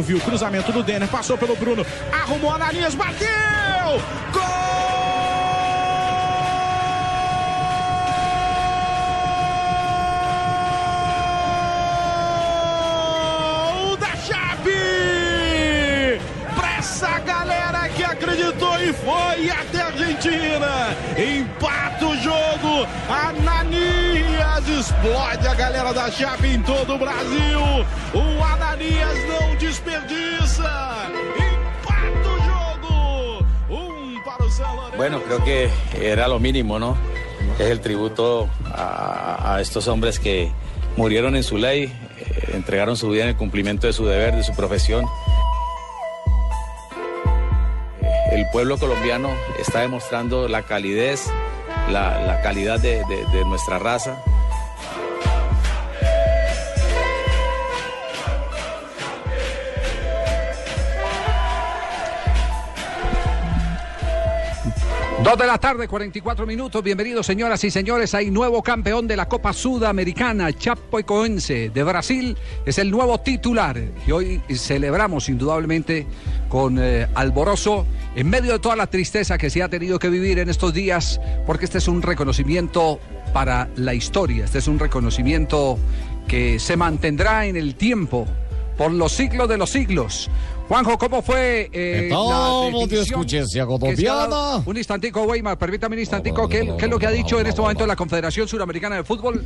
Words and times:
O 0.00 0.02
Thiaguinho 0.02 0.02
viu 0.02 0.16
o 0.16 0.20
cruzamento 0.20 0.72
do 0.72 0.82
Denner, 0.82 1.08
passou 1.08 1.36
pelo 1.36 1.54
Bruno, 1.54 1.86
arrumou 2.12 2.52
Ananias, 2.52 2.94
bateu! 2.94 3.28
Gol 4.32 4.89
que 18.00 18.04
acreditou 18.04 18.80
e 18.80 18.94
foi 18.94 19.50
até 19.50 19.82
a 19.82 19.86
Argentina. 19.88 20.96
Empata 21.18 22.06
o 22.06 22.16
jogo. 22.16 22.88
Ananias 23.10 24.68
explode 24.68 25.46
a 25.46 25.54
galera 25.54 25.92
da 25.92 26.10
Chape 26.10 26.46
em 26.46 26.62
todo 26.62 26.94
o 26.94 26.98
Brasil. 26.98 27.60
O 28.14 28.42
Ananias 28.42 29.18
não 29.28 29.54
desperdiça. 29.56 30.70
Empata 31.36 32.28
o 32.28 32.38
jogo. 32.48 33.44
Um 33.68 34.22
para 34.22 34.44
o 34.44 34.48
Lourenço. 34.48 34.96
Bueno, 34.96 35.20
creo 35.20 35.44
que 35.44 35.70
era 36.00 36.26
lo 36.26 36.40
mínimo, 36.40 36.78
¿no? 36.78 36.96
Es 37.58 37.66
el 37.66 37.80
tributo 37.80 38.48
a, 38.72 39.56
a 39.56 39.60
estos 39.60 39.88
hombres 39.88 40.18
que 40.18 40.50
murieron 40.96 41.36
en 41.36 41.42
su 41.42 41.58
ley, 41.58 41.92
eh, 42.18 42.52
entregaron 42.54 42.96
su 42.96 43.10
vida 43.10 43.24
en 43.24 43.28
el 43.30 43.36
cumplimiento 43.36 43.86
de 43.86 43.92
su 43.92 44.06
deber, 44.06 44.36
de 44.36 44.42
su 44.42 44.54
profesión. 44.54 45.04
El 48.30 48.48
pueblo 48.50 48.78
colombiano 48.78 49.30
está 49.58 49.80
demostrando 49.80 50.48
la 50.48 50.62
calidez, 50.62 51.30
la, 51.90 52.40
calidad 52.42 52.78
de 52.78 53.44
nuestra 53.46 53.78
raza. 53.78 54.22
Dos 65.22 65.36
de 65.36 65.46
la 65.46 65.58
tarde, 65.58 65.86
44 65.86 66.46
minutos. 66.46 66.82
Bienvenidos, 66.82 67.26
señoras 67.26 67.62
y 67.64 67.70
señores. 67.70 68.14
Hay 68.14 68.30
nuevo 68.30 68.62
campeón 68.62 69.06
de 69.06 69.16
la 69.16 69.28
Copa 69.28 69.52
Sudamericana, 69.52 70.50
Chapecoense 70.50 71.68
de 71.68 71.82
Brasil. 71.82 72.38
Es 72.64 72.78
el 72.78 72.90
nuevo 72.90 73.20
titular. 73.20 73.78
Y 74.06 74.10
hoy 74.12 74.40
celebramos 74.54 75.28
indudablemente 75.28 76.06
con 76.48 76.78
eh, 76.80 77.06
alborozo 77.14 77.86
en 78.16 78.30
medio 78.30 78.52
de 78.52 78.60
toda 78.60 78.76
la 78.76 78.86
tristeza 78.86 79.36
que 79.36 79.50
se 79.50 79.62
ha 79.62 79.68
tenido 79.68 79.98
que 79.98 80.08
vivir 80.08 80.38
en 80.38 80.48
estos 80.48 80.72
días, 80.72 81.20
porque 81.46 81.66
este 81.66 81.78
es 81.78 81.86
un 81.88 82.00
reconocimiento 82.00 82.98
para 83.34 83.68
la 83.76 83.92
historia. 83.92 84.46
Este 84.46 84.58
es 84.58 84.68
un 84.68 84.78
reconocimiento 84.78 85.78
que 86.28 86.58
se 86.58 86.78
mantendrá 86.78 87.44
en 87.44 87.56
el 87.56 87.74
tiempo 87.74 88.26
por 88.78 88.90
los 88.90 89.12
siglos 89.12 89.50
de 89.50 89.58
los 89.58 89.68
siglos. 89.68 90.30
Juanjo, 90.70 90.96
¿cómo 90.98 91.20
fue 91.20 91.68
eh, 91.72 92.02
Estamos 92.04 92.72
la 92.72 92.86
de 92.86 92.96
definición 92.96 93.66
colombiana. 93.66 94.62
Un 94.64 94.76
instantico, 94.76 95.22
Weimar, 95.22 95.58
permítame 95.58 95.96
un 95.96 96.00
instantico. 96.00 96.48
¿Qué, 96.48 96.74
qué 96.78 96.84
es 96.84 96.90
lo 96.90 96.96
que 96.96 97.08
ha 97.08 97.10
dicho 97.10 97.40
en 97.40 97.48
este 97.48 97.60
momento 97.60 97.84
la 97.88 97.96
Confederación 97.96 98.46
Suramericana 98.46 98.94
de 98.94 99.02
Fútbol? 99.02 99.44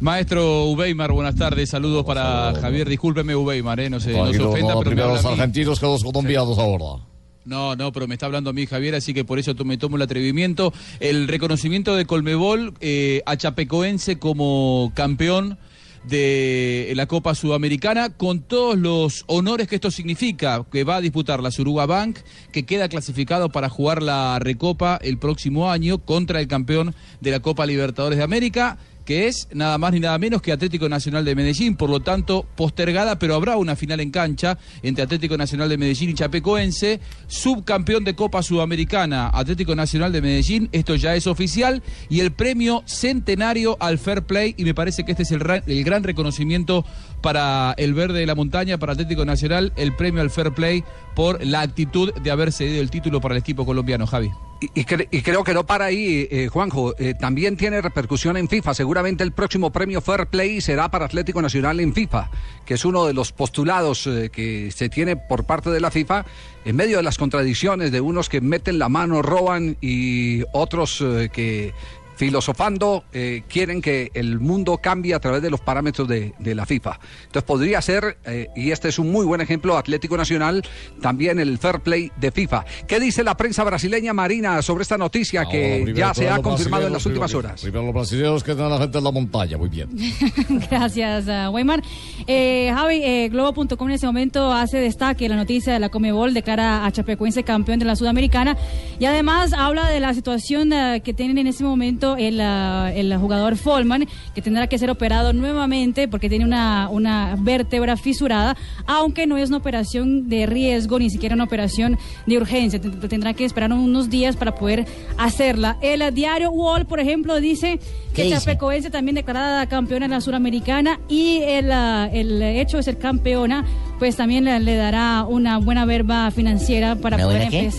Maestro 0.00 0.64
Ubeimar, 0.64 1.10
buenas 1.10 1.36
tardes. 1.36 1.70
Saludos 1.70 2.04
para 2.04 2.52
Javier. 2.60 2.86
Discúlpeme, 2.86 3.34
Ubeimar, 3.34 3.80
eh, 3.80 3.88
no 3.88 3.98
se, 3.98 4.12
no 4.12 4.30
se 4.30 4.42
ofenda, 4.42 4.74
no, 4.74 4.80
pero 4.80 4.90
me 4.90 4.96
primero 4.96 5.14
los 5.14 5.24
argentinos 5.24 5.80
que 5.80 5.86
los 5.86 6.04
colombianos 6.04 6.58
ahora. 6.58 7.02
No, 7.46 7.74
no, 7.74 7.90
pero 7.90 8.06
me 8.06 8.12
está 8.12 8.26
hablando 8.26 8.50
a 8.50 8.52
mí 8.52 8.66
Javier, 8.66 8.96
así 8.96 9.14
que 9.14 9.24
por 9.24 9.38
eso 9.38 9.54
me 9.64 9.78
tomo 9.78 9.96
el 9.96 10.02
atrevimiento. 10.02 10.74
El 11.00 11.28
reconocimiento 11.28 11.96
de 11.96 12.04
Colmebol 12.04 12.74
eh, 12.82 13.22
a 13.24 13.38
Chapecoense 13.38 14.18
como 14.18 14.92
campeón 14.94 15.56
de 16.04 16.92
la 16.94 17.06
Copa 17.06 17.34
Sudamericana 17.34 18.10
con 18.10 18.40
todos 18.40 18.76
los 18.76 19.24
honores 19.26 19.68
que 19.68 19.76
esto 19.76 19.90
significa, 19.90 20.64
que 20.70 20.84
va 20.84 20.96
a 20.96 21.00
disputar 21.00 21.42
la 21.42 21.50
Suruga 21.50 21.86
Bank, 21.86 22.18
que 22.52 22.64
queda 22.64 22.88
clasificado 22.88 23.50
para 23.50 23.68
jugar 23.68 24.02
la 24.02 24.38
Recopa 24.38 24.98
el 25.02 25.18
próximo 25.18 25.70
año 25.70 25.98
contra 25.98 26.40
el 26.40 26.48
campeón 26.48 26.94
de 27.20 27.30
la 27.30 27.40
Copa 27.40 27.66
Libertadores 27.66 28.18
de 28.18 28.24
América 28.24 28.78
que 29.04 29.28
es 29.28 29.48
nada 29.52 29.78
más 29.78 29.92
ni 29.92 30.00
nada 30.00 30.18
menos 30.18 30.42
que 30.42 30.52
Atlético 30.52 30.88
Nacional 30.88 31.24
de 31.24 31.34
Medellín, 31.34 31.76
por 31.76 31.90
lo 31.90 32.00
tanto 32.00 32.46
postergada, 32.56 33.18
pero 33.18 33.34
habrá 33.34 33.56
una 33.56 33.76
final 33.76 34.00
en 34.00 34.10
cancha 34.10 34.58
entre 34.82 35.04
Atlético 35.04 35.36
Nacional 35.36 35.68
de 35.68 35.78
Medellín 35.78 36.10
y 36.10 36.14
Chapecoense, 36.14 37.00
subcampeón 37.26 38.04
de 38.04 38.14
Copa 38.14 38.42
Sudamericana, 38.42 39.30
Atlético 39.32 39.74
Nacional 39.74 40.12
de 40.12 40.22
Medellín, 40.22 40.68
esto 40.72 40.94
ya 40.94 41.14
es 41.14 41.26
oficial, 41.26 41.82
y 42.08 42.20
el 42.20 42.32
premio 42.32 42.82
centenario 42.86 43.76
al 43.80 43.98
Fair 43.98 44.22
Play, 44.22 44.54
y 44.56 44.64
me 44.64 44.74
parece 44.74 45.04
que 45.04 45.12
este 45.12 45.24
es 45.24 45.32
el, 45.32 45.42
el 45.66 45.84
gran 45.84 46.02
reconocimiento 46.02 46.84
para 47.20 47.74
el 47.76 47.94
verde 47.94 48.20
de 48.20 48.26
la 48.26 48.34
montaña, 48.34 48.78
para 48.78 48.92
Atlético 48.92 49.24
Nacional, 49.24 49.72
el 49.76 49.94
premio 49.94 50.22
al 50.22 50.30
Fair 50.30 50.52
Play 50.52 50.84
por 51.14 51.44
la 51.44 51.60
actitud 51.60 52.12
de 52.12 52.30
haber 52.30 52.52
cedido 52.52 52.80
el 52.80 52.90
título 52.90 53.20
para 53.20 53.34
el 53.34 53.40
equipo 53.40 53.64
colombiano, 53.64 54.06
Javi. 54.06 54.30
Y, 54.74 54.80
y 54.80 54.84
cre- 54.84 55.08
y 55.10 55.22
creo 55.22 55.44
que 55.44 55.52
no 55.52 55.64
para 55.66 55.86
ahí, 55.86 56.26
eh, 56.30 56.48
Juanjo. 56.48 56.94
Eh, 56.98 57.14
también 57.18 57.56
tiene 57.56 57.80
repercusión 57.82 58.36
en 58.36 58.48
FIFA. 58.48 58.74
Seguramente 58.74 59.22
el 59.24 59.32
próximo 59.32 59.70
premio 59.70 60.00
Fair 60.00 60.26
Play 60.26 60.60
será 60.60 60.90
para 60.90 61.04
Atlético 61.06 61.42
Nacional 61.42 61.80
en 61.80 61.92
FIFA, 61.92 62.30
que 62.64 62.74
es 62.74 62.84
uno 62.84 63.04
de 63.06 63.12
los 63.12 63.32
postulados 63.32 64.06
eh, 64.06 64.30
que 64.32 64.70
se 64.70 64.88
tiene 64.88 65.16
por 65.16 65.44
parte 65.44 65.70
de 65.70 65.80
la 65.80 65.90
FIFA 65.90 66.24
en 66.64 66.76
medio 66.76 66.96
de 66.98 67.02
las 67.02 67.18
contradicciones 67.18 67.92
de 67.92 68.00
unos 68.00 68.28
que 68.28 68.40
meten 68.40 68.78
la 68.78 68.88
mano, 68.88 69.20
roban 69.20 69.76
y 69.82 70.42
otros 70.52 71.04
que 71.32 71.74
filosofando 72.16 73.04
eh, 73.12 73.42
quieren 73.48 73.80
que 73.82 74.10
el 74.14 74.40
mundo 74.40 74.78
cambie 74.78 75.14
a 75.14 75.20
través 75.20 75.42
de 75.42 75.50
los 75.50 75.60
parámetros 75.60 76.08
de, 76.08 76.34
de 76.38 76.54
la 76.54 76.66
FIFA. 76.66 76.98
Entonces 77.26 77.42
podría 77.42 77.80
ser, 77.82 78.18
eh, 78.24 78.48
y 78.56 78.70
este 78.70 78.88
es 78.88 78.98
un 78.98 79.10
muy 79.12 79.24
buen 79.26 79.40
ejemplo, 79.40 79.76
Atlético 79.76 80.16
Nacional, 80.16 80.62
también 81.00 81.38
el 81.38 81.58
fair 81.58 81.80
play 81.80 82.10
de 82.20 82.30
FIFA. 82.30 82.64
¿Qué 82.86 83.00
dice 83.00 83.24
la 83.24 83.36
prensa 83.36 83.64
brasileña 83.64 84.12
Marina 84.12 84.62
sobre 84.62 84.82
esta 84.82 84.98
noticia 84.98 85.44
que 85.46 85.92
ya 85.94 86.14
se 86.14 86.28
ha 86.28 86.40
confirmado 86.40 86.86
en 86.86 86.92
las 86.92 87.04
últimas 87.06 87.30
primero- 87.30 87.48
horas? 87.48 87.60
Primero 87.62 87.84
los 87.84 87.94
brasileños 87.94 88.44
que 88.44 88.52
a 88.52 88.54
la 88.54 88.78
gente 88.78 88.98
en 88.98 89.04
la 89.04 89.10
montaña, 89.10 89.58
muy 89.58 89.68
bien. 89.68 89.88
Gracias, 90.70 91.26
uh, 91.26 91.50
Weimar. 91.50 91.82
Eh, 92.26 92.70
Javi, 92.74 93.00
eh, 93.02 93.28
Globo.com 93.30 93.88
en 93.88 93.94
ese 93.94 94.06
momento 94.06 94.52
hace 94.52 94.78
destaque 94.78 95.28
la 95.28 95.36
noticia 95.36 95.72
de 95.72 95.78
la 95.78 95.88
Comebol, 95.88 96.34
declara 96.34 96.84
a 96.86 96.92
Chapecoense 96.92 97.42
campeón 97.44 97.78
de 97.78 97.84
la 97.84 97.96
Sudamericana 97.96 98.56
y 98.98 99.04
además 99.04 99.52
habla 99.52 99.88
de 99.88 100.00
la 100.00 100.14
situación 100.14 100.72
eh, 100.72 101.02
que 101.04 101.12
tienen 101.14 101.38
en 101.38 101.46
ese 101.48 101.64
momento 101.64 102.03
el, 102.16 102.40
ah, 102.40 102.92
el 102.94 103.16
jugador 103.16 103.56
Folman, 103.56 104.06
que 104.34 104.42
tendrá 104.42 104.66
que 104.66 104.78
ser 104.78 104.90
operado 104.90 105.32
nuevamente 105.32 106.06
porque 106.08 106.28
tiene 106.28 106.44
una, 106.44 106.88
una 106.90 107.36
vértebra 107.38 107.96
fisurada, 107.96 108.56
aunque 108.86 109.26
no 109.26 109.36
es 109.38 109.48
una 109.48 109.58
operación 109.58 110.28
de 110.28 110.46
riesgo, 110.46 110.98
ni 110.98 111.08
siquiera 111.10 111.34
una 111.34 111.44
operación 111.44 111.98
de 112.26 112.36
urgencia. 112.36 112.80
Ten- 112.80 113.00
Tendrá 113.08 113.32
que 113.34 113.44
esperar 113.44 113.72
unos 113.72 114.10
días 114.10 114.36
para 114.36 114.54
poder 114.54 114.86
hacerla. 115.18 115.76
El 115.80 116.14
diario 116.14 116.50
Wall, 116.50 116.86
por 116.86 117.00
ejemplo, 117.00 117.40
dice 117.40 117.78
que? 118.14 118.22
Chapecoense 118.30 118.90
también 118.90 119.14
declarada 119.16 119.66
campeona 119.66 120.04
en 120.06 120.10
la 120.12 120.20
Suramericana 120.20 121.00
y 121.08 121.38
el, 121.42 121.70
ah, 121.72 122.08
el 122.12 122.40
hecho 122.42 122.76
de 122.76 122.82
ser 122.82 122.98
campeona, 122.98 123.64
pues 123.98 124.16
también 124.16 124.44
le, 124.44 124.58
le 124.60 124.76
dará 124.76 125.24
una 125.28 125.58
buena 125.58 125.84
verba 125.84 126.30
financiera 126.30 126.96
para 126.96 127.16
¿Una 127.16 127.24
poder 127.26 127.48
qué? 127.48 127.70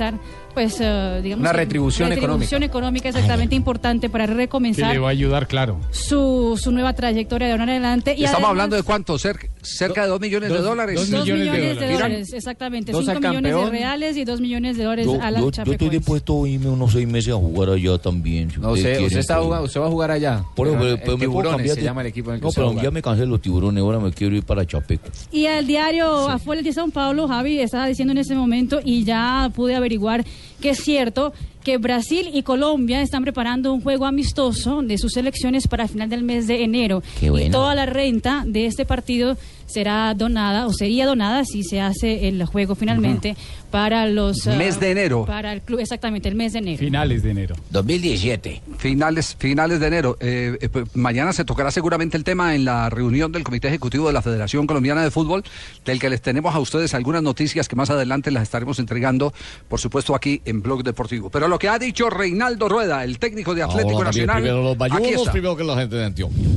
Pues, 0.55 0.77
eh, 0.79 1.19
digamos... 1.21 1.41
Una 1.41 1.51
que- 1.51 1.57
retribución 1.57 2.09
retribución 2.09 2.63
económica 2.63 3.09
exactamente 3.09 3.53
importante 3.53 4.09
para 4.09 4.25
Que 4.25 4.33
recomenzar 4.33 4.91
le 4.91 4.97
va 4.99 5.09
a 5.09 5.11
ayudar, 5.11 5.47
claro. 5.47 5.79
su, 5.91 6.59
su 6.59 6.71
nueva 6.71 6.93
trayectoria 6.93 7.45
de 7.45 7.51
ahora 7.53 7.65
en 7.65 7.69
adelante. 7.69 8.11
Y 8.17 8.23
Estamos 8.23 8.33
además- 8.37 8.49
hablando 8.49 8.75
de 8.77 8.81
cuánto, 8.83 9.19
cerca, 9.19 9.47
cerca 9.65 10.03
de 10.03 10.07
dos 10.09 10.19
millones 10.21 10.49
de 10.49 10.55
dos- 10.57 10.65
dólares. 10.65 10.95
dos 10.95 11.09
Dos 11.09 11.25
millones, 11.25 11.79
de 11.79 11.91
dólares, 11.93 12.33
exactamente. 12.33 12.91
Dos 12.91 13.05
5 13.05 13.17
al 13.17 13.21
millones 13.29 13.55
de 13.55 13.69
reales 13.69 14.17
y 14.17 14.23
2 14.25 14.39
millones 14.41 14.77
de 14.77 14.83
dólares 14.83 15.05
Yo, 15.05 15.21
a 15.21 15.31
la 15.31 15.39
yo- 15.39 15.51
yo 15.51 15.71
estoy 15.73 15.89
dispuesto 15.89 16.43
a 16.43 16.47
irme 16.49 16.69
unos 16.69 16.91
seis 16.91 17.07
meses 17.07 17.33
a 17.33 17.37
jugar 17.37 17.69
allá 17.69 17.97
también. 17.97 18.51
si 18.51 18.59
No 18.59 18.75
sé, 18.75 18.81
quieren, 18.83 19.03
usted, 19.05 19.19
está 19.19 19.35
pues. 19.35 19.45
jugando- 19.45 19.65
usted 19.65 19.81
va 19.81 19.85
a 19.87 19.89
jugar 19.89 20.11
allá. 20.11 20.43
Por 20.55 20.67
eso, 20.67 20.77
Pero 20.77 20.83
pero- 20.85 20.95
el 20.95 21.01
pero 21.01 21.17
me 21.17 21.29
puedo 21.29 21.49
cambiar 21.51 21.75
se 21.75 21.81
de- 21.81 21.85
llama 21.85 22.01
el 22.01 22.07
equipo 22.07 22.29
en 22.29 22.35
el 22.35 22.41
que 22.41 22.45
No, 22.47 22.51
pero 22.53 22.81
ya 22.81 22.91
me 22.91 23.01
cansé 23.01 23.21
de 23.21 23.27
los 23.27 23.41
tiburones, 23.41 23.81
ahora 23.81 23.99
me 23.99 24.11
quiero 24.11 24.35
ir 24.35 24.43
para 24.43 24.65
Chapeco. 24.65 25.09
Y 25.31 25.45
el 25.45 25.65
diario 25.67 26.29
Afuera 26.29 26.61
de 26.61 26.69
São 26.71 26.91
Paulo, 26.91 27.27
Javi, 27.27 27.59
estaba 27.59 27.87
diciendo 27.87 28.11
en 28.11 28.19
ese 28.19 28.35
momento, 28.35 28.79
y 28.83 29.03
ya 29.03 29.49
pude 29.55 29.75
averiguar 29.75 30.23
que 30.61 30.69
es 30.71 30.79
cierto 30.79 31.33
que 31.65 31.77
Brasil 31.79 32.29
y 32.31 32.43
Colombia 32.43 33.01
están 33.01 33.23
preparando 33.23 33.73
un 33.73 33.81
juego 33.81 34.05
amistoso 34.05 34.83
de 34.83 34.99
sus 34.99 35.13
selecciones 35.13 35.67
para 35.67 35.83
el 35.83 35.89
final 35.89 36.09
del 36.09 36.23
mes 36.23 36.47
de 36.47 36.63
enero. 36.63 37.01
Qué 37.19 37.31
bueno. 37.31 37.47
Y 37.47 37.49
toda 37.49 37.73
la 37.73 37.87
renta 37.87 38.43
de 38.45 38.67
este 38.67 38.85
partido 38.85 39.35
será 39.65 40.13
donada, 40.13 40.67
o 40.67 40.73
sería 40.73 41.07
donada 41.07 41.43
si 41.43 41.63
se 41.63 41.81
hace 41.81 42.27
el 42.27 42.45
juego 42.45 42.75
finalmente, 42.75 43.35
para 43.75 44.07
los... 44.07 44.47
ah, 44.47 44.55
Mes 44.55 44.79
de 44.79 44.91
enero. 44.91 45.25
Para 45.25 45.51
el 45.51 45.61
club, 45.61 45.81
exactamente, 45.81 46.29
el 46.29 46.35
mes 46.35 46.53
de 46.53 46.59
enero. 46.59 46.77
Finales 46.77 47.23
de 47.23 47.31
enero. 47.31 47.55
2017. 47.71 48.61
Finales, 48.77 49.35
finales 49.37 49.81
de 49.81 49.87
enero. 49.87 50.15
Eh, 50.21 50.57
eh, 50.61 50.69
pues, 50.69 50.95
mañana 50.95 51.33
se 51.33 51.43
tocará 51.43 51.71
seguramente 51.71 52.15
el 52.15 52.23
tema 52.23 52.55
en 52.55 52.63
la 52.63 52.89
reunión 52.89 53.33
del 53.33 53.43
Comité 53.43 53.67
Ejecutivo 53.67 54.07
de 54.07 54.13
la 54.13 54.21
Federación 54.21 54.65
Colombiana 54.65 55.03
de 55.03 55.11
Fútbol, 55.11 55.43
del 55.83 55.99
que 55.99 56.09
les 56.09 56.21
tenemos 56.21 56.55
a 56.55 56.59
ustedes 56.59 56.93
algunas 56.93 57.21
noticias 57.21 57.67
que 57.67 57.75
más 57.75 57.89
adelante 57.89 58.31
las 58.31 58.43
estaremos 58.43 58.79
entregando, 58.79 59.33
por 59.67 59.81
supuesto, 59.81 60.15
aquí 60.15 60.41
en 60.45 60.61
Blog 60.61 60.81
Deportivo. 60.81 61.29
Pero 61.29 61.49
lo 61.49 61.59
que 61.59 61.67
ha 61.67 61.77
dicho 61.77 62.09
Reinaldo 62.09 62.69
Rueda, 62.69 63.03
el 63.03 63.19
técnico 63.19 63.53
de 63.53 63.63
Atlético 63.63 63.97
Ahora 63.97 64.05
Nacional. 64.11 64.37
Primero 64.37 64.63
los 64.63 64.71
aquí 64.75 64.79
bayunos, 64.89 65.11
está. 65.19 65.31
primero 65.33 65.57
que 65.57 65.63
la 65.65 65.75
gente 65.75 65.95
de 65.97 66.05
Antioquia. 66.05 66.47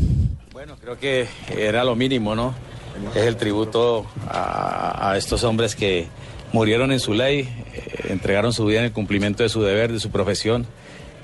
Bueno, 0.52 0.76
creo 0.80 0.96
que 0.96 1.26
era 1.56 1.82
lo 1.82 1.96
mínimo, 1.96 2.36
¿no? 2.36 2.54
Es 3.12 3.22
el 3.26 3.36
tributo 3.36 4.06
a, 4.28 5.10
a 5.10 5.18
estos 5.18 5.42
hombres 5.42 5.74
que 5.74 6.06
murieron 6.52 6.92
en 6.92 7.00
su 7.00 7.14
ley, 7.14 7.48
eh, 7.74 8.06
entregaron 8.10 8.52
su 8.52 8.64
vida 8.66 8.80
en 8.80 8.86
el 8.86 8.92
cumplimiento 8.92 9.42
de 9.42 9.48
su 9.48 9.62
deber, 9.62 9.92
de 9.92 10.00
su 10.00 10.10
profesión. 10.10 10.66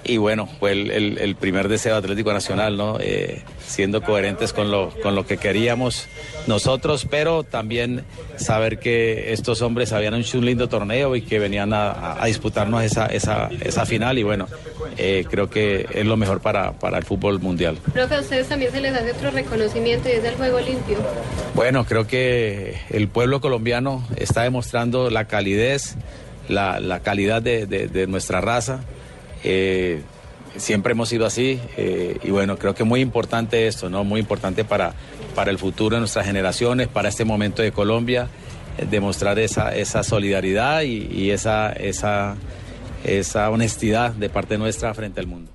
Y 0.07 0.19
bueno, 0.19 0.47
fue 0.61 0.73
el, 0.73 0.91
el- 0.91 1.19
el 1.19 1.35
primer 1.37 1.69
deseo 1.69 1.93
de 1.95 1.99
Atlético 2.01 2.33
Nacional, 2.33 2.77
¿no? 2.77 2.99
Eh, 3.01 3.43
siendo 3.67 4.03
coherentes 4.03 4.53
con 4.53 4.71
lo, 4.71 4.91
con 5.03 5.15
lo 5.15 5.27
que 5.27 5.39
queríamos 5.39 6.07
nosotros, 6.47 7.07
pero 7.11 7.43
también 7.43 8.05
saber 8.37 8.79
que 8.79 9.33
estos 9.33 9.63
hombres 9.63 9.93
habían 9.95 10.15
hecho 10.15 10.39
un 10.39 10.45
lindo 10.45 10.69
torneo 10.69 11.17
y 11.17 11.23
que 11.23 11.39
venían 11.39 11.73
a, 11.73 12.19
disputarnos 12.27 12.83
esa, 12.85 13.07
esa, 13.07 13.49
esa 13.63 13.87
final. 13.87 14.19
Y 14.19 14.23
bueno, 14.25 14.47
eh, 14.99 15.25
creo 15.31 15.49
que 15.49 15.87
es 15.95 16.05
lo 16.05 16.19
mejor 16.19 16.41
para, 16.41 16.73
para 16.73 16.99
el 16.99 17.05
fútbol 17.05 17.41
mundial. 17.41 17.79
Creo 17.95 18.07
que 18.07 18.15
a 18.17 18.21
ustedes 18.21 18.47
también 18.49 18.73
se 18.73 18.83
les 18.83 18.95
hace 18.95 19.13
otro 19.13 19.31
reconocimiento 19.31 20.09
y 20.11 20.13
es 20.13 20.25
el 20.25 20.35
juego 20.35 20.61
limpio. 20.61 20.99
Bueno, 21.55 21.87
creo 21.87 22.07
que 22.07 22.77
el 22.91 23.09
pueblo 23.09 23.41
colombiano 23.41 24.07
está 24.17 24.43
demostrando 24.43 25.09
la 25.09 25.25
calidez, 25.27 25.97
la, 26.49 26.79
la 26.79 27.01
calidad 27.01 27.41
de, 27.41 27.65
de- 27.67 27.89
de 27.89 28.07
nuestra 28.07 28.43
raza. 28.43 28.81
Eh, 29.45 30.03
siempre 30.57 30.93
hemos 30.93 31.09
sido 31.09 31.27
así 31.27 31.61
eh, 31.77 32.19
y 32.23 32.31
bueno, 32.31 32.57
creo 32.57 32.75
que 32.75 32.85
muy 32.85 33.01
importante 33.01 33.67
esto, 33.67 33.91
¿no? 33.91 34.05
Muy 34.05 34.21
importante 34.21 34.65
para, 34.65 34.95
para 35.35 35.51
el 35.51 35.59
futuro 35.59 35.97
de 35.97 36.01
nuestras 36.01 36.27
generaciones, 36.27 36.89
para 36.89 37.09
este 37.09 37.25
momento 37.25 37.63
de 37.63 37.73
Colombia, 37.73 38.29
eh, 38.79 38.87
demostrar 38.91 39.39
esa, 39.39 39.75
esa 39.75 40.03
solidaridad 40.03 40.83
y, 40.83 41.09
y 41.13 41.31
esa, 41.31 41.73
esa, 41.73 42.37
esa 43.05 43.51
honestidad 43.51 44.13
de 44.13 44.29
parte 44.29 44.59
nuestra 44.59 44.95
frente 44.95 45.21
al 45.21 45.27
mundo. 45.27 45.51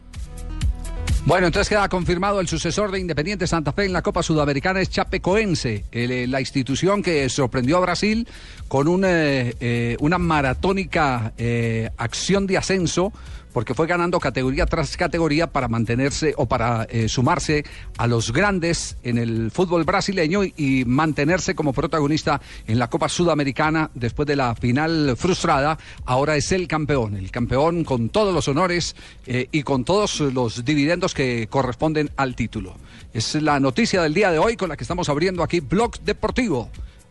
Bueno, 1.26 1.48
entonces 1.48 1.70
queda 1.70 1.88
confirmado 1.90 2.40
el 2.40 2.48
sucesor 2.48 2.92
de 2.92 3.00
Independiente 3.00 3.46
Santa 3.46 3.74
Fe 3.74 3.86
en 3.86 3.94
la 3.94 4.02
Copa 4.02 4.24
Sudamericana 4.24 4.80
es 4.80 4.90
Chapecoense, 4.90 5.86
el, 5.92 6.12
eh, 6.12 6.28
la 6.28 6.40
institución 6.40 7.04
que 7.04 7.28
sorprendió 7.30 7.78
a 7.78 7.82
Brasil 7.82 8.28
con 8.68 8.88
un, 8.88 9.04
eh, 9.06 9.54
eh, 9.60 9.98
una 10.00 10.18
maratónica 10.18 11.34
eh, 11.38 11.90
acción 11.98 12.48
de 12.48 12.58
ascenso 12.58 13.12
porque 13.60 13.74
fue 13.74 13.88
ganando 13.88 14.22
categoría 14.22 14.66
tras 14.66 14.96
categoría 14.96 15.48
para 15.48 15.68
mantenerse 15.68 16.34
o 16.38 16.46
para 16.46 16.86
eh, 16.90 17.10
sumarse 17.10 17.66
a 17.98 18.08
los 18.08 18.32
grandes 18.32 18.96
en 19.04 19.18
el 19.18 19.52
fútbol 19.52 19.84
brasileño 19.84 20.46
y, 20.46 20.86
mantenerse 20.86 21.56
como 21.56 21.74
protagonista 21.74 22.40
en 22.68 22.80
la 22.80 22.90
Copa 22.90 23.10
Sudamericana 23.10 23.92
después 23.96 24.26
de 24.28 24.38
la 24.38 24.56
final 24.56 25.18
frustrada. 25.18 25.78
Ahora 26.06 26.38
es 26.38 26.54
el 26.54 26.70
campeón, 26.70 27.18
el 27.18 27.32
campeón 27.32 27.84
con 27.84 28.08
todos 28.08 28.34
los 28.34 28.48
honores 28.48 28.96
eh, 29.28 29.50
y 29.52 29.64
con 29.64 29.84
todos 29.84 30.22
los 30.22 30.64
dividendos 30.64 31.14
que 31.14 31.48
corresponden 31.50 32.12
al 32.16 32.38
título. 32.38 32.78
Es 33.14 33.36
la 33.36 33.60
noticia 33.60 34.02
del 34.02 34.14
día 34.14 34.32
de 34.32 34.40
hoy 34.40 34.56
con 34.56 34.70
la 34.70 34.78
que 34.78 34.86
estamos 34.86 35.10
abriendo 35.10 35.44
aquí 35.44 35.60
Blog 35.60 36.00
Deportivo 36.00 36.70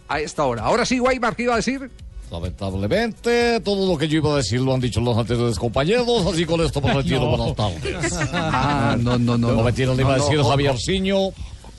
a 0.08 0.20
esta 0.20 0.46
hora. 0.46 0.62
Ahora 0.62 0.86
sí, 0.86 0.98
Guaymar, 0.98 1.36
¿qué 1.36 1.42
iba 1.42 1.52
a 1.52 1.56
decir? 1.56 1.90
Lamentablemente, 2.30 3.60
todo 3.60 3.90
lo 3.90 3.96
que 3.98 4.06
yo 4.08 4.18
iba 4.18 4.32
a 4.34 4.36
decir 4.36 4.60
lo 4.60 4.74
han 4.74 4.80
dicho 4.80 5.00
los 5.00 5.16
anteriores 5.16 5.58
compañeros, 5.58 6.26
así 6.32 6.44
con 6.44 6.60
esto 6.60 6.80
me 6.80 6.92
retiro. 6.92 7.20
No. 7.20 7.36
Buenas 7.36 7.56
tardes. 7.56 8.12
Ah, 8.32 8.96
no, 8.98 9.18
no, 9.18 9.38
no. 9.38 9.52
No, 9.52 9.62
mentira, 9.62 9.94
le 9.94 10.02
iba 10.02 10.14
a 10.14 10.18
No, 10.18 10.24
no, 10.24 10.24
decir 10.28 10.38
J- 10.42 10.50
Javierciño. 10.50 11.16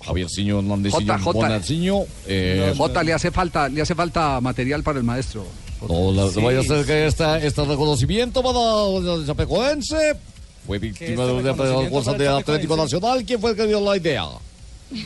Javierciño 0.06 0.60
Hernándezciño 0.60 1.20
J, 1.20 1.34
J. 1.60 2.06
Eh, 2.28 2.74
Jota, 2.78 3.04
le 3.04 3.14
hace 3.14 3.32
falta, 3.32 3.68
le 3.70 3.82
hace 3.82 3.94
falta 3.94 4.40
material 4.42 4.82
para 4.82 4.98
el 4.98 5.04
maestro. 5.04 5.46
no, 5.88 6.12
la- 6.12 6.30
Sí. 6.32 6.42
vaya 6.42 6.60
a 6.62 6.64
ser 6.64 6.86
que 6.86 7.06
esta, 7.06 7.38
este 7.38 7.64
reconocimiento 7.66 8.42
para 8.42 9.20
el 9.20 9.26
Chapecoense 9.28 10.16
fue 10.66 10.80
víctima 10.80 11.26
de 11.26 11.34
una 11.34 11.54
fuerza 11.90 12.14
de 12.14 12.28
Atlético 12.28 12.76
Nacional. 12.76 13.24
¿Quién 13.26 13.40
fue 13.40 13.52
el 13.52 13.56
que 13.58 13.68
dio 13.68 13.80
la 13.82 13.96
idea? 13.98 14.26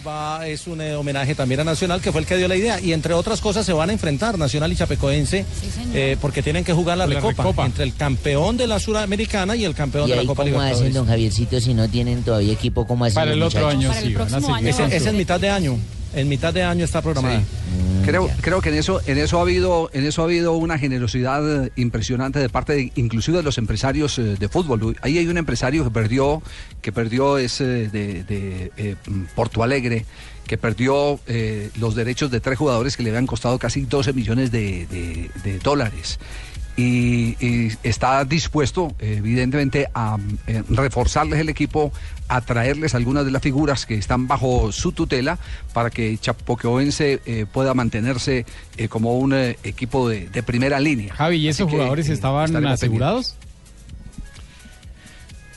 Va, 0.07 0.47
es 0.47 0.65
un 0.67 0.79
eh, 0.79 0.95
homenaje 0.95 1.35
también 1.35 1.59
a 1.59 1.63
Nacional, 1.65 1.99
que 2.01 2.11
fue 2.13 2.21
el 2.21 2.27
que 2.27 2.37
dio 2.37 2.47
la 2.47 2.55
idea. 2.55 2.79
Y 2.79 2.93
entre 2.93 3.13
otras 3.13 3.41
cosas 3.41 3.65
se 3.65 3.73
van 3.73 3.89
a 3.89 3.93
enfrentar 3.93 4.37
Nacional 4.37 4.71
y 4.71 4.75
Chapecoense, 4.77 5.45
eh, 5.93 6.15
porque 6.21 6.41
tienen 6.41 6.63
que 6.63 6.71
jugar 6.71 6.97
la, 6.97 7.05
La 7.05 7.15
recopa, 7.15 7.43
Recopa. 7.43 7.65
entre 7.65 7.83
el 7.83 7.93
campeón 7.93 8.55
de 8.55 8.67
la 8.67 8.79
Suramericana 8.79 9.55
y 9.57 9.65
el 9.65 9.75
campeón 9.75 10.07
¿Y 10.07 10.11
de 10.11 10.17
la 10.17 10.25
Copa 10.25 10.43
cómo 10.43 10.61
hacen, 10.61 10.93
don 10.93 11.05
Javiercito, 11.05 11.59
si 11.59 11.73
no 11.73 11.89
tienen 11.89 12.23
todavía 12.23 12.53
equipo? 12.53 12.87
¿Cómo 12.87 13.03
hacen 13.05 13.15
Para 13.15 13.33
el 13.33 13.41
otro 13.43 13.59
muchachos? 13.59 13.73
año, 13.77 13.87
Para 13.89 13.99
el 14.37 14.43
sí. 14.63 14.67
Ese- 14.69 14.95
es 14.97 15.05
en 15.05 15.17
mitad 15.17 15.39
de 15.39 15.49
año. 15.49 15.77
En 16.13 16.29
mitad 16.29 16.53
de 16.53 16.63
año 16.63 16.85
está 16.85 17.01
programada. 17.01 17.41
Creo, 18.05 18.29
creo 18.41 18.61
que 18.61 18.69
en 18.69 18.75
eso, 18.75 19.01
en 19.05 19.17
eso 19.17 19.39
ha 19.39 19.41
habido, 19.41 19.89
en 19.93 20.05
eso 20.05 20.21
ha 20.21 20.25
habido 20.25 20.53
una 20.53 20.77
generosidad 20.77 21.65
eh, 21.65 21.71
impresionante 21.77 22.39
de 22.39 22.49
parte 22.49 22.73
de, 22.73 22.91
inclusive 22.95 23.37
de 23.37 23.43
los 23.43 23.57
empresarios 23.57 24.19
eh, 24.19 24.35
de 24.37 24.49
fútbol. 24.49 24.97
Ahí 25.01 25.17
hay 25.17 25.27
un 25.27 25.37
empresario 25.37 25.83
que 25.85 25.89
perdió, 25.89 26.43
que 26.81 26.91
perdió 26.91 27.37
ese 27.37 27.87
de, 27.87 28.23
de, 28.23 28.71
eh, 28.77 28.95
Porto 29.35 29.63
Alegre, 29.63 30.05
que 30.45 30.57
perdió 30.57 31.19
eh, 31.27 31.69
los 31.79 31.95
derechos 31.95 32.29
de 32.29 32.41
tres 32.41 32.57
jugadores 32.57 32.97
que 32.97 33.03
le 33.03 33.09
habían 33.09 33.25
costado 33.25 33.57
casi 33.57 33.85
12 33.85 34.11
millones 34.11 34.51
de 34.51 35.29
dólares. 35.63 36.19
Y, 36.75 37.35
y 37.39 37.71
está 37.83 38.25
dispuesto, 38.25 38.95
evidentemente, 38.97 39.87
a 39.93 40.17
eh, 40.47 40.63
reforzarles 40.69 41.39
el 41.39 41.49
equipo, 41.49 41.91
a 42.27 42.41
traerles 42.41 42.95
algunas 42.95 43.25
de 43.25 43.31
las 43.31 43.43
figuras 43.43 43.85
que 43.85 43.93
están 43.93 44.27
bajo 44.27 44.71
su 44.71 44.91
tutela 44.91 45.37
para 45.73 45.91
que 45.91 46.17
Chapecoense 46.17 47.21
eh, 47.27 47.45
pueda 47.51 47.75
mantenerse 47.75 48.47
eh, 48.77 48.87
como 48.87 49.19
un 49.19 49.33
equipo 49.33 50.09
de, 50.09 50.29
de 50.29 50.41
primera 50.41 50.79
línea. 50.79 51.13
Javi, 51.13 51.37
¿y 51.37 51.47
esos 51.47 51.69
jugadores 51.69 52.09
estaban 52.09 52.55
asegurados? 52.65 53.35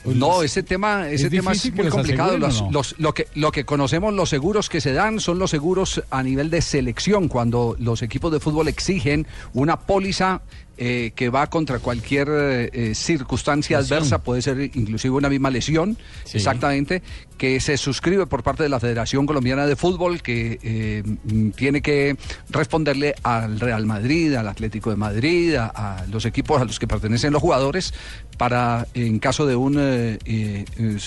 No, 0.05 0.41
ese 0.41 0.63
tema, 0.63 1.09
ese 1.09 1.25
¿Es 1.25 1.31
tema 1.31 1.51
es 1.51 1.73
muy 1.73 1.89
complicado. 1.89 2.29
aseguren 2.29 2.43
o 2.43 2.47
Los- 2.47 2.61
no? 2.61 2.71
los- 2.71 2.95
lo, 2.99 3.13
que, 3.13 3.27
lo 3.35 3.51
que 3.51 3.65
conocemos, 3.65 4.13
los 4.13 4.29
seguros 4.29 4.69
que 4.69 4.79
se 4.79 4.93
dan 4.93 5.19
son 5.19 5.37
los 5.37 5.51
seguros 5.51 6.01
a 6.11 6.23
nivel 6.23 6.49
de 6.49 6.61
selección, 6.61 7.27
cuando 7.27 7.75
los 7.77 8.01
equipos 8.01 8.31
de 8.31 8.39
fútbol 8.39 8.69
exigen 8.69 9.27
una 9.53 9.81
póliza 9.81 10.41
eh, 10.77 11.11
que 11.15 11.29
va 11.29 11.47
contra 11.47 11.79
cualquier 11.79 12.27
eh, 12.31 12.69
eh, 12.73 12.95
circunstancia 12.95 13.79
Lesión. 13.79 13.97
adversa, 13.97 14.19
puede 14.19 14.41
ser 14.41 14.59
inclusive 14.61 15.15
una 15.15 15.29
misma 15.29 15.49
lesión, 15.49 15.97
Sí. 16.23 16.37
exactamente, 16.37 17.01
que 17.37 17.59
se 17.59 17.77
suscribe 17.77 18.25
por 18.27 18.43
parte 18.43 18.63
de 18.63 18.69
la 18.69 18.79
Federación 18.79 19.25
Colombiana 19.25 19.65
de 19.67 19.75
Fútbol, 19.75 20.21
que 20.21 20.59
eh, 20.61 21.03
mm, 21.05 21.49
tiene 21.51 21.81
que 21.81 22.15
responderle 22.49 23.15
al 23.23 23.59
Real 23.59 23.85
Madrid, 23.85 24.33
al 24.35 24.47
Atlético 24.47 24.89
de 24.89 24.95
Madrid, 24.95 25.55
a, 25.55 25.67
a 25.67 26.05
los 26.07 26.25
equipos 26.25 26.61
a 26.61 26.65
los 26.65 26.79
que 26.79 26.87
pertenecen 26.87 27.33
los 27.33 27.41
jugadores, 27.41 27.93
para, 28.37 28.87
en 28.93 29.19
caso 29.19 29.45
de 29.47 29.55
un, 29.55 29.77
eh, 29.79 30.65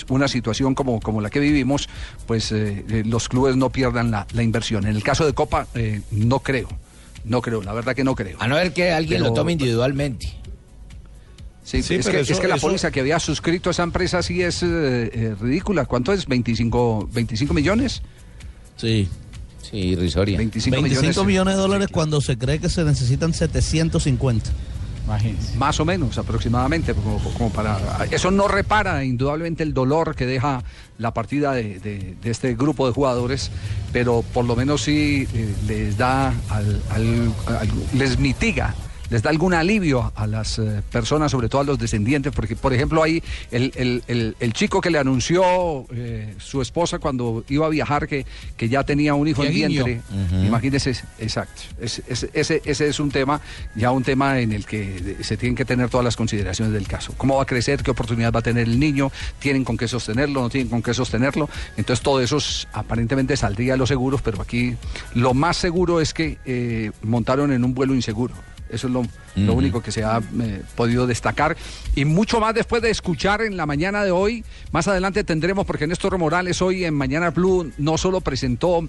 una 0.09 0.27
situación 0.27 0.75
como, 0.75 0.99
como 0.99 1.21
la 1.21 1.29
que 1.29 1.39
vivimos, 1.39 1.87
pues 2.27 2.53
los 3.05 3.29
clubes 3.29 3.55
no 3.55 3.69
pierdan 3.69 4.11
la, 4.11 4.27
la 4.33 4.43
inversión. 4.43 4.85
En 4.85 4.95
el 4.95 5.03
caso 5.03 5.25
de 5.25 5.33
Copa, 5.33 5.67
eh, 5.75 6.01
no 6.11 6.39
creo. 6.39 6.67
No 7.25 7.41
creo, 7.41 7.61
la 7.61 7.73
verdad 7.73 7.95
que 7.95 8.03
no 8.03 8.15
creo. 8.15 8.37
A 8.41 8.47
no 8.47 8.55
ver 8.55 8.73
que 8.73 8.91
alguien 8.91 9.21
lo 9.23 9.33
tome 9.33 9.51
individualmente. 9.53 10.27
Sí, 11.63 11.83
Sí, 11.83 11.95
es, 11.95 12.07
que, 12.07 12.19
eso- 12.21 12.33
es 12.33 12.39
que 12.39 12.47
la 12.47 12.55
eso- 12.55 12.67
póliza 12.67 12.91
que 12.91 12.99
había 13.01 13.19
suscrito 13.19 13.69
esa 13.69 13.83
empresa 13.83 14.21
sí 14.23 14.41
es 14.41 14.63
eh, 14.63 14.67
eh, 15.13 15.35
ridícula. 15.39 15.85
¿Cuánto 15.85 16.11
es? 16.11 16.27
¿25, 16.27 17.07
25 17.11 17.53
millones? 17.53 18.01
Sí. 18.77 19.07
Sí, 19.61 19.77
irrisoria. 19.77 20.37
25, 20.37 20.81
25 20.81 21.05
millones. 21.23 21.25
millones 21.27 21.55
de 21.55 21.61
dólares 21.61 21.87
cuando 21.91 22.19
se 22.19 22.37
cree 22.37 22.59
que 22.59 22.67
se 22.67 22.83
necesitan 22.83 23.33
750. 23.33 24.49
Más 25.57 25.79
o 25.79 25.85
menos, 25.85 26.17
aproximadamente. 26.17 26.93
Como, 26.93 27.49
para, 27.51 27.77
eso 28.11 28.31
no 28.31 28.47
repara 28.47 29.03
indudablemente 29.03 29.63
el 29.63 29.73
dolor 29.73 30.15
que 30.15 30.25
deja 30.25 30.63
la 30.97 31.13
partida 31.13 31.53
de, 31.53 32.15
este 32.23 32.55
grupo 32.55 32.87
de 32.87 32.93
jugadores, 32.93 33.51
pero 33.91 34.23
por 34.33 34.45
lo 34.45 34.55
menos 34.55 34.83
sí 34.83 35.27
eh, 35.33 35.55
les 35.67 35.97
da, 35.97 36.33
al- 36.49 36.81
les 37.93 38.19
mitiga. 38.19 38.73
Les 39.11 39.21
da 39.21 39.29
algún 39.29 39.53
alivio 39.53 40.11
a 40.15 40.25
las 40.25 40.57
eh, 40.57 40.81
personas, 40.89 41.31
sobre 41.31 41.49
todo 41.49 41.59
a 41.61 41.63
los 41.65 41.77
descendientes, 41.77 42.31
porque, 42.33 42.55
por 42.55 42.73
ejemplo, 42.73 43.03
ahí 43.03 43.21
el, 43.51 43.73
el- 43.75 44.03
el- 44.07 44.35
el 44.39 44.53
chico 44.53 44.79
que 44.79 44.89
le 44.89 44.97
anunció 44.99 45.85
eh, 45.93 46.33
su 46.39 46.61
esposa 46.61 46.97
cuando 46.97 47.43
iba 47.49 47.65
a 47.65 47.69
viajar 47.69 48.07
que, 48.07 48.25
que 48.55 48.69
ya 48.69 48.85
tenía 48.85 49.13
un 49.13 49.27
hijo 49.27 49.43
en 49.43 49.53
vientre, 49.53 50.01
Ujú. 50.09 50.43
imagínese, 50.45 50.91
exacto. 51.19 51.61
Es- 51.81 52.01
es- 52.07 52.29
ese, 52.33 52.61
ese 52.63 52.87
es 52.87 52.99
un 53.01 53.11
tema, 53.11 53.41
ya 53.75 53.91
un 53.91 54.01
tema 54.03 54.39
en 54.39 54.53
el 54.53 54.65
que 54.65 55.17
se 55.21 55.35
tienen 55.35 55.57
que 55.57 55.65
tener 55.65 55.89
todas 55.89 56.05
las 56.05 56.15
consideraciones 56.15 56.73
del 56.73 56.87
caso. 56.87 57.13
¿Cómo 57.17 57.35
va 57.35 57.43
a 57.43 57.45
crecer? 57.45 57.83
¿Qué 57.83 57.91
oportunidad 57.91 58.31
va 58.31 58.39
a 58.39 58.43
tener 58.43 58.65
el 58.65 58.79
niño? 58.79 59.11
¿Tienen 59.39 59.65
con 59.65 59.75
qué 59.75 59.89
sostenerlo? 59.89 60.39
¿No 60.41 60.49
tienen 60.49 60.69
con 60.69 60.81
qué 60.81 60.93
sostenerlo? 60.93 61.49
Entonces 61.75 62.01
todo 62.01 62.21
eso 62.21 62.37
es- 62.37 62.65
aparentemente 62.71 63.35
saldría 63.35 63.73
de 63.73 63.77
los 63.77 63.89
seguros, 63.89 64.21
pero 64.21 64.41
aquí 64.41 64.77
lo 65.15 65.33
más 65.33 65.57
seguro 65.57 65.99
es 65.99 66.13
que 66.13 66.37
eh, 66.45 66.91
montaron 67.03 67.51
en 67.51 67.65
un 67.65 67.73
vuelo 67.73 67.93
inseguro. 67.93 68.33
Eso 68.71 68.87
es 68.87 68.93
lo, 68.93 69.53
único 69.53 69.81
que 69.81 69.91
se 69.91 70.03
ha 70.03 70.19
eh, 70.41 70.61
podido 70.75 71.07
destacar. 71.07 71.57
Y 71.95 72.05
mucho 72.05 72.39
más 72.39 72.53
después 72.55 72.81
de 72.81 72.89
escuchar 72.89 73.41
en 73.41 73.57
la 73.57 73.65
mañana 73.65 74.03
de 74.03 74.11
hoy. 74.11 74.43
Más 74.71 74.87
adelante 74.87 75.23
tendremos, 75.23 75.65
porque 75.65 75.87
Néstor 75.87 76.17
Morales 76.17 76.61
hoy 76.61 76.85
en 76.85 76.93
Mañana 76.93 77.29
Blue 77.31 77.71
no 77.77 77.97
solo 77.97 78.21
presentó 78.21 78.85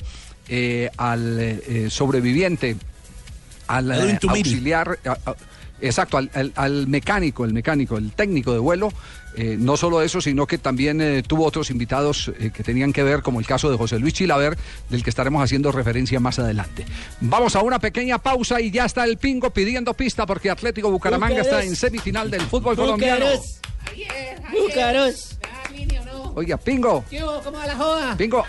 eh, 0.48 0.90
al 0.96 1.38
eh, 1.40 1.88
sobreviviente, 1.90 2.76
al 3.68 3.90
auxiliar, 4.50 4.98
a- 5.04 5.30
a- 5.30 5.36
exacto, 5.80 6.16
al, 6.18 6.30
al- 6.34 6.52
al 6.56 6.86
mecánico, 6.88 7.44
el 7.44 7.52
mecánico, 7.52 7.96
el 7.98 8.12
técnico 8.12 8.52
de 8.52 8.58
vuelo. 8.58 8.92
Eh, 9.36 9.56
no 9.58 9.76
solo 9.76 10.02
eso, 10.02 10.20
sino 10.20 10.46
que 10.46 10.58
también 10.58 11.00
eh, 11.00 11.22
tuvo 11.22 11.46
otros 11.46 11.70
invitados 11.70 12.30
eh, 12.38 12.50
que 12.54 12.62
tenían 12.62 12.92
que 12.92 13.02
ver, 13.02 13.22
como 13.22 13.40
el 13.40 13.46
caso 13.46 13.70
de 13.70 13.76
José 13.76 13.98
Luis 13.98 14.14
Chilaver, 14.14 14.58
del 14.90 15.02
que 15.02 15.10
estaremos 15.10 15.42
haciendo 15.42 15.72
referencia 15.72 16.20
más 16.20 16.38
adelante. 16.38 16.84
Vamos 17.20 17.56
a 17.56 17.62
una 17.62 17.78
pequeña 17.78 18.18
pausa 18.18 18.60
y 18.60 18.70
ya 18.70 18.84
está 18.84 19.04
el 19.04 19.16
pingo 19.18 19.50
pidiendo 19.50 19.94
pista 19.94 20.26
porque 20.26 20.50
Atlético 20.50 20.90
Bucaramanga 20.90 21.40
está 21.40 21.62
en 21.62 21.74
semifinal 21.76 22.30
del 22.30 22.42
fútbol 22.42 22.76
colombiano. 22.76 23.26
Búcaros. 24.52 25.38
Oiga, 26.34 26.56
pingo. 26.56 27.04
¿Cómo 27.44 27.58
va 27.58 27.66
la 27.66 27.76
joda? 27.76 28.16
pingo, 28.16 28.44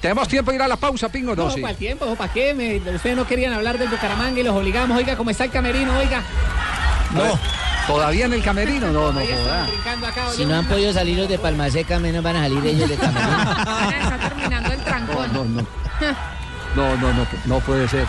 ¿tenemos 0.00 0.28
tiempo 0.28 0.50
de 0.50 0.56
ir 0.56 0.62
a 0.62 0.68
la 0.68 0.76
pausa, 0.76 1.08
pingo? 1.10 1.34
No, 1.34 1.44
No, 1.44 1.50
sí. 1.50 1.60
¿para 1.60 1.72
el 1.72 1.78
tiempo? 1.78 2.14
¿Para 2.14 2.32
qué? 2.32 2.52
Me- 2.54 2.76
ustedes 2.94 3.16
no 3.16 3.26
querían 3.26 3.52
hablar 3.52 3.78
del 3.78 3.88
Bucaramanga 3.88 4.40
y 4.40 4.42
los 4.42 4.54
obligamos. 4.54 4.96
Oiga, 4.96 5.16
¿cómo 5.16 5.30
está 5.30 5.44
el 5.44 5.50
camerino? 5.50 5.96
Oiga. 5.98 6.22
No. 7.14 7.38
¿Todavía 7.86 8.26
en 8.26 8.32
el 8.32 8.42
camerino? 8.42 8.90
No, 8.90 9.12
no, 9.12 9.20
joda. 9.20 9.64
acá. 10.08 10.32
Si 10.34 10.44
no 10.44 10.56
han 10.56 10.64
podido 10.66 10.92
salir 10.92 11.18
los 11.18 11.28
de 11.28 11.38
Palma 11.38 11.70
Seca, 11.70 11.98
menos 12.00 12.22
van 12.22 12.36
a 12.36 12.42
salir 12.42 12.64
ellos 12.66 12.88
de 12.88 12.96
Camerún. 12.96 13.32
Está 14.02 14.18
terminando 14.28 14.72
el 14.72 14.78
trancón. 14.80 15.32
No, 15.32 15.44
no. 15.44 15.66
No, 16.74 16.96
no, 16.96 17.12
no, 17.12 17.26
no 17.44 17.60
puede 17.60 17.88
ser. 17.88 18.06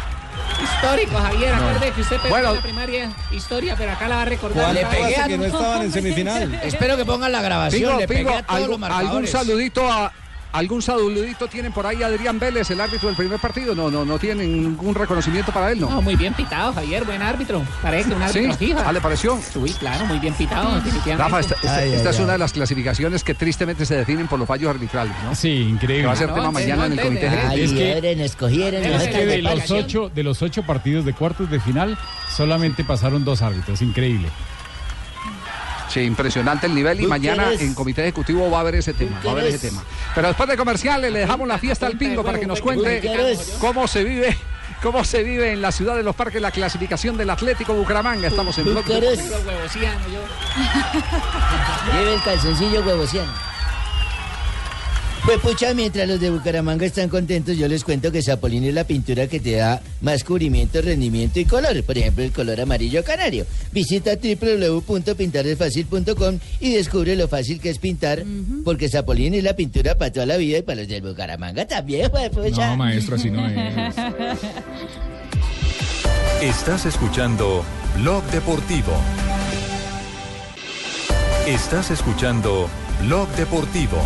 Histórico, 0.61 1.17
Javier. 1.17 1.55
No. 1.55 1.67
Acuerde 1.69 1.91
que 1.91 2.01
usted 2.01 2.15
perdió 2.17 2.29
Bueno. 2.31 2.55
la 2.55 2.61
primaria 2.61 3.11
historia, 3.31 3.75
pero 3.77 3.91
acá 3.91 4.07
la 4.07 4.15
va 4.17 4.21
a 4.23 4.25
recordar. 4.25 4.63
¿Cuál 4.63 4.75
Le 4.75 4.85
pegué 4.85 5.17
a 5.17 5.27
que 5.27 5.37
no 5.37 5.45
estaban 5.45 5.81
en 5.83 5.91
semifinal? 5.91 6.53
Espero 6.63 6.97
que 6.97 7.05
pongan 7.05 7.31
la 7.31 7.41
grabación. 7.41 7.83
Pingo, 7.91 7.99
le 7.99 8.07
pegué 8.07 8.19
Pingo, 8.23 8.35
a 8.35 8.41
todos 8.43 8.55
¿algún, 8.61 8.81
los 8.81 8.89
algún 8.89 8.99
marcadores. 9.03 9.29
saludito 9.31 9.91
a 9.91 10.11
algún 10.51 10.81
saludito 10.81 11.47
tienen 11.47 11.71
por 11.71 11.85
ahí 11.85 12.01
Adrián 12.03 12.39
Vélez, 12.39 12.69
el 12.71 12.81
árbitro 12.81 13.07
del 13.09 13.15
primer 13.17 13.39
partido? 13.39 13.75
No, 13.75 13.91
no, 13.91 14.05
no 14.05 14.17
tienen 14.19 14.61
ningún 14.63 14.95
reconocimiento 14.95 15.51
para 15.51 15.71
él, 15.71 15.79
¿no? 15.79 15.89
No, 15.89 16.01
muy 16.01 16.15
bien 16.15 16.33
pitado, 16.33 16.73
Javier. 16.73 17.03
Buen 17.05 17.21
árbitro. 17.21 17.63
Parece 17.81 18.09
que 18.09 18.15
un 18.15 18.21
árbitro 18.21 18.51
¿Sí? 18.53 18.65
fijo. 18.67 18.79
Ah, 18.85 18.91
¿le 18.91 19.01
pareció? 19.01 19.39
Sí, 19.41 19.75
claro, 19.79 20.05
muy 20.05 20.19
bien 20.19 20.33
pitado. 20.33 20.81
Rafa, 21.17 21.39
esta, 21.39 21.55
esta- 21.55 21.83
esta 21.85 22.09
es 22.09 22.19
una 22.19 22.33
de 22.33 22.37
las 22.39 22.53
clasificaciones 22.53 23.23
que 23.23 23.33
tristemente 23.33 23.85
se 23.85 23.95
definen 23.95 24.27
por 24.27 24.39
los 24.39 24.47
fallos 24.47 24.69
arbitrales, 24.69 25.13
¿no? 25.23 25.35
Sí, 25.35 25.49
increíble. 25.69 26.01
Que 26.03 26.07
va 26.07 26.13
a 26.13 26.15
ser 26.15 26.27
tema 26.33 26.43
no, 26.43 26.51
mañana 26.51 26.85
en 26.85 26.91
el 26.93 26.97
no, 26.97 27.03
comité 27.03 27.27
ejecutivo. 27.27 27.63
Es 27.65 27.71
que- 27.73 27.87
Escogieron, 28.27 28.83
escogieron. 28.83 29.01
Es 29.01 29.07
que 29.09 29.25
de 29.25 29.41
los, 29.41 29.71
ocho, 29.71 30.11
de 30.13 30.23
los 30.23 30.41
ocho 30.41 30.63
partidos 30.63 31.05
de 31.05 31.13
cuartos 31.13 31.49
de 31.49 31.59
final, 31.59 31.97
solamente 32.35 32.83
pasaron 32.83 33.23
dos 33.25 33.41
árbitros. 33.41 33.81
Increíble. 33.81 34.29
Sí, 35.89 36.01
impresionante 36.01 36.67
el 36.67 36.75
nivel 36.75 36.99
y 36.99 37.03
¿Tú 37.03 37.09
mañana 37.09 37.43
quieres? 37.45 37.61
en 37.61 37.73
comité 37.73 38.01
ejecutivo 38.01 38.49
va 38.51 38.57
a 38.57 38.61
haber 38.61 38.75
ese 38.75 38.93
tema, 38.93 39.19
va 39.25 39.29
a 39.29 39.33
haber 39.33 39.45
ese 39.47 39.69
tema. 39.69 39.83
Pero 40.13 40.27
después 40.27 40.49
de 40.49 40.57
comerciales 40.57 41.11
le 41.11 41.19
dejamos 41.19 41.47
la 41.47 41.57
fiesta 41.57 41.87
al 41.87 41.97
pingo 41.97 42.23
para 42.23 42.39
que 42.39 42.45
nos 42.47 42.61
cuente 42.61 43.01
cómo 43.59 43.87
se 43.87 44.03
vive, 44.03 44.37
cómo 44.81 45.03
se 45.03 45.23
vive 45.23 45.51
en 45.53 45.61
la 45.61 45.71
ciudad 45.71 45.95
de 45.95 46.03
los 46.03 46.15
parques 46.15 46.41
la 46.41 46.51
clasificación 46.51 47.17
del 47.17 47.29
Atlético 47.29 47.73
Bucaramanga. 47.73 48.27
Estamos 48.27 48.57
en 48.57 48.65
yo. 48.65 48.73
Lleve 51.93 52.13
el 52.13 52.21
calzoncillo 52.21 52.81
huevociano. 52.81 53.56
Pues 55.27 55.39
pucha, 55.39 55.73
mientras 55.73 56.07
los 56.07 56.21
de 56.21 56.29
Bucaramanga 56.29 56.85
están 56.85 57.09
contentos, 57.09 57.57
yo 57.57 57.67
les 57.67 57.83
cuento 57.83 58.13
que 58.13 58.21
Zapolín 58.21 58.63
es 58.63 58.73
la 58.73 58.85
pintura 58.85 59.27
que 59.27 59.41
te 59.41 59.57
da 59.57 59.81
más 59.99 60.23
cubrimiento, 60.23 60.81
rendimiento 60.81 61.41
y 61.41 61.45
color. 61.45 61.83
Por 61.83 61.97
ejemplo, 61.97 62.23
el 62.23 62.31
color 62.31 62.61
amarillo 62.61 63.03
canario. 63.03 63.45
Visita 63.73 64.11
www.pintaresfacil.com 64.15 66.39
y 66.61 66.71
descubre 66.71 67.17
lo 67.17 67.27
fácil 67.27 67.59
que 67.59 67.71
es 67.71 67.77
pintar, 67.77 68.23
porque 68.63 68.87
Zapolín 68.87 69.33
es 69.33 69.43
la 69.43 69.53
pintura 69.53 69.97
para 69.97 70.13
toda 70.13 70.25
la 70.25 70.37
vida 70.37 70.59
y 70.59 70.61
para 70.61 70.79
los 70.79 70.87
del 70.87 71.01
Bucaramanga 71.01 71.67
también, 71.67 72.09
pues 72.09 72.29
pucha. 72.29 72.69
No, 72.69 72.77
maestro, 72.77 73.17
así 73.17 73.29
no 73.29 73.45
es. 73.45 73.95
Estás 76.41 76.85
escuchando 76.85 77.65
Blog 77.97 78.23
Deportivo. 78.31 78.93
Estás 81.45 81.91
escuchando 81.91 82.69
Blog 83.01 83.27
Deportivo. 83.35 84.01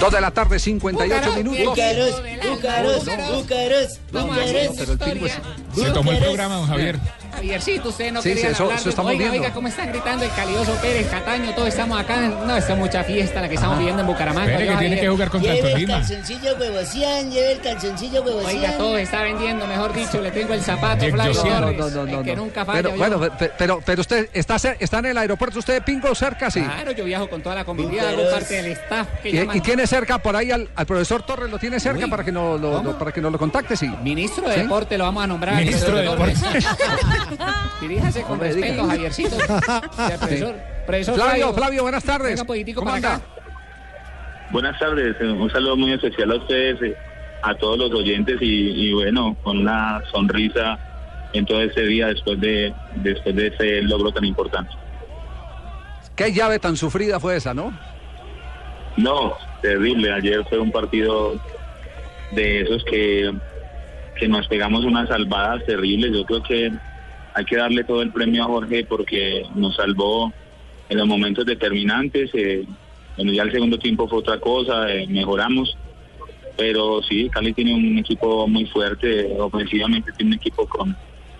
Dos 0.00 0.12
de 0.12 0.20
la 0.20 0.30
tarde, 0.30 0.58
58 0.58 1.32
minutos. 1.36 1.64
Búcaros, 1.66 2.22
búcaros, 2.50 3.04
búcaros, 3.04 4.00
No, 4.12 4.26
búcaros. 4.26 4.74
pero 4.78 4.92
el 4.92 4.98
pingo 4.98 5.26
es- 5.26 5.38
Se 5.74 5.90
tomó 5.90 6.12
el 6.12 6.18
programa, 6.18 6.56
don 6.56 6.66
Javier. 6.68 6.98
Javiercito, 7.32 7.88
ustedes 7.88 8.12
no 8.12 8.22
Sí, 8.22 8.30
sí, 8.30 8.34
querían 8.36 8.52
eso- 8.52 8.62
hablar 8.64 8.76
eso 8.78 8.84
de- 8.84 8.90
estamos 8.90 9.10
oiga, 9.10 9.18
viendo. 9.24 9.40
oiga, 9.42 9.54
cómo 9.54 9.68
están 9.68 9.88
gritando 9.88 10.24
el 10.24 10.30
calidoso 10.32 10.72
Pérez, 10.82 11.06
Cataño, 11.08 11.54
todos 11.54 11.68
estamos 11.68 12.00
acá. 12.00 12.16
No, 12.16 12.56
esta 12.56 12.72
es 12.72 12.78
mucha 12.78 13.04
fiesta 13.04 13.40
la 13.40 13.48
que 13.48 13.54
estamos 13.54 13.78
viviendo 13.78 14.02
en 14.02 14.06
Bucaramanga. 14.08 14.50
Espere, 14.52 14.68
que 14.70 14.76
tiene 14.76 15.00
que 15.00 15.08
jugar 15.08 15.30
contra 15.30 15.50
el 15.52 15.56
Lleve 15.56 15.68
el 15.68 15.74
Tolima. 15.74 15.94
calzoncillo 15.98 16.56
huevocián, 16.56 17.30
lleve 17.30 17.52
el 17.52 17.60
calzoncillo 17.60 18.22
Oiga, 18.22 18.36
huevocián. 18.36 18.78
todo 18.78 18.98
está 18.98 19.22
vendiendo, 19.22 19.66
mejor 19.66 19.92
dicho, 19.94 20.20
le 20.20 20.30
tengo 20.30 20.54
el 20.54 20.62
zapato, 20.62 21.06
Flavio. 21.08 21.32
Torres, 21.32 21.50
No, 21.78 21.88
no, 21.90 22.04
no, 22.06 22.18
el 22.18 22.24
que 22.24 22.36
no. 22.36 22.42
nunca 22.44 22.64
falla. 22.64 22.76
Pero 22.82 22.90
yo. 22.90 22.96
bueno, 23.18 23.36
pe- 23.36 23.50
pero, 23.56 23.80
pero 23.84 24.00
usted 24.00 24.28
está, 24.32 24.56
cer- 24.56 24.76
está 24.80 24.98
en 24.98 25.06
el 25.06 25.18
aeropuerto, 25.18 25.58
usted 25.58 25.82
pingo 25.82 26.14
cerca, 26.14 26.50
sí. 26.50 26.60
Claro, 26.62 26.92
yo 26.92 27.04
viajo 27.04 27.28
con 27.30 27.42
toda 27.42 27.54
la 27.54 27.64
comitiva, 27.64 28.08
hago 28.08 28.30
parte 28.30 28.54
del 28.62 28.72
staff 28.72 29.06
que 29.22 29.30
Y, 29.30 29.32
llaman 29.32 29.56
y 29.56 29.60
tiene 29.60 29.86
cerca 29.86 30.18
por 30.18 30.36
ahí 30.36 30.50
al, 30.50 30.68
al 30.74 30.86
profesor 30.86 31.22
Torres, 31.22 31.50
lo 31.50 31.58
tiene 31.58 31.78
cerca 31.80 32.04
Uy, 32.04 32.10
para 32.10 32.24
que 32.24 32.32
no 32.32 32.58
lo, 32.58 32.82
lo- 32.82 32.98
para 32.98 33.12
que 33.12 33.20
nos 33.20 33.32
lo 33.32 33.38
contacte, 33.38 33.76
sí. 33.76 33.86
Ministro 34.02 34.48
de 34.48 34.54
¿Sí? 34.56 34.60
Deporte 34.62 34.98
lo 34.98 35.04
vamos 35.04 35.24
a 35.24 35.26
nombrar. 35.26 35.54
Ministro 35.56 35.96
de 35.96 36.08
profesor 36.10 36.52
Deporte. 36.52 36.84
Torres. 37.28 37.38
Diríjase 37.80 38.22
con 38.22 38.38
No 38.38 38.44
me 38.44 38.52
respeto, 38.52 38.72
diga. 38.82 38.86
Javiercito. 38.88 39.36
O 39.90 39.92
sea, 39.94 40.18
profesor, 40.18 40.54
profesor 40.86 41.14
Flavio, 41.14 41.52
Flavio, 41.54 41.82
buenas 41.82 42.04
tardes. 42.04 42.28
Venga 42.30 42.42
un 42.42 42.46
poquitico 42.46 42.80
¿Cómo 42.80 42.90
para 42.92 42.96
anda? 42.96 43.14
acá. 43.16 43.26
Buenas 44.50 44.78
tardes, 44.78 45.16
eh, 45.20 45.24
un 45.26 45.50
saludo 45.50 45.76
muy 45.76 45.92
especial 45.92 46.32
a 46.32 46.36
ustedes, 46.36 46.82
eh, 46.82 46.96
a 47.42 47.54
todos 47.54 47.78
los 47.78 47.92
oyentes 47.92 48.36
y, 48.40 48.88
y 48.88 48.92
bueno, 48.92 49.36
con 49.44 49.58
una 49.58 50.02
sonrisa 50.10 50.78
en 51.32 51.46
todo 51.46 51.60
este 51.62 51.82
día 51.82 52.08
después 52.08 52.40
de 52.40 52.74
después 52.96 53.36
de 53.36 53.46
ese 53.46 53.82
logro 53.82 54.10
tan 54.12 54.24
importante. 54.24 54.72
Qué 56.16 56.32
llave 56.32 56.58
tan 56.58 56.76
sufrida 56.76 57.20
fue 57.20 57.36
esa, 57.36 57.54
¿no? 57.54 57.72
No, 58.96 59.34
terrible. 59.62 60.12
Ayer 60.12 60.44
fue 60.48 60.58
un 60.58 60.72
partido 60.72 61.34
de 62.32 62.62
esos 62.62 62.84
que, 62.84 63.32
que 64.18 64.28
nos 64.28 64.46
pegamos 64.48 64.84
unas 64.84 65.08
salvadas 65.08 65.64
terribles. 65.64 66.10
Yo 66.12 66.24
creo 66.24 66.42
que 66.42 66.72
hay 67.34 67.44
que 67.44 67.56
darle 67.56 67.84
todo 67.84 68.02
el 68.02 68.10
premio 68.10 68.44
a 68.44 68.46
Jorge 68.46 68.84
porque 68.84 69.44
nos 69.54 69.76
salvó 69.76 70.32
en 70.88 70.98
los 70.98 71.06
momentos 71.06 71.46
determinantes. 71.46 72.30
eh, 72.34 72.64
bueno, 73.16 73.32
ya 73.32 73.42
el 73.42 73.52
segundo 73.52 73.78
tiempo 73.78 74.08
fue 74.08 74.18
otra 74.18 74.38
cosa, 74.40 74.90
eh, 74.92 75.06
mejoramos. 75.06 75.76
Pero 76.56 77.02
sí, 77.02 77.28
Cali 77.30 77.52
tiene 77.52 77.74
un 77.74 77.98
equipo 77.98 78.46
muy 78.46 78.66
fuerte, 78.66 79.28
ofensivamente 79.38 80.12
tiene 80.16 80.32
un 80.32 80.38
equipo 80.38 80.66
con, 80.66 80.94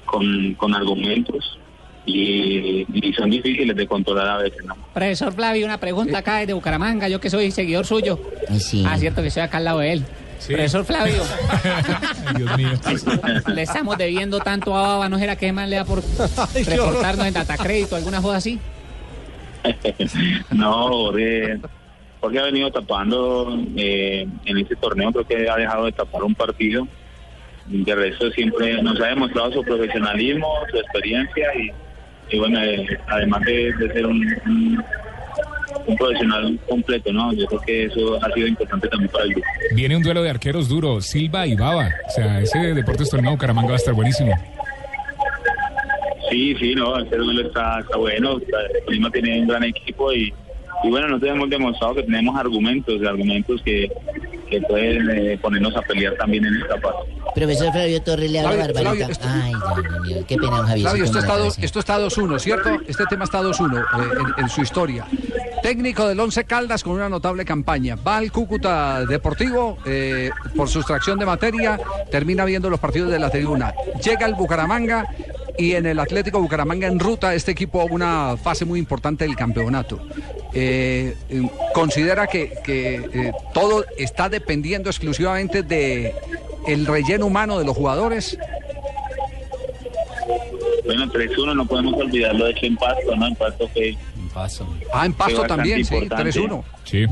con, 0.07 0.55
con 0.55 0.75
argumentos 0.75 1.59
y, 2.07 2.87
y 2.93 3.13
son 3.13 3.29
difíciles 3.31 3.77
de 3.77 3.87
controlar 3.87 4.29
a 4.29 4.39
veces, 4.39 4.65
¿no? 4.65 4.75
Profesor 4.95 5.33
Flavio, 5.33 5.67
una 5.67 5.79
pregunta 5.79 6.19
acá 6.19 6.39
desde 6.39 6.55
Bucaramanga, 6.55 7.09
yo 7.09 7.21
que 7.21 7.29
soy 7.29 7.51
seguidor 7.51 7.85
suyo. 7.85 8.19
Sí. 8.59 8.83
Ah, 8.87 8.97
cierto 8.99 9.21
que 9.21 9.29
estoy 9.29 9.43
acá 9.43 9.59
al 9.59 9.65
lado 9.65 9.81
de 9.81 9.93
él. 9.93 10.05
Profesor 10.47 10.85
Flavio, 10.85 11.23
Ay, 11.51 12.35
Dios 12.37 12.57
mío. 12.57 12.69
le 13.55 13.63
estamos 13.63 13.97
debiendo 13.99 14.41
tanto 14.41 14.77
a 14.77 14.83
Baba, 14.83 15.09
¿no 15.09 15.19
será 15.19 15.37
que 15.37 15.53
más 15.53 15.69
le 15.69 15.77
da 15.77 15.85
por 15.85 16.03
Ay, 16.55 16.65
reportarnos 16.65 17.27
en 17.27 17.35
Datacrédito, 17.35 17.97
alguna 17.97 18.21
cosa 18.23 18.39
así? 18.39 18.59
no, 20.51 20.89
Jorge, 20.89 21.59
Jorge 22.21 22.39
ha 22.39 22.43
venido 22.45 22.71
tapando 22.71 23.59
eh, 23.77 24.27
en 24.45 24.59
este 24.59 24.77
torneo, 24.77 25.13
creo 25.13 25.27
que 25.27 25.49
ha 25.49 25.57
dejado 25.57 25.85
de 25.87 25.93
tapar 25.93 26.23
un 26.25 26.35
partido 26.35 26.87
de 27.67 27.95
resto 27.95 28.31
siempre 28.33 28.83
nos 28.83 28.99
ha 29.01 29.07
demostrado 29.09 29.53
su 29.53 29.63
profesionalismo, 29.63 30.49
su 30.73 30.79
experiencia 30.79 31.47
y, 31.55 31.71
y 32.35 32.39
bueno, 32.39 32.61
eh, 32.63 32.99
además 33.07 33.43
de, 33.43 33.73
de 33.75 33.93
ser 33.93 34.07
un, 34.07 34.17
un- 34.47 34.85
un 35.87 35.97
profesional 35.97 36.59
completo, 36.69 37.13
¿no? 37.13 37.33
Yo 37.33 37.47
creo 37.47 37.61
que 37.61 37.85
eso 37.85 38.19
ha 38.23 38.33
sido 38.33 38.47
importante 38.47 38.89
también 38.89 39.11
para 39.11 39.25
el 39.25 39.31
grupo. 39.31 39.47
Viene 39.75 39.97
un 39.97 40.03
duelo 40.03 40.23
de 40.23 40.31
arqueros 40.31 40.69
duro, 40.69 41.01
Silva 41.01 41.47
y 41.47 41.55
Baba. 41.57 41.89
O 42.09 42.11
sea, 42.11 42.41
ese 42.41 42.59
Deportes 42.75 43.11
Tolima 43.11 43.31
Bucaramanga 43.31 43.69
va 43.69 43.75
a 43.75 43.77
estar 43.77 43.95
buenísimo. 43.95 44.33
Sí, 46.31 46.55
sí, 46.61 46.75
no, 46.75 46.99
este 46.99 47.17
duelo 47.17 47.43
está, 47.43 47.81
está 47.81 47.97
bueno. 47.97 48.39
Tolima 48.87 49.11
tiene 49.11 49.41
un 49.41 49.49
gran 49.49 49.65
equipo 49.65 50.13
y, 50.13 50.33
y 50.85 50.91
bueno, 50.91 51.09
nosotros 51.09 51.35
hemos 51.35 51.51
demostrado 51.51 51.95
que 51.97 52.03
tenemos 52.05 52.37
argumentos, 52.37 53.03
argumentos 53.05 53.61
que, 53.63 53.91
que 54.49 54.61
pueden 54.63 55.11
eh, 55.11 55.39
ponernos 55.41 55.77
a 55.77 55.83
pelear 55.83 56.15
también 56.15 56.45
en 56.45 56.57
esta 56.57 56.77
parte. 56.77 57.11
Profesor 57.35 57.73
Flavio 57.73 58.03
Torres 58.03 58.31
le 58.31 58.41
habla 58.41 58.67
Barbarita. 58.73 59.07
Esto- 59.11 59.27
Ay, 59.29 59.53
Dios 59.53 60.01
mío, 60.03 60.25
qué 60.27 60.37
pena, 60.37 60.57
Javier. 60.59 60.81
Flavio, 60.81 61.05
esto 61.05 61.19
está, 61.19 61.37
do- 61.37 61.53
esto 61.59 61.79
está 61.79 61.99
2-1, 61.99 62.39
¿cierto? 62.39 62.71
Este 62.87 63.05
tema 63.07 63.25
está 63.25 63.41
2-1 63.41 63.79
eh, 63.81 63.85
en, 64.39 64.45
en 64.45 64.49
su 64.51 64.63
historia. 64.63 65.07
Técnico 65.63 66.09
del 66.09 66.19
Once 66.19 66.45
Caldas 66.45 66.83
con 66.83 66.95
una 66.95 67.09
notable 67.09 67.45
campaña. 67.45 67.97
Va 67.97 68.17
al 68.17 68.33
Cúcuta 68.33 69.05
Deportivo 69.07 69.79
eh, 69.85 70.31
por 70.57 70.69
sustracción 70.69 71.19
de 71.19 71.27
materia, 71.27 71.79
termina 72.11 72.45
viendo 72.45 72.69
los 72.71 72.81
partidos 72.81 73.11
de 73.11 73.19
la 73.19 73.31
tribuna. 73.31 73.75
Llega 74.03 74.27
al 74.27 74.35
Bucaramanga 74.35 75.07
y 75.59 75.73
en 75.75 75.87
el 75.87 75.99
Atlético 75.99 76.41
Bucaramanga 76.41 76.87
en 76.87 76.99
ruta 76.99 77.35
este 77.35 77.53
equipo 77.53 77.81
a 77.81 77.85
una 77.85 78.37
fase 78.43 78.65
muy 78.65 78.79
importante 78.79 79.25
del 79.25 79.37
campeonato. 79.37 80.01
Eh, 80.53 81.15
eh, 81.29 81.43
considera 81.73 82.27
que, 82.27 82.53
que, 82.65 82.97
eh, 82.97 83.33
todo 83.55 83.85
está 83.97 84.29
dependiendo 84.29 84.91
exclusivamente 84.91 85.63
de 85.63 86.15
el 86.67 86.87
relleno 86.87 87.27
humano 87.27 87.59
de 87.59 87.65
los 87.65 87.77
jugadores. 87.77 88.37
Bueno, 90.85 91.07
3-1 91.07 91.55
no 91.55 91.67
podemos 91.67 91.95
olvidarlo 91.95 92.47
de 92.47 92.51
hecho 92.51 92.67
en 92.67 92.77
Pasto, 92.77 93.15
¿no? 93.15 93.29
En 93.29 93.35
Pasto. 93.37 93.71
Ah, 94.93 95.07
en 95.07 95.13
Pasto 95.13 95.37
fue 95.37 95.41
bastante 95.41 95.49
también, 95.49 95.85
sí, 95.85 95.95
importante. 95.95 96.31
3-1. 96.33 96.65
Sí. 96.85 97.07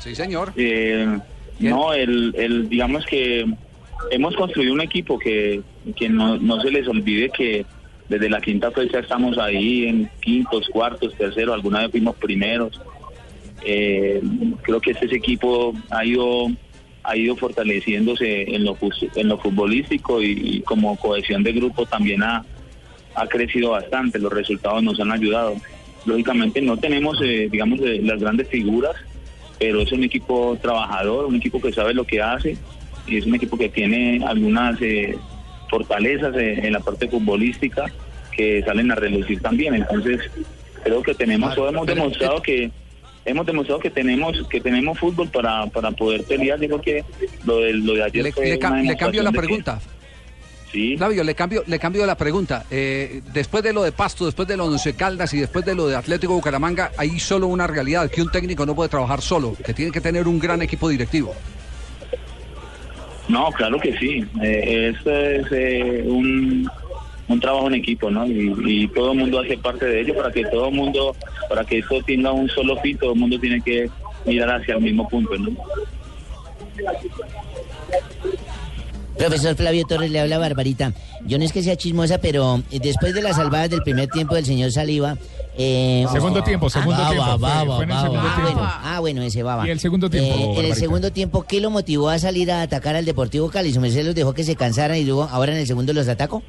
Sí, 0.00 0.14
señor. 0.14 0.52
Eh, 0.56 1.18
no, 1.58 1.92
el, 1.92 2.34
el, 2.36 2.68
digamos 2.68 3.04
que 3.06 3.46
hemos 4.10 4.34
construido 4.34 4.72
un 4.72 4.80
equipo 4.80 5.18
que, 5.18 5.60
que 5.94 6.08
no, 6.08 6.38
no 6.38 6.60
se 6.60 6.70
les 6.70 6.88
olvide 6.88 7.30
que 7.30 7.64
desde 8.12 8.28
la 8.28 8.42
quinta 8.42 8.70
fecha 8.70 8.98
estamos 8.98 9.38
ahí 9.38 9.86
en 9.86 10.10
quintos, 10.20 10.68
cuartos, 10.70 11.14
terceros, 11.14 11.54
alguna 11.54 11.80
vez 11.80 11.92
fuimos 11.92 12.14
primeros. 12.16 12.78
Eh, 13.64 14.20
creo 14.60 14.80
que 14.82 14.90
este 14.90 15.16
equipo 15.16 15.72
ha 15.90 16.04
ido 16.04 16.48
ha 17.04 17.16
ido 17.16 17.34
fortaleciéndose 17.36 18.54
en 18.54 18.64
lo, 18.64 18.76
en 19.16 19.28
lo 19.28 19.38
futbolístico 19.38 20.22
y, 20.22 20.60
como 20.60 20.96
cohesión 20.96 21.42
de 21.42 21.52
grupo 21.52 21.84
también 21.86 22.22
ha, 22.22 22.44
ha 23.14 23.26
crecido 23.26 23.70
bastante, 23.70 24.20
los 24.20 24.32
resultados 24.32 24.82
nos 24.82 25.00
han 25.00 25.10
ayudado. 25.10 25.56
Lógicamente 26.04 26.60
no 26.60 26.76
tenemos, 26.76 27.18
eh, 27.22 27.48
digamos, 27.50 27.80
eh, 27.80 28.00
las 28.04 28.20
grandes 28.20 28.46
figuras, 28.48 28.94
pero 29.58 29.80
es 29.80 29.90
un 29.90 30.04
equipo 30.04 30.56
trabajador, 30.60 31.26
un 31.26 31.36
equipo 31.36 31.60
que 31.60 31.72
sabe 31.72 31.94
lo 31.94 32.04
que 32.04 32.20
hace 32.20 32.56
y 33.06 33.16
es 33.16 33.26
un 33.26 33.34
equipo 33.34 33.56
que 33.56 33.68
tiene 33.68 34.22
algunas 34.24 34.78
fortalezas 35.72 36.34
en 36.36 36.70
la 36.70 36.80
parte 36.80 37.08
futbolística 37.08 37.86
que 38.36 38.62
salen 38.62 38.90
a 38.92 38.94
relucir 38.94 39.40
también. 39.40 39.74
Entonces 39.74 40.20
creo 40.84 41.02
que 41.02 41.14
tenemos, 41.14 41.56
o 41.56 41.66
hemos 41.66 41.86
demostrado 41.86 42.42
que 42.42 42.70
hemos 43.24 43.46
demostrado 43.46 43.80
que 43.80 43.88
tenemos 43.90 44.46
que 44.50 44.60
tenemos 44.60 44.98
fútbol 44.98 45.28
para, 45.30 45.66
para 45.68 45.90
poder 45.92 46.24
pelear. 46.24 46.58
Digo 46.58 46.78
que 46.80 47.02
lo 47.46 47.56
de, 47.60 47.72
lo 47.72 47.94
de 47.94 48.04
ayer 48.04 48.22
Le, 48.24 48.32
fue 48.32 48.44
le 48.50 48.56
una 48.58 48.68
cam- 48.68 48.86
le 48.86 48.96
cambio 48.98 49.22
la 49.22 49.32
que- 49.32 49.38
pregunta. 49.38 49.80
Sí. 50.70 50.96
Flavio, 50.96 51.22
le 51.24 51.34
cambio, 51.34 51.62
le 51.66 51.78
cambio 51.78 52.04
la 52.06 52.16
pregunta. 52.16 52.64
Eh, 52.70 53.20
después 53.34 53.62
de 53.62 53.72
lo 53.74 53.82
de 53.82 53.92
Pasto, 53.92 54.24
después 54.26 54.46
de 54.48 54.56
lo 54.56 54.64
de 54.68 54.72
Once 54.72 54.94
Caldas 54.94 55.32
y 55.34 55.38
después 55.40 55.64
de 55.66 55.74
lo 55.74 55.86
de 55.86 55.96
Atlético 55.96 56.32
Bucaramanga, 56.34 56.92
hay 56.96 57.18
solo 57.20 57.46
una 57.48 57.66
realidad, 57.66 58.10
que 58.10 58.22
un 58.22 58.30
técnico 58.30 58.64
no 58.66 58.74
puede 58.74 58.88
trabajar 58.88 59.20
solo, 59.20 59.54
que 59.64 59.74
tiene 59.74 59.92
que 59.92 60.00
tener 60.00 60.26
un 60.28 60.38
gran 60.38 60.60
equipo 60.62 60.88
directivo. 60.88 61.34
No, 63.28 63.50
claro 63.52 63.78
que 63.78 63.96
sí. 63.98 64.24
Eh, 64.42 64.92
esto 64.94 65.10
es 65.10 65.46
eh, 65.52 66.04
un, 66.06 66.68
un 67.28 67.40
trabajo 67.40 67.68
en 67.68 67.74
equipo, 67.74 68.10
¿no? 68.10 68.26
Y, 68.26 68.54
y 68.66 68.88
todo 68.88 69.12
el 69.12 69.18
mundo 69.18 69.40
hace 69.40 69.56
parte 69.58 69.86
de 69.86 70.00
ello 70.00 70.14
para 70.16 70.32
que 70.32 70.44
todo 70.46 70.68
el 70.68 70.74
mundo, 70.74 71.14
para 71.48 71.64
que 71.64 71.78
esto 71.78 72.02
tenga 72.02 72.32
un 72.32 72.48
solo 72.48 72.76
fin, 72.80 72.98
todo 72.98 73.12
el 73.12 73.18
mundo 73.20 73.38
tiene 73.38 73.60
que 73.60 73.88
mirar 74.26 74.60
hacia 74.60 74.74
el 74.74 74.82
mismo 74.82 75.08
punto, 75.08 75.36
¿no? 75.38 75.50
Profesor 79.16 79.54
Flavio 79.54 79.84
Torres 79.84 80.10
le 80.10 80.20
habla 80.20 80.38
Barbarita. 80.38 80.92
Yo 81.26 81.38
no 81.38 81.44
es 81.44 81.52
que 81.52 81.62
sea 81.62 81.76
chismosa, 81.76 82.18
pero 82.18 82.62
después 82.70 83.14
de 83.14 83.22
las 83.22 83.36
salvadas 83.36 83.70
del 83.70 83.82
primer 83.82 84.08
tiempo 84.08 84.34
del 84.34 84.44
señor 84.44 84.72
Saliva. 84.72 85.16
Eh, 85.56 86.04
Segundo 86.10 86.38
usted- 86.38 86.50
tiempo, 86.50 86.70
segundo 86.70 87.02
Ah, 87.02 87.08
tiempo. 87.10 87.24
baba, 87.26 87.38
Fue- 87.38 87.48
baba, 87.48 87.76
fue 87.76 87.84
en 87.84 87.90
el 87.90 87.96
baba. 87.96 88.02
segundo 88.08 88.20
Ah, 88.28 88.34
tiempo. 88.34 88.52
bueno, 88.54 88.70
ah, 88.82 89.00
bueno, 89.00 89.22
ese 89.22 89.42
baba. 89.42 89.66
Y 89.66 89.70
el 89.70 89.80
segundo 89.80 90.10
tiempo, 90.10 90.30
Eh, 90.30 90.34
en 90.34 90.40
el 90.42 90.46
Barbarita. 90.48 90.74
segundo 90.76 91.12
tiempo, 91.12 91.42
¿qué 91.42 91.60
lo 91.60 91.70
motivó 91.70 92.08
a 92.08 92.18
salir 92.18 92.50
a 92.50 92.62
atacar 92.62 92.96
al 92.96 93.04
Deportivo 93.04 93.50
Cali? 93.50 93.72
¿Su 93.72 93.80
merced 93.80 94.04
los 94.04 94.14
dejó 94.14 94.32
que 94.34 94.44
se 94.44 94.56
cansaran 94.56 94.96
y 94.96 95.04
luego 95.04 95.24
ahora 95.30 95.52
en 95.52 95.58
el 95.58 95.66
segundo 95.66 95.92
los 95.92 96.08
atacó? 96.08 96.42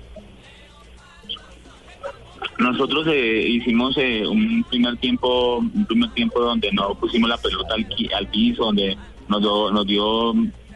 Nosotros 2.59 3.07
eh, 3.07 3.45
hicimos 3.49 3.97
eh, 3.97 4.25
un 4.27 4.63
primer 4.69 4.95
tiempo, 4.97 5.57
un 5.57 5.85
primer 5.85 6.11
tiempo 6.11 6.39
donde 6.39 6.71
no 6.71 6.93
pusimos 6.95 7.29
la 7.29 7.37
pelota 7.37 7.73
al, 7.75 8.27
piso, 8.27 8.65
donde 8.65 8.95
nos, 9.27 9.41
dio- 9.41 9.71
nos 9.71 9.87
dio 9.87 10.33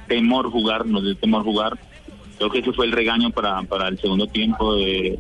temor 0.08 0.50
jugar, 0.52 0.86
nos 0.86 1.04
dio 1.04 1.16
temor 1.18 1.44
jugar. 1.44 1.78
Creo 2.38 2.50
que 2.52 2.60
ese 2.60 2.72
fue 2.74 2.86
el 2.86 2.92
regaño 2.92 3.30
para, 3.32 3.62
para 3.64 3.88
el 3.88 4.00
segundo 4.00 4.28
tiempo. 4.28 4.76
eh, 4.78 5.18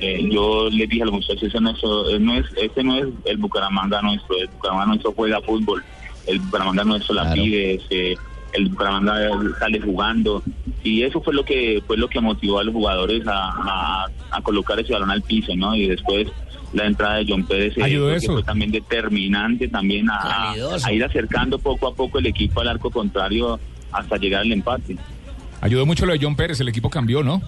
eh, 0.00 0.28
yo 0.30 0.68
les 0.70 0.88
dije 0.88 1.02
a 1.02 1.06
los 1.06 1.14
muchachos, 1.14 1.42
ese 1.42 1.60
no, 1.60 1.70
es, 1.70 1.78
eh, 1.82 2.18
no 2.20 2.34
es, 2.34 2.46
este 2.60 2.82
no 2.82 2.96
es 2.96 3.06
el 3.26 3.36
Bucaramanga 3.38 4.00
nuestro, 4.02 4.36
el 4.38 4.48
Bucaramanga 4.48 4.86
nuestro 4.86 5.12
juega 5.12 5.40
fútbol, 5.42 5.82
el 6.26 6.38
Bucaramanga 6.40 6.84
nuestro 6.84 7.14
la 7.14 7.22
pide, 7.34 7.74
este, 7.74 8.16
el 8.54 8.68
Bucaramanga 8.70 9.14
sale 9.58 9.80
jugando 9.80 10.42
y 10.82 11.02
eso 11.02 11.20
fue 11.20 11.34
lo 11.34 11.44
que 11.44 11.82
fue 11.86 11.96
lo 11.98 12.08
que 12.08 12.20
motivó 12.20 12.58
a 12.58 12.64
los 12.64 12.72
jugadores 12.74 13.26
a, 13.26 13.50
a- 13.50 14.06
a 14.32 14.42
colocar 14.42 14.78
ese 14.80 14.92
balón 14.92 15.10
al 15.10 15.22
piso, 15.22 15.54
¿no? 15.56 15.74
Y 15.74 15.86
después 15.88 16.28
la 16.72 16.86
entrada 16.86 17.16
de 17.16 17.26
John 17.28 17.44
Pérez 17.46 17.76
eh, 17.76 17.82
Ayudó 17.82 18.14
eso. 18.14 18.32
fue 18.32 18.42
también 18.42 18.70
determinante 18.70 19.68
también 19.68 20.08
a 20.86 20.92
ir 20.92 21.04
acercando 21.04 21.58
poco 21.58 21.88
a 21.88 21.94
poco 21.94 22.18
el 22.18 22.26
equipo 22.26 22.60
al 22.60 22.68
arco 22.68 22.90
contrario 22.90 23.58
hasta 23.92 24.16
llegar 24.16 24.42
al 24.42 24.52
empate. 24.52 24.96
Ayudó 25.60 25.84
mucho 25.86 26.06
lo 26.06 26.12
de 26.12 26.18
John 26.22 26.36
Pérez, 26.36 26.60
el 26.60 26.68
equipo 26.68 26.88
cambió, 26.90 27.22
¿no? 27.22 27.40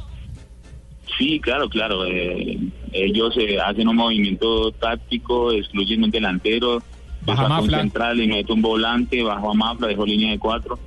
Sí, 1.18 1.40
claro, 1.40 1.68
claro. 1.68 2.04
eh, 2.06 2.58
ellos 2.92 3.34
eh, 3.38 3.58
hacen 3.60 3.88
un 3.88 3.96
movimiento 3.96 4.70
táctico, 4.72 5.52
excluyen 5.52 6.04
un 6.04 6.10
delantero, 6.10 6.82
Baja 7.24 7.42
un 7.60 7.70
central 7.82 8.20
y 8.20 8.26
mete 8.26 8.52
un 8.52 8.62
volante, 8.62 9.22
bajó 9.22 9.52
a 9.52 9.54
Mafla, 9.54 9.86
dejó 9.86 10.04
línea 10.04 10.32
de 10.32 10.38
cuatro. 10.38 10.78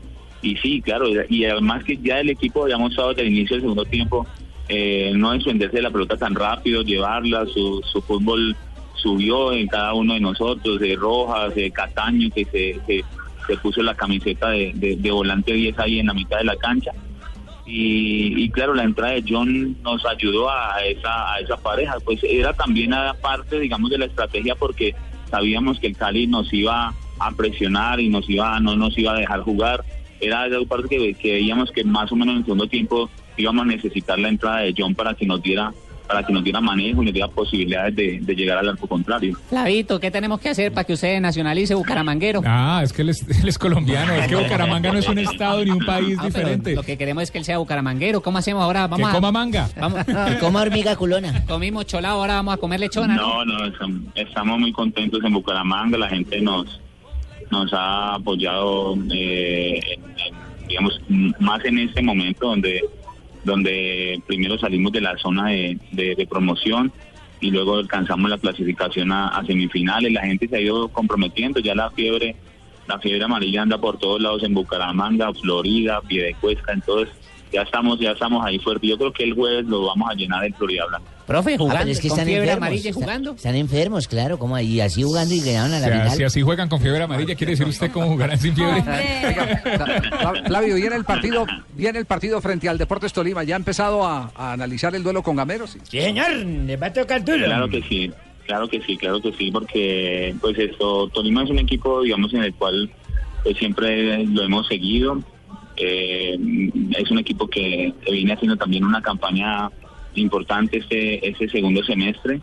Y 0.41 0.55
sí, 0.57 0.81
claro, 0.81 1.07
y 1.29 1.45
además 1.45 1.83
que 1.83 1.97
ya 1.97 2.19
el 2.19 2.29
equipo 2.29 2.63
había 2.63 2.77
mostrado 2.77 3.09
desde 3.09 3.23
el 3.23 3.29
inicio 3.29 3.55
del 3.55 3.61
segundo 3.63 3.85
tiempo 3.85 4.27
eh, 4.67 5.13
no 5.15 5.31
desprenderse 5.31 5.77
de 5.77 5.81
la 5.83 5.91
pelota 5.91 6.17
tan 6.17 6.35
rápido, 6.35 6.81
llevarla, 6.81 7.45
su, 7.47 7.81
su 7.91 8.01
fútbol 8.01 8.55
subió 8.95 9.51
en 9.53 9.67
cada 9.67 9.93
uno 9.93 10.13
de 10.15 10.19
nosotros, 10.19 10.79
de 10.79 10.95
Rojas, 10.95 11.55
de 11.55 11.71
Cataño, 11.71 12.29
que 12.33 12.45
se, 12.45 12.79
se, 12.85 13.03
se 13.47 13.57
puso 13.57 13.81
la 13.81 13.95
camiseta 13.95 14.49
de, 14.49 14.71
de- 14.75 14.97
de 14.97 15.11
volante 15.11 15.53
10 15.53 15.79
ahí 15.79 15.99
en 15.99 16.07
la 16.07 16.13
mitad 16.13 16.39
de 16.39 16.45
la 16.45 16.55
cancha. 16.57 16.91
Y, 17.65 18.43
y 18.43 18.49
claro, 18.49 18.75
la 18.75 18.83
entrada 18.83 19.13
de 19.13 19.23
John 19.27 19.81
nos 19.81 20.05
ayudó 20.05 20.49
a 20.49 20.83
esa, 20.85 21.33
a 21.33 21.39
esa 21.39 21.57
pareja, 21.57 21.95
pues 22.03 22.19
era 22.23 22.53
también 22.53 22.93
a 22.93 23.13
parte, 23.15 23.59
digamos, 23.59 23.89
de 23.89 23.97
la 23.97 24.05
estrategia 24.05 24.55
porque 24.55 24.93
sabíamos 25.29 25.79
que 25.79 25.87
el 25.87 25.97
Cali 25.97 26.27
nos 26.27 26.53
iba 26.53 26.93
a 27.19 27.31
presionar 27.31 27.99
y 27.99 28.09
nos 28.09 28.29
iba, 28.29 28.59
no 28.59 28.75
nos 28.75 28.97
iba 28.97 29.13
a 29.13 29.19
dejar 29.19 29.41
jugar. 29.41 29.83
Era 30.19 30.47
esa 30.47 30.63
parte 30.67 31.13
que, 31.13 31.31
veíamos 31.31 31.71
que 31.71 31.83
más 31.83 32.11
o 32.11 32.15
menos 32.15 32.37
en 32.37 32.43
segundo 32.43 32.67
tiempo 32.67 33.09
íbamos 33.37 33.63
a 33.63 33.67
necesitar 33.67 34.17
la 34.19 34.29
entrada 34.29 34.59
de 34.59 34.73
John 34.77 34.95
para 34.95 35.13
que 35.13 35.25
nos 35.25 35.41
diera 35.41 35.73
para 36.07 36.23
que 36.25 36.31
nos 36.33 36.43
diera 36.43 36.61
manejo 36.61 37.01
y 37.01 37.05
nos 37.05 37.13
diera 37.13 37.27
posibilidades 37.27 37.95
de, 37.95 38.19
de 38.21 38.35
llegar 38.35 38.57
al 38.57 38.69
arco 38.69 38.87
contrario. 38.87 39.37
Flavito, 39.49 39.99
¿qué 39.99 40.11
tenemos 40.11 40.39
que 40.39 40.49
hacer 40.49 40.71
para 40.71 40.83
que 40.85 40.93
usted 40.93 41.19
nacionalice 41.19 41.73
Bucaramanguero? 41.75 42.41
Ah, 42.45 42.81
es 42.83 42.93
que 42.93 43.01
él 43.01 43.09
es, 43.09 43.25
él 43.41 43.47
es 43.47 43.57
colombiano, 43.57 44.13
es 44.13 44.27
que 44.27 44.35
Bucaramanga 44.35 44.91
no 44.91 44.99
es 44.99 45.07
un 45.07 45.17
estado 45.19 45.63
ni 45.63 45.71
un 45.71 45.85
país 45.85 46.17
Ah, 46.19 46.25
diferente. 46.25 46.75
Lo 46.75 46.83
que 46.83 46.97
queremos 46.97 47.23
es 47.23 47.31
que 47.31 47.37
él 47.39 47.45
sea 47.45 47.57
bucaramanguero. 47.57 48.21
¿Cómo 48.21 48.37
hacemos 48.37 48.63
ahora? 48.63 48.87
Vamos 48.87 48.99
Que 49.09 49.11
a- 49.11 49.19
coma 49.19 49.31
manga. 49.31 49.69
Vamos. 49.79 50.03
Que 50.05 50.37
coma 50.39 50.61
hormiga 50.61 50.95
culona. 50.95 51.43
Comimos 51.45 51.85
cholado, 51.85 52.19
ahora 52.21 52.35
vamos 52.35 52.53
a 52.53 52.57
comer 52.57 52.79
lechona. 52.79 53.15
¿no? 53.15 53.43
No, 53.43 53.59
no, 53.59 53.65
estam- 53.67 54.03
estamos 54.15 54.59
muy 54.59 54.71
contentos 54.71 55.19
en 55.23 55.33
Bucaramanga, 55.33 55.97
la 55.97 56.09
gente 56.09 56.39
nos 56.41 56.81
nos 57.51 57.71
ha 57.73 58.15
apoyado, 58.15 58.95
eh, 59.13 59.79
en- 59.93 60.03
en, 60.03 60.67
digamos, 60.67 60.99
más 61.39 61.63
en 61.63 61.77
este 61.79 62.01
momento 62.01 62.47
donde 62.47 62.81
donde 63.45 64.21
primero 64.27 64.57
salimos 64.57 64.91
de 64.91 65.01
la 65.01 65.17
zona 65.17 65.49
de, 65.49 66.27
promoción 66.29 66.91
y 67.39 67.51
luego 67.51 67.75
alcanzamos 67.75 68.29
la 68.29 68.37
clasificación 68.37 69.11
a, 69.11 69.29
a 69.29 69.45
semifinales, 69.45 70.11
la 70.11 70.21
gente 70.21 70.47
se 70.47 70.57
ha 70.57 70.61
ido 70.61 70.89
comprometiendo, 70.89 71.59
ya 71.59 71.75
la 71.75 71.89
fiebre 71.91 72.35
la 72.87 72.99
fiebre 72.99 73.23
amarilla 73.23 73.63
anda 73.63 73.77
por 73.79 73.97
todos 73.97 74.21
lados 74.21 74.43
en 74.43 74.53
Bucaramanga, 74.53 75.33
Florida, 75.33 76.01
Piedecuesta, 76.01 76.71
entonces 76.71 77.15
ya 77.55 77.61
estamos, 77.61 77.99
ya 77.99 78.11
estamos 78.11 78.45
ahí 78.45 78.59
fuerte. 78.59 78.85
Yo 78.87 78.97
creo 78.97 79.11
que 79.13 79.23
el 79.23 79.33
jueves 79.33 79.65
lo 79.65 79.85
vamos 79.87 80.09
a 80.11 80.13
llenar 80.13 80.43
en 80.45 80.53
Florida 80.53 80.85
Blanca. 80.87 81.09
Profe, 81.25 81.55
Ah, 81.55 81.57
jugando, 81.57 81.79
pero 81.79 81.91
es 81.91 81.99
que 81.99 82.07
con 82.09 82.19
están 82.19 82.27
fiebre 82.27 82.43
enfermos. 82.51 82.67
amarilla 82.67 82.89
Están- 83.35 83.55
enfermos, 83.55 84.07
claro, 84.07 84.37
como 84.37 84.55
ahí, 84.55 84.79
así 84.79 85.01
jugando 85.01 85.33
y 85.33 85.39
ganaron 85.39 85.73
a 85.73 85.77
O 85.77 85.79
la 85.79 85.85
sea, 85.87 86.01
final. 86.03 86.17
si 86.17 86.23
así 86.23 86.41
juegan 86.43 86.69
con 86.69 86.79
fiebre 86.81 87.01
amarilla, 87.03 87.33
¿quiere 87.35 87.51
decir 87.53 87.65
usted 87.67 87.89
cómo 87.91 88.07
jugarán 88.09 88.37
sin 88.37 88.53
fiebre? 88.55 88.83
Fla- 88.83 90.43
Flavio, 90.47 90.75
viene 90.75 90.95
el 90.95 91.03
partido, 91.05 91.45
viene 91.73 91.99
el 91.99 92.05
partido 92.05 92.41
frente 92.41 92.69
al 92.69 92.77
Deportes 92.77 93.13
Tolima. 93.13 93.43
¿Ya 93.43 93.55
ha 93.55 93.57
empezado 93.57 94.05
a, 94.05 94.31
a 94.35 94.53
analizar 94.53 94.93
el 94.95 95.01
duelo 95.03 95.23
con 95.23 95.35
Gamero? 95.35 95.65
Sí, 95.67 95.79
señor, 95.89 96.31
le 96.31 96.77
va 96.77 96.87
a 96.87 96.93
tocar 96.93 97.23
duro. 97.23 97.45
Claro 97.45 97.69
que 97.69 97.81
sí, 97.83 98.11
claro 98.45 98.67
que 98.67 98.81
sí, 98.81 98.97
claro 98.97 99.21
que 99.21 99.31
sí, 99.33 99.49
porque 99.51 100.35
pues 100.41 100.57
esto, 100.59 101.07
Tolima 101.09 101.43
es 101.43 101.49
un 101.49 101.59
equipo, 101.59 102.01
digamos, 102.03 102.33
en 102.33 102.43
el 102.43 102.53
cual 102.53 102.89
pues 103.43 103.57
siempre 103.57 104.23
lo 104.25 104.43
hemos 104.43 104.67
seguido. 104.67 105.19
Eh, 105.77 106.37
es 106.97 107.11
un 107.11 107.19
equipo 107.19 107.47
que, 107.47 107.93
viene 108.09 108.33
haciendo 108.33 108.57
también 108.57 108.83
una 108.83 109.01
campaña 109.01 109.69
importante 110.15 110.77
este, 110.77 111.27
este 111.27 111.49
segundo 111.49 111.83
semestre. 111.83 112.39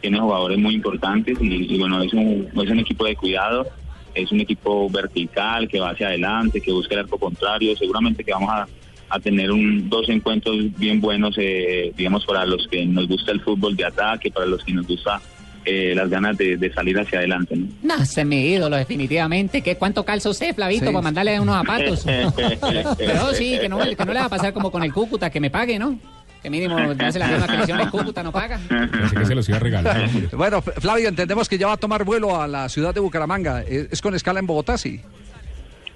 Tiene 0.00 0.20
jugadores 0.20 0.58
muy 0.58 0.74
importantes 0.74 1.38
y, 1.40 1.78
bueno, 1.78 2.02
es 2.02 2.12
un, 2.12 2.48
es 2.54 2.70
un 2.70 2.78
equipo 2.78 3.04
de 3.04 3.16
cuidado. 3.16 3.66
Es 4.14 4.32
un 4.32 4.40
equipo 4.40 4.88
vertical 4.88 5.68
que 5.68 5.80
va 5.80 5.90
hacia 5.90 6.08
adelante, 6.08 6.60
que 6.60 6.72
busca 6.72 6.94
el 6.94 7.00
arco 7.00 7.18
contrario. 7.18 7.76
Seguramente 7.76 8.24
que 8.24 8.32
vamos 8.32 8.50
a, 8.50 8.66
a 9.08 9.20
tener 9.20 9.50
un, 9.50 9.88
dos 9.88 10.08
encuentros 10.08 10.56
bien 10.78 11.00
buenos, 11.00 11.34
eh, 11.38 11.92
digamos, 11.96 12.24
para 12.24 12.46
los 12.46 12.66
que 12.68 12.86
nos 12.86 13.08
gusta 13.08 13.32
el 13.32 13.40
fútbol 13.40 13.76
de 13.76 13.84
ataque, 13.84 14.30
para 14.30 14.46
los 14.46 14.64
que 14.64 14.72
nos 14.72 14.86
gusta 14.86 15.20
eh, 15.66 15.92
las 15.96 16.08
ganas 16.08 16.38
de, 16.38 16.56
de 16.56 16.72
salir 16.72 16.98
hacia 16.98 17.18
adelante. 17.18 17.56
¿no? 17.56 17.66
No, 17.96 18.02
ese 18.02 18.20
es 18.22 18.26
mi 18.26 18.46
ídolo, 18.46 18.76
definitivamente. 18.76 19.60
¿Qué, 19.62 19.76
¿Cuánto 19.76 20.04
calza 20.04 20.30
usted, 20.30 20.54
Flavito, 20.54 20.86
Sí. 20.86 20.92
para 20.92 21.02
mandarle 21.02 21.38
unos 21.40 21.56
zapatos? 21.56 22.04
Pero 22.98 23.34
sí, 23.34 23.58
que 23.60 23.68
no, 23.68 23.78
que 23.78 24.04
no 24.04 24.12
le 24.12 24.20
va 24.20 24.26
a 24.26 24.30
pasar 24.30 24.52
como 24.52 24.70
con 24.70 24.82
el 24.84 24.92
Cúcuta, 24.92 25.28
que 25.30 25.40
me 25.40 25.50
pague, 25.50 25.78
¿no? 25.78 25.98
Que 26.42 26.50
mínimo 26.50 26.76
hace 27.00 27.18
la 27.18 27.26
misma 27.28 27.46
comisión 27.46 27.80
el 27.80 27.90
Cúcuta, 27.90 28.22
no 28.22 28.30
paga. 28.32 28.58
Pensé 28.68 29.16
que 29.16 29.24
se 29.26 29.34
los 29.34 29.48
iba 29.48 29.56
a 29.58 29.60
regalar. 29.60 30.08
Bueno, 30.32 30.62
Flavio, 30.62 31.08
entendemos 31.08 31.48
que 31.48 31.58
ya 31.58 31.66
va 31.66 31.72
a 31.74 31.76
tomar 31.78 32.04
vuelo 32.04 32.40
a 32.40 32.46
la 32.46 32.68
ciudad 32.68 32.94
de 32.94 33.00
Bucaramanga. 33.00 33.62
¿Es, 33.62 33.88
es 33.90 34.00
con 34.00 34.14
escala 34.14 34.38
en 34.40 34.46
Bogotá, 34.46 34.78
sí? 34.78 35.00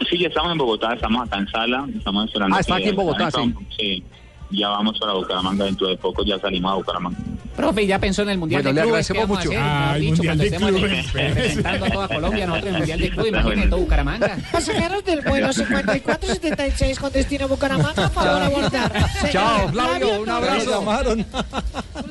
Sí, 0.09 0.19
ya 0.19 0.29
estamos 0.29 0.51
en 0.53 0.59
Bogotá, 0.59 0.95
estamos 0.95 1.27
acá 1.29 1.39
en 1.39 1.47
Sala, 1.49 1.87
estamos 1.97 2.25
esperando. 2.27 2.57
Ah, 2.57 2.61
está 2.61 2.77
aquí 2.77 2.89
en 2.89 2.97
Bogotá, 2.97 3.31
sí. 3.31 3.55
Sí, 3.79 4.05
ya 4.51 4.69
vamos 4.69 4.99
para 4.99 5.13
Bucaramanga 5.15 5.65
dentro 5.65 5.89
de 5.89 5.97
poco, 5.97 6.25
ya 6.25 6.39
salimos 6.39 6.73
a 6.73 6.75
Bucaramanga. 6.77 7.19
Profe, 7.57 7.87
ya 7.87 7.99
pensó 7.99 8.23
en 8.23 8.31
el 8.31 8.39
Mundial 8.39 8.63
Bueno, 8.63 8.75
de 8.75 8.81
le 8.81 8.89
Clubes. 8.89 9.07
¿qué 9.09 9.19
agradecemos 9.19 9.45
mucho. 9.45 9.61
Ah, 9.63 9.93
el 9.97 10.01
dicho, 10.03 10.23
Mundial 10.23 10.39
de 10.39 10.57
Clubes. 10.57 11.13
representando 11.13 11.87
a 11.87 11.91
toda 11.91 12.09
Colombia, 12.09 12.47
nosotros 12.47 12.69
en 12.69 12.75
el 12.75 12.79
Mundial 12.81 13.01
de 13.01 13.11
Clubes, 13.11 13.33
imagínate 13.33 13.69
todo 13.69 13.81
Bucaramanga. 13.81 14.39
Pasajeros 14.53 15.05
del 15.05 15.21
vuelo 15.21 15.53
5476 15.53 16.99
con 16.99 17.13
destino 17.13 17.49
Bucaramanga, 17.49 17.93
por 18.09 18.11
favor 18.25 18.43
abordar. 18.43 18.93
Chao, 19.31 19.69
Flavio, 19.69 20.21
un 20.23 20.31
abrazo. 20.31 20.71
llamaron. 20.71 21.27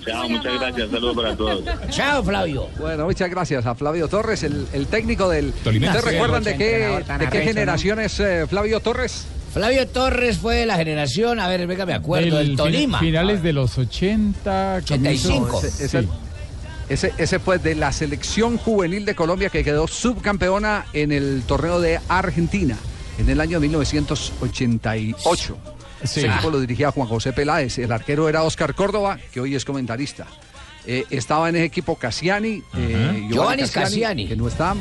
Chao, 0.05 0.29
muchas 0.29 0.59
gracias, 0.59 0.91
saludos 0.91 1.15
para 1.15 1.35
todos. 1.35 1.63
Chao, 1.89 2.23
Flavio. 2.23 2.67
Bueno, 2.77 3.05
muchas 3.05 3.29
gracias 3.29 3.65
a 3.65 3.73
Flavio 3.75 4.07
Torres, 4.07 4.43
el, 4.43 4.67
el 4.73 4.87
técnico 4.87 5.29
del... 5.29 5.47
¿Ustedes 5.49 6.03
recuerdan 6.03 6.43
de 6.43 6.57
qué, 6.57 7.03
de 7.17 7.29
qué 7.29 7.41
generación 7.41 7.99
es 7.99 8.19
eh, 8.19 8.45
Flavio 8.47 8.79
Torres? 8.81 9.25
Flavio 9.53 9.87
Torres 9.87 10.37
fue 10.37 10.55
de 10.55 10.65
la 10.65 10.75
generación, 10.77 11.39
a 11.39 11.47
ver, 11.47 11.65
venga, 11.67 11.85
me 11.85 11.93
acuerdo, 11.93 12.37
Del 12.37 12.47
del 12.49 12.55
Tolima. 12.57 12.99
fin- 12.99 13.07
Finales 13.09 13.41
de 13.43 13.53
los 13.53 13.77
80. 13.77 14.75
85. 14.83 15.47
comienzo- 15.47 15.67
Ese, 15.67 15.85
ese- 15.85 16.01
Sí. 16.03 16.07
ese- 16.89 17.13
ese 17.17 17.39
fue 17.39 17.57
de 17.57 17.75
la 17.75 17.91
selección 17.91 18.57
juvenil 18.57 19.05
de 19.05 19.15
Colombia 19.15 19.49
que 19.49 19.63
quedó 19.63 19.87
subcampeona 19.87 20.85
en 20.93 21.11
el 21.11 21.43
torneo 21.47 21.81
de 21.81 21.99
Argentina 22.07 22.77
en 23.17 23.29
el 23.29 23.41
año 23.41 23.59
1988. 23.59 25.57
Sí. 26.03 26.21
Ese 26.21 26.27
equipo 26.27 26.49
lo 26.49 26.59
dirigía 26.61 26.91
Juan 26.91 27.07
José 27.09 27.33
Peláez. 27.33 27.77
El 27.77 27.91
arquero 27.91 28.29
era 28.29 28.43
Oscar 28.43 28.73
Córdoba, 28.73 29.19
que 29.33 29.41
hoy 29.41 29.55
es 29.55 29.65
comentarista. 29.65 30.27
Eh, 30.85 31.03
estaba 31.09 31.49
en 31.49 31.57
ese 31.57 31.65
equipo 31.65 31.95
Cassiani, 31.95 32.63
eh, 32.77 33.27
Giovanni 33.29 33.63
Cassiani. 33.67 34.27
que 34.27 34.35
no 34.37 34.47
está. 34.47 34.75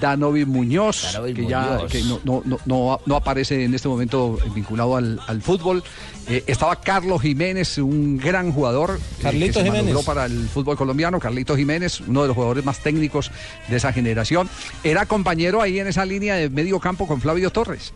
Danovi 0.00 0.44
Muñoz, 0.44 1.12
Danovi 1.12 1.34
que 1.34 1.46
ya 1.46 1.80
que 1.90 2.02
no, 2.02 2.20
no, 2.24 2.42
no, 2.66 3.00
no, 3.04 3.16
aparece 3.16 3.64
en 3.64 3.74
este 3.74 3.88
momento 3.88 4.38
vinculado 4.54 4.96
al, 4.96 5.20
al 5.26 5.42
fútbol. 5.42 5.82
Eh, 6.28 6.44
estaba 6.46 6.76
Carlos 6.76 7.20
Jiménez, 7.22 7.78
un 7.78 8.16
gran 8.16 8.52
jugador. 8.52 8.98
eh, 8.98 9.22
Carlito 9.22 9.60
que 9.60 9.64
se 9.64 9.64
Jiménez. 9.64 10.04
para 10.04 10.26
el 10.26 10.48
fútbol 10.48 10.76
colombiano. 10.76 11.18
Carlito 11.18 11.56
Jiménez, 11.56 12.00
uno 12.00 12.22
de 12.22 12.28
los 12.28 12.34
jugadores 12.34 12.64
más 12.64 12.78
técnicos 12.80 13.30
de 13.68 13.76
esa 13.76 13.92
generación. 13.92 14.48
Era 14.84 15.06
compañero 15.06 15.62
ahí 15.62 15.78
en 15.78 15.88
esa 15.88 16.04
línea 16.04 16.36
de 16.36 16.48
medio 16.48 16.78
campo 16.78 17.06
con 17.06 17.20
Flavio 17.20 17.50
Torres. 17.50 17.92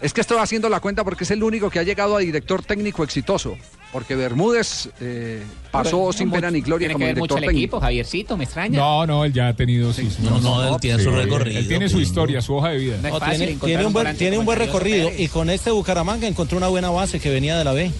Es 0.00 0.12
que 0.12 0.20
estoy 0.20 0.38
haciendo 0.38 0.68
la 0.68 0.80
cuenta 0.80 1.04
porque 1.04 1.24
es 1.24 1.30
el 1.30 1.42
único 1.42 1.70
que 1.70 1.78
ha 1.78 1.84
llegado 1.84 2.16
a 2.16 2.20
director 2.20 2.62
técnico 2.62 3.04
exitoso. 3.04 3.56
Porque 3.92 4.16
Bermúdez 4.16 4.88
eh, 5.00 5.42
pasó 5.70 5.98
Pero, 5.98 6.12
sin 6.14 6.30
pena 6.30 6.50
ni 6.50 6.62
gloria 6.62 6.88
Tiene 6.88 6.94
como 6.94 7.04
que 7.04 7.12
ver 7.12 7.18
mucho 7.18 7.36
el 7.36 7.44
equipo, 7.44 7.78
Javiercito, 7.78 8.38
me 8.38 8.44
extraña. 8.44 8.78
No, 8.78 9.06
no, 9.06 9.24
él 9.26 9.34
ya 9.34 9.48
ha 9.48 9.54
tenido 9.54 9.92
sus... 9.92 10.18
No, 10.20 10.40
no, 10.40 10.74
él 10.74 10.80
tiene 10.80 11.02
su 11.02 11.10
recorrido. 11.10 11.58
Él 11.58 11.68
tiene 11.68 11.88
su 11.90 12.00
historia, 12.00 12.40
su 12.40 12.54
hoja 12.54 12.70
de 12.70 12.78
vida. 12.78 12.96
No 13.02 13.08
es 13.08 13.12
No, 13.12 13.20
fácil 13.20 13.38
tiene, 13.38 13.56
tiene 13.60 13.86
un 13.86 13.92
buen, 13.92 14.16
tiene 14.16 14.38
un 14.38 14.46
buen 14.46 14.58
recorrido 14.58 15.08
Pérez. 15.10 15.20
y 15.20 15.28
con 15.28 15.50
este 15.50 15.70
Bucaramanga 15.70 16.26
encontró 16.26 16.56
una 16.56 16.68
buena 16.68 16.88
base 16.88 17.20
que 17.20 17.28
venía 17.30 17.58
de 17.58 17.64
la 17.64 17.72
B. 17.72 17.90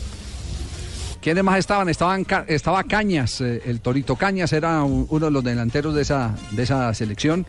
¿Quiénes 1.20 1.44
más 1.44 1.58
estaban? 1.58 1.88
Estaban 1.88 2.26
estaba 2.48 2.82
Cañas, 2.84 3.40
eh, 3.42 3.62
el 3.66 3.80
Torito 3.80 4.16
Cañas 4.16 4.52
era 4.52 4.82
un- 4.82 5.06
uno 5.08 5.26
de 5.26 5.30
los 5.30 5.44
delanteros 5.44 5.94
de 5.94 6.02
esa, 6.02 6.34
de 6.50 6.62
esa 6.64 6.92
selección. 6.94 7.46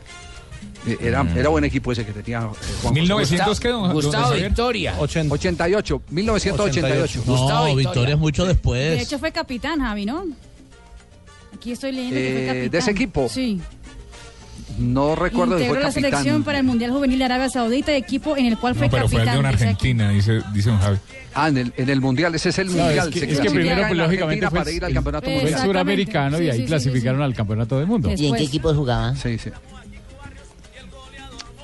Eh, 0.86 0.98
Era, 1.00 1.26
era 1.36 1.48
buen 1.50 1.64
equipo 1.64 1.92
ese 1.94 2.06
que 2.06 2.12
tenía 2.12 2.40
eh, 2.40 2.42
Juan 2.42 2.58
José. 2.82 2.92
1900 2.94 3.60
qué, 3.60 3.68
don- 3.70 3.84
don 3.84 3.94
Gustavo 3.94 4.26
Javier? 4.28 4.48
Victoria. 4.50 4.96
88, 5.00 6.02
1988. 6.10 7.24
Gustavo 7.26 7.48
No, 7.50 7.64
Victoria. 7.76 7.76
Victoria 7.76 8.14
es 8.16 8.20
mucho 8.20 8.44
De 8.44 8.50
después. 8.54 9.02
hecho 9.02 9.18
fue 9.20 9.32
capitán, 9.32 9.80
Javi, 9.80 10.06
¿no? 10.06 10.26
Aquí 11.56 11.72
estoy 11.72 11.92
leyendo 11.94 12.16
que 12.18 12.22
fue 12.22 12.42
Eh, 12.44 12.48
capitán. 12.48 12.70
¿de 12.72 12.78
ese 12.78 12.92
equipo? 12.92 13.30
Sí. 13.30 13.62
No 14.78 15.16
recuerdo 15.16 15.58
si 15.58 15.64
Integró 15.64 15.76
fue 15.76 15.84
la 15.84 15.92
selección 15.92 16.24
capitán. 16.24 16.44
para 16.44 16.58
el 16.58 16.64
Mundial 16.64 16.92
Juvenil 16.92 17.20
de 17.20 17.26
Arabia 17.26 17.50
Saudita, 17.50 17.96
equipo 17.96 18.36
en 18.36 18.48
el 18.48 18.58
cual 18.58 18.74
fue 18.76 18.88
No, 18.88 18.92
pero 18.92 19.08
fue 19.08 19.20
el 19.22 19.26
capitán. 19.28 19.36
de 19.36 19.40
una 19.40 19.50
de 19.50 19.54
Argentina, 19.56 20.10
dice, 20.10 20.42
dice 20.54 20.70
don 20.70 20.80
Javi. 20.80 20.98
Ah, 21.36 21.48
en 21.50 21.58
el, 21.58 21.74
en 21.78 21.90
el 21.90 22.02
Mundial, 22.02 22.34
ese 22.36 22.50
es 22.50 22.60
el 22.60 22.68
No, 22.76 22.84
Mundial. 22.84 23.08
es 23.08 23.14
que, 23.14 23.32
es 23.32 23.40
que 23.40 23.50
primero, 23.52 23.82
en 23.82 23.88
pues, 23.88 23.98
lógicamente, 24.00 24.50
fue 24.50 24.60
para 24.60 24.72
ir 24.72 24.84
al 24.84 24.94
Campeonato 24.94 25.26
Pues, 25.26 25.36
Fue 25.36 25.44
el 25.50 25.52
Mundial. 25.56 25.68
Suramericano 25.68 26.38
Sí, 26.40 26.44
y 26.46 26.50
ahí 26.50 26.58
sí, 26.60 26.66
clasificaron 26.66 27.20
sí, 27.20 27.22
sí. 27.22 27.26
al 27.26 27.34
campeonato 27.36 27.78
del 27.78 27.88
mundo. 27.88 28.10
Sí. 28.10 28.14
¿Y 28.16 28.16
en 28.16 28.18
qué 28.18 28.24
Después. 28.40 28.50
equipos 28.50 28.76
jugaba? 28.76 29.16
Sí, 29.16 29.38
sí. 29.38 29.50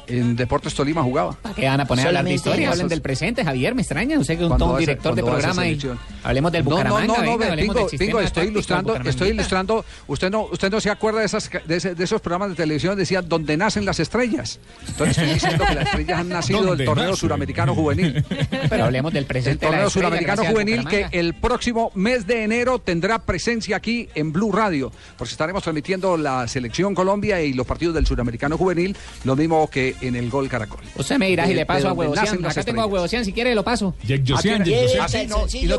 En 0.09 0.35
Deportes 0.35 0.73
Tolima 0.73 1.03
jugaba. 1.03 1.33
¿Para 1.33 1.55
qué 1.55 1.67
van 1.67 1.81
a 1.81 1.85
poner 1.85 2.05
a 2.05 2.07
hablar 2.09 2.25
de 2.25 2.33
historia? 2.33 2.63
esos. 2.65 2.73
Hablen 2.73 2.87
del 2.89 3.01
presente, 3.01 3.43
Javier, 3.43 3.75
me 3.75 3.81
extraña. 3.81 4.17
Usted 4.19 4.37
que 4.37 4.45
es 4.45 4.51
un, 4.51 4.77
director 4.77 5.15
de 5.15 5.23
programa 5.23 5.67
y 5.67 5.79
hablemos 6.23 6.51
del 6.51 6.63
Bucaramanga. 6.63 7.07
no, 7.07 7.17
no, 7.17 7.23
no, 7.23 7.37
venga, 7.37 7.55
ve, 7.55 7.61
hablemos 7.61 7.91
Pingo, 7.91 8.19
estoy 8.21 8.47
ilustrando, 8.47 8.95
estoy 8.97 9.29
ilustrando. 9.29 9.85
Usted 10.07 10.29
no, 10.31 10.43
usted 10.45 10.71
no 10.71 10.79
se 10.81 10.89
acuerda 10.89 11.19
de, 11.19 11.25
esas, 11.25 11.49
de, 11.65 11.75
ese- 11.77 11.95
de 11.95 12.03
esos 12.03 12.21
programas 12.21 12.49
de 12.49 12.55
televisión 12.55 12.97
decía 12.97 13.21
donde 13.21 13.55
nacen 13.57 13.85
las 13.85 13.99
estrellas. 13.99 14.59
Entonces 14.87 15.17
estoy 15.17 15.33
diciendo 15.33 15.65
que 15.67 15.75
las 15.75 15.85
estrellas 15.85 16.19
han 16.19 16.29
nacido 16.29 16.59
del 16.59 16.67
¿Dónde 16.69 16.85
torneo 16.85 17.05
nacen? 17.05 17.17
suramericano 17.19 17.75
juvenil. 17.75 18.23
Pero 18.69 18.85
hablemos 18.85 19.13
del 19.13 19.23
El 19.23 19.27
presente. 19.27 19.65
torneo 19.65 19.87
estrella, 19.87 20.07
suramericano 20.07 20.43
juvenil 20.45 20.87
que 20.87 21.07
el 21.11 21.33
próximo 21.35 21.91
mes 21.95 22.25
de 22.25 22.43
enero 22.43 22.79
tendrá 22.79 23.19
presencia 23.19 23.75
aquí 23.77 24.09
en 24.15 24.31
Blue 24.31 24.51
Radio, 24.51 24.91
porque 25.17 25.31
estaremos 25.31 25.63
transmitiendo 25.63 26.17
la 26.17 26.47
selección 26.47 26.95
Colombia 26.95 27.41
y 27.41 27.53
los 27.53 27.65
partidos 27.67 27.95
del 27.95 28.05
suramericano 28.07 28.57
juvenil, 28.57 28.95
lo 29.23 29.35
mismo 29.35 29.69
que 29.69 29.95
en 30.01 30.15
el 30.15 30.29
Gol 30.29 30.47
Caracol. 30.49 30.79
Usted 30.95 31.17
me 31.17 31.27
dirá 31.27 31.45
si 31.45 31.53
le 31.53 31.65
paso 31.65 31.89
a 31.89 31.93
Huevocian. 31.93 32.45
Acá 32.45 32.63
tengo 32.63 32.81
a. 32.81 32.85
Huevocian, 32.85 33.23
si 33.25 33.33
quiere 33.33 33.53
lo 33.55 33.63
paso. 33.63 33.93
Jack 34.03 34.21
Josian, 34.27 34.63
Jack 34.63 34.99
Josian. 34.99 35.29
Venga, 35.29 35.37
¿Lo 35.37 35.47
tiene 35.47 35.73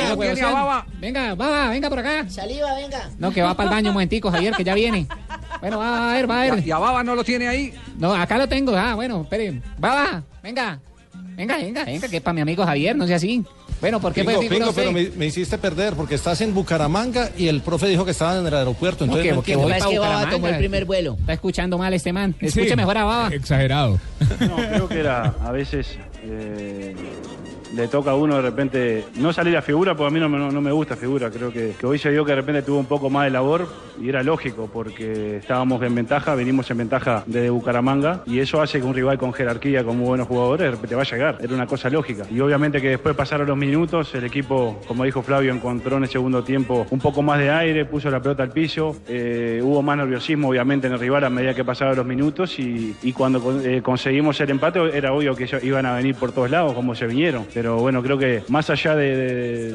a 0.00 0.14
Huevocian. 0.14 0.52
Baba? 0.52 0.86
Venga, 1.00 1.34
Baba, 1.34 1.70
venga 1.70 1.88
por 1.88 1.98
acá. 1.98 2.28
Saliva, 2.28 2.74
venga. 2.74 3.10
No, 3.18 3.32
que 3.32 3.42
va 3.42 3.54
para 3.54 3.68
el 3.70 3.74
baño 3.76 3.88
un 3.90 3.94
momentico, 3.94 4.30
Javier, 4.30 4.54
que 4.54 4.64
ya 4.64 4.74
viene. 4.74 5.06
Bueno, 5.60 5.78
va 5.78 6.10
a 6.10 6.14
ver, 6.14 6.30
va 6.30 6.40
a 6.42 6.46
¿Y 6.46 6.50
a- 6.50 6.54
ver. 6.54 6.66
¿Y 6.66 6.70
a 6.70 6.78
Baba 6.78 7.02
no 7.02 7.14
lo 7.14 7.24
tiene 7.24 7.48
ahí? 7.48 7.74
No, 7.98 8.14
acá 8.14 8.38
lo 8.38 8.48
tengo. 8.48 8.74
Ah, 8.76 8.94
bueno, 8.94 9.22
espere. 9.22 9.60
Baba, 9.78 10.22
venga. 10.42 10.80
Venga, 11.36 11.56
venga, 11.58 11.84
venga, 11.84 12.08
que 12.08 12.16
es 12.16 12.22
para 12.22 12.32
mi 12.32 12.40
amigo 12.40 12.64
Javier, 12.64 12.96
no 12.96 13.06
sea 13.06 13.16
así. 13.16 13.44
Bueno, 13.80 14.00
¿por 14.00 14.12
qué 14.14 14.24
Pingo, 14.24 14.36
fue 14.40 14.48
Pingo, 14.48 14.72
pero 14.72 14.90
me, 14.92 15.10
me 15.16 15.26
hiciste 15.26 15.58
perder 15.58 15.94
porque 15.94 16.14
estás 16.14 16.40
en 16.40 16.54
Bucaramanga 16.54 17.30
y 17.36 17.48
el 17.48 17.60
profe 17.60 17.86
dijo 17.88 18.04
que 18.04 18.10
estaban 18.12 18.38
en 18.40 18.46
el 18.46 18.54
aeropuerto. 18.54 19.06
No, 19.06 19.12
Entonces 19.12 19.30
que- 19.30 19.36
no 19.36 19.42
que 19.42 19.56
voy 19.56 19.72
Es 19.72 19.82
pa' 19.84 19.90
que 19.90 19.98
Baba 19.98 20.06
Bucaramanga. 20.12 20.30
tomó 20.36 20.48
el 20.48 20.58
primer 20.58 20.84
vuelo. 20.86 21.16
Está 21.20 21.32
escuchando 21.34 21.76
mal 21.78 21.92
este 21.94 22.12
man. 22.12 22.34
Sí, 22.40 22.46
Escuche 22.46 22.74
mejor 22.76 22.96
a 22.98 23.04
Baba. 23.04 23.28
Exagerado. 23.34 24.00
No, 24.40 24.56
creo 24.56 24.88
que 24.88 24.98
era 25.00 25.34
a 25.44 25.52
veces 25.52 25.98
eh, 26.24 26.94
le 27.76 27.88
toca 27.88 28.12
a 28.12 28.14
uno 28.14 28.36
de 28.36 28.42
repente 28.42 29.04
no 29.18 29.32
salir 29.32 29.56
a 29.56 29.62
figura, 29.62 29.94
porque 29.94 30.08
a 30.08 30.10
mí 30.10 30.20
no, 30.20 30.60
me- 30.60 30.72
gusta 30.72 30.96
figura. 30.96 31.30
Creo 31.30 31.52
que, 31.52 31.74
hoy 31.84 31.98
se 31.98 32.10
dio 32.10 32.24
que 32.24 32.32
de 32.32 32.36
repente 32.36 32.62
tuvo 32.62 32.78
un 32.78 32.86
poco 32.86 33.08
más 33.10 33.24
de 33.24 33.30
labor 33.30 33.68
y 34.00 34.08
era 34.08 34.22
lógico 34.22 34.68
porque 34.72 35.38
estábamos 35.38 35.82
en 35.82 35.94
ventaja, 35.94 36.34
venimos 36.34 36.70
en 36.70 36.78
ventaja 36.78 37.22
desde 37.26 37.48
Bucaramanga 37.50 38.22
y 38.26 38.40
eso 38.40 38.60
hace 38.60 38.78
que 38.80 38.84
un 38.86 38.94
rival 38.94 39.18
con 39.18 39.32
jerarquía, 39.32 39.84
con 39.84 39.96
muy 39.96 40.08
buenos 40.08 40.26
jugadores, 40.28 40.66
de 40.66 40.70
repente 40.72 40.94
va 40.94 41.02
a 41.02 41.06
llegar. 41.06 41.38
Era 41.40 41.54
una 41.54 41.66
cosa 41.66 41.88
lógica. 41.90 42.24
Y 42.30 42.40
obviamente 42.40 42.80
que 42.80 42.88
después 42.90 43.14
pasaron 43.14 43.46
los 43.46 43.56
minutos, 43.56 44.14
el 44.14 44.24
equipo, 44.24 44.80
como 44.86 45.04
dijo 45.04 45.22
Flavio, 45.22 45.52
encontró 45.52 45.96
en 45.96 46.04
el 46.04 46.08
segundo 46.08 46.42
tiempo 46.44 46.86
un 46.90 47.00
poco 47.00 47.22
más 47.22 47.38
de 47.38 47.50
aire, 47.50 47.84
puso 47.84 48.10
la 48.10 48.20
pelota 48.20 48.42
al 48.42 48.50
piso, 48.50 48.96
eh, 49.08 49.60
hubo 49.62 49.82
más 49.82 49.96
nerviosismo 49.96 50.48
obviamente 50.48 50.86
en 50.86 50.92
el 50.94 50.98
rival 50.98 51.24
a 51.24 51.30
medida 51.30 51.54
que 51.54 51.64
pasaban 51.64 51.96
los 51.96 52.06
minutos 52.06 52.58
y, 52.58 52.94
cuando 53.16 53.60
eh, 53.62 53.80
conseguimos 53.82 54.38
el 54.40 54.50
empate 54.50 54.96
era 54.96 55.12
obvio 55.12 55.34
que 55.34 55.44
ellos 55.44 55.64
iban 55.64 55.86
a 55.86 55.94
venir 55.94 56.14
por 56.16 56.32
todos 56.32 56.50
lados 56.50 56.74
como 56.74 56.94
se 56.94 57.06
vinieron. 57.06 57.44
Bueno, 57.74 58.02
creo 58.02 58.16
que 58.18 58.42
más 58.48 58.70
allá 58.70 58.94
de- 58.94 59.74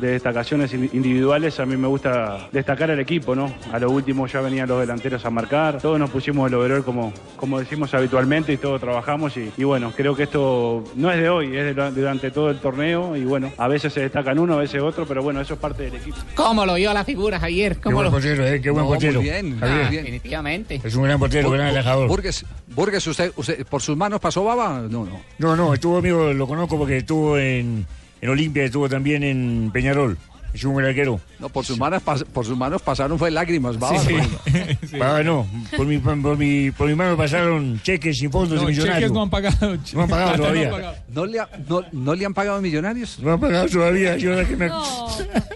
de 0.00 0.12
destacaciones 0.12 0.72
in- 0.74 0.90
individuales, 0.92 1.60
a 1.60 1.66
mí 1.66 1.76
me 1.76 1.86
gusta 1.88 2.48
destacar 2.52 2.90
al 2.90 3.00
equipo, 3.00 3.34
¿no? 3.34 3.52
A 3.72 3.78
lo 3.78 3.90
último 3.90 4.26
ya 4.26 4.40
venían 4.40 4.68
los 4.68 4.80
delanteros 4.80 5.24
a 5.24 5.30
marcar, 5.30 5.80
todos 5.80 5.98
nos 5.98 6.10
pusimos 6.10 6.48
el 6.48 6.54
overall 6.54 6.82
como, 6.84 7.12
como 7.36 7.58
decimos 7.58 7.92
habitualmente 7.94 8.52
y 8.52 8.56
todos 8.56 8.80
trabajamos 8.80 9.36
y, 9.36 9.50
y 9.56 9.64
bueno, 9.64 9.92
creo 9.96 10.14
que 10.16 10.24
esto 10.24 10.84
no 10.96 11.10
es 11.12 11.20
de 11.20 11.28
hoy, 11.28 11.56
es 11.56 11.76
de 11.76 11.90
durante 11.90 12.30
todo 12.30 12.50
el 12.50 12.58
torneo 12.58 13.16
y 13.16 13.24
bueno, 13.24 13.52
a 13.58 13.68
veces 13.68 13.92
se 13.92 14.00
destacan 14.00 14.38
uno, 14.38 14.54
a 14.54 14.58
veces 14.58 14.80
otro, 14.82 15.06
pero 15.06 15.22
bueno, 15.22 15.40
eso 15.40 15.54
es 15.54 15.60
parte 15.60 15.84
del 15.84 15.96
equipo. 15.96 16.16
¿Cómo 16.34 16.64
lo 16.66 16.74
vio 16.74 16.92
la 16.92 17.04
figura, 17.04 17.38
Javier? 17.38 17.76
Qué 17.76 17.82
¿Cómo 17.82 17.96
buen 17.96 18.04
lo... 18.06 18.10
portero, 18.10 18.46
eh, 18.46 18.60
qué 18.60 18.70
buen 18.70 18.84
No, 18.84 18.90
portero. 18.90 19.20
Muy 19.20 19.30
bien, 19.30 19.58
Javier. 19.58 19.90
Definitivamente. 19.90 20.80
Es 20.82 20.94
un 20.94 21.04
gran 21.04 21.18
portero, 21.18 21.48
Bur- 21.50 21.54
gran 21.56 21.68
atajador. 21.68 22.08
Burgues, 22.08 22.44
Burgues, 22.74 23.06
usted, 23.06 23.32
usted, 23.36 23.66
¿por 23.66 23.82
sus 23.82 23.96
manos 23.96 24.20
pasó 24.20 24.44
baba? 24.44 24.80
No, 24.88 25.04
no. 25.04 25.20
No, 25.38 25.56
no, 25.56 25.74
estuvo 25.74 25.98
amigo, 25.98 26.32
lo 26.32 26.46
conozco 26.46 26.78
porque 26.78 26.98
estuvo 26.98 27.36
en, 27.38 27.84
en 28.20 28.28
Olimpia, 28.28 28.64
estuvo 28.64 28.88
también 28.88 29.22
en 29.22 29.70
Peñarol. 29.72 30.16
Es 30.52 30.64
un 30.64 30.84
arquero. 30.84 31.20
No, 31.38 31.48
por 31.48 31.64
sus 31.64 31.78
manos, 31.78 32.02
por 32.02 32.44
sus 32.44 32.56
manos 32.56 32.82
pasaron 32.82 33.18
fue 33.18 33.30
lágrimas, 33.30 33.78
baba. 33.78 33.98
Sí, 34.00 34.14
no. 34.14 34.98
Baba, 34.98 35.22
no, 35.22 35.46
por 35.76 35.86
mi, 35.86 35.98
por, 35.98 36.36
mi, 36.36 36.70
por 36.72 36.88
mi 36.88 36.94
mano 36.94 37.16
pasaron 37.16 37.80
cheques 37.82 38.18
sin 38.18 38.30
fondos 38.32 38.56
No, 38.60 38.62
de 38.66 38.72
millonarios. 38.72 38.96
cheques 38.98 39.12
no 39.12 39.22
han 39.22 39.30
pagado. 39.30 39.76
No 39.94 40.02
han 40.02 40.08
pagado 40.08 40.28
No 40.28 40.32
han 40.34 40.40
todavía. 40.40 40.70
pagado. 40.70 40.94
¿No 41.08 41.26
le, 41.26 41.38
ha- 41.40 41.48
no, 41.68 41.82
¿No 41.92 42.14
le 42.14 42.26
han 42.26 42.34
pagado 42.34 42.60
millonarios? 42.60 43.18
No 43.20 43.32
han 43.32 43.40
pagado 43.40 43.68
todavía. 43.68 44.16
Yo 44.16 44.32
ahora 44.32 44.46
que 44.48 44.56
me... 44.56 44.70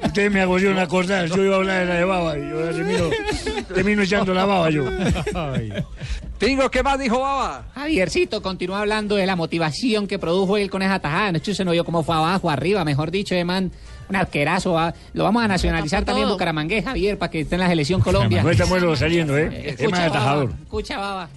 Ustedes 0.05 0.31
me 0.33 0.41
agosieron 0.41 0.79
a 0.79 0.83
acordar. 0.83 1.27
Yo 1.29 1.43
iba 1.45 1.55
a 1.55 1.59
hablar 1.59 1.81
de 1.81 1.87
la 1.87 1.95
de 1.95 2.05
baba 2.05 2.39
y 2.39 2.43
ahora 2.51 2.71
termino, 2.73 3.11
termino 3.75 4.03
echando 4.03 4.33
la 4.33 4.45
baba 4.45 4.71
yo. 4.71 4.85
Pingo, 6.39 6.71
¿qué 6.71 6.83
más 6.83 6.99
dijo 6.99 7.21
baba? 7.21 7.65
Javiercito 7.75 8.43
continúa 8.43 8.81
hablando 8.81 9.17
de 9.17 9.27
la 9.27 9.37
motivación 9.37 10.07
que 10.07 10.19
produjo 10.19 10.57
él 10.57 10.71
con 10.71 10.83
esa 10.83 10.99
tajada. 10.99 11.33
Se 11.43 11.65
no 11.65 11.71
vio 11.73 11.85
cómo 11.85 12.03
fue 12.03 12.15
abajo, 12.17 12.51
arriba, 12.51 12.85
mejor 12.85 13.11
dicho, 13.11 13.35
de 13.35 13.45
man. 13.45 13.71
Un 14.09 14.17
arquerazo. 14.17 14.73
va. 14.73 14.95
Lo 15.13 15.25
vamos 15.25 15.43
a 15.45 15.49
nacionalizar 15.49 16.05
también 16.05 16.27
todo. 16.27 16.35
Bucaramangué, 16.37 16.83
Javier, 16.83 17.19
para 17.19 17.31
que 17.31 17.41
esté 17.41 17.55
en 17.57 17.61
la 17.63 17.69
selección 17.69 18.01
Colombia. 18.01 18.43
No 18.43 18.51
está 18.51 18.67
muerto 18.67 18.95
saliendo, 18.97 19.37
¿eh? 19.39 19.47
Es 19.65 19.73
Escucha, 19.81 19.91
más 19.91 20.01
baba, 20.01 20.07
atajador. 20.19 20.51
escucha, 20.63 20.99
baba. 20.99 21.29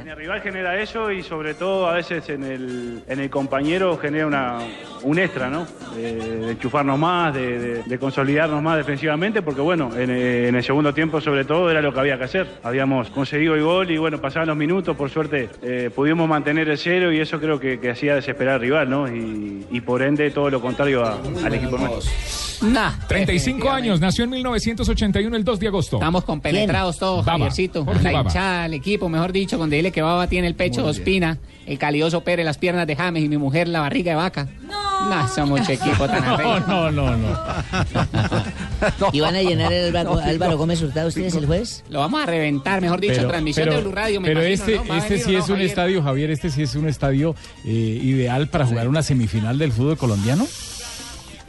En 0.00 0.08
el 0.08 0.16
rival 0.16 0.40
genera 0.42 0.78
eso 0.80 1.10
y 1.10 1.22
sobre 1.22 1.54
todo 1.54 1.88
a 1.88 1.94
veces 1.94 2.28
en 2.28 2.42
el, 2.44 3.02
en 3.08 3.20
el 3.20 3.30
compañero 3.30 3.96
genera 3.96 4.26
una, 4.26 4.58
un 5.02 5.18
extra, 5.18 5.48
¿no? 5.48 5.66
De, 5.96 6.14
de 6.14 6.50
enchufarnos 6.52 6.98
más, 6.98 7.32
de, 7.34 7.58
de- 7.58 7.82
de 7.84 7.98
consolidarnos 7.98 8.62
más 8.62 8.76
defensivamente, 8.76 9.40
porque 9.42 9.60
bueno, 9.60 9.90
en, 9.96 10.10
eh, 10.10 10.48
en 10.48 10.54
el 10.56 10.62
segundo 10.64 10.92
tiempo 10.92 11.20
sobre 11.20 11.44
todo 11.44 11.70
era 11.70 11.80
lo 11.80 11.92
que 11.94 12.00
había 12.00 12.18
que 12.18 12.24
hacer. 12.24 12.46
Habíamos 12.62 13.08
conseguido 13.10 13.54
el 13.54 13.62
gol 13.62 13.90
y 13.90 13.96
bueno, 13.98 14.20
pasaban 14.20 14.48
los 14.48 14.56
minutos, 14.56 14.96
por 14.96 15.10
suerte 15.10 15.48
eh, 15.62 15.90
pudimos 15.94 16.28
mantener 16.28 16.68
el 16.68 16.76
cero 16.78 17.12
y 17.12 17.20
eso 17.20 17.38
creo 17.40 17.58
que, 17.60 17.78
que 17.78 17.90
hacía 17.90 18.14
desesperar 18.16 18.54
al 18.56 18.60
rival, 18.60 18.90
¿no? 18.90 19.08
Y, 19.08 19.66
y 19.70 19.80
por 19.80 20.02
ende 20.02 20.30
todo 20.30 20.50
lo 20.50 20.60
contrario 20.60 21.04
a- 21.04 21.18
al 21.44 21.54
equipo 21.54 21.78
nuestro. 21.78 22.10
Nah, 22.62 22.92
35 23.08 23.68
años, 23.70 24.00
nació 24.00 24.24
en 24.24 24.30
1981 24.30 25.36
el 25.36 25.44
2 25.44 25.58
de 25.60 25.66
agosto. 25.68 25.96
Estamos 25.96 26.24
compenetrados 26.24 26.98
todos, 26.98 27.24
Baba, 27.24 27.38
Javiercito. 27.38 27.84
La 28.02 28.12
hinchada, 28.28 28.66
el 28.66 28.74
equipo, 28.74 29.08
mejor 29.08 29.32
dicho, 29.32 29.58
con 29.58 29.68
dile 29.84 29.92
que 29.92 30.00
Baba 30.02 30.26
tiene 30.28 30.46
el 30.48 30.54
pecho 30.54 30.82
de. 30.82 30.88
Ospina, 30.90 31.36
el 31.66 31.78
calioso 31.78 32.22
Pérez, 32.22 32.46
las 32.46 32.56
piernas 32.56 32.86
de 32.86 32.96
James 32.96 33.22
y 33.22 33.28
mi 33.28 33.36
mujer 33.36 33.68
la 33.68 33.80
barriga 33.80 34.12
de 34.12 34.16
vaca. 34.16 34.48
No. 34.66 35.10
Nah, 35.10 35.28
somos 35.28 35.68
equipo 35.68 36.06
tan 36.06 36.24
arrecho. 36.24 36.60
No, 36.66 36.90
no, 36.90 37.14
no. 37.16 37.38
¿Y 39.12 39.20
van 39.20 39.34
a 39.36 39.42
llenar 39.42 39.70
el 39.72 39.94
Álvaro, 39.94 40.18
Álvaro 40.24 40.56
Gómez 40.56 40.80
Hurtado 40.80 41.08
ustedes 41.08 41.34
el 41.34 41.44
jueves? 41.46 41.84
Lo 41.90 41.98
vamos 42.00 42.22
a 42.22 42.26
reventar, 42.26 42.80
mejor 42.80 43.00
dicho, 43.00 43.14
Pero- 43.16 43.28
transmisión 43.28 43.64
pero- 43.66 43.76
de 43.76 43.82
Blue 43.82 43.92
Radio. 43.92 44.20
Me 44.22 44.28
pero 44.28 44.46
imagino, 44.46 44.64
este, 44.78 44.88
¿no? 44.88 44.96
Este 44.96 45.18
sí 45.18 45.34
es 45.34 45.40
no, 45.40 45.54
un 45.54 45.58
Javier? 45.58 45.66
estadio, 45.68 46.02
Javier, 46.02 46.30
este 46.30 46.48
sí 46.50 46.62
es 46.62 46.74
un 46.76 46.88
estadio 46.88 47.34
eh, 47.66 47.70
ideal 47.70 48.48
para 48.48 48.64
jugar 48.64 48.88
una 48.88 49.02
semifinal 49.02 49.58
del 49.58 49.72
fútbol 49.72 49.98
colombiano. 49.98 50.46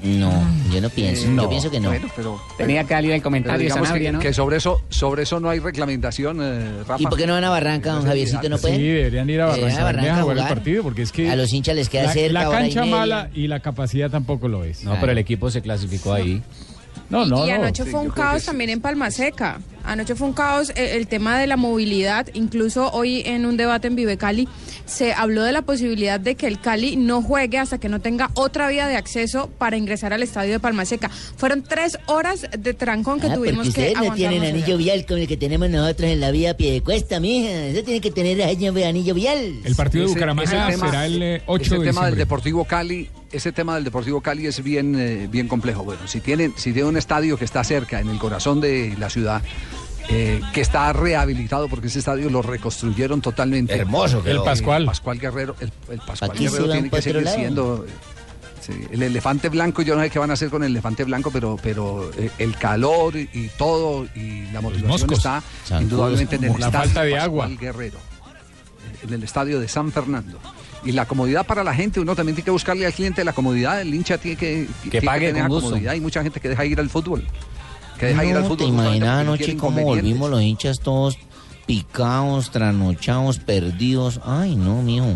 No, 0.06 0.32
yo 0.72 0.82
no 0.82 0.90
pienso. 0.90 1.28
no. 1.28 1.44
Yo 1.44 1.50
pienso 1.50 1.72
que 1.72 1.80
no. 1.80 1.90
Bueno, 1.90 2.08
pero, 2.16 2.42
Tenía 2.58 2.84
que 2.84 2.90
salir 2.90 3.12
el 3.12 3.22
comentario 3.22 3.70
Sanabria, 3.70 4.10
que, 4.10 4.14
¿no? 4.14 4.20
que 4.20 4.34
sobre 4.34 4.58
eso 4.58 4.82
sobre 4.90 5.24
eso 5.24 5.40
no 5.40 5.50
hay 5.50 5.60
reglamentación, 5.60 6.40
eh, 6.42 6.84
Rafa. 6.88 7.02
¿Y 7.02 7.06
por 7.06 7.18
qué 7.18 7.26
no 7.26 7.34
van 7.34 7.44
a 7.44 7.50
Barranca, 7.50 7.94
don 7.94 8.06
Javiercito? 8.06 8.48
¿No 8.50 8.58
pueden? 8.58 8.78
Sí, 8.78 8.84
deberían 8.84 9.30
ir 9.30 9.42
a 9.42 9.48
Barranca, 9.48 9.82
a 9.82 9.84
Barranca 9.84 10.20
a 10.20 10.22
jugar 10.22 10.38
el 10.38 10.48
partido 10.48 10.84
porque 10.84 11.02
es 11.02 11.12
que 11.12 11.30
A 11.30 11.36
los 11.36 11.52
hinchas 11.52 11.76
les 11.76 11.90
queda 11.90 12.04
la, 12.04 12.14
cerca, 12.14 12.34
la 12.34 12.50
hora 12.50 12.68
y 12.68 12.74
cancha 12.74 12.86
mala 12.86 13.30
y 13.34 13.48
la 13.48 13.60
capacidad 13.60 14.10
tampoco 14.10 14.48
lo 14.48 14.64
es. 14.64 14.84
No, 14.84 14.98
pero 15.00 15.12
el 15.12 15.18
equipo 15.18 15.50
se 15.50 15.62
clasificó 15.62 16.14
ahí. 16.14 16.42
No, 17.10 17.26
no, 17.26 17.46
y 17.46 17.50
no. 17.50 17.56
anoche 17.56 17.84
Sí, 17.84 17.92
fue 17.92 18.00
un 18.00 18.10
caos 18.10 18.42
sí. 18.42 18.48
también 18.48 18.70
en 18.72 18.82
Palma 18.82 19.12
Seca. 19.12 19.60
Anoche 19.84 20.16
fue 20.16 20.26
un 20.28 20.34
caos 20.34 20.72
eh, 20.72 20.96
el 20.96 21.06
tema 21.08 21.38
de 21.38 21.46
la 21.46 21.58
movilidad. 21.58 22.28
Incluso 22.34 22.90
hoy 22.92 23.22
en 23.26 23.46
un 23.46 23.56
debate 23.56 23.88
en 23.88 23.96
Vive 23.96 24.18
Cali 24.18 24.48
se 24.86 25.14
habló 25.14 25.44
de 25.44 25.52
la 25.52 25.62
posibilidad 25.62 26.20
de 26.20 26.34
que 26.34 26.48
el 26.48 26.60
Cali 26.60 26.96
no 26.96 27.22
juegue 27.22 27.60
hasta 27.60 27.78
que 27.78 27.88
no 27.90 28.02
tenga 28.02 28.32
otra 28.34 28.68
vía 28.70 28.88
de 28.88 28.96
acceso 28.96 29.52
para 29.60 29.78
ingresar 29.78 30.12
al 30.14 30.24
estadio 30.24 30.54
de 30.54 30.60
Palma 30.60 30.86
Seca. 30.86 31.10
Fueron 31.10 31.62
tres 31.62 32.00
horas 32.08 32.48
de 32.58 32.74
trancón 32.74 33.20
que 33.20 33.28
Ah, 33.28 33.36
porque 33.36 33.50
tuvimos 33.52 33.64
que 33.66 33.70
ustedes 33.70 33.98
no 33.98 34.16
tienen 34.16 34.44
anillo 34.44 34.78
vial 34.78 35.06
como 35.06 35.20
el 35.20 35.28
que 35.28 35.38
tenemos 35.38 35.70
nosotros 35.70 36.10
en 36.10 36.20
la 36.20 36.32
vía 36.32 36.58
pie 36.58 36.72
de 36.72 36.82
cuesta, 36.82 37.20
mija. 37.20 37.52
Eso 37.68 37.84
tiene 37.84 38.02
que 38.02 38.10
tener 38.10 38.42
anillo 38.42 39.14
vial. 39.14 39.60
El 39.64 39.76
partido 39.76 40.06
de 40.08 40.14
Bucaramanga 40.14 40.44
ese 40.68 40.72
tema- 40.72 40.86
será 40.90 41.06
el 41.06 41.22
eh, 41.22 41.42
8 41.46 41.62
ese 41.64 41.74
de 41.76 41.80
tema 41.86 41.86
del 41.86 41.92
diciembre. 41.92 42.20
Deportivo 42.20 42.66
Cali, 42.66 43.10
ese 43.36 43.52
tema 43.52 43.76
del 43.76 43.84
Deportivo 43.84 44.22
Cali 44.22 44.48
es 44.48 44.64
bien, 44.64 44.96
eh, 44.98 45.28
bien 45.30 45.48
complejo. 45.48 45.84
Bueno, 45.84 46.08
si 46.08 46.22
tienen, 46.22 46.54
si 46.58 46.74
tiene 46.74 46.88
un 46.90 46.98
estadio 46.98 47.38
que 47.38 47.46
está 47.46 47.64
cerca, 47.64 48.00
en 48.00 48.10
el 48.10 48.18
corazón 48.18 48.62
de 48.62 48.96
la 48.98 49.10
ciudad, 49.10 49.42
eh, 50.10 50.42
que 50.54 50.62
está 50.62 50.94
rehabilitado 50.94 51.68
porque 51.68 51.88
ese 51.88 52.00
estadio 52.00 52.30
lo 52.30 52.42
reconstruyeron 52.42 53.22
totalmente. 53.22 53.76
Hermoso 53.76 54.22
quedó. 54.24 54.40
El 54.40 54.44
Pascual. 54.44 54.86
Pascual 54.86 55.20
Guerrero, 55.20 55.56
el, 55.60 55.72
el 55.90 56.00
Pascual 56.00 56.32
Aquí 56.32 56.46
Guerrero 56.48 56.72
tiene 56.72 56.90
que 56.90 57.02
seguir 57.02 57.24
lado. 57.24 57.38
siendo. 57.38 57.86
sí, 58.62 58.74
el 58.92 59.02
elefante 59.02 59.50
blanco, 59.50 59.82
yo 59.82 59.96
no 59.96 60.02
sé 60.04 60.10
qué 60.10 60.20
van 60.20 60.30
a 60.30 60.34
hacer 60.34 60.50
con 60.50 60.64
el 60.64 60.72
elefante 60.72 61.04
blanco, 61.04 61.32
pero, 61.32 61.58
pero 61.62 62.12
eh, 62.18 62.30
el 62.38 62.56
calor 62.56 63.16
y, 63.16 63.50
todo 63.58 64.06
y 64.16 64.44
la 64.52 64.62
motivación 64.62 64.90
moscos. 64.90 65.18
está 65.18 65.44
indudablemente 65.82 66.36
en 66.36 66.44
el 66.46 66.52
la 66.52 66.68
estadio 66.68 66.72
falta 66.72 67.02
de 67.04 67.12
Pascual 67.12 67.24
agua. 67.24 67.50
Guerrero, 67.60 67.98
en 69.04 69.14
el 69.14 69.24
estadio 69.24 69.60
de 69.60 69.68
San 69.68 69.92
Fernando. 69.92 70.40
Y 70.86 70.92
la 70.92 71.06
comodidad 71.08 71.46
para 71.46 71.64
la 71.64 71.74
gente, 71.74 72.00
uno 72.00 72.16
también 72.16 72.36
tiene 72.36 72.46
que 72.46 72.52
buscarle 72.52 72.86
al 72.86 72.94
cliente 72.94 73.24
la 73.24 73.34
comodidad, 73.34 73.82
el 73.82 73.94
hincha 73.94 74.18
tiene 74.20 74.38
que, 74.38 74.68
tiene 74.90 75.02
pague 75.06 75.28
tener 75.28 75.48
con 75.48 75.56
la 75.56 75.62
comodidad. 75.62 75.94
Hay 75.94 76.00
mucha 76.02 76.22
gente 76.22 76.40
que 76.40 76.48
deja 76.50 76.64
ir 76.66 76.80
al 76.80 76.90
fútbol. 76.90 77.26
Que 78.00 78.08
deja 78.08 78.24
ir 78.24 78.36
al 78.36 78.44
No, 78.44 78.48
fútbol. 78.50 78.58
¿te 78.58 78.66
imaginas 78.66 79.20
anoche 79.22 79.58
cómo 79.58 79.82
volvimos 79.82 80.30
los 80.30 80.42
hinchas 80.42 80.80
todos 80.80 81.18
picados, 81.66 82.52
trasnochados, 82.52 83.40
perdidos? 83.40 84.20
Ay, 84.24 84.56
no, 84.56 84.82
mijo. 84.84 85.16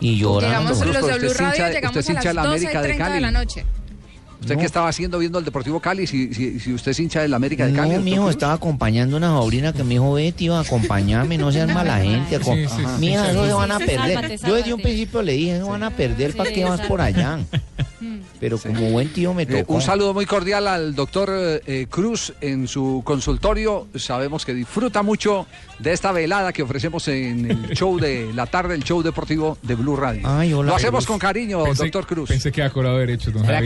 Y 0.00 0.18
llorando. 0.18 0.74
Llegamos 0.74 0.78
los 0.86 0.96
Usted 0.96 1.06
de 1.06 1.12
es 1.12 1.18
Blue 1.20 1.30
hincha 1.30 1.44
Radio, 1.50 1.64
de- 1.66 1.72
llegamos 1.72 1.96
a 1.96 2.00
de 2.12 2.14
las 2.14 2.34
la 2.34 2.42
12 2.42 2.64
y 2.64 2.66
América 2.66 2.82
de 2.82 2.88
30 2.88 3.12
de 3.14 3.20
la 3.20 3.30
noche. 3.30 3.64
¿Usted 4.40 4.54
No. 4.54 4.60
qué 4.60 4.66
estaba 4.66 4.88
haciendo 4.88 5.18
viendo 5.18 5.38
el 5.38 5.44
Deportivo 5.44 5.80
Cali? 5.80 6.06
Si, 6.06 6.32
si, 6.34 6.60
si 6.60 6.72
usted 6.74 6.90
es 6.92 7.00
hincha 7.00 7.22
del 7.22 7.32
América 7.34 7.66
de 7.66 7.72
Cali. 7.72 7.94
No, 7.94 8.00
mijo, 8.02 8.22
Cruz? 8.22 8.30
estaba 8.30 8.52
acompañando 8.52 9.16
a 9.16 9.18
una 9.18 9.28
sobrina 9.30 9.72
que 9.72 9.82
me 9.82 9.90
dijo, 9.94 10.12
Betty, 10.12 10.44
iba 10.46 10.58
a 10.58 10.62
acompañarme, 10.62 11.38
no 11.38 11.50
seas 11.52 11.68
mala 11.74 11.98
gente. 12.00 12.38
Sí, 12.38 12.44
sí, 12.44 12.66
sí, 12.76 12.82
Mija, 13.00 13.26
sí, 13.32 13.38
se 13.46 13.52
van 13.52 13.72
a 13.72 13.78
perder. 13.78 13.98
Sálvate, 14.14 14.38
Yo 14.46 14.54
desde 14.54 14.74
un 14.74 14.80
principio 14.82 15.22
le 15.22 15.32
dije, 15.32 15.58
no 15.58 15.68
van 15.68 15.82
a 15.82 15.90
perder, 15.90 16.36
¿para 16.36 16.48
Sí, 16.50 16.54
qué 16.56 16.64
vas 16.64 16.80
por 16.82 17.00
allá? 17.00 17.38
Pero 18.38 18.58
como 18.58 18.90
buen 18.90 19.08
tío 19.12 19.32
me 19.32 19.44
Eh, 19.44 19.46
tocó. 19.46 19.74
un 19.74 19.80
saludo 19.82 20.12
muy 20.12 20.26
cordial 20.26 20.68
al 20.68 20.94
doctor 20.94 21.30
eh, 21.32 21.86
Cruz 21.88 22.34
en 22.42 22.68
su 22.68 23.00
consultorio. 23.04 23.88
Sabemos 23.94 24.44
que 24.44 24.52
disfruta 24.52 25.02
mucho 25.02 25.46
de 25.78 25.92
esta 25.94 26.12
velada 26.12 26.52
que 26.52 26.62
ofrecemos 26.62 27.08
en 27.08 27.50
el 27.50 27.70
show 27.74 27.98
de 27.98 28.30
la 28.34 28.44
tarde, 28.46 28.74
el 28.74 28.84
show 28.84 29.02
deportivo 29.02 29.56
de 29.62 29.74
Blue 29.74 29.96
Radio. 29.96 30.20
Ay, 30.24 30.52
hola, 30.52 30.68
Lo 30.70 30.76
hacemos 30.76 31.06
Cruz. 31.06 31.06
con 31.06 31.18
cariño, 31.18 31.64
Pensé- 31.64 31.84
doctor 31.84 32.06
Cruz. 32.06 32.28
Pensé 32.28 32.52
que 32.52 32.60
había 32.62 32.72
cobrado 32.74 32.98
derechos, 32.98 33.32
don 33.32 33.46
¿Será 33.46 33.60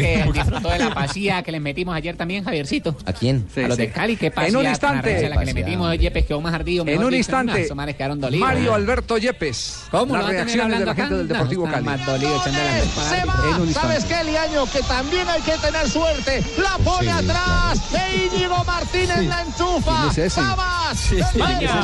toda 0.62 0.78
la 0.78 0.94
pasía 0.94 1.42
que 1.42 1.52
les 1.52 1.60
metimos 1.60 1.94
ayer 1.94 2.16
también, 2.16 2.44
Javiercito. 2.44 2.96
¿A 3.04 3.12
quién? 3.12 3.46
A 3.56 3.60
los 3.68 3.76
sí. 3.76 3.82
de 3.82 3.90
Cali, 3.90 4.16
qué 4.16 4.30
pasía. 4.30 4.48
En 4.48 4.56
un 4.56 4.66
instante. 4.66 5.30
Metimos 5.54 5.98
Yepes 5.98 6.26
quedó 6.26 6.40
más 6.40 6.54
ardido. 6.54 6.84
En 6.86 7.04
un 7.04 7.14
instante. 7.14 7.68
Mario 8.38 8.74
Alberto 8.74 9.18
Yepes. 9.18 9.84
¿Cómo? 9.90 10.16
Las 10.16 10.26
reacciones 10.26 10.78
de 10.78 10.86
la 10.86 10.94
gente 10.94 11.14
del 11.14 11.28
Deportivo 11.28 11.64
Cali. 11.64 11.86
¿Sabes 13.72 14.04
qué, 14.04 14.24
Liaño? 14.24 14.66
Que 14.72 14.80
también 14.82 15.28
hay 15.28 15.40
que 15.42 15.56
tener 15.58 15.88
suerte. 15.88 16.42
La 16.58 16.78
pone 16.82 17.10
atrás. 17.10 17.80
E 17.94 18.26
Íñigo 18.26 18.64
Martínez 18.64 19.24
la 19.26 19.42
enchufa. 19.42 20.10
¡Vamos! 20.36 20.98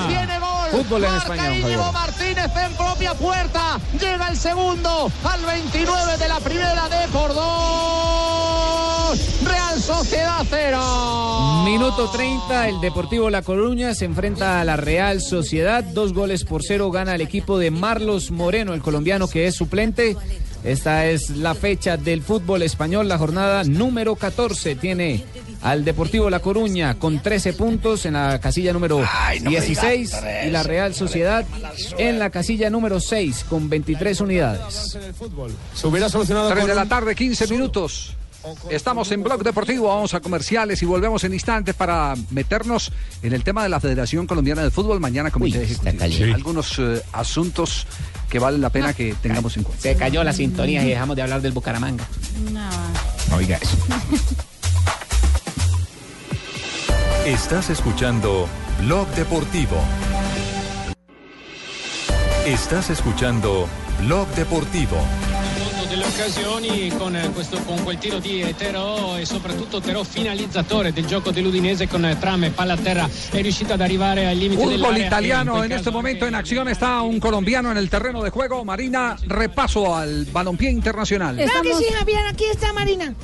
¡Tiene 0.09 0.39
gol! 0.39 0.71
Fútbol 0.71 1.05
en 1.05 1.11
Marca 1.11 1.35
español. 1.35 1.57
Íñigo 1.61 1.93
Martínez 1.93 2.51
en 2.57 2.73
propia 2.75 3.15
puerta. 3.15 3.81
Llega 4.01 4.29
el 4.29 4.37
segundo 4.37 5.11
al 5.25 5.45
29 5.45 6.17
de 6.19 6.29
la 6.29 6.41
primera 6.41 6.89
de 6.89 7.07
Cordón. 7.13 8.66
2, 8.67 9.45
Real 9.45 9.81
Sociedad 9.81 10.45
0. 10.49 11.63
Minuto 11.65 12.11
30, 12.11 12.69
el 12.69 12.81
Deportivo 12.81 13.31
La 13.31 13.43
Coruña 13.43 13.95
se 13.95 14.05
enfrenta 14.05 14.61
a 14.61 14.65
la 14.65 14.77
Real 14.77 15.21
Sociedad. 15.21 15.85
Dos 15.85 16.13
goles 16.13 16.45
por 16.45 16.63
cero 16.65 16.91
gana 16.91 17.15
el 17.15 17.21
equipo 17.21 17.59
de 17.59 17.71
Marlos 17.71 18.31
Moreno, 18.31 18.75
el 18.75 18.83
colombiano 18.83 19.29
que 19.29 19.47
es 19.47 19.55
suplente. 19.55 20.17
Esta 20.65 21.07
es 21.07 21.31
la 21.31 21.55
fecha 21.55 21.97
del 21.97 22.23
fútbol 22.23 22.63
español, 22.63 23.07
la 23.07 23.19
jornada 23.19 23.63
número 23.63 24.17
14 24.17 24.75
tiene 24.75 25.25
al 25.63 25.85
Deportivo 25.85 26.29
La 26.29 26.41
Coruña 26.41 26.99
con 26.99 27.23
13 27.23 27.53
puntos 27.53 28.05
en 28.05 28.15
la 28.15 28.41
casilla 28.41 28.73
número 28.73 29.05
Ay, 29.09 29.41
no 29.41 29.51
16 29.51 30.17
y 30.47 30.51
la 30.51 30.65
Real 30.65 30.93
Sociedad 30.95 31.45
en 31.99 32.17
eh. 32.17 32.19
la 32.19 32.31
casilla 32.31 32.69
número 32.69 32.99
6 32.99 33.45
con 33.49 33.69
23 33.69 34.21
unidades. 34.21 34.99
Se 35.75 35.87
hubiera 35.87 36.09
solucionado 36.09 36.49
3 36.49 36.67
de 36.67 36.75
la 36.75 36.87
tarde, 36.87 37.15
15 37.15 37.47
minutos. 37.47 38.16
Estamos 38.71 39.11
en 39.13 39.23
Blog 39.23 39.43
Deportivo, 39.43 39.89
vamos 39.89 40.15
a 40.15 40.21
comerciales 40.21 40.83
y 40.83 40.87
volvemos 40.87 41.25
en 41.25 41.33
instantes 41.35 41.75
para 41.75 42.15
meternos 42.31 42.93
en 43.23 43.33
el 43.33 43.43
tema 43.43 43.63
de 43.63 43.69
la 43.69 43.81
Federación 43.81 44.27
Colombiana 44.27 44.63
de 44.63 44.71
Fútbol. 44.71 45.01
Mañana 45.01 45.31
Comité 45.31 45.63
Ejecutivo. 45.63 45.99
caliente. 45.99 46.35
Algunos 46.35 46.79
eh, 46.79 47.03
asuntos 47.13 47.87
que 48.29 48.39
valen 48.39 48.61
la 48.61 48.71
pena 48.71 48.93
que 48.93 49.15
tengamos 49.15 49.57
en 49.57 49.63
cuenta. 49.65 49.83
Se 49.83 49.97
cayó 49.97 50.23
la 50.25 50.33
sintonía 50.33 50.85
y 50.85 50.89
dejamos 50.89 51.17
de 51.17 51.23
hablar 51.23 51.41
del 51.43 51.53
Bucaramanga. 51.53 52.07
No. 52.53 53.37
Oiga 53.37 53.59
eso. 53.61 53.77
Estás 57.27 57.71
escuchando 57.71 58.49
Blog 58.83 59.09
Deportivo. 59.17 59.77
Estás 62.47 62.91
escuchando 62.91 63.69
Blog 64.03 64.29
Deportivo. 64.37 64.97
Delle 65.89 66.05
occasioni 66.05 66.93
con, 66.97 67.15
eh, 67.15 67.31
questo, 67.33 67.59
con 67.63 67.83
quel 67.83 67.99
tiro 67.99 68.19
di 68.19 68.55
Terò 68.57 69.17
e 69.17 69.25
soprattutto 69.25 69.81
Terò 69.81 70.03
finalizzatore 70.03 70.93
del 70.93 71.07
gioco 71.07 71.31
dell'Udinese 71.31 71.87
con 71.87 72.05
eh, 72.05 72.19
trame, 72.19 72.51
palla 72.51 72.75
a 72.75 72.77
terra 72.77 73.09
è 73.31 73.41
riuscito 73.41 73.73
ad 73.73 73.81
arrivare 73.81 74.27
al 74.27 74.37
limite 74.37 74.63
Fútbol 74.63 74.77
dell'area. 74.77 75.07
italiano, 75.07 75.63
en 75.63 75.69
caso 75.69 75.75
este 75.77 75.91
momento 75.91 76.27
en 76.27 76.35
acción 76.35 76.69
está 76.69 77.01
un 77.03 77.21
colombiano 77.21 77.71
en 77.71 77.77
el 77.77 77.89
terreno 77.89 78.23
de 78.23 78.31
juego. 78.31 78.65
Marina, 78.65 79.17
repaso 79.27 79.95
al 79.95 80.27
balompié 80.27 80.71
internacional. 80.71 81.37
Claro 81.37 81.63
que 81.63 81.75
sí, 81.75 81.87
Javier, 81.93 82.27
aquí 82.29 82.45
está 82.51 82.73
Marina. 82.73 83.15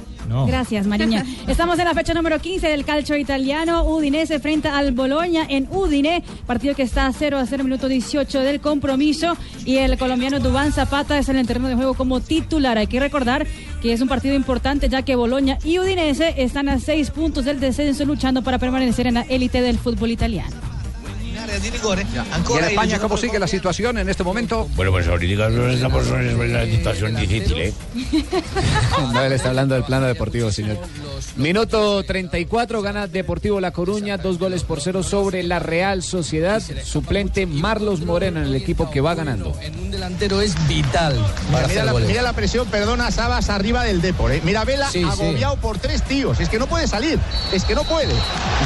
Gracias, 0.47 0.87
Mariña. 0.87 1.25
Estamos 1.47 1.79
en 1.79 1.85
la 1.85 1.95
fecha 1.95 2.15
número 2.15 2.39
15 2.39 2.69
del 2.69 2.85
calcio 2.85 3.17
italiano. 3.17 3.85
Udinese 3.85 4.39
frente 4.39 4.69
al 4.69 4.93
Boloña 4.93 5.47
en 5.49 5.69
Udine. 5.71 6.23
Partido 6.47 6.75
que 6.75 6.83
está 6.83 7.11
0 7.13 7.39
a 7.39 7.47
0, 7.47 7.65
minuto 7.65 7.89
18 7.89 8.41
del 8.41 8.61
compromiso. 8.61 9.37
Y 9.65 9.77
el 9.77 9.99
colombiano 9.99 10.41
Dubán 10.41 10.73
Zapata 10.73 11.19
es 11.19 11.29
en 11.29 11.37
el 11.37 11.47
terreno 11.47 11.69
de 11.69 11.75
juego 11.75 11.95
como 11.95 12.21
titular. 12.21 12.79
Hay 12.79 12.87
que 12.87 13.01
recordar 13.01 13.47
que 13.81 13.93
es 13.93 14.01
un 14.01 14.09
partido 14.09 14.35
importante 14.35 14.89
ya 14.89 15.03
que 15.03 15.17
Boloña 15.17 15.59
y 15.65 15.79
Udinese 15.79 16.35
están 16.37 16.69
a 16.69 16.79
6 16.79 17.11
puntos 17.11 17.45
del 17.45 17.61
descenso 17.61 18.05
luchando 18.05 18.43
para 18.43 18.59
permanecer 18.59 19.07
en 19.07 19.15
la 19.15 19.23
élite 19.23 19.61
del 19.61 19.79
fútbol 19.79 20.11
italiano. 20.11 20.72
¿Y 21.53 22.59
en 22.59 22.65
España 22.65 22.99
cómo 22.99 23.17
sigue 23.17 23.39
la 23.39 23.47
situación 23.47 23.99
en 23.99 24.09
este 24.09 24.25
momento? 24.25 24.69
Bueno, 24.75 24.91
pues 24.93 25.07
ahorita 25.07 25.49
estamos 25.49 26.07
en 26.09 26.37
una 26.41 26.65
situación 26.65 27.17
difícil, 27.17 27.59
¿eh? 27.59 27.75
No, 29.13 29.23
él 29.25 29.33
está 29.33 29.49
hablando 29.51 29.75
del 29.75 29.85
plano 29.85 30.07
deportivo, 30.07 30.51
señor. 30.51 30.79
Minuto 31.37 32.03
34, 32.03 32.83
gana 32.83 33.07
Deportivo 33.07 33.61
La 33.61 33.71
Coruña, 33.73 34.17
dos 34.19 34.39
goles 34.39 34.65
por 34.65 34.81
cero 34.81 35.03
sobre 35.03 35.43
la 35.43 35.59
Real 35.59 36.03
Sociedad. 36.03 36.63
Suplente 36.85 37.47
Marlos 37.47 38.01
Moreno 38.01 38.41
en 38.41 38.47
el 38.47 38.55
equipo 38.55 38.91
que 38.91 39.01
va 39.01 39.15
ganando. 39.15 39.53
Un 39.83 39.91
delantero 39.91 40.41
es 40.41 40.55
vital 40.69 41.17
para 41.51 41.69
Mira, 41.69 41.85
la, 41.85 41.93
goles. 41.93 42.09
mira 42.09 42.23
la 42.23 42.33
presión, 42.33 42.67
perdona, 42.69 43.11
Sabas 43.11 43.51
arriba 43.51 43.85
del 43.85 44.01
Depor. 44.01 44.33
¿eh? 44.33 44.41
Mira, 44.45 44.65
Vela 44.65 44.89
Sí, 44.91 45.01
sí. 45.01 45.05
agobiado 45.05 45.57
por 45.57 45.79
tres 45.79 46.03
tíos. 46.03 46.41
Es 46.41 46.49
que 46.49 46.59
no 46.59 46.67
puede 46.67 46.87
salir, 46.87 47.19
es 47.53 47.65
que 47.65 47.75
no 47.75 47.85
puede. 47.85 48.13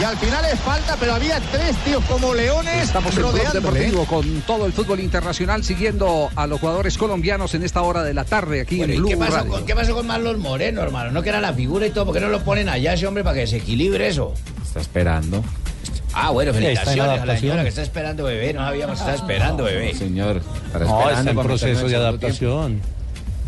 Y 0.01 0.05
al 0.05 0.17
final 0.19 0.45
es 0.45 0.59
falta, 0.61 0.97
pero 0.99 1.15
había 1.15 1.41
tres 1.53 1.77
tíos 1.85 2.03
como 2.09 2.35
leones 2.35 2.76
Estamos 2.83 3.13
en 3.17 3.23
Blog. 3.23 3.53
Deportivo 3.53 4.05
con 4.07 4.41
todo 4.43 4.67
el 4.67 4.73
fútbol 4.73 5.01
internacional 5.01 5.65
siguiendo 5.65 6.31
a 6.35 6.47
los 6.47 6.61
jugadores 6.61 6.97
colombianos 6.97 7.55
en 7.55 7.63
esta 7.63 7.83
hora 7.83 8.03
de 8.03 8.15
la 8.15 8.25
tarde 8.25 8.61
aquí 8.63 8.79
Bueno, 8.79 8.93
en 8.93 8.97
¿y 8.99 9.01
Blue 9.01 9.09
qué 9.11 9.17
pasó, 9.17 9.37
Radio. 9.37 9.51
con, 9.51 9.67
qué 9.67 9.75
pasó 9.75 9.95
con 9.95 10.07
Marlon 10.07 10.41
Moreno, 10.41 10.83
hermano? 10.83 11.11
No 11.11 11.23
que 11.23 11.29
era 11.31 11.41
la 11.41 11.53
figura 11.53 11.87
y 11.87 11.91
todo, 11.91 12.07
¿por 12.07 12.15
qué 12.15 12.21
no 12.21 12.29
lo 12.29 12.41
ponen 12.43 12.69
allá 12.69 12.95
ese 12.95 13.07
hombre 13.07 13.25
para 13.25 13.37
que 13.41 13.47
se 13.47 13.57
equilibre 13.59 14.09
eso? 14.09 14.33
Está 14.65 14.81
esperando. 14.81 15.43
Ah, 16.15 16.31
bueno, 16.31 16.53
felicitaciones 16.55 17.21
a 17.21 17.27
la 17.27 17.37
señora 17.39 17.63
que 17.63 17.69
está 17.69 17.83
esperando 17.83 18.25
bebé. 18.25 18.53
No 18.55 18.61
sabíamos 18.61 18.99
que 18.99 19.05
está 19.05 19.15
esperando 19.15 19.65
bebé. 19.65 19.95
Señor, 19.95 20.41
para 20.73 20.85
No, 20.87 21.11
está 21.11 21.31
en 21.31 21.37
proceso 21.39 21.89
de 21.89 21.97
adaptación. 21.97 22.67
tiempo. 22.81 22.89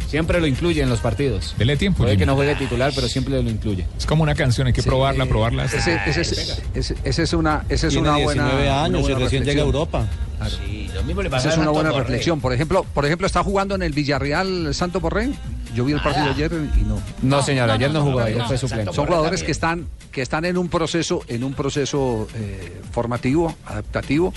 Siempre 0.09 0.41
lo 0.41 0.47
incluye 0.47 0.83
en 0.83 0.89
los 0.89 1.01
partidos. 1.01 1.55
Dele 1.59 1.77
tiempo, 1.77 2.03
Puede 2.03 2.17
que 2.17 2.25
no 2.27 2.35
juegue 2.35 2.55
titular, 2.55 2.93
pero 2.95 3.09
siempre 3.09 3.41
lo 3.43 3.51
incluye. 3.51 3.87
Es 3.99 4.07
como 4.07 4.23
una 4.23 4.35
canción, 4.35 4.67
hay 4.67 4.73
que 4.73 4.83
probarla, 4.83 5.27
probarla. 5.27 5.65
hasta- 5.65 5.77
Ese, 5.79 6.01
ese 6.07 6.21
es- 6.23 6.63
ese- 6.75 6.97
ese 7.05 7.23
es 7.23 7.33
una, 7.35 7.65
ese 7.69 7.89
es 7.89 7.93
Tiene 7.93 8.09
una 8.09 8.19
buena. 8.19 8.45
19 8.45 8.63
una 8.71 8.85
años 8.85 9.09
y 9.09 9.13
recién 9.15 9.45
llega 9.45 9.63
a 9.63 9.67
reflexión. 9.67 9.67
Europa. 9.67 10.07
Sí, 10.49 10.89
lo 10.95 11.03
mismo 11.03 11.21
le 11.23 11.29
Esa 11.29 11.37
pasó 11.37 11.49
es 11.51 11.57
una 11.59 11.71
buena 11.71 11.91
Borré. 11.91 12.05
reflexión. 12.05 12.41
Por 12.41 12.53
ejemplo, 12.55 12.85
por 12.95 13.05
ejemplo, 13.05 13.27
está 13.27 13.43
jugando 13.43 13.75
en 13.75 13.83
el 13.83 13.93
Villarreal 13.93 14.73
Santo 14.75 15.01
Borré. 15.01 15.31
Yo 15.75 15.85
vi 15.85 15.93
el 15.93 16.01
partido 16.01 16.25
Nada. 16.25 16.35
ayer 16.37 16.53
y 16.81 16.81
no. 16.85 16.99
No, 17.23 17.43
señor, 17.43 17.71
ayer 17.71 17.91
no 17.91 18.03
jugó, 18.03 18.21
ayer 18.21 18.39
no, 18.39 18.47
fue 18.49 18.57
suplente. 18.57 18.93
Son 18.95 19.05
jugadores 19.07 19.41
también. 19.41 19.47
que 19.47 19.53
están 19.53 19.87
que 20.11 20.23
están 20.23 20.45
en 20.47 20.57
un 20.57 20.69
proceso 20.69 21.21
en 21.29 21.45
un 21.45 21.53
proceso 21.53 22.27
eh, 22.35 22.81
formativo, 22.93 23.55
adaptativo. 23.67 24.33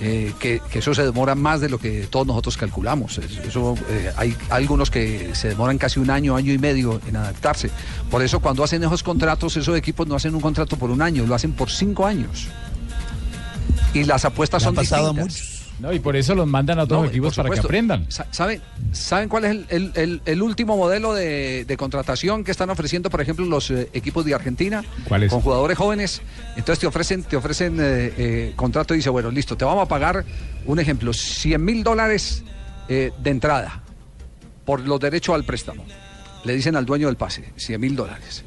Eh, 0.00 0.32
que, 0.38 0.60
que 0.70 0.78
eso 0.80 0.92
se 0.94 1.04
demora 1.04 1.34
más 1.34 1.60
de 1.60 1.68
lo 1.68 1.78
que 1.78 2.06
todos 2.10 2.26
nosotros 2.26 2.56
calculamos. 2.56 3.18
Es- 3.18 3.38
Eso, 3.46 3.74
eh, 3.88 4.12
hay 4.16 4.36
algunos 4.50 4.90
que 4.90 5.34
se 5.34 5.48
demoran 5.48 5.78
casi 5.78 6.00
un 6.00 6.10
año, 6.10 6.34
año 6.36 6.52
y 6.52 6.58
medio 6.58 7.00
en 7.06 7.16
adaptarse. 7.16 7.70
Por 8.10 8.22
eso 8.22 8.40
cuando 8.40 8.64
hacen 8.64 8.82
esos 8.82 9.02
contratos, 9.02 9.56
esos 9.56 9.76
equipos 9.76 10.06
no 10.06 10.14
hacen 10.16 10.34
un 10.34 10.40
contrato 10.40 10.76
por 10.76 10.90
un 10.90 11.00
año, 11.02 11.24
lo 11.26 11.34
hacen 11.34 11.52
por 11.52 11.70
cinco 11.70 12.06
años. 12.06 12.48
Y 13.92 14.04
las 14.04 14.24
apuestas 14.24 14.62
son 14.62 14.74
pasado 14.74 15.10
a 15.10 15.12
distintas. 15.22 15.53
No, 15.80 15.92
y 15.92 15.98
por 15.98 16.14
eso 16.14 16.34
los 16.36 16.46
mandan 16.46 16.78
a 16.78 16.84
otros 16.84 17.02
No, 17.02 17.08
equipos 17.08 17.34
para 17.34 17.50
que 17.50 17.58
aprendan. 17.58 18.06
Sa- 18.08 18.26
¿Saben, 18.30 18.62
¿saben 18.92 19.28
cuál 19.28 19.44
es 19.44 19.50
el, 19.50 19.66
el- 19.70 19.92
el- 19.96 20.22
el 20.24 20.42
último 20.42 20.76
modelo 20.76 21.12
de, 21.14 21.64
de 21.64 21.76
contratación 21.76 22.44
que 22.44 22.52
están 22.52 22.70
ofreciendo, 22.70 23.10
por 23.10 23.20
ejemplo, 23.20 23.44
los 23.44 23.70
eh, 23.72 23.88
equipos 23.92 24.24
de 24.24 24.34
Argentina? 24.34 24.84
¿Cuál 25.08 25.24
es? 25.24 25.32
Con 25.32 25.40
jugadores 25.40 25.76
jóvenes. 25.76 26.22
Entonces 26.56 26.78
te 26.78 26.86
ofrecen, 26.86 27.24
te 27.24 27.36
ofrecen 27.36 27.78
eh, 27.80 28.12
eh, 28.16 28.52
contrato 28.54 28.94
y 28.94 28.98
dice, 28.98 29.10
bueno, 29.10 29.30
listo, 29.32 29.56
te 29.56 29.64
vamos 29.64 29.84
a 29.84 29.88
pagar, 29.88 30.24
un 30.64 30.78
ejemplo, 30.78 31.12
100 31.12 31.64
mil 31.64 31.82
dólares 31.82 32.44
de 32.88 33.12
entrada 33.24 33.82
por 34.64 34.80
los 34.80 35.00
derechos 35.00 35.34
al 35.34 35.44
préstamo. 35.44 35.84
Le 36.44 36.54
dicen 36.54 36.76
al 36.76 36.84
dueño 36.86 37.06
del 37.08 37.16
pase, 37.16 37.52
100 37.56 37.80
mil 37.80 37.96
dólares. 37.96 38.44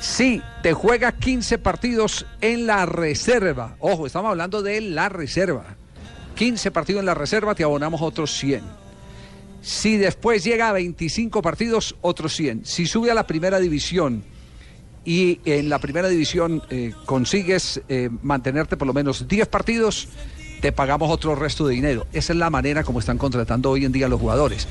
Si 0.00 0.40
te 0.62 0.72
juega 0.72 1.12
15 1.12 1.58
partidos 1.58 2.26
en 2.40 2.66
la 2.66 2.86
reserva, 2.86 3.76
ojo, 3.80 4.06
estamos 4.06 4.30
hablando 4.30 4.62
de 4.62 4.80
la 4.82 5.08
reserva. 5.08 5.76
15 6.40 6.70
partidos 6.70 7.00
en 7.00 7.06
la 7.06 7.12
reserva, 7.12 7.54
te 7.54 7.64
abonamos 7.64 8.00
otros 8.00 8.34
100. 8.38 8.62
Si 9.60 9.98
después 9.98 10.42
llega 10.42 10.70
a 10.70 10.72
25 10.72 11.42
partidos, 11.42 11.96
otros 12.00 12.34
100. 12.34 12.64
Si 12.64 12.86
sube 12.86 13.10
a 13.10 13.14
la 13.14 13.26
primera 13.26 13.60
división 13.60 14.24
y 15.04 15.38
en 15.44 15.68
la 15.68 15.78
primera 15.80 16.08
división 16.08 16.62
eh, 16.70 16.94
consigues 17.04 17.82
eh, 17.90 18.08
mantenerte 18.22 18.78
por 18.78 18.86
lo 18.86 18.94
menos 18.94 19.28
10 19.28 19.48
partidos, 19.48 20.08
te 20.62 20.72
pagamos 20.72 21.10
otro 21.10 21.34
resto 21.34 21.66
de 21.66 21.74
dinero. 21.74 22.06
Esa 22.14 22.32
es 22.32 22.38
la 22.38 22.48
manera 22.48 22.84
como 22.84 23.00
están 23.00 23.18
contratando 23.18 23.68
hoy 23.68 23.84
en 23.84 23.92
día 23.92 24.08
los 24.08 24.18
jugadores. 24.18 24.66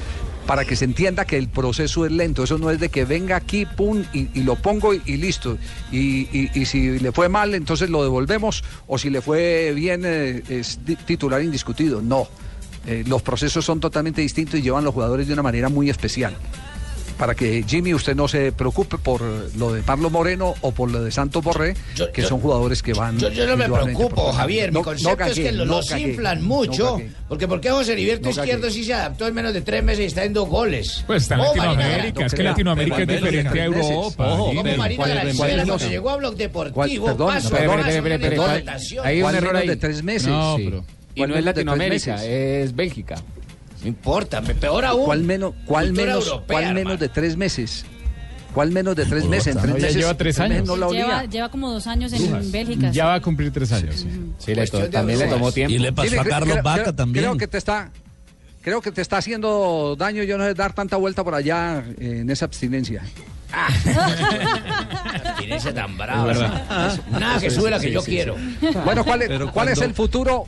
Para 0.49 0.65
que 0.65 0.75
se 0.75 0.83
entienda 0.85 1.25
que 1.25 1.37
el 1.37 1.47
proceso 1.47 2.07
es 2.07 2.11
lento. 2.11 2.43
Eso 2.43 2.57
no 2.57 2.71
es 2.71 2.79
de 2.79 2.89
que 2.89 3.05
venga 3.05 3.35
aquí, 3.35 3.67
pum, 3.67 4.03
y, 4.13 4.41
lo 4.41 4.55
pongo 4.55 4.95
y, 4.95 5.17
listo. 5.17 5.59
Y, 5.91 6.27
y- 6.59 6.65
si 6.65 6.97
le 6.97 7.11
fue 7.11 7.29
mal, 7.29 7.53
entonces 7.53 7.91
lo 7.91 8.01
devolvemos. 8.01 8.63
O 8.87 8.97
si 8.97 9.11
le 9.11 9.21
fue 9.21 9.73
bien, 9.75 10.01
eh, 10.05 10.41
es 10.49 10.79
titular 11.05 11.43
indiscutido. 11.43 12.01
No. 12.01 12.27
Eh, 12.87 13.03
los 13.05 13.21
procesos 13.21 13.63
son 13.63 13.79
totalmente 13.79 14.21
distintos 14.21 14.59
y 14.59 14.63
llevan 14.63 14.83
los 14.83 14.95
jugadores 14.95 15.27
de 15.27 15.33
una 15.33 15.43
manera 15.43 15.69
muy 15.69 15.87
especial. 15.91 16.35
Para 17.19 17.35
que 17.35 17.65
Jimmy 17.67 17.93
usted 17.93 18.15
no 18.15 18.29
se 18.29 18.53
preocupe 18.53 18.97
por 18.97 19.21
lo 19.57 19.73
de 19.73 19.81
Pablo 19.83 20.09
Moreno 20.09 20.55
o 20.61 20.71
por 20.71 20.89
lo 20.89 21.03
de 21.03 21.11
Santos 21.11 21.43
Borré, 21.43 21.75
que 22.13 22.23
son 22.23 22.39
jugadores 22.39 22.81
que 22.81 22.93
van. 22.93 23.19
Yo, 23.19 23.29
yo 23.29 23.45
no 23.45 23.57
me 23.57 23.65
preocupo, 23.67 24.31
Javier. 24.31 24.71
No- 24.71 24.79
Mi 24.79 24.83
no 24.83 24.85
concepto 24.85 25.25
es 25.25 25.35
que 25.37 25.51
no 25.51 25.65
los 25.65 25.91
inflan 25.91 26.41
mucho. 26.41 26.93
cagué. 26.95 27.11
porque 27.27 27.45
¿por 27.47 27.59
qué 27.59 27.71
José 27.71 27.91
Heriberto. 27.91 28.29
Izquierdo 28.29 28.69
sí 28.71 28.85
se 28.85 28.93
adaptó 28.93 29.27
en 29.27 29.33
menos 29.33 29.53
de 29.53 29.59
tres 29.61 29.83
meses 29.83 29.99
y 29.99 30.05
está 30.05 30.23
en 30.23 30.31
dos 30.31 30.47
goles? 30.47 31.03
Pues 31.05 31.23
está 31.23 31.35
en 31.35 31.41
Oh, 31.41 31.43
Latinoamérica, 31.47 32.25
es 32.25 32.33
que. 32.33 32.43
Latinoamérica 32.43 33.01
es 33.01 33.07
diferente 33.09 33.59
a. 33.61 33.65
Europa. 33.65 34.33
Ojo, 34.33 34.45
como 34.45 34.63
Marina 34.77 34.77
¿Cuál- 35.03 35.09
Granciera, 35.13 35.37
cuál- 35.37 35.67
cuando 35.67 35.89
llegó 35.89 36.09
a 36.11 36.15
Blog 36.15 36.29
¿Cuál- 36.31 36.37
Deportivo, 36.37 37.05
perdón, 37.05 37.27
paso 37.33 37.49
perdón, 37.49 37.65
a 37.79 37.83
paso, 37.83 37.89
espere, 37.89 37.97
espere, 37.97 38.15
espere, 38.15 38.35
no 38.37 38.43
¿cuál- 38.43 38.59
rotación. 38.59 39.05
Hay 39.05 39.15
un 39.17 39.21
¿Cuál 39.23 39.35
error 39.35 39.65
de 39.65 39.75
tres 39.75 40.03
meses? 40.03 40.27
No, 40.29 40.55
pero- 40.57 40.85
Y 41.15 41.19
¿Cuál 41.19 41.29
no 41.31 41.35
es 41.35 41.43
Latinoamérica, 41.43 42.13
meses? 42.15 42.29
es 42.29 42.75
Bélgica. 42.75 43.15
No 43.81 43.87
importa, 43.87 44.41
me- 44.41 44.55
peor 44.55 44.83
aún. 44.85 45.05
¿Cuál 45.05 45.23
menos, 45.23 45.53
cuál 45.65 45.93
menos, 45.93 46.25
europea, 46.27 46.45
cuál 46.47 46.63
menos 46.73 46.79
hermano. 46.81 46.97
de 46.99 47.09
tres 47.09 47.37
meses? 47.37 47.85
¿Cuál 48.53 48.71
menos 48.71 48.95
de 48.95 49.05
tres 49.05 49.25
meses? 49.25 49.47
En 49.47 49.55
No, 49.55 49.61
tres 49.61 49.75
ya 49.75 49.81
meses, 49.81 49.95
lleva 49.97 50.13
tres 50.17 50.39
años. 50.39 50.65
no 50.67 50.75
la 50.75 50.87
olía. 50.87 51.05
Lleva, 51.05 51.25
lleva 51.25 51.49
como 51.49 51.71
dos 51.71 51.85
años 51.87 52.11
en 52.13 52.51
Bélgica. 52.51 52.89
Ya 52.91 53.05
va 53.05 53.13
a 53.15 53.21
cumplir 53.21 53.51
tres 53.53 53.71
años. 53.71 53.95
sí. 53.95 54.07
Sí, 54.39 54.55
le 54.55 54.65
to- 54.67 54.89
también 54.89 55.19
le 55.19 55.27
tomó 55.27 55.51
tiempo. 55.51 55.73
Y 55.75 55.77
le 55.79 55.93
pasó 55.93 56.09
Dime, 56.09 56.21
a 56.21 56.23
Carlos 56.25 56.51
creo- 56.53 56.63
Vaca 56.63 56.81
creo- 56.81 56.95
también. 56.95 57.25
Creo 57.25 57.37
que 57.37 57.47
te 57.47 57.57
está, 57.59 57.91
creo 58.61 58.81
que 58.81 58.91
te 58.91 59.01
está 59.01 59.17
haciendo 59.17 59.95
daño. 59.97 60.23
Yo 60.23 60.37
no 60.39 60.45
sé 60.45 60.55
dar 60.55 60.73
tanta 60.73 60.97
vuelta 60.97 61.23
por 61.23 61.35
allá 61.35 61.83
eh, 61.99 62.19
en 62.21 62.29
esa 62.31 62.45
abstinencia. 62.45 63.03
Abstinencia 65.25 65.73
tan 65.73 65.97
brava. 65.97 66.91
Sí. 66.95 67.01
Nada 67.11 67.39
que 67.39 67.49
sube 67.49 67.69
la 67.69 67.79
que 67.79 67.91
yo 67.91 68.01
quiero. 68.03 68.35
Bueno, 68.85 69.03
¿cuál 69.05 69.21
es, 69.23 69.27
Pero 69.27 69.51
cuál 69.51 69.69
es 69.69 69.75
cuando- 69.75 69.85
el 69.89 69.93
futuro? 69.95 70.47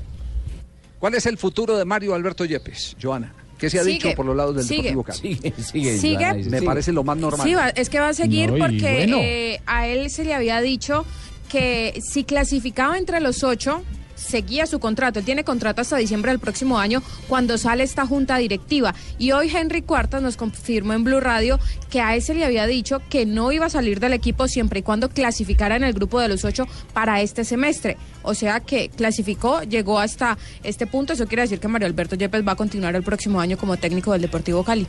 ¿Cuál 1.01 1.15
es 1.15 1.25
el 1.25 1.37
futuro 1.37 1.77
de 1.77 1.83
Mario 1.83 2.13
Alberto 2.15 2.45
Yepes, 2.45 2.95
Joana? 3.01 3.33
¿Qué 3.57 3.69
se 3.69 3.79
ha 3.79 3.83
Sigue, 3.83 3.95
dicho 3.95 4.15
por 4.15 4.25
los 4.25 4.35
lados 4.35 4.55
del 4.55 4.63
sigue. 4.65 4.89
Deportivo 4.89 5.03
Cali? 5.03 5.35
Sigue, 5.35 5.63
sigue, 5.63 5.97
Sigue. 5.97 6.33
Me 6.35 6.43
sigue. 6.43 6.61
parece 6.61 6.91
lo 6.93 7.03
más 7.03 7.17
normal. 7.17 7.45
Sí, 7.45 7.53
va- 7.55 7.69
es 7.69 7.89
que 7.89 7.99
va 7.99 8.09
a 8.09 8.13
seguir 8.13 8.51
No, 8.51 8.57
porque 8.59 8.93
bueno. 9.07 9.17
eh, 9.19 9.59
a 9.65 9.87
él 9.87 10.09
se 10.09 10.23
le 10.23 10.33
había 10.33 10.61
dicho 10.61 11.05
que 11.49 11.99
si 12.07 12.23
clasificaba 12.23 12.97
entre 12.97 13.19
los 13.19 13.43
ocho, 13.43 13.83
seguía 14.21 14.65
su 14.65 14.79
contrato. 14.79 15.19
Él 15.19 15.25
tiene 15.25 15.43
contrato 15.43 15.81
hasta 15.81 15.97
diciembre 15.97 16.31
del 16.31 16.39
próximo 16.39 16.79
año 16.79 17.01
cuando 17.27 17.57
sale 17.57 17.83
esta 17.83 18.05
junta 18.05 18.37
directiva. 18.37 18.93
Y 19.17 19.31
hoy 19.31 19.49
Henry 19.53 19.81
Cuartas 19.81 20.21
nos 20.21 20.37
confirmó 20.37 20.93
en 20.93 21.03
Blue 21.03 21.19
Radio 21.19 21.59
que 21.89 22.01
a 22.01 22.15
él 22.15 22.21
se 22.21 22.33
le 22.33 22.45
había 22.45 22.67
dicho 22.67 23.01
que 23.09 23.25
no 23.25 23.51
iba 23.51 23.65
a 23.65 23.69
salir 23.69 23.99
del 23.99 24.13
equipo 24.13 24.47
siempre 24.47 24.79
y 24.79 24.83
cuando 24.83 25.09
clasificara 25.09 25.75
en 25.75 25.83
el 25.83 25.93
grupo 25.93 26.19
de 26.19 26.27
los 26.27 26.45
ocho 26.45 26.65
para 26.93 27.21
este 27.21 27.43
semestre. 27.43 27.97
O 28.23 28.33
sea 28.33 28.59
que 28.59 28.89
clasificó, 28.89 29.63
llegó 29.63 29.99
hasta 29.99 30.37
este 30.63 30.87
punto. 30.87 31.13
Eso 31.13 31.27
quiere 31.27 31.41
decir 31.43 31.59
que 31.59 31.67
Mario 31.67 31.87
Alberto 31.87 32.15
Yepes 32.15 32.47
va 32.47 32.53
a 32.53 32.55
continuar 32.55 32.95
el 32.95 33.03
próximo 33.03 33.41
año 33.41 33.57
como 33.57 33.77
técnico 33.77 34.11
del 34.13 34.21
Deportivo 34.21 34.63
Cali. 34.63 34.87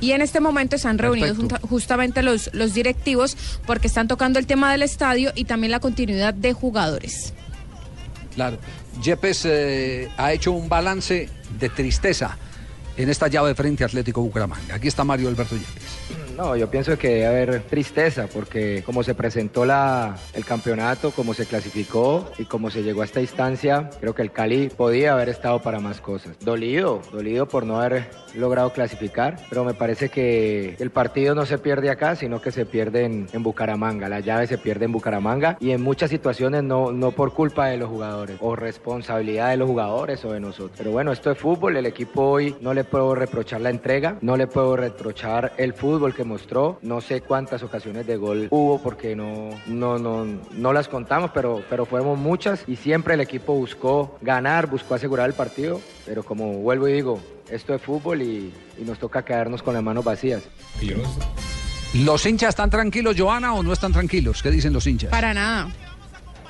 Y 0.00 0.10
en 0.12 0.20
este 0.20 0.40
momento 0.40 0.76
están 0.76 0.98
reunidos 0.98 1.30
Perfecto. 1.36 1.56
junta- 1.56 1.68
justamente 1.68 2.22
los, 2.22 2.50
los 2.52 2.74
directivos 2.74 3.36
porque 3.66 3.86
están 3.86 4.08
tocando 4.08 4.38
el 4.38 4.46
tema 4.46 4.70
del 4.72 4.82
estadio 4.82 5.32
y 5.34 5.44
también 5.44 5.70
la 5.70 5.80
continuidad 5.80 6.34
de 6.34 6.52
jugadores. 6.52 7.32
Claro. 8.34 8.58
Yepes 9.02 9.44
eh, 9.44 10.08
ha 10.16 10.32
hecho 10.32 10.52
un 10.52 10.68
balance 10.68 11.28
de 11.58 11.68
tristeza 11.68 12.36
en 12.96 13.08
esta 13.08 13.28
llave 13.28 13.54
frente 13.54 13.84
a 13.84 13.86
Atlético 13.86 14.22
Bucaramanga. 14.22 14.74
Aquí 14.74 14.88
está 14.88 15.04
Mario 15.04 15.28
Alberto 15.28 15.56
Yepes. 15.56 16.23
No, 16.36 16.56
yo 16.56 16.68
pienso 16.68 16.98
que 16.98 17.08
debe 17.08 17.26
haber 17.26 17.60
tristeza 17.62 18.26
porque 18.26 18.82
como 18.84 19.04
se 19.04 19.14
presentó 19.14 19.64
el 19.64 20.44
campeonato, 20.44 21.12
como 21.12 21.32
se 21.32 21.46
clasificó 21.46 22.28
y 22.38 22.44
como 22.44 22.70
se 22.70 22.82
llegó 22.82 23.02
a 23.02 23.04
esta 23.04 23.20
instancia, 23.20 23.88
creo 24.00 24.14
que 24.14 24.22
el 24.22 24.32
Cali 24.32 24.68
podía 24.68 25.12
haber 25.12 25.28
estado 25.28 25.62
para 25.62 25.78
más 25.78 26.00
cosas. 26.00 26.36
Dolido, 26.40 27.02
dolido 27.12 27.46
por 27.46 27.64
no 27.64 27.80
haber 27.80 28.10
logrado 28.34 28.72
clasificar, 28.72 29.36
pero 29.48 29.64
me 29.64 29.74
parece 29.74 30.08
que 30.08 30.74
el 30.80 30.90
partido 30.90 31.36
no 31.36 31.46
se 31.46 31.58
pierde 31.58 31.88
acá, 31.88 32.16
sino 32.16 32.40
que 32.40 32.50
se 32.50 32.66
pierde 32.66 33.04
en, 33.04 33.28
en 33.32 33.42
Bucaramanga. 33.44 34.08
La 34.08 34.18
llave 34.20 34.48
se 34.48 34.58
pierde 34.58 34.86
en 34.86 34.92
Bucaramanga 34.92 35.56
y 35.60 35.70
en 35.70 35.82
muchas 35.82 36.10
situaciones 36.10 36.64
no, 36.64 36.90
no 36.90 37.12
por 37.12 37.32
culpa 37.32 37.68
de 37.68 37.76
los 37.76 37.88
jugadores 37.88 38.38
o 38.40 38.56
responsabilidad 38.56 39.50
de 39.50 39.56
los 39.56 39.68
jugadores 39.68 40.24
o 40.24 40.32
de 40.32 40.40
nosotros. 40.40 40.72
Pero 40.76 40.90
bueno, 40.90 41.12
esto 41.12 41.30
es 41.30 41.38
fútbol, 41.38 41.76
el 41.76 41.86
equipo 41.86 42.22
hoy 42.22 42.56
no 42.60 42.74
le 42.74 42.82
puedo 42.82 43.14
reprochar 43.14 43.60
la 43.60 43.70
entrega, 43.70 44.18
no 44.20 44.36
le 44.36 44.48
puedo 44.48 44.76
reprochar 44.76 45.52
el 45.58 45.72
fútbol 45.74 46.12
que 46.12 46.23
mostró, 46.24 46.78
no 46.82 47.00
sé 47.00 47.20
cuántas 47.20 47.62
ocasiones 47.62 48.06
de 48.06 48.16
gol 48.16 48.48
hubo 48.50 48.82
porque 48.82 49.14
no, 49.14 49.50
no, 49.66 49.98
no, 49.98 50.24
no 50.52 50.72
las 50.72 50.88
contamos, 50.88 51.30
pero, 51.32 51.62
pero 51.68 51.86
fueron 51.86 52.18
muchas 52.20 52.64
y 52.66 52.76
siempre 52.76 53.14
el 53.14 53.20
equipo 53.20 53.54
buscó 53.54 54.18
ganar, 54.20 54.66
buscó 54.68 54.94
asegurar 54.94 55.28
el 55.28 55.34
partido, 55.34 55.80
pero 56.06 56.22
como 56.22 56.54
vuelvo 56.54 56.88
y 56.88 56.92
digo, 56.92 57.20
esto 57.50 57.74
es 57.74 57.82
fútbol 57.82 58.22
y, 58.22 58.52
y 58.78 58.84
nos 58.84 58.98
toca 58.98 59.24
quedarnos 59.24 59.62
con 59.62 59.74
las 59.74 59.82
manos 59.82 60.04
vacías. 60.04 60.42
¿Los 61.94 62.26
hinchas 62.26 62.50
están 62.50 62.70
tranquilos, 62.70 63.14
Joana, 63.16 63.54
o 63.54 63.62
no 63.62 63.72
están 63.72 63.92
tranquilos? 63.92 64.42
¿Qué 64.42 64.50
dicen 64.50 64.72
los 64.72 64.86
hinchas? 64.86 65.10
Para 65.10 65.32
nada. 65.32 65.68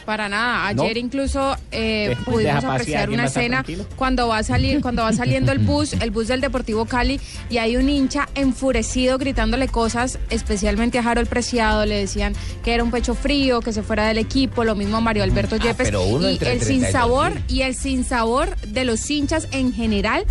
Para 0.05 0.29
nada. 0.29 0.73
¿No? 0.75 0.83
Ayer 0.83 0.99
incluso 0.99 1.57
eh, 1.71 2.17
pudimos 2.25 2.65
apreciar 2.65 3.09
¿quién 3.09 3.21
una 3.21 3.29
escena 3.29 3.65
cuando 3.97 4.29
va 4.29 4.39
a 4.39 4.43
salir, 4.43 4.81
cuando 4.81 5.03
va 5.03 5.13
saliendo 5.13 5.53
el 5.53 5.59
bus, 5.59 5.95
el 5.95 6.11
bus 6.11 6.29
del 6.29 6.41
Deportivo 6.41 6.85
Cali, 6.85 7.21
y 7.49 7.59
hay 7.59 7.77
un 7.77 7.89
hincha 7.89 8.29
enfurecido 8.35 9.19
gritándole 9.19 9.69
cosas, 9.69 10.19
especialmente 10.31 10.99
a 10.99 11.03
Harold 11.09 11.29
Preciado, 11.29 11.87
le 11.87 11.97
decían 11.97 12.35
que 12.63 12.75
era 12.75 12.85
un 12.85 12.91
pecho 12.91 13.15
frío, 13.15 13.61
que 13.61 13.73
se 13.73 13.83
fuera 13.83 14.07
del 14.07 14.19
equipo, 14.19 14.65
lo 14.65 14.75
mismo 14.75 14.99
a 14.99 15.01
Mario 15.01 15.23
Alberto 15.23 15.57
Yepes. 15.57 15.89
pero 15.89 16.03
uno 16.05 16.29
y 16.29 16.35
entre 16.35 16.53
el 16.53 16.59
32 16.59 16.67
sinsabor 16.67 17.33
y 17.49 17.63
el 17.63 17.75
sinsabor 17.75 18.57
de 18.59 18.85
los 18.85 19.11
hinchas 19.11 19.49
en 19.53 19.73
general 19.73 20.25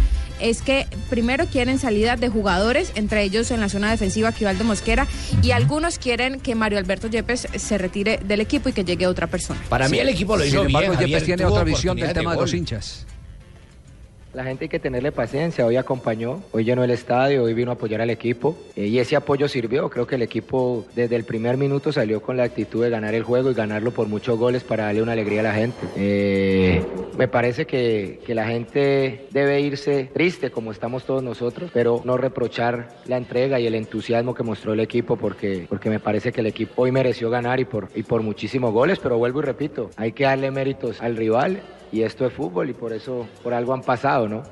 es 0.44 0.62
que 0.62 0.88
primero 1.10 1.46
quieren 1.48 1.80
salida 1.80 2.18
de 2.18 2.30
jugadores, 2.30 2.92
entre 2.96 3.24
ellos 3.24 3.50
en 3.52 3.62
la 3.62 3.70
zona 3.70 3.90
defensiva 3.90 4.32
Quivaldo 4.32 4.64
Mosquera, 4.66 5.08
y 5.42 5.52
algunos 5.52 5.98
quieren 5.98 6.40
que 6.40 6.54
Mario 6.54 6.78
Alberto 6.78 7.08
Yepes 7.08 7.48
se 7.56 7.78
retire 7.78 8.20
del 8.24 8.42
equipo 8.42 8.70
y 8.70 8.74
que 8.74 8.84
llegue 8.84 9.08
otra 9.08 9.28
persona. 9.28 9.60
Para 9.70 9.88
mí 9.88 10.00
el 10.00 10.10
equipo 10.10 10.36
lo 10.36 10.44
Sin 10.44 10.54
hizo 10.54 10.66
embargo, 10.66 10.92
bien, 10.98 11.10
Yepes 11.10 11.24
tiene 11.24 11.46
otra 11.46 11.64
visión 11.64 11.98
del 11.98 12.10
de 12.10 12.14
tema 12.14 12.36
de 12.36 12.42
los 12.42 12.54
hinchas. 12.54 13.06
La 14.34 14.44
gente 14.44 14.66
hay 14.66 14.70
que 14.70 14.80
tenerle 14.80 15.12
paciencia, 15.12 15.64
hoy 15.64 15.76
acompañó, 15.76 16.42
hoy 16.52 16.64
llenó 16.64 16.84
el 16.84 16.90
estadio, 16.90 17.44
hoy 17.44 17.54
vino 17.54 17.70
a 17.70 17.76
apoyar 17.76 18.02
al 18.02 18.10
equipo. 18.10 18.58
Eh, 18.76 18.88
y 18.88 18.98
ese 18.98 19.16
apoyo 19.16 19.48
sirvió, 19.48 19.92
creo 19.92 20.08
que 20.08 20.16
el 20.16 20.24
equipo 20.24 20.86
desde 20.96 21.16
el 21.16 21.24
primer 21.24 21.56
minuto 21.56 21.92
salió 21.92 22.20
con 22.20 22.38
la 22.38 22.44
actitud 22.44 22.84
de 22.84 22.90
ganar 22.90 23.14
el 23.14 23.22
juego 23.22 23.52
y 23.52 23.54
ganarlo 23.54 23.92
por 23.92 24.08
muchos 24.08 24.40
goles 24.40 24.64
para 24.64 24.86
darle 24.86 25.04
una 25.04 25.12
alegría 25.12 25.42
a 25.42 25.44
la 25.44 25.54
gente. 25.54 25.78
Eh, 25.96 26.84
me 27.16 27.28
parece 27.28 27.68
que, 27.68 28.22
que 28.26 28.34
la 28.34 28.48
gente 28.48 29.28
debe 29.30 29.62
irse 29.62 30.10
triste 30.12 30.50
como 30.50 30.72
estamos 30.72 31.04
todos 31.04 31.22
nosotros, 31.22 31.70
pero 31.72 32.02
no 32.04 32.18
reprochar 32.18 32.90
la 33.06 33.18
entrega 33.18 33.60
y 33.60 33.68
el 33.68 33.76
entusiasmo 33.76 34.34
que 34.34 34.42
mostró 34.42 34.74
el 34.74 34.80
equipo 34.80 35.16
porque, 35.16 35.68
porque 35.70 35.92
me 35.92 36.00
parece 36.00 36.32
que 36.32 36.42
el 36.42 36.48
equipo 36.48 36.82
hoy 36.82 36.92
mereció 36.92 37.30
ganar 37.30 37.60
y 37.60 37.66
por, 37.66 37.90
y 37.94 38.02
por 38.02 38.24
muchísimos 38.24 38.74
goles, 38.74 38.98
pero 38.98 39.20
vuelvo 39.20 39.42
y 39.42 39.44
repito, 39.44 39.92
hay 39.96 40.12
que 40.14 40.24
darle 40.24 40.50
méritos 40.50 41.02
al 41.02 41.16
rival 41.16 41.62
y 41.94 42.02
esto 42.04 42.26
es 42.26 42.34
fútbol 42.34 42.70
y 42.70 42.74
por 42.74 42.92
eso, 42.92 43.26
por 43.44 43.54
algo 43.54 43.74
han 43.74 43.82
pasado, 43.82 44.28
¿no? 44.28 44.44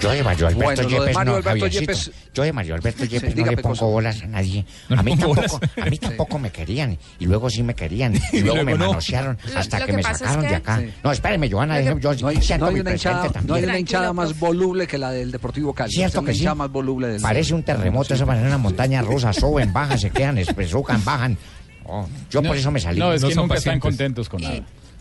Yo 0.00 0.10
de 0.12 0.22
Mario 0.22 0.46
Alberto 0.46 0.64
Bueno, 0.64 0.82
Yepes 0.88 1.14
Mario 1.16 1.32
no, 1.32 1.36
Alberto 1.38 1.50
Javiercito. 1.66 1.92
Yepes- 1.92 2.12
Yo 2.32 2.42
de 2.44 2.52
Mario 2.52 2.74
Alberto 2.76 3.02
Sí, 3.02 3.08
Yepes 3.08 3.34
no 3.34 3.46
le 3.46 3.56
pongo 3.56 3.90
bolas 3.90 4.22
a 4.22 4.26
nadie. 4.28 4.64
A 4.96 5.02
mí 5.02 5.16
tampoco, 5.16 5.60
a 5.82 5.84
mí 5.86 5.98
tampoco 5.98 6.38
me 6.38 6.50
querían 6.52 6.96
y 7.18 7.26
luego 7.26 7.50
sí 7.50 7.64
me 7.64 7.74
querían 7.74 8.14
y 8.32 8.40
luego 8.42 8.58
me 8.58 8.62
luego 8.62 8.78
no. 8.78 8.88
manosearon 8.90 9.36
hasta 9.56 9.80
lo 9.80 9.86
que 9.86 9.90
que 9.90 9.96
me 9.96 10.02
es 10.02 10.06
sacaron 10.18 10.42
de 10.46 10.54
acá. 10.54 10.78
Sí. 10.78 10.90
No, 11.02 11.10
espéreme, 11.10 11.50
Joana, 11.50 11.80
yo 11.80 11.96
No 11.98 12.28
hay, 12.28 12.36
no 12.58 12.66
hay 12.68 12.78
una 12.80 12.92
hinchada, 12.92 13.22
también. 13.28 13.46
no 13.48 13.54
hay 13.54 13.64
una 13.64 13.76
hinchada 13.78 14.12
más 14.12 14.38
voluble 14.38 14.86
que 14.86 14.98
la 14.98 15.10
del 15.10 15.32
Deportivo 15.32 15.74
Cali. 15.74 15.92
Cierto 15.92 16.22
que 16.22 16.32
sí. 16.32 16.46
más 16.54 16.70
voluble 16.70 17.08
del 17.08 17.20
Parece 17.20 17.54
un 17.54 17.64
terremoto, 17.64 18.14
eso 18.14 18.24
parece 18.24 18.46
una 18.46 18.58
montaña 18.58 19.02
rusa, 19.02 19.32
suben, 19.32 19.72
bajan, 19.72 19.98
se 19.98 20.10
quedan, 20.10 20.38
espesucan, 20.38 21.04
bajan. 21.04 21.36
Oh, 21.86 22.06
yo 22.30 22.40
por 22.44 22.56
eso 22.56 22.70
me 22.70 22.78
salí. 22.78 23.00
No, 23.00 23.12
es 23.12 23.24
que 23.24 23.34
nunca 23.34 23.56
están 23.56 23.80
contentos 23.80 24.28
con 24.28 24.40
nada. 24.42 24.60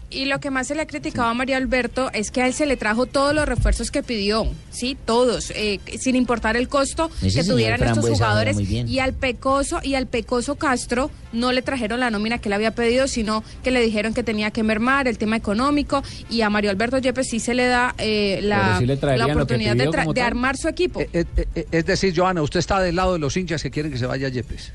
Y 0.09 0.25
lo 0.25 0.39
que 0.39 0.51
más 0.51 0.67
se 0.67 0.75
le 0.75 0.81
ha 0.81 0.87
criticado 0.87 1.27
a 1.27 1.33
Mario 1.33 1.57
Alberto 1.57 2.09
es 2.13 2.31
que 2.31 2.41
a 2.41 2.47
él 2.47 2.53
se 2.53 2.65
le 2.65 2.77
trajo 2.77 3.05
todos 3.07 3.35
los 3.35 3.45
refuerzos 3.45 3.91
que 3.91 4.03
pidió, 4.03 4.47
sí, 4.69 4.97
todos, 5.05 5.51
eh, 5.51 5.81
sin 5.99 6.15
importar 6.15 6.55
el 6.55 6.69
costo 6.69 7.11
Ese 7.21 7.41
que 7.41 7.45
tuvieran 7.45 7.81
estos 7.81 7.99
Frambuesa 8.05 8.15
jugadores. 8.15 8.57
Y 8.59 8.99
al 8.99 9.13
Pecoso 9.13 9.79
y 9.83 9.95
al 9.95 10.07
Pecoso 10.07 10.55
Castro 10.55 11.11
no 11.33 11.51
le 11.51 11.61
trajeron 11.61 11.99
la 11.99 12.09
nómina 12.09 12.37
que 12.37 12.47
él 12.47 12.53
había 12.53 12.71
pedido, 12.71 13.07
sino 13.07 13.43
que 13.63 13.71
le 13.71 13.81
dijeron 13.81 14.13
que 14.13 14.23
tenía 14.23 14.51
que 14.51 14.63
mermar 14.63 15.07
el 15.07 15.17
tema 15.17 15.35
económico. 15.35 16.03
Y 16.29 16.41
a 16.41 16.49
Mario 16.49 16.71
Alberto 16.71 16.99
Yepes 16.99 17.27
sí 17.27 17.39
se 17.39 17.53
le 17.53 17.67
da 17.67 17.93
eh, 17.97 18.39
la, 18.43 18.77
sí 18.79 18.85
le 18.85 18.93
oportunidad 18.93 19.75
de, 19.75 19.89
de 20.13 20.21
armar 20.21 20.55
su 20.55 20.69
equipo. 20.69 21.01
Eh, 21.01 21.09
eh, 21.13 21.25
eh, 21.53 21.65
es 21.71 21.85
decir, 21.85 22.13
Joana, 22.15 22.41
usted 22.41 22.59
está 22.59 22.79
del 22.79 22.95
lado 22.95 23.13
de 23.13 23.19
los 23.19 23.35
hinchas 23.35 23.61
que 23.61 23.71
quieren 23.71 23.91
que 23.91 23.97
se 23.97 24.05
vaya 24.05 24.29
Yepes. 24.29 24.71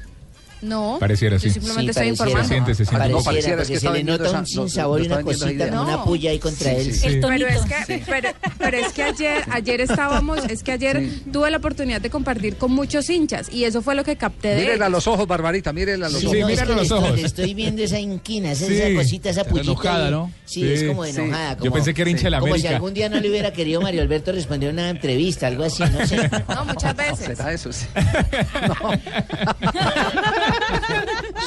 No, 0.63 0.97
Pareciera, 1.01 1.37
yo 1.37 1.41
sí. 1.41 1.51
simplemente 1.51 1.93
Sí, 1.93 1.99
estoy 1.99 2.09
informando. 2.09 2.43
Se 2.43 2.49
siente, 2.49 2.75
se 2.75 2.85
siente. 2.85 2.93
Pareciera, 2.99 3.19
No, 3.19 3.25
pareciera, 3.25 3.63
es 3.63 3.69
porque 3.69 3.75
que 3.75 3.81
se 3.81 3.91
le 3.93 4.05
nota 4.05 4.31
un 4.39 4.47
sinsabor 4.47 5.03
y 5.03 5.07
una 5.07 5.23
cosita, 5.23 5.83
una 5.83 6.05
puya 6.05 6.31
ahí 6.31 6.39
contra 6.39 6.71
Sí, 6.71 6.77
él. 6.77 6.95
sí, 6.95 7.01
sí. 7.11 7.19
Pero 7.21 7.47
es 7.49 7.61
que, 7.63 8.03
pero, 8.07 8.29
pero 8.59 8.77
es 8.79 8.93
que 8.93 9.03
ayer, 9.03 9.43
ayer 9.51 9.81
estábamos, 9.81 10.39
es 10.49 10.63
que 10.63 10.73
ayer 10.73 11.03
tuve 11.33 11.51
la 11.51 11.59
oportunidad 11.59 12.01
de 12.01 12.11
compartir 12.11 12.57
con 12.57 12.73
muchos 12.73 13.09
hinchas 13.11 13.49
y 13.53 13.65
eso 13.65 13.83
fue 13.83 13.95
lo 13.95 14.05
que 14.05 14.17
capté 14.17 14.49
de 14.49 14.61
Mírenle 14.63 14.85
a 14.85 14.89
los 14.89 15.07
ojos, 15.07 15.27
Barbarita, 15.27 15.73
mírenle 15.73 16.07
a 16.07 16.09
los 16.09 16.21
Sí, 16.21 16.27
ojos. 16.27 16.39
no, 16.41 16.49
es 16.49 16.61
que 16.63 16.75
le 16.75 16.83
estoy, 16.83 17.17
le 17.17 17.23
estoy 17.27 17.55
viendo 17.55 17.83
esa 17.83 17.99
inquina, 17.99 18.53
esa, 18.53 18.67
Sí, 18.67 18.75
esa 18.81 18.95
cosita, 18.99 19.31
esa 19.31 19.45
pullita. 19.45 19.71
enojada. 19.73 20.11
¿no? 20.11 20.31
Sí, 20.45 20.61
Sí, 20.63 20.73
es 20.73 20.85
como 20.85 21.05
sí. 21.05 21.11
enojada. 21.11 21.53
Yo 21.55 21.59
Como, 21.61 21.73
pensé 21.75 21.95
que 21.95 22.03
era 22.03 22.11
hincha 22.11 22.25
de 22.25 22.31
la 22.31 22.41
Como 22.41 22.55
si 22.55 22.61
América. 22.61 22.77
algún 22.77 22.95
día 22.95 23.09
no 23.09 23.19
le 23.21 23.29
hubiera 23.31 23.53
querido 23.53 23.81
Mario 23.81 24.03
Alberto 24.03 24.33
responder 24.33 24.73
una 24.73 24.91
entrevista, 24.91 25.47
algo 25.49 25.65
así, 25.65 25.83
no 25.83 26.07
sé. 26.07 26.31
No, 26.49 26.65
muchas 26.67 26.95
veces. 26.97 27.37
¿Será 27.39 27.53
eso? 27.53 27.73
Sí. 27.73 27.87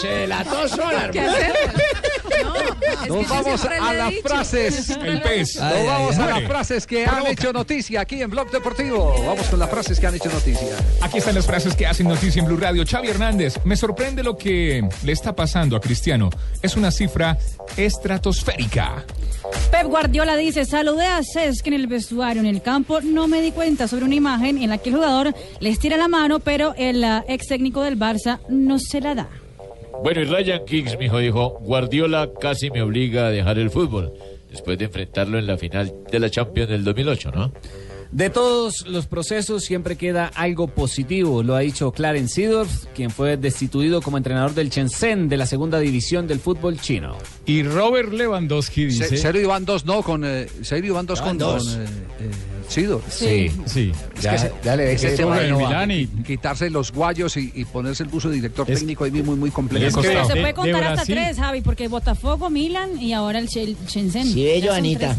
Se 0.01 0.27
sola. 0.69 1.11
No, 2.43 2.55
es 2.55 2.71
que 3.01 3.07
Nos 3.07 3.29
vamos 3.29 3.65
a 3.65 3.93
las 3.93 4.13
frases. 4.21 4.89
El 5.03 5.21
pez. 5.21 5.55
Nos 5.55 5.63
Ay, 5.63 5.85
vamos 5.85 6.15
ay, 6.15 6.21
a 6.21 6.25
ay. 6.25 6.41
las 6.41 6.49
frases 6.49 6.87
que 6.87 7.05
han 7.05 7.27
hecho 7.27 7.53
noticia 7.53 8.01
aquí 8.01 8.21
en 8.21 8.29
Blog 8.29 8.51
Deportivo. 8.51 9.15
Vamos 9.25 9.47
con 9.47 9.59
las 9.59 9.69
frases 9.69 9.99
que 9.99 10.07
han 10.07 10.15
hecho 10.15 10.29
noticia. 10.29 10.75
Aquí 11.01 11.19
están 11.19 11.35
las 11.35 11.45
frases 11.45 11.75
que 11.75 11.85
hacen 11.85 12.07
noticia 12.07 12.39
en 12.39 12.47
Blue 12.47 12.57
Radio. 12.57 12.83
Xavi 12.85 13.09
Hernández, 13.09 13.59
me 13.63 13.75
sorprende 13.77 14.23
lo 14.23 14.37
que 14.37 14.87
le 15.03 15.11
está 15.11 15.35
pasando 15.35 15.75
a 15.75 15.81
Cristiano. 15.81 16.29
Es 16.61 16.75
una 16.75 16.91
cifra 16.91 17.37
estratosférica. 17.77 19.05
Pep 19.71 19.85
Guardiola 19.87 20.35
dice, 20.35 20.65
saludé 20.65 21.05
a 21.05 21.21
Cesc 21.23 21.67
en 21.67 21.73
el 21.73 21.87
vestuario, 21.87 22.41
en 22.41 22.47
el 22.47 22.61
campo, 22.61 23.01
no 23.01 23.27
me 23.27 23.41
di 23.41 23.51
cuenta 23.51 23.87
sobre 23.87 24.05
una 24.05 24.15
imagen 24.15 24.61
en 24.61 24.69
la 24.69 24.77
que 24.77 24.89
el 24.89 24.95
jugador 24.95 25.35
les 25.59 25.79
tira 25.79 25.97
la 25.97 26.07
mano, 26.07 26.39
pero 26.39 26.73
el 26.77 27.03
ah, 27.03 27.23
ex 27.27 27.47
técnico 27.47 27.81
del 27.81 27.97
Barça 27.97 28.39
no 28.49 28.79
se 28.79 29.01
la 29.01 29.15
da. 29.15 29.29
Bueno, 30.03 30.21
y 30.21 30.25
Ryan 30.25 30.61
Giggs, 30.67 30.97
mi 30.99 31.05
hijo, 31.05 31.17
dijo, 31.19 31.57
Guardiola 31.61 32.29
casi 32.39 32.69
me 32.69 32.81
obliga 32.81 33.27
a 33.27 33.31
dejar 33.31 33.57
el 33.57 33.69
fútbol, 33.71 34.13
después 34.49 34.77
de 34.77 34.85
enfrentarlo 34.85 35.39
en 35.39 35.47
la 35.47 35.57
final 35.57 35.93
de 36.11 36.19
la 36.19 36.29
Champions 36.29 36.69
del 36.69 36.83
2008, 36.83 37.31
¿no? 37.31 37.51
De 38.11 38.29
todos 38.29 38.87
los 38.87 39.07
procesos 39.07 39.63
siempre 39.63 39.97
queda 39.97 40.27
algo 40.35 40.67
positivo, 40.67 41.43
lo 41.43 41.55
ha 41.55 41.59
dicho 41.61 41.91
Clarence 41.91 42.35
Seedorf, 42.35 42.85
quien 42.95 43.09
fue 43.09 43.35
destituido 43.35 44.01
como 44.01 44.17
entrenador 44.17 44.53
del 44.53 44.69
Shenzhen 44.69 45.27
de 45.27 45.37
la 45.37 45.45
segunda 45.45 45.79
división 45.79 46.27
del 46.27 46.39
fútbol 46.39 46.79
chino. 46.79 47.17
Y 47.45 47.63
Robert 47.63 48.13
Lewandowski 48.13 48.85
dice... 48.85 49.17
Se- 49.17 49.37
y 49.37 49.43
van 49.45 49.65
dos, 49.65 49.85
no, 49.85 50.01
con. 50.03 50.23
Eh, 50.23 50.47
con. 51.19 51.37
dos. 51.37 51.67
con, 51.67 51.81
eh, 51.81 51.85
eh, 52.21 52.54
Sí, 52.67 52.85
Sí. 53.09 53.51
Sí. 53.65 53.91
Es 54.15 54.21
Ya- 54.23 54.31
que 54.31 54.37
se- 54.39 54.51
ya 54.63 54.75
le 54.75 54.93
ese 54.93 55.11
tema 55.11 55.39
de 55.39 55.53
Milán 55.53 55.91
y- 55.91 56.07
quitarse 56.07 56.69
los 56.69 56.91
guayos 56.91 57.37
y, 57.37 57.51
y 57.55 57.65
ponerse 57.65 58.03
el 58.03 58.09
buzo 58.09 58.29
de 58.29 58.35
director 58.35 58.69
Es- 58.69 58.79
técnico 58.79 59.03
ahí 59.03 59.11
mismo 59.11 59.31
muy, 59.31 59.39
muy 59.39 59.51
complejo. 59.51 59.85
Es 59.87 59.95
que- 59.95 60.01
Pero 60.01 60.25
se 60.25 60.33
de- 60.33 60.39
puede 60.41 60.47
de 60.47 60.53
contar 60.53 60.83
hasta 60.83 60.95
Brasil. 60.95 61.15
tres, 61.15 61.37
Javi, 61.37 61.61
porque 61.61 61.87
Botafogo, 61.87 62.49
Milan 62.49 63.01
y 63.01 63.13
ahora 63.13 63.39
el, 63.39 63.47
Sh- 63.47 63.61
el 63.61 63.77
Shenzhen. 63.87 64.25
Sí, 64.27 64.43
Ya 64.43 64.49
bello, 64.53 64.67
son 64.69 64.75
Anita. 64.77 64.99
tres. 65.13 65.17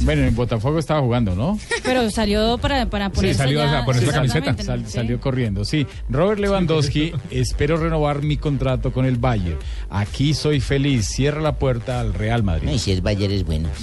Bueno, 0.00 0.22
en 0.22 0.34
Botafogo 0.36 0.78
estaba 0.78 1.00
jugando, 1.00 1.34
¿no? 1.34 1.58
Pero 1.82 2.10
salió 2.10 2.58
para, 2.58 2.86
para 2.90 3.06
Sí, 3.06 3.12
ponerse 3.14 3.38
salió 3.38 3.58
ya- 3.64 3.78
a 3.80 3.84
ponerse 3.84 4.06
la 4.08 4.12
camiseta, 4.12 4.62
sal- 4.62 4.84
sí. 4.86 4.92
salió 4.92 5.20
corriendo. 5.20 5.64
Sí, 5.64 5.86
Robert 6.10 6.38
Lewandowski, 6.38 7.12
espero 7.30 7.76
renovar 7.78 8.22
mi 8.22 8.36
contrato 8.36 8.92
con 8.92 9.06
el 9.06 9.16
Bayern. 9.16 9.58
Aquí 9.88 10.34
soy 10.34 10.60
feliz, 10.60 11.06
cierra 11.08 11.40
la 11.40 11.56
puerta 11.58 12.00
al 12.00 12.12
Real 12.12 12.42
Madrid. 12.42 12.68
Y 12.70 12.78
si 12.78 12.92
es 12.92 13.02
Bayer 13.02 13.30
es 13.32 13.44
bueno. 13.46 13.68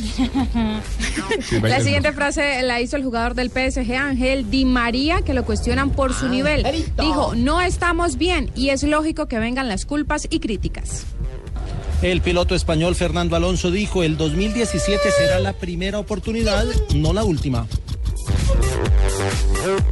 Sí, 1.42 1.56
La 1.56 1.62
Bayern 1.62 1.84
siguiente 1.84 2.10
no. 2.10 2.16
frase 2.16 2.62
la 2.64 2.80
hizo 2.82 2.96
el 2.96 3.04
jugador 3.04 3.34
del 3.34 3.50
PSG, 3.50 3.96
Ángel 3.96 4.50
Di 4.50 4.66
María, 4.66 5.22
que 5.22 5.34
lo 5.34 5.44
cuestionan 5.46 5.90
por 5.90 6.14
su 6.14 6.28
nivel. 6.30 6.64
Dijo, 7.00 7.34
no 7.36 7.60
estamos 7.62 8.18
bien 8.18 8.52
y 8.56 8.70
es 8.70 8.84
lógico 8.84 9.28
que 9.28 9.40
vengan 9.40 9.68
las 9.68 9.86
culpas 9.86 10.28
y 10.30 10.40
críticas. 10.40 11.06
El 12.04 12.20
piloto 12.20 12.54
español 12.54 12.96
Fernando 12.96 13.38
Alonso 13.38 13.72
dijo, 13.72 14.04
el 14.04 14.18
2017 14.18 15.10
será 15.18 15.40
la 15.40 15.54
primera 15.54 16.00
oportunidad, 16.00 16.66
no 16.94 17.14
la 17.14 17.24
última. 17.24 17.66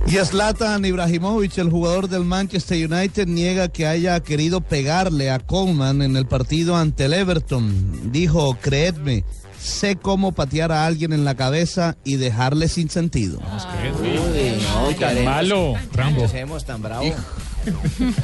Y 0.07 0.18
Zlatan 0.18 0.84
Ibrahimovic, 0.84 1.57
el 1.57 1.70
jugador 1.70 2.09
del 2.09 2.26
Manchester 2.26 2.91
United, 2.91 3.28
niega 3.28 3.70
que 3.70 3.88
haya 3.88 4.20
querido 4.20 4.59
pegarle 4.59 5.32
a 5.32 5.39
Coleman 5.39 6.01
en 6.01 6.18
el 6.18 6.26
partido 6.26 6.76
ante 6.76 7.05
el 7.05 7.14
Everton. 7.14 8.12
Dijo, 8.12 8.57
creedme, 8.59 9.24
sé 9.57 9.95
cómo 9.95 10.34
patear 10.34 10.74
a 10.74 10.86
alguien 10.86 11.14
en 11.14 11.24
la 11.24 11.36
cabeza 11.36 11.95
y 12.03 12.18
dejarle 12.18 12.68
sin 12.68 12.89
sentido. 12.89 13.39
no, 13.39 14.95
tan 14.99 15.24
malo, 15.24 15.76
Rambo. 15.93 16.28
Tan 16.66 16.82
bravos. 16.82 17.14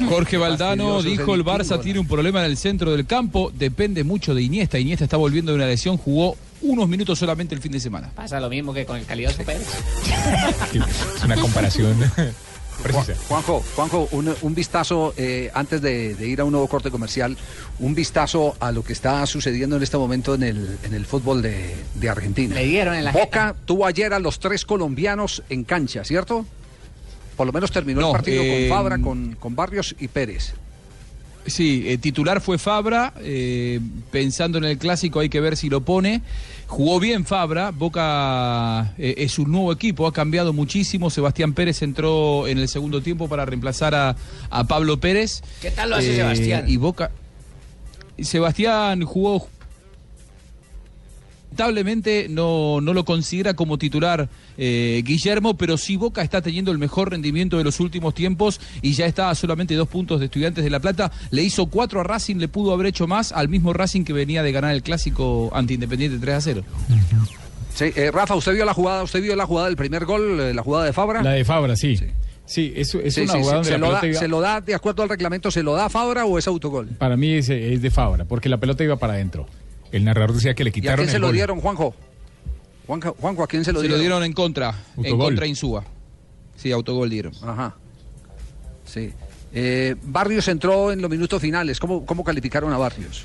Jorge 0.08 0.36
Valdano 0.36 1.02
dijo 1.02 1.34
el 1.34 1.44
Barça 1.44 1.80
tiene 1.80 1.98
un 1.98 2.06
problema 2.06 2.40
en 2.40 2.46
el 2.50 2.56
centro 2.56 2.90
del 2.92 3.06
campo, 3.06 3.52
depende 3.54 4.04
mucho 4.04 4.34
de 4.34 4.42
Iniesta. 4.42 4.78
Iniesta 4.78 5.04
está 5.04 5.16
volviendo 5.16 5.52
de 5.52 5.56
una 5.56 5.66
lesión, 5.66 5.96
jugó 5.96 6.36
unos 6.62 6.88
minutos 6.88 7.18
solamente 7.18 7.54
el 7.54 7.60
fin 7.60 7.72
de 7.72 7.80
semana. 7.80 8.10
Pasa 8.14 8.40
lo 8.40 8.50
mismo 8.50 8.74
que 8.74 8.84
con 8.84 8.96
el 8.96 9.04
calidoso 9.04 9.42
Pérez. 9.44 9.66
Es 11.16 11.24
una 11.24 11.36
comparación 11.36 11.96
precisa. 12.82 13.14
Juanjo, 13.28 13.62
Juanjo, 13.74 14.08
un, 14.12 14.34
un 14.42 14.54
vistazo 14.54 15.14
eh, 15.16 15.50
antes 15.54 15.82
de, 15.82 16.14
de 16.14 16.28
ir 16.28 16.40
a 16.40 16.44
un 16.44 16.52
nuevo 16.52 16.68
corte 16.68 16.90
comercial, 16.90 17.36
un 17.78 17.94
vistazo 17.94 18.56
a 18.60 18.72
lo 18.72 18.82
que 18.84 18.92
está 18.92 19.24
sucediendo 19.26 19.76
en 19.76 19.82
este 19.82 19.96
momento 19.96 20.34
en 20.34 20.42
el, 20.42 20.78
en 20.84 20.94
el 20.94 21.06
fútbol 21.06 21.42
de, 21.42 21.74
de 21.94 22.08
Argentina. 22.08 22.54
Le 22.54 22.64
dieron 22.66 22.94
en 22.94 23.04
la 23.04 23.12
Boca 23.12 23.54
tuvo 23.64 23.86
ayer 23.86 24.12
a 24.12 24.18
los 24.18 24.38
tres 24.38 24.64
colombianos 24.64 25.42
en 25.48 25.64
cancha, 25.64 26.04
¿cierto? 26.04 26.46
Por 27.38 27.46
lo 27.46 27.52
menos 27.54 27.70
terminó 27.70 28.00
No, 28.02 28.08
el 28.08 28.12
partido 28.12 28.42
eh, 28.42 28.68
con 28.68 28.76
Fabra, 28.76 28.98
con, 28.98 29.36
con 29.40 29.56
Barrios 29.56 29.96
y 29.98 30.08
Pérez. 30.08 30.52
Sí, 31.46 31.84
eh, 31.86 31.96
titular 31.96 32.42
fue 32.42 32.58
Fabra, 32.58 33.14
eh, 33.20 33.80
pensando 34.10 34.58
en 34.58 34.64
el 34.64 34.76
clásico 34.76 35.20
hay 35.20 35.30
que 35.30 35.40
ver 35.40 35.56
si 35.56 35.70
lo 35.70 35.80
pone. 35.80 36.20
Jugó 36.66 37.00
bien 37.00 37.24
Fabra, 37.24 37.70
Boca 37.70 38.92
eh, 38.98 39.14
es 39.18 39.38
un 39.38 39.50
nuevo 39.50 39.72
equipo, 39.72 40.06
ha 40.06 40.12
cambiado 40.12 40.52
muchísimo. 40.52 41.08
Sebastián 41.08 41.54
Pérez 41.54 41.80
entró 41.80 42.46
en 42.46 42.58
el 42.58 42.68
segundo 42.68 43.00
tiempo 43.00 43.28
para 43.28 43.46
reemplazar 43.46 43.94
a, 43.94 44.14
a 44.50 44.64
Pablo 44.64 45.00
Pérez. 45.00 45.42
¿Qué 45.62 45.70
tal 45.70 45.88
lo 45.90 45.96
hace 45.96 46.12
Eh, 46.12 46.16
Sebastián? 46.16 46.64
Y 46.68 46.76
Boca. 46.76 47.12
Sebastián 48.20 49.04
jugó. 49.04 49.48
Lamentablemente 51.50 52.28
no, 52.28 52.80
no 52.80 52.92
lo 52.94 53.04
considera 53.04 53.54
como 53.54 53.78
titular 53.78 54.28
eh, 54.58 55.02
Guillermo, 55.04 55.56
pero 55.56 55.76
sí 55.76 55.96
Boca 55.96 56.22
está 56.22 56.40
teniendo 56.42 56.70
el 56.70 56.78
mejor 56.78 57.10
rendimiento 57.10 57.58
de 57.58 57.64
los 57.64 57.80
últimos 57.80 58.14
tiempos 58.14 58.60
y 58.82 58.92
ya 58.92 59.06
está 59.06 59.30
a 59.30 59.34
solamente 59.34 59.74
dos 59.74 59.88
puntos 59.88 60.20
de 60.20 60.26
Estudiantes 60.26 60.62
de 60.62 60.70
La 60.70 60.78
Plata. 60.78 61.10
Le 61.30 61.42
hizo 61.42 61.66
cuatro 61.66 62.00
a 62.00 62.04
Racing, 62.04 62.36
le 62.36 62.46
pudo 62.48 62.72
haber 62.72 62.86
hecho 62.88 63.06
más 63.08 63.32
al 63.32 63.48
mismo 63.48 63.72
Racing 63.72 64.04
que 64.04 64.12
venía 64.12 64.42
de 64.42 64.52
ganar 64.52 64.72
el 64.72 64.82
clásico 64.82 65.50
ante 65.52 65.74
Independiente 65.74 66.18
3 66.18 66.34
a 66.36 66.40
0. 66.40 66.62
Sí, 67.74 67.86
eh, 67.96 68.10
Rafa, 68.12 68.34
¿usted 68.36 68.52
vio 68.54 68.64
la 68.64 68.74
jugada? 68.74 69.02
¿Usted 69.02 69.22
vio 69.22 69.34
la 69.34 69.46
jugada 69.46 69.66
del 69.68 69.76
primer 69.76 70.04
gol, 70.04 70.38
eh, 70.40 70.54
la 70.54 70.62
jugada 70.62 70.84
de 70.84 70.92
Fabra? 70.92 71.22
La 71.22 71.32
de 71.32 71.44
Fabra, 71.44 71.74
sí. 71.76 71.96
Sí, 72.46 72.72
es, 72.76 72.94
es 72.94 73.14
Sí, 73.14 73.22
una 73.22 73.32
sí, 73.34 73.38
jugada 73.40 73.64
sí. 73.64 73.70
donde 73.70 73.70
¿Se, 73.70 73.72
la 73.72 73.78
lo 73.78 73.92
da, 73.92 74.06
iba- 74.06 74.18
¿Se 74.20 74.28
lo 74.28 74.40
da 74.40 74.60
de 74.60 74.74
acuerdo 74.74 75.02
al 75.02 75.08
reglamento? 75.08 75.50
¿Se 75.50 75.62
lo 75.62 75.74
da 75.74 75.86
a 75.86 75.88
Fabra 75.90 76.24
o 76.24 76.38
es 76.38 76.46
autogol? 76.46 76.86
Para 76.98 77.16
mí 77.16 77.32
es, 77.32 77.48
es 77.50 77.82
de 77.82 77.90
Fabra, 77.90 78.24
porque 78.26 78.48
la 78.48 78.58
pelota 78.58 78.84
iba 78.84 78.96
para 78.96 79.14
adentro. 79.14 79.46
El 79.92 80.04
narrador 80.04 80.34
decía 80.34 80.54
que 80.54 80.64
le 80.64 80.68
¿Y 80.68 80.72
a 80.72 80.74
quitaron 80.74 80.96
quién 80.98 81.10
se 81.10 81.16
el 81.16 81.20
lo 81.22 81.28
gol. 81.28 81.34
dieron, 81.36 81.60
Juanjo? 81.60 81.94
Juanjo, 82.86 83.16
Juanjo, 83.20 83.42
¿a 83.42 83.46
quién 83.46 83.64
se 83.64 83.72
lo 83.72 83.80
Se 83.80 83.84
dieron? 83.86 83.98
lo 83.98 84.02
dieron 84.02 84.24
en 84.24 84.32
contra, 84.32 84.74
en 85.02 85.18
contra 85.18 85.46
Insúa. 85.46 85.84
Sí, 86.56 86.72
autogol 86.72 87.08
dieron. 87.10 87.32
Ajá. 87.42 87.76
Sí. 88.84 89.12
Eh, 89.52 89.94
Barrios 90.02 90.48
entró 90.48 90.90
en 90.92 91.00
los 91.00 91.10
minutos 91.10 91.40
finales. 91.40 91.78
¿Cómo, 91.80 92.04
cómo 92.04 92.24
calificaron 92.24 92.72
a 92.72 92.78
Barrios? 92.78 93.24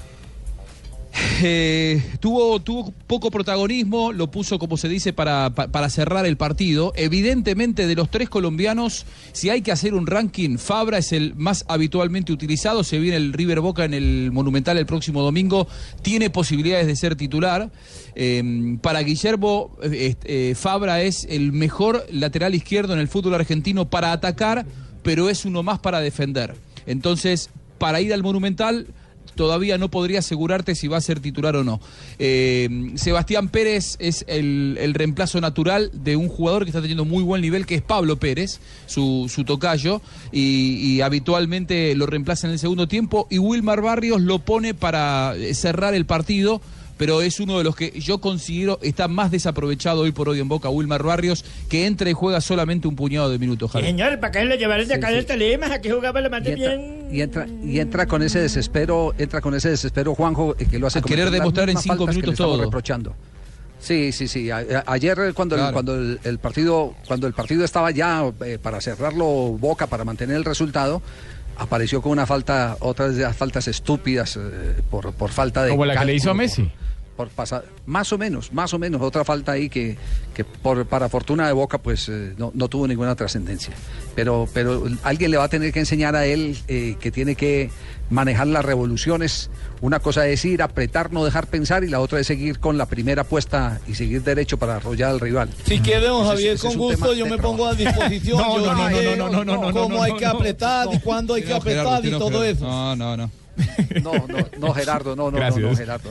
Eh, 1.44 2.02
tuvo, 2.20 2.60
tuvo 2.60 2.92
poco 3.06 3.30
protagonismo, 3.30 4.12
lo 4.12 4.32
puso, 4.32 4.58
como 4.58 4.78
se 4.78 4.90
dice, 4.90 5.14
para, 5.14 5.52
pa- 5.54 5.68
para 5.68 5.90
cerrar 5.90 6.26
el 6.26 6.38
partido. 6.38 6.92
Evidentemente, 6.96 7.86
de 7.86 7.96
los 7.96 8.10
tres 8.10 8.30
colombianos, 8.30 9.06
si 9.32 9.50
hay 9.50 9.62
que 9.62 9.72
hacer 9.72 9.94
un 9.94 10.08
ranking, 10.08 10.58
Fabra 10.58 10.98
es 10.98 11.12
el 11.12 11.36
más 11.36 11.66
habitualmente 11.68 12.34
utilizado. 12.34 12.84
Se 12.84 12.98
viene 12.98 13.18
el 13.18 13.34
River 13.34 13.60
Boca 13.60 13.86
en 13.86 13.94
el 13.94 14.32
Monumental 14.32 14.78
el 14.78 14.86
próximo 14.86 15.22
domingo. 15.22 15.68
Tiene 16.02 16.30
posibilidades 16.30 16.88
de 16.88 16.96
ser 16.96 17.16
titular. 17.16 17.70
Eh, 18.16 18.78
para 18.82 19.02
Guillermo, 19.02 19.78
eh, 19.84 20.16
eh, 20.24 20.54
Fabra 20.56 21.02
es 21.04 21.28
el 21.30 21.52
mejor 21.52 22.06
lateral 22.12 22.56
izquierdo 22.56 22.94
en 22.94 23.00
el 23.00 23.08
fútbol 23.08 23.36
argentino 23.36 23.88
para 23.90 24.12
atacar, 24.14 24.66
pero 25.04 25.30
es 25.30 25.46
uno 25.46 25.62
más 25.62 25.78
para 25.80 26.00
defender. 26.00 26.56
Entonces, 26.88 27.50
para 27.78 28.02
ir 28.02 28.14
al 28.14 28.24
Monumental 28.24 28.88
todavía 29.36 29.78
no 29.78 29.90
podría 29.90 30.20
asegurarte 30.20 30.76
si 30.76 30.88
va 30.88 30.98
a 30.98 31.02
ser 31.02 31.20
titular 31.20 31.56
o 31.56 31.64
no. 31.64 31.80
Eh, 32.20 32.92
Sebastián 32.96 33.50
Pérez 33.50 33.96
es 34.00 34.26
el, 34.28 34.78
el 34.80 34.94
reemplazo 34.94 35.42
natural 35.42 35.92
de 35.94 36.16
un 36.16 36.30
jugador 36.30 36.64
que 36.64 36.70
está 36.70 36.82
teniendo 36.82 37.06
muy 37.06 37.24
buen 37.24 37.42
nivel, 37.42 37.66
que 37.66 37.76
es 37.76 37.82
Pablo 37.82 38.18
Pérez, 38.18 38.60
su, 38.86 39.30
su 39.34 39.44
tocayo, 39.44 40.02
y, 40.32 40.76
y 40.76 41.02
habitualmente 41.02 41.96
lo 41.96 42.06
reemplaza 42.06 42.48
en 42.48 42.54
el 42.54 42.60
segundo 42.60 42.88
tiempo, 42.88 43.28
y 43.30 43.40
Wilmar 43.40 43.82
Barrios 43.82 44.22
lo 44.22 44.40
pone 44.40 44.74
para 44.74 45.36
eh, 45.36 45.54
cerrar 45.54 45.94
el 45.94 46.06
partido. 46.06 46.62
Pero 46.98 47.22
es 47.22 47.40
uno 47.40 47.58
de 47.58 47.64
los 47.64 47.76
que 47.76 47.92
yo 48.00 48.20
considero 48.20 48.78
está 48.84 49.08
más 49.08 49.32
desaprovechado 49.32 50.02
hoy 50.02 50.12
por 50.12 50.30
hoy 50.30 50.40
en 50.40 50.48
Boca, 50.48 50.70
Wilmar 50.70 51.02
Barrios, 51.04 51.44
que 51.70 51.86
entra 51.88 52.10
y 52.10 52.14
juega 52.14 52.40
solamente 52.40 52.88
un 52.88 52.96
puñado 52.96 53.30
de 53.32 53.40
minutos. 53.40 53.72
Javi. 53.72 53.86
Señor, 53.86 54.20
¿para 54.20 54.32
qué 54.32 54.46
lo 54.46 54.56
llevaron 54.56 54.88
de 54.88 54.94
acá 54.94 55.08
Sí, 55.08 55.14
del 55.16 55.22
sí. 55.24 55.28
Tolima? 55.28 55.74
Aquí 55.74 55.90
jugaba 55.90 56.22
la 56.22 56.28
entra, 56.38 56.54
bien. 56.56 57.08
y 57.12 57.22
entra, 57.22 57.48
y 57.64 57.80
entra 57.80 58.06
con 58.06 58.22
ese 58.22 58.40
desespero, 58.40 59.14
entra 59.18 59.42
con 59.42 59.56
ese 59.56 59.70
desespero, 59.70 60.14
Juanjo, 60.14 60.56
eh, 60.60 60.66
que 60.70 60.78
lo 60.80 60.88
hace 60.88 61.00
A 61.00 61.02
querer 61.02 61.32
demostrar 61.32 61.70
en 61.70 61.78
cinco 61.78 62.06
minutos 62.08 62.36
todo. 62.36 62.62
reprochando. 62.62 63.16
Sí, 63.80 64.14
sí, 64.14 64.30
sí. 64.30 64.50
A- 64.50 64.64
ayer 64.88 65.34
cuando, 65.34 65.56
el, 65.58 65.74
cuando 65.74 65.96
el, 65.96 66.20
el 66.24 66.40
partido, 66.40 66.94
cuando 67.06 67.28
el 67.28 67.34
partido 67.34 67.66
estaba 67.66 67.92
ya 67.92 68.24
eh, 68.46 68.58
para 68.62 68.80
cerrarlo 68.80 69.26
Boca, 69.60 69.88
para 69.88 70.06
mantener 70.06 70.38
el 70.38 70.46
resultado, 70.46 71.02
apareció 71.58 72.02
con 72.02 72.12
una 72.12 72.26
falta, 72.26 72.78
otras 72.80 73.16
de 73.16 73.24
las 73.24 73.36
faltas 73.36 73.68
estúpidas 73.68 74.38
eh, 74.38 74.82
por, 74.90 75.14
por 75.14 75.30
falta 75.32 75.64
de. 75.64 75.72
Como 75.72 75.86
la 75.86 75.98
que 75.98 76.06
le 76.06 76.16
hizo 76.16 76.32
a 76.32 76.34
Messi. 76.34 76.64
por 76.64 76.93
pasar, 77.36 77.66
más 77.86 78.12
o 78.14 78.18
menos, 78.18 78.52
más 78.54 78.74
o 78.74 78.80
menos, 78.80 79.02
otra 79.02 79.24
falta 79.24 79.54
ahí 79.54 79.70
que, 79.70 79.98
que 80.34 80.44
por, 80.44 80.86
para 80.86 81.10
fortuna 81.10 81.48
de 81.48 81.54
Boca 81.54 81.78
pues 81.78 82.10
eh, 82.10 82.34
no, 82.38 82.52
no 82.54 82.68
tuvo 82.68 82.88
ninguna 82.88 83.16
trascendencia. 83.16 83.74
Pero, 84.16 84.48
pero 84.54 84.84
alguien 85.04 85.32
le 85.32 85.38
va 85.38 85.46
a 85.46 85.50
tener 85.50 85.72
que 85.72 85.80
enseñar 85.80 86.16
a 86.16 86.26
él 86.26 86.58
eh, 86.68 86.96
que 87.00 87.12
tiene 87.12 87.36
que 87.36 87.70
manejar 88.10 88.48
las 88.48 88.64
revoluciones. 88.64 89.50
Una 89.82 90.00
cosa 90.00 90.28
es 90.28 90.46
ir, 90.46 90.62
apretar, 90.62 91.12
no 91.12 91.26
dejar 91.26 91.48
pensar 91.48 91.84
y 91.84 91.90
la 91.90 92.00
otra 92.00 92.20
es 92.20 92.28
seguir 92.28 92.60
con 92.60 92.78
la 92.78 92.86
primera 92.86 93.24
apuesta 93.24 93.80
y 93.88 93.96
seguir 93.96 94.24
derecho 94.24 94.58
para 94.58 94.76
arrollar 94.76 95.12
al 95.12 95.20
rival. 95.20 95.50
Si 95.66 95.80
quiere, 95.80 96.08
don 96.08 96.26
Javier, 96.28 96.56
ese 96.56 96.68
con 96.68 96.78
gusto 96.78 97.14
yo 97.14 97.26
me 97.26 97.38
trabajo. 97.38 97.58
pongo 97.58 97.68
a 97.68 97.74
disposición. 97.74 98.38
No, 98.38 98.58
yo 98.60 98.74
no, 98.74 98.76
no, 98.76 98.90
diré 98.90 99.18
no, 99.18 99.30
no, 99.30 99.44
no, 99.44 99.58
no, 99.58 99.74
cómo 99.74 99.98
no, 99.98 100.04
hay 100.04 100.12
no, 100.12 100.18
que 100.18 100.26
no. 100.26 100.32
apretar 100.32 100.88
y 100.94 101.00
cuándo 101.00 101.34
hay 101.34 101.44
que 101.44 101.54
apretar 101.54 102.06
y 102.06 102.12
no, 102.12 102.20
todo 102.20 102.44
eso. 102.44 102.66
No, 102.66 102.96
no, 102.96 103.18
no. 103.18 103.32
No, 104.02 104.14
no, 104.28 104.48
no, 104.60 104.74
Gerardo, 104.74 105.16
no, 105.16 105.30
no, 105.30 105.38
no, 105.40 105.76
Gerardo. 105.76 106.10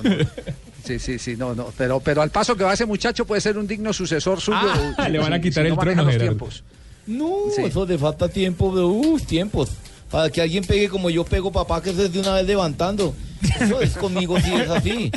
No. 0.82 0.86
Sí, 0.88 0.98
sí, 0.98 1.18
sí, 1.18 1.36
no, 1.36 1.54
no. 1.54 1.72
Pero, 1.78 2.00
pero 2.00 2.22
al 2.22 2.30
paso 2.30 2.56
que 2.56 2.64
va 2.64 2.72
ese 2.74 2.86
muchacho 2.86 3.24
puede 3.24 3.40
ser 3.40 3.56
un 3.58 3.66
digno 3.66 3.92
sucesor 3.92 4.40
suyo. 4.40 4.58
Ah, 4.98 5.08
le 5.08 5.18
van 5.18 5.32
a 5.32 5.36
si- 5.36 5.42
quitar 5.42 5.62
si 5.64 5.68
el 5.68 5.70
no 5.70 5.76
maneja 5.76 5.96
trono, 6.02 6.10
los 6.12 6.20
tiempos. 6.20 6.64
No, 7.06 7.36
Sí. 7.54 7.62
eso 7.62 7.84
le 7.86 7.98
falta 7.98 8.28
tiempo, 8.28 8.74
de 8.76 8.82
uh, 8.84 9.18
tiempos. 9.20 9.70
Para 10.10 10.28
que 10.30 10.42
alguien 10.42 10.64
pegue 10.64 10.88
como 10.88 11.08
yo 11.10 11.24
pego, 11.24 11.50
papá, 11.50 11.82
que 11.82 11.92
se 11.94 12.08
de 12.08 12.20
una 12.20 12.34
vez 12.34 12.46
levantando. 12.46 13.14
Eso 13.60 13.80
es 13.80 13.96
conmigo, 13.96 14.38
sí 14.40 14.54
es 14.54 14.70
así. 14.70 15.12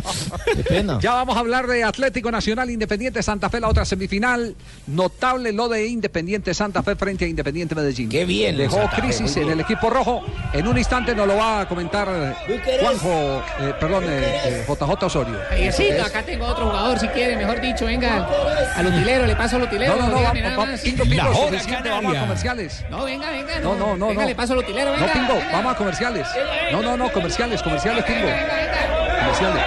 Qué 0.46 0.64
pena. 0.64 1.00
Ya 1.02 1.14
vamos 1.14 1.36
a 1.36 1.40
hablar 1.40 1.68
de 1.68 1.84
Atlético 1.84 2.32
Nacional 2.32 2.70
Independiente 2.70 3.22
Santa 3.24 3.50
Fe, 3.50 3.60
la 3.60 3.70
otra 3.70 3.86
semifinal. 3.86 4.56
Notable 4.88 5.52
lo 5.52 5.68
de 5.68 5.88
Independiente 5.88 6.54
Santa 6.54 6.84
Fe 6.84 6.96
frente 6.96 7.26
a 7.26 7.28
Independiente 7.28 7.76
Medellín. 7.76 8.10
Qué 8.10 8.26
bien, 8.26 8.58
Dejó 8.58 8.78
Santa 8.78 9.02
crisis 9.02 9.38
en 9.38 9.50
el 9.50 9.60
equipo 9.60 9.90
rojo. 9.90 10.24
En 10.54 10.68
un 10.68 10.78
instante 10.78 11.16
nos 11.16 11.28
lo 11.28 11.36
va 11.36 11.62
a 11.62 11.68
comentar 11.68 12.08
eh, 12.10 12.80
Juanjo, 12.82 13.44
eh, 13.60 13.74
perdón, 13.80 14.04
eh, 14.08 14.42
eh, 14.46 14.66
JJ 14.68 15.04
Osorio. 15.04 15.40
Javiercito, 15.50 16.04
acá 16.04 16.24
tengo 16.24 16.46
otro 16.46 16.68
jugador, 16.68 17.00
si 17.00 17.08
quiere, 17.10 17.38
mejor 17.38 17.62
dicho, 17.62 17.86
venga. 17.86 18.28
Al 18.76 18.88
utilero, 18.88 19.26
le 19.26 19.36
paso 19.36 19.58
al 19.58 19.64
utilero. 19.64 19.96
No, 19.96 20.02
no, 20.02 20.10
no, 20.10 20.18
dígame 20.18 20.56
vamos. 20.56 20.80
Pingo, 20.82 21.04
a 21.04 22.20
comerciales. 22.20 22.86
No, 22.90 23.04
venga, 23.04 23.30
venga. 23.30 23.60
No, 23.60 23.76
no, 23.76 23.98
no. 23.98 24.08
Venga, 24.08 24.22
no. 24.22 24.28
le 24.28 24.36
paso 24.36 24.54
al 24.54 24.60
utilero, 24.60 24.92
venga. 24.92 25.08
No, 25.08 25.14
Pingo, 25.14 25.34
venga. 25.36 25.52
vamos 25.52 25.74
a 25.74 25.78
comerciales. 25.78 26.28
No, 26.72 26.82
no, 26.82 26.98
no, 26.98 27.12
comerciales, 27.12 27.62
comerciales, 27.62 28.06
Comerciales. 28.22 29.64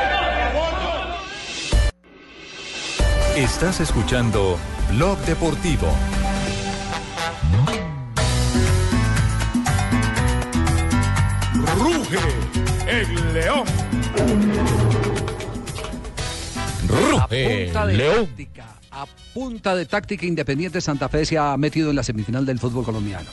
Estás 3.37 3.81
escuchando 3.81 4.59
Blog 4.91 5.19
Deportivo. 5.21 5.89
Ruge 11.77 12.19
el 12.87 13.35
león. 13.35 13.65
Punta 17.29 17.87
de 17.87 17.99
táctica, 17.99 18.58
a 19.03 19.07
punta 19.35 19.75
de 19.77 19.87
táctica 19.87 20.27
Independiente 20.27 20.81
Santa 20.81 21.09
Fe 21.09 21.25
se 21.25 21.39
ha 21.39 21.57
metido 21.57 21.91
en 21.91 21.97
la 21.97 22.03
semifinal 22.03 22.45
del 22.45 22.59
fútbol 22.59 22.85
colombiano. 22.85 23.29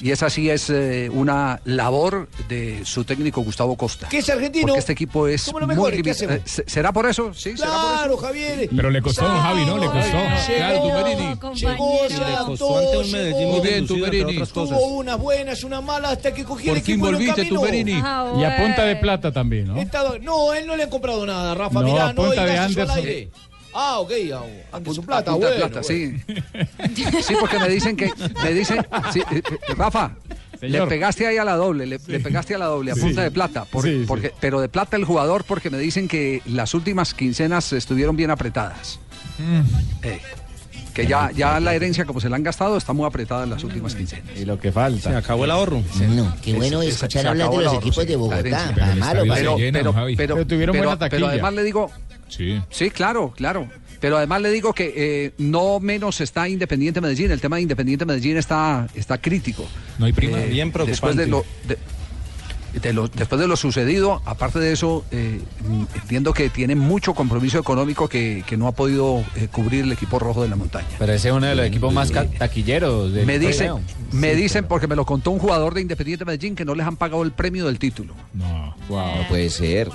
Y 0.00 0.10
esa 0.10 0.28
sí 0.30 0.50
es 0.50 0.68
eh, 0.68 1.08
una 1.12 1.60
labor 1.64 2.28
de 2.48 2.80
su 2.84 3.04
técnico 3.04 3.40
Gustavo 3.42 3.76
Costa. 3.76 4.08
¿Qué 4.08 4.18
es 4.18 4.28
argentino? 4.30 4.66
Porque 4.66 4.80
este 4.80 4.92
equipo 4.94 5.28
es 5.28 5.44
¿Cómo 5.44 5.60
lo 5.60 5.66
muy. 5.68 5.92
Eh, 5.94 6.42
¿se- 6.44 6.64
¿Será 6.66 6.92
por 6.92 7.06
eso? 7.06 7.32
Sí, 7.34 7.56
será 7.56 7.70
por 7.70 7.78
eso. 7.80 7.94
Claro, 7.98 8.16
Javier. 8.16 8.68
Pero 8.74 8.90
le 8.90 9.00
costó, 9.00 9.24
don 9.28 9.38
Javi, 9.40 9.64
¿no? 9.64 9.78
Le 9.78 9.86
costó. 9.86 10.18
Claro, 10.56 10.80
Tumberini. 10.82 11.24
Llegó, 11.54 12.02
Le 12.08 12.36
costó 12.46 12.78
ante 12.78 12.98
un 12.98 13.12
Medellín 13.12 13.38
llegó, 13.38 13.52
Muy 13.52 13.60
bien, 13.68 13.86
Tumberini. 13.86 14.38
Tuvo 14.46 14.86
unas 14.96 15.18
buenas, 15.20 15.62
unas 15.62 15.84
malas, 15.84 16.12
hasta 16.14 16.34
que 16.34 16.42
cogió 16.42 16.72
Por 16.72 16.78
el 16.78 16.82
equipo 16.82 17.04
volviste. 17.06 17.44
Tumberini. 17.44 18.00
Ah, 18.02 18.32
Y 18.40 18.44
a 18.44 18.56
punta 18.56 18.84
de 18.84 18.96
plata 18.96 19.30
también, 19.30 19.68
¿no? 19.68 19.76
Estaba- 19.80 20.18
no, 20.18 20.52
él 20.52 20.66
no 20.66 20.74
le 20.74 20.82
han 20.82 20.90
comprado 20.90 21.24
nada, 21.26 21.54
Rafa. 21.54 21.78
No, 21.80 21.86
mirá, 21.86 22.08
a 22.08 22.12
no 22.12 22.22
punta 22.22 22.44
de 22.44 22.54
eso 22.54 22.60
al 22.62 22.66
Anderson. 22.90 23.51
Ah, 23.74 24.00
ok, 24.00 24.12
ah, 24.34 24.42
Anderson 24.76 25.04
A 25.04 25.06
Plata, 25.06 25.32
punta 25.32 25.48
de 25.50 25.58
bueno. 25.58 25.68
plata, 25.70 25.86
bueno. 25.88 26.18
sí. 26.94 27.22
Sí, 27.22 27.34
porque 27.40 27.58
me 27.58 27.68
dicen 27.68 27.96
que, 27.96 28.10
me 28.42 28.52
dicen, 28.52 28.86
sí, 29.12 29.20
eh, 29.30 29.42
eh, 29.68 29.74
Rafa, 29.76 30.12
Señor. 30.60 30.82
le 30.82 30.86
pegaste 30.88 31.26
ahí 31.26 31.36
a 31.38 31.44
la 31.44 31.56
doble, 31.56 31.86
le, 31.86 31.98
le 32.06 32.20
pegaste 32.20 32.54
a 32.54 32.58
la 32.58 32.66
doble, 32.66 32.92
a 32.92 32.94
Sí. 32.94 33.00
punta 33.00 33.22
de 33.22 33.30
plata, 33.30 33.64
por- 33.64 33.84
Sí, 33.84 34.00
sí. 34.00 34.04
porque, 34.06 34.32
pero 34.40 34.60
de 34.60 34.68
plata 34.68 34.96
el 34.96 35.04
jugador 35.04 35.44
porque 35.44 35.70
me 35.70 35.78
dicen 35.78 36.06
que 36.08 36.42
las 36.46 36.74
últimas 36.74 37.14
quincenas 37.14 37.72
estuvieron 37.72 38.16
bien 38.16 38.30
apretadas. 38.30 39.00
Mm. 39.38 40.04
Eh, 40.06 40.20
que 40.92 41.06
ya, 41.06 41.30
ya 41.34 41.58
la 41.58 41.74
herencia 41.74 42.04
como 42.04 42.20
se 42.20 42.28
la 42.28 42.36
han 42.36 42.42
gastado 42.42 42.76
está 42.76 42.92
muy 42.92 43.06
apretada 43.06 43.44
en 43.44 43.50
las 43.50 43.64
últimas 43.64 43.94
quincenas. 43.94 44.26
Y 44.36 44.44
lo 44.44 44.58
que 44.58 44.68
Se 44.68 44.72
falta. 44.72 45.16
acabó 45.16 45.46
el 45.46 45.50
ahorro. 45.50 45.82
No, 46.10 46.36
qué 46.42 46.52
bueno 46.52 46.82
Es- 46.82 46.96
escuchar 46.96 47.22
se 47.22 47.28
hablar 47.28 47.48
de 47.48 47.56
los 47.56 47.66
ahorro, 47.66 47.78
equipos 47.80 48.02
sí, 48.04 48.08
de 48.10 48.16
Bogotá. 48.16 48.42
Pero 48.42 48.56
se 48.58 48.74
Pero, 48.74 49.56
pero, 49.56 49.56
pero, 49.56 50.16
Pero 50.16 50.46
tuvieron 50.46 50.74
pero- 50.74 50.84
buena 50.84 50.98
pero 50.98 50.98
taquilla. 50.98 51.28
además 51.30 51.54
le 51.54 51.62
digo, 51.64 51.90
Sí. 52.36 52.60
Sí, 52.70 52.90
claro, 52.90 53.32
claro. 53.36 53.68
Pero 54.00 54.16
además 54.16 54.40
le 54.42 54.50
digo 54.50 54.72
que 54.72 54.92
eh, 54.96 55.32
no 55.38 55.78
menos 55.78 56.20
está 56.20 56.48
Independiente 56.48 57.00
Medellín. 57.00 57.30
El 57.30 57.40
tema 57.40 57.56
de 57.56 57.62
Independiente 57.62 58.04
Medellín 58.04 58.36
está, 58.36 58.88
está 58.94 59.18
crítico. 59.18 59.64
No 59.98 60.06
hay 60.06 60.12
prima. 60.12 60.40
Eh, 60.40 60.48
Bien 60.48 60.68
Después 60.72 60.98
preocupante. 61.14 61.22
de 61.22 61.28
lo, 61.28 61.44
de- 61.68 61.78
de 62.80 62.92
lo- 62.94 63.06
después 63.08 63.38
de 63.38 63.46
lo 63.46 63.54
sucedido, 63.56 64.22
aparte 64.24 64.58
de 64.58 64.72
eso, 64.72 65.04
eh, 65.12 65.40
entiendo 65.94 66.32
que 66.32 66.48
tiene 66.48 66.74
mucho 66.74 67.12
compromiso 67.14 67.58
económico 67.58 68.08
que, 68.08 68.42
que 68.46 68.56
no 68.56 68.66
ha 68.66 68.72
podido 68.72 69.22
eh, 69.36 69.46
cubrir 69.52 69.84
el 69.84 69.92
equipo 69.92 70.18
rojo 70.18 70.42
de 70.42 70.48
la 70.48 70.56
montaña. 70.56 70.88
Pero 70.98 71.12
ese 71.12 71.28
es 71.28 71.34
uno 71.34 71.46
de 71.46 71.54
los 71.54 71.66
equipos 71.66 71.92
más 71.92 72.10
taquilleros 72.38 73.12
del 73.12 73.26
Me 73.26 73.38
dicen, 73.38 73.68
torneo. 73.68 73.86
me 74.12 74.34
dicen, 74.34 74.64
porque 74.64 74.86
me 74.86 74.96
lo 74.96 75.04
contó 75.04 75.30
un 75.32 75.38
jugador 75.38 75.74
de 75.74 75.82
Independiente 75.82 76.24
Medellín, 76.24 76.56
que 76.56 76.64
no 76.64 76.74
les 76.74 76.86
han 76.86 76.96
pagado 76.96 77.22
el 77.22 77.32
premio 77.32 77.66
del 77.66 77.78
título. 77.78 78.14
No. 78.32 78.74
Wow. 78.88 79.28
puede 79.28 79.50
ser. 79.50 79.90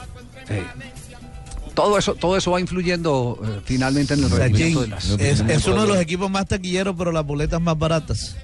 Eh, 0.50 0.64
todo 1.78 1.96
eso, 1.96 2.16
todo 2.16 2.36
eso 2.36 2.50
va 2.50 2.60
influyendo 2.60 3.40
eh, 3.44 3.62
finalmente 3.64 4.16
en 4.16 4.24
el 4.24 4.32
rendimiento 4.32 4.82
de 4.82 4.88
las. 4.88 5.10
Es, 5.12 5.42
es 5.42 5.68
uno 5.68 5.84
de 5.84 5.88
los 5.88 5.98
equipos 6.00 6.28
más 6.28 6.48
taquilleros, 6.48 6.96
pero 6.98 7.12
las 7.12 7.24
boletas 7.24 7.62
más 7.62 7.78
baratas. 7.78 8.36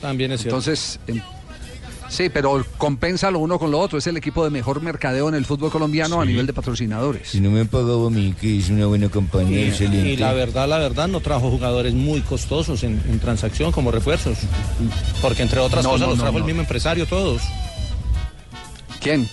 También 0.00 0.30
es 0.30 0.42
cierto. 0.42 0.58
Entonces, 0.58 1.00
sí, 2.08 2.28
pero 2.32 2.64
compensa 2.78 3.28
lo 3.32 3.40
uno 3.40 3.58
con 3.58 3.72
lo 3.72 3.80
otro. 3.80 3.98
Es 3.98 4.06
el 4.06 4.16
equipo 4.16 4.44
de 4.44 4.50
mejor 4.50 4.82
mercadeo 4.82 5.28
en 5.28 5.34
el 5.34 5.44
fútbol 5.44 5.72
colombiano 5.72 6.20
a 6.20 6.24
nivel 6.24 6.46
de 6.46 6.52
patrocinadores. 6.52 7.28
Si 7.30 7.40
no 7.40 7.50
me 7.50 7.58
han 7.60 7.66
pagado 7.66 8.06
a 8.06 8.10
mí, 8.10 8.36
que 8.40 8.58
es 8.58 8.70
una 8.70 8.86
buena 8.86 9.08
campaña, 9.08 9.50
Y, 9.50 9.62
excelente. 9.64 10.10
y 10.10 10.16
la 10.16 10.32
verdad, 10.34 10.68
la 10.68 10.78
verdad, 10.78 11.08
no 11.08 11.18
trajo 11.18 11.50
jugadores 11.50 11.92
muy 11.92 12.20
costosos 12.20 12.84
en, 12.84 13.02
en 13.08 13.18
transacción 13.18 13.72
como 13.72 13.90
refuerzos. 13.90 14.38
Porque 15.20 15.42
entre 15.42 15.58
otras 15.58 15.82
No, 15.82 15.90
cosas 15.90 16.02
no, 16.06 16.10
los 16.10 16.18
no, 16.18 16.22
trajo 16.22 16.38
el 16.38 16.44
mismo 16.44 16.60
empresario 16.60 17.04
todos. 17.06 17.42
¿Quién? 19.00 19.28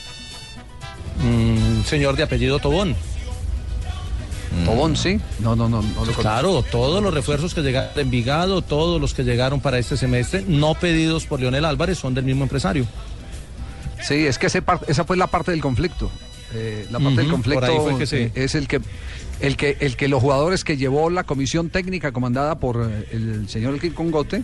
Mm, 1.21 1.58
señor 1.85 2.15
de 2.15 2.23
apellido 2.23 2.59
Tobón. 2.59 2.95
Tobón, 4.65 4.95
sí. 4.95 5.19
No, 5.39 5.55
no, 5.55 5.69
no. 5.69 5.81
no 5.81 5.87
lo 5.87 5.95
conozco. 5.95 6.21
Claro, 6.21 6.63
todos 6.63 7.03
los 7.03 7.13
refuerzos 7.13 7.53
que 7.53 7.61
llegaron 7.61 7.93
de 7.95 8.01
Envigado, 8.01 8.61
todos 8.61 8.99
los 8.99 9.13
que 9.13 9.23
llegaron 9.23 9.61
para 9.61 9.77
este 9.77 9.95
semestre, 9.95 10.43
no 10.47 10.73
pedidos 10.73 11.25
por 11.25 11.39
Leonel 11.39 11.65
Álvarez, 11.65 11.99
son 11.99 12.13
del 12.13 12.25
mismo 12.25 12.43
empresario. 12.43 12.85
Sí, 14.01 14.25
es 14.25 14.37
que 14.39 14.47
ese 14.47 14.63
esa 14.87 15.03
fue 15.05 15.17
la 15.17 15.27
parte 15.27 15.51
del 15.51 15.61
conflicto. 15.61 16.09
Eh, 16.53 16.87
la 16.89 16.99
parte 16.99 17.21
del 17.21 17.29
conflicto 17.29 17.97
que 17.97 18.07
sí. 18.07 18.15
eh, 18.15 18.31
es 18.33 18.55
el 18.55 18.67
que, 18.67 18.81
el 19.39 19.55
que 19.55 19.77
el 19.81 19.95
que 19.95 20.07
los 20.07 20.19
jugadores 20.19 20.63
que 20.63 20.77
llevó 20.77 21.11
la 21.11 21.23
comisión 21.23 21.69
técnica 21.69 22.11
comandada 22.11 22.59
por 22.59 22.89
eh, 22.91 23.07
el 23.11 23.47
señor 23.47 23.75
Elkin 23.75 23.93
Congote 23.93 24.41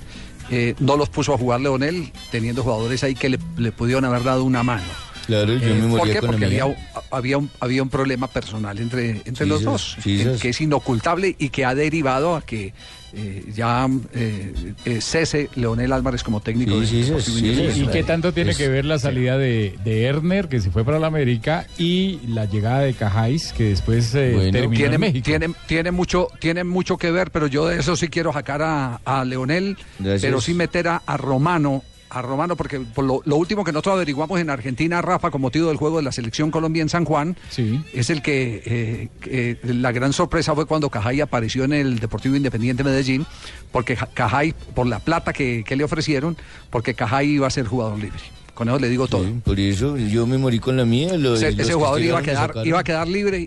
eh, 0.51 0.75
no 0.79 0.97
los 0.97 1.09
puso 1.09 1.33
a 1.33 1.37
jugar 1.37 1.61
Leonel, 1.61 2.11
teniendo 2.31 2.61
jugadores 2.61 3.03
ahí 3.03 3.15
que 3.15 3.29
le, 3.29 3.39
le 3.57 3.71
pudieron 3.71 4.05
haber 4.05 4.23
dado 4.23 4.43
una 4.43 4.61
mano. 4.61 4.83
Claro, 5.25 5.53
yo 5.57 5.67
Eh, 5.67 5.73
me 5.73 5.97
¿Por 5.97 6.07
qué? 6.07 6.19
con 6.19 6.29
Porque 6.31 6.45
había, 6.45 6.65
había, 7.11 7.37
un, 7.37 7.49
había 7.59 7.81
un 7.83 7.89
problema 7.89 8.27
personal 8.27 8.77
entre, 8.79 9.21
entre 9.25 9.45
los 9.45 9.63
dos, 9.63 9.97
que, 10.03 10.49
es 10.49 10.61
inocultable 10.61 11.35
y 11.39 11.49
que 11.49 11.65
ha 11.65 11.73
derivado 11.73 12.35
a 12.35 12.41
que 12.41 12.73
eh, 13.17 13.45
ya 13.55 13.87
eh, 14.13 14.53
eh, 14.83 14.99
cese 15.01 15.49
Leonel 15.55 15.93
Álvarez 15.93 16.21
como 16.21 16.41
técnico. 16.41 16.83
Sí, 16.83 17.01
del 17.03 17.21
sí, 17.21 17.71
sí. 17.73 17.81
¿Y 17.83 17.87
qué 17.87 18.03
tanto 18.03 18.33
tiene 18.33 18.51
Es- 18.51 18.57
que 18.57 18.67
ver 18.67 18.83
la 18.85 18.99
salida 18.99 19.37
de, 19.37 19.75
de 19.85 20.03
Erner, 20.03 20.49
que 20.49 20.59
se 20.59 20.69
fue 20.69 20.83
para 20.83 20.99
la 20.99 21.07
América, 21.07 21.65
y 21.77 22.19
la 22.27 22.45
llegada 22.45 22.79
de 22.81 22.93
Cajáis, 22.93 23.53
que 23.53 23.63
después 23.69 24.13
eh, 24.15 24.31
Bueno, 24.35 24.51
terminó 24.51 24.75
tiene, 24.75 24.95
en 24.95 25.01
México? 25.01 25.23
tiene, 25.25 25.49
tiene 25.65 25.91
mucho, 25.91 26.27
tiene 26.39 26.63
mucho 26.65 26.97
que 26.97 27.09
ver, 27.11 27.31
pero 27.31 27.47
yo 27.47 27.65
de 27.67 27.79
eso 27.79 27.95
sí 27.95 28.09
quiero 28.09 28.33
sacar 28.33 28.61
a, 28.61 28.99
a 29.05 29.23
Leonel, 29.23 29.77
Gracias. 29.97 30.21
pero 30.21 30.41
sí 30.41 30.53
meter 30.53 30.89
a, 30.89 31.01
a 31.05 31.15
Romano, 31.17 31.83
a 32.09 32.21
Romano, 32.21 32.55
porque 32.55 32.79
por 32.79 33.03
lo, 33.03 33.21
lo 33.25 33.35
último 33.35 33.63
que 33.63 33.71
nosotros 33.71 33.95
averiguamos 33.95 34.39
en 34.39 34.49
Argentina, 34.49 35.01
Rafa, 35.01 35.31
con 35.31 35.41
motivo 35.41 35.67
del 35.69 35.77
juego 35.77 35.97
de 35.97 36.03
la 36.03 36.11
selección 36.11 36.51
Colombia 36.51 36.81
en 36.81 36.89
San 36.89 37.03
Juan, 37.03 37.35
Sí. 37.49 37.81
es 37.93 38.09
el 38.09 38.21
que 38.21 38.61
eh, 38.65 39.09
que 39.21 39.57
la 39.73 39.91
gran 39.91 40.13
sorpresa 40.13 40.53
fue 40.55 40.65
cuando 40.65 40.89
Cajay 40.89 41.21
apareció 41.21 41.63
en 41.63 41.73
el 41.73 41.99
Deportivo 41.99 42.35
Independiente 42.35 42.83
Medellín, 42.83 43.25
porque 43.71 43.95
Ja- 43.95 44.07
Cajay, 44.13 44.53
por 44.75 44.87
la 44.87 44.99
plata 44.99 45.33
que, 45.33 45.63
que 45.65 45.75
le 45.75 45.83
ofrecieron, 45.83 46.37
porque 46.69 46.93
Cajay 46.93 47.27
iba 47.31 47.47
a 47.47 47.49
ser 47.49 47.65
jugador 47.65 47.97
libre. 47.99 48.19
Con 48.53 48.69
eso 48.69 48.79
le 48.79 48.87
digo 48.87 49.07
todo. 49.07 49.23
Sí, 49.25 49.33
por 49.43 49.59
eso 49.59 49.97
yo 49.97 50.25
me 50.27 50.37
morí 50.37 50.59
con 50.59 50.77
la 50.77 50.85
mía. 50.85 51.17
lo- 51.17 51.35
Ese, 51.35 51.73
jugador 51.73 52.01
iba 52.01 52.19
a, 52.19 52.21
quedar, 52.21 52.53
iba 52.63 52.79
a 52.79 52.83
quedar 52.85 53.07
libre 53.07 53.39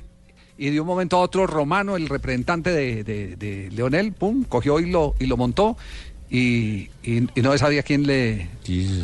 y, 0.59 0.67
y 0.67 0.71
de 0.71 0.81
un 0.81 0.87
momento 0.87 1.17
a 1.17 1.21
otro 1.21 1.47
Romano, 1.47 1.97
el 1.97 2.09
representante 2.09 2.71
de, 2.71 3.05
de- 3.05 3.37
de 3.37 3.71
Leonel, 3.71 4.13
pum, 4.13 4.45
cogió 4.45 4.81
y 4.81 4.91
lo, 4.91 5.15
y 5.19 5.27
lo 5.27 5.37
montó 5.39 5.79
y, 6.31 6.89
y- 7.03 7.27
y 7.35 7.41
no 7.43 7.57
sabía 7.57 7.81
a 7.81 7.83
quién 7.83 8.07
le 8.07 8.49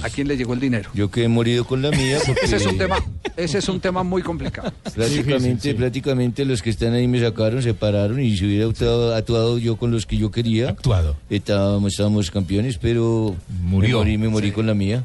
a 0.02 0.10
quién 0.10 0.28
le 0.28 0.36
llegó 0.36 0.52
el 0.52 0.60
dinero. 0.60 0.90
Yo 0.94 1.10
quedé 1.10 1.26
morido 1.28 1.64
con 1.64 1.80
la 1.80 1.90
mía. 1.90 2.18
porque 2.26 2.40
Ese 2.44 2.56
es 2.56 2.66
un 2.66 2.76
tema, 2.76 2.96
ese 3.36 3.58
es 3.58 3.68
un 3.68 3.80
tema 3.80 4.02
muy 4.02 4.22
complicado. 4.22 4.72
Prácticamente, 4.94 5.74
prácticamente 5.74 6.44
los 6.44 6.60
que 6.62 6.70
están 6.70 6.92
ahí 6.92 7.08
me 7.08 7.20
sacaron, 7.20 7.62
se 7.62 7.72
pararon 7.74 8.20
y 8.20 8.36
si 8.36 8.44
hubiera 8.44 8.66
actuado, 8.66 9.14
actuado 9.14 9.58
yo 9.58 9.76
con 9.76 9.90
los 9.90 10.04
que 10.06 10.18
yo 10.18 10.30
quería, 10.30 10.68
Actuado. 10.70 11.16
estábamos, 11.30 11.92
estábamos 11.92 12.30
campeones, 12.30 12.76
pero 12.78 13.34
Murió. 13.62 13.98
me 13.98 14.04
morí, 14.04 14.18
me 14.18 14.28
morí 14.28 14.52
con 14.52 14.66
la 14.66 14.74
mía. 14.74 15.04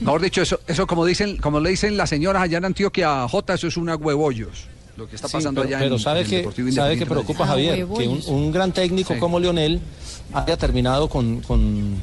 Mejor 0.00 0.20
dicho, 0.22 0.42
eso, 0.42 0.60
eso 0.66 0.86
como 0.86 1.04
dicen, 1.06 1.36
como 1.36 1.60
le 1.60 1.70
dicen 1.70 1.96
las 1.96 2.10
señoras 2.10 2.42
allá 2.42 2.58
en 2.58 2.64
Antioquia, 2.64 3.26
J, 3.28 3.54
eso 3.54 3.66
es 3.68 3.76
una 3.76 3.94
huevollos. 3.96 4.66
Lo 5.00 5.08
que 5.08 5.16
está 5.16 5.28
Sí, 5.28 5.32
pasando 5.32 5.62
pero, 5.62 5.68
allá 5.76 5.82
pero 5.82 5.94
en, 5.96 6.00
sabe 6.00 6.20
en 6.20 6.24
el 6.26 6.30
que 6.30 6.36
Deportivo 6.36 6.68
sabe 6.72 6.88
que 6.88 6.92
Independiente 7.04 7.14
preocupa 7.24 7.44
Ah, 7.44 7.46
Javier 7.48 7.74
que 7.86 8.30
un, 8.30 8.52
gran 8.52 8.70
técnico 8.72 9.14
Sí. 9.14 9.18
como 9.18 9.40
Lionel 9.40 9.80
haya 10.34 10.56
terminado 10.58 11.08
con, 11.08 11.40
con, 11.40 11.94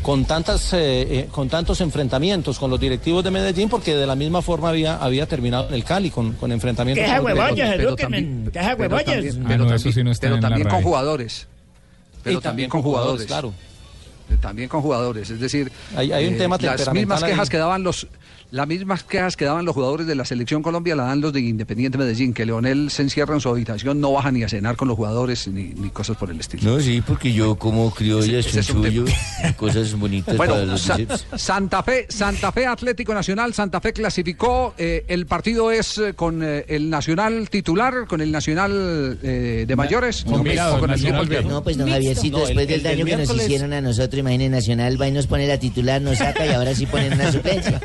con 0.00 0.24
tantas 0.26 0.72
eh, 0.74 0.78
eh, 1.02 1.28
con 1.32 1.48
tantos 1.48 1.80
enfrentamientos 1.80 2.58
con 2.60 2.70
los 2.70 2.78
directivos 2.78 3.24
de 3.24 3.32
Medellín 3.32 3.68
porque 3.68 3.96
de 3.96 4.06
la 4.06 4.14
misma 4.14 4.42
forma 4.42 4.68
había 4.68 4.96
había 4.98 5.26
terminado 5.26 5.66
en 5.68 5.74
el 5.74 5.82
Cali 5.82 6.10
con, 6.10 6.34
con 6.34 6.52
enfrentamientos 6.52 7.04
directivos. 7.04 7.32
Pero 7.34 7.46
también- 7.46 7.74
pero 7.76 7.96
también- 7.96 8.46
Ah, 8.46 8.50
pero 8.54 8.88
no, 8.88 9.00
también- 9.00 9.74
eso 9.74 9.90
sí 9.92 10.04
no 10.04 10.12
está 10.12 10.20
pero 10.26 10.36
en 10.36 10.42
la 10.42 10.48
también 10.48 10.68
con 10.68 10.82
jugadores. 10.82 11.48
Pero 12.22 12.38
Y 12.38 12.42
también 12.42 12.70
con 12.70 12.82
jugadores. 12.82 13.26
claro 13.26 13.52
también 14.40 14.68
con 14.68 14.82
jugadores. 14.82 15.30
Es 15.30 15.40
decir, 15.40 15.70
Hay- 15.96 16.12
hay 16.12 16.26
un 16.28 16.36
tema 16.38 16.56
las 16.60 16.92
mismas 16.92 17.22
ahí. 17.22 17.30
quejas 17.32 17.48
que 17.50 17.56
daban 17.58 17.82
los 17.82 18.06
las 18.52 18.68
mismas 18.68 19.02
quejas 19.02 19.36
que 19.36 19.44
daban 19.44 19.64
los 19.64 19.74
jugadores 19.74 20.06
de 20.06 20.14
la 20.14 20.24
selección 20.24 20.62
Colombia 20.62 20.94
la 20.94 21.02
dan 21.02 21.20
los 21.20 21.32
de 21.32 21.40
Independiente 21.40 21.98
Medellín, 21.98 22.32
que 22.32 22.46
Leonel 22.46 22.90
se 22.92 23.02
encierra 23.02 23.34
en 23.34 23.40
su 23.40 23.48
habitación, 23.48 24.00
no 24.00 24.12
baja 24.12 24.30
ni 24.30 24.44
a 24.44 24.48
cenar 24.48 24.76
con 24.76 24.86
los 24.86 24.96
jugadores 24.96 25.48
ni, 25.48 25.64
ni 25.74 25.90
cosas 25.90 26.16
por 26.16 26.30
el 26.30 26.38
estilo. 26.38 26.62
No, 26.62 26.80
sí, 26.80 27.02
porque 27.04 27.32
yo 27.32 27.56
como 27.56 27.90
criollas, 27.92 28.46
Ese- 28.46 28.48
ese 28.50 28.60
es 28.60 28.70
un 28.70 28.84
chunchullo, 28.84 29.04
cosas 29.56 29.92
bonitas 29.94 30.36
para 30.36 30.52
Bueno, 30.54 30.72
los 30.72 30.80
Sa-. 30.80 30.96
Santa 31.36 31.82
Fe, 31.82 32.06
Santa 32.08 32.52
Fe 32.52 32.66
Atlético 32.66 33.12
Nacional, 33.14 33.52
Santa 33.52 33.80
Fe 33.80 33.92
clasificó. 33.92 34.74
eh, 34.78 35.04
el 35.08 35.26
partido 35.26 35.72
es 35.72 35.98
eh, 35.98 36.14
con 36.14 36.40
eh, 36.44 36.64
el 36.68 36.88
Nacional 36.88 37.50
titular, 37.50 38.06
con 38.06 38.20
el 38.20 38.30
Nacional 38.30 39.18
eh, 39.24 39.64
de 39.66 39.76
mayores, 39.76 40.22
con, 40.24 40.34
o 40.34 40.78
con 40.78 40.90
el. 40.92 41.48
No, 41.48 41.64
pues 41.64 41.76
don 41.76 41.90
Javiercito, 41.90 42.38
después 42.46 42.68
del 42.68 42.82
daño 42.82 43.04
que 43.04 43.16
nos 43.16 43.34
hicieron 43.36 43.72
a 43.72 43.80
nosotros, 43.80 44.15
imaginen 44.20 44.52
Nacional, 44.52 45.00
va 45.00 45.08
y 45.08 45.12
nos 45.12 45.26
pone 45.26 45.46
la 45.46 45.58
titular, 45.58 46.00
nos 46.00 46.18
saca 46.18 46.46
y 46.46 46.50
ahora 46.50 46.74
sí 46.74 46.86
ponen 46.86 47.12
una 47.14 47.32
suplencia. 47.32 47.80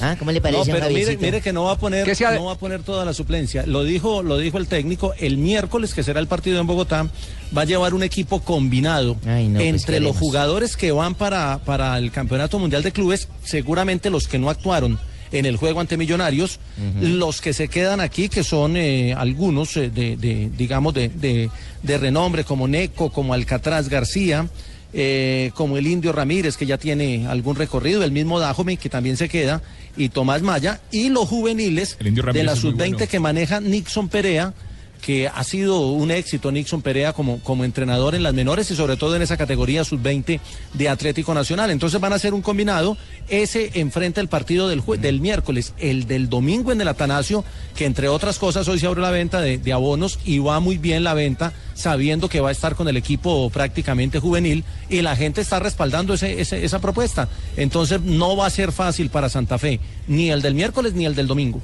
¿Ah? 0.00 0.16
¿Cómo 0.18 0.30
le 0.30 0.40
parece, 0.40 0.72
No, 0.72 0.78
pero 0.78 0.90
mire, 0.90 1.40
que 1.40 1.52
no 1.52 1.64
va 1.64 1.72
a 1.72 1.78
poner 1.78 2.14
sea 2.14 2.32
no 2.32 2.44
va 2.44 2.52
a 2.52 2.58
poner 2.58 2.82
toda 2.82 3.04
la 3.04 3.12
suplencia. 3.12 3.64
Lo 3.66 3.84
dijo, 3.84 4.22
lo 4.22 4.38
dijo 4.38 4.58
el 4.58 4.66
técnico, 4.66 5.14
el 5.18 5.38
miércoles 5.38 5.94
que 5.94 6.02
será 6.02 6.20
el 6.20 6.26
partido 6.26 6.60
en 6.60 6.66
Bogotá, 6.66 7.08
va 7.56 7.62
a 7.62 7.64
llevar 7.64 7.94
un 7.94 8.02
equipo 8.02 8.40
combinado 8.40 9.14
no, 9.14 9.20
pues, 9.22 9.64
entre 9.64 9.96
¿qué 9.96 10.00
los 10.00 10.16
jugadores 10.16 10.76
que 10.76 10.92
van 10.92 11.14
para, 11.14 11.58
para 11.64 11.98
el 11.98 12.10
Campeonato 12.10 12.58
Mundial 12.58 12.82
de 12.82 12.92
Clubes, 12.92 13.28
seguramente 13.42 14.10
los 14.10 14.28
que 14.28 14.38
no 14.38 14.50
actuaron 14.50 14.98
en 15.32 15.46
el 15.46 15.56
juego 15.56 15.80
ante 15.80 15.96
Millonarios, 15.96 16.58
los 17.00 17.40
que 17.40 17.52
se 17.52 17.68
quedan 17.68 18.00
aquí, 18.00 18.28
que 18.28 18.42
son 18.44 18.76
eh, 18.76 19.14
algunos 19.14 19.76
eh, 19.76 19.90
de, 19.90 20.16
de, 20.16 20.50
digamos, 20.56 20.94
de, 20.94 21.08
de, 21.08 21.50
de 21.82 21.98
renombre, 21.98 22.44
como 22.44 22.66
Neco, 22.66 23.10
como 23.10 23.34
Alcatraz 23.34 23.88
García, 23.88 24.48
eh, 24.92 25.50
como 25.54 25.76
el 25.76 25.86
Indio 25.86 26.12
Ramírez, 26.12 26.56
que 26.56 26.66
ya 26.66 26.78
tiene 26.78 27.26
algún 27.26 27.56
recorrido, 27.56 28.02
el 28.04 28.12
mismo 28.12 28.40
Dajome, 28.40 28.76
que 28.76 28.88
también 28.88 29.16
se 29.16 29.28
queda, 29.28 29.62
y 29.96 30.08
Tomás 30.08 30.42
Maya, 30.42 30.80
y 30.90 31.10
los 31.10 31.28
juveniles 31.28 31.98
de 31.98 32.44
la 32.44 32.52
es 32.52 32.64
muy 32.64 32.72
sub-20 32.72 32.90
bueno. 32.92 33.06
que 33.08 33.20
maneja 33.20 33.60
Nixon 33.60 34.08
Perea, 34.08 34.54
que 35.02 35.28
ha 35.28 35.44
sido 35.44 35.80
un 35.90 36.10
éxito 36.10 36.50
Nixon 36.52 36.82
Perea 36.82 37.12
como, 37.12 37.38
como 37.40 37.64
entrenador 37.64 38.14
en 38.14 38.22
las 38.22 38.34
menores 38.34 38.70
y 38.70 38.76
sobre 38.76 38.96
todo 38.96 39.16
en 39.16 39.22
esa 39.22 39.36
categoría 39.36 39.84
sub-20 39.84 40.40
de 40.74 40.88
Atlético 40.88 41.32
Nacional. 41.34 41.70
Entonces 41.70 42.00
van 42.00 42.12
a 42.12 42.16
hacer 42.16 42.34
un 42.34 42.42
combinado, 42.42 42.96
ese 43.28 43.70
enfrenta 43.74 44.20
el 44.20 44.28
partido 44.28 44.68
del, 44.68 44.82
del 45.00 45.20
miércoles, 45.20 45.72
el 45.78 46.06
del 46.06 46.28
domingo 46.28 46.72
en 46.72 46.80
el 46.80 46.88
Atanasio, 46.88 47.44
que 47.76 47.84
entre 47.86 48.08
otras 48.08 48.38
cosas 48.38 48.66
hoy 48.68 48.78
se 48.78 48.86
abre 48.86 49.00
la 49.00 49.10
venta 49.10 49.40
de, 49.40 49.58
de 49.58 49.72
abonos 49.72 50.18
y 50.24 50.38
va 50.40 50.60
muy 50.60 50.78
bien 50.78 51.04
la 51.04 51.14
venta, 51.14 51.52
sabiendo 51.74 52.28
que 52.28 52.40
va 52.40 52.48
a 52.48 52.52
estar 52.52 52.74
con 52.74 52.88
el 52.88 52.96
equipo 52.96 53.48
prácticamente 53.50 54.18
juvenil 54.18 54.64
y 54.90 55.00
la 55.02 55.16
gente 55.16 55.40
está 55.40 55.58
respaldando 55.60 56.14
ese- 56.14 56.40
ese- 56.40 56.64
esa 56.64 56.80
propuesta. 56.80 57.28
Entonces 57.56 58.00
no 58.02 58.36
va 58.36 58.46
a 58.46 58.50
ser 58.50 58.72
fácil 58.72 59.10
para 59.10 59.28
Santa 59.28 59.58
Fe, 59.58 59.80
ni 60.06 60.30
el 60.30 60.42
del 60.42 60.54
miércoles 60.54 60.94
ni 60.94 61.06
el 61.06 61.14
del 61.14 61.26
domingo. 61.28 61.60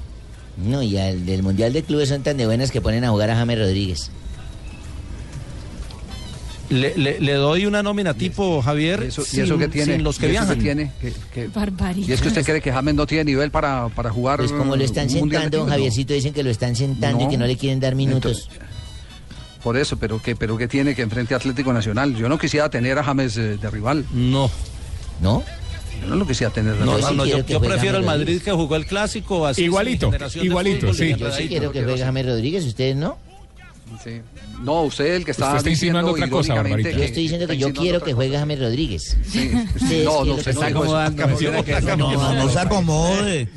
No, 0.56 0.82
y 0.82 0.96
al 0.98 1.26
del 1.26 1.42
Mundial 1.42 1.72
de 1.72 1.82
Clubes 1.82 2.08
son 2.10 2.22
tan 2.22 2.36
de 2.36 2.46
buenas 2.46 2.70
que 2.70 2.80
ponen 2.80 3.04
a 3.04 3.10
jugar 3.10 3.30
a 3.30 3.36
James 3.36 3.58
Rodríguez. 3.58 4.10
Le, 6.70 6.96
le- 6.96 7.20
le 7.20 7.34
doy 7.34 7.66
una 7.66 7.82
nómina 7.82 8.14
tipo 8.14 8.62
Javier 8.62 9.02
¿Y 9.04 9.06
eso, 9.08 9.20
y 9.22 9.24
sin, 9.26 9.44
eso 9.44 9.58
que 9.58 9.68
tiene? 9.68 9.94
sin 9.96 10.02
los 10.02 10.18
que 10.18 10.28
¿Y 10.32 10.36
eso 10.36 10.54
viajan. 10.56 10.90
¿Y 11.98 12.10
es 12.10 12.20
que 12.22 12.28
usted 12.28 12.42
cree 12.44 12.60
que 12.62 12.72
James 12.72 12.94
no 12.94 13.06
tiene 13.06 13.24
nivel 13.24 13.50
para, 13.50 13.88
para 13.90 14.10
jugar? 14.10 14.38
Pues 14.38 14.50
como 14.50 14.74
lo 14.74 14.82
están 14.82 15.10
sentando, 15.10 15.58
don? 15.58 15.68
Javiercito, 15.68 16.14
dicen 16.14 16.32
que 16.32 16.42
lo 16.42 16.50
están 16.50 16.74
sentando 16.74 17.24
y 17.24 17.28
que 17.28 17.36
no 17.36 17.46
le 17.46 17.56
quieren 17.56 17.80
dar 17.80 17.94
minutos. 17.94 18.48
Por 19.62 19.76
eso, 19.76 19.96
pero 19.98 20.20
que 20.20 20.36
pero 20.36 20.56
que 20.56 20.66
tiene 20.68 20.94
que 20.94 21.02
enfrente 21.02 21.34
a 21.34 21.36
Atlético 21.36 21.72
Nacional. 21.72 22.14
Yo 22.16 22.28
no 22.28 22.38
quisiera 22.38 22.68
tener 22.70 22.98
a 22.98 23.04
James 23.04 23.36
eh, 23.36 23.56
de 23.58 23.70
rival. 23.70 24.04
No. 24.12 24.50
¿No? 25.20 25.42
Yo 26.04 26.10
no 26.10 26.16
lo 26.16 26.26
quisiera 26.26 26.52
tener 26.52 26.76
No, 26.76 26.98
no, 26.98 27.10
no, 27.12 27.26
yo, 27.26 27.44
yo 27.46 27.60
prefiero 27.60 27.98
el 27.98 28.04
Madrid 28.04 28.40
que 28.42 28.52
jugó 28.52 28.76
el 28.76 28.86
clásico 28.86 29.46
así. 29.46 29.64
Igualito, 29.64 30.12
igualito, 30.42 30.92
sí. 30.92 31.14
Yo 31.16 31.32
sí 31.32 31.48
quiero 31.48 31.72
que 31.72 31.82
juegue 31.82 32.04
James 32.04 32.26
Rodríguez, 32.26 32.64
¿ustedes 32.66 32.96
no? 32.96 33.18
Sí. 34.02 34.20
No, 34.62 34.82
usted 34.82 35.14
el 35.14 35.24
que 35.24 35.32
está 35.32 35.46
Usted 35.46 35.58
está 35.58 35.70
insinuando 35.70 36.12
otra 36.12 36.28
cosa, 36.28 36.54
Barbarita. 36.54 36.90
Yo 36.90 37.02
estoy 37.02 37.22
diciendo 37.24 37.46
que 37.46 37.56
yo 37.56 37.72
quiero 37.72 38.00
que 38.00 38.12
juegue 38.12 38.36
James 38.36 38.58
Rodríguez. 38.58 39.16
No, 39.24 39.80
¿qué 39.80 40.04
no, 40.04 40.36
es 40.36 40.38
se 40.38 40.44
que 40.44 40.50
está 40.50 40.66
acomodando. 40.66 41.26
No, 41.96 42.34
no 42.34 42.48
se 42.48 42.58
acomode. 42.58 43.48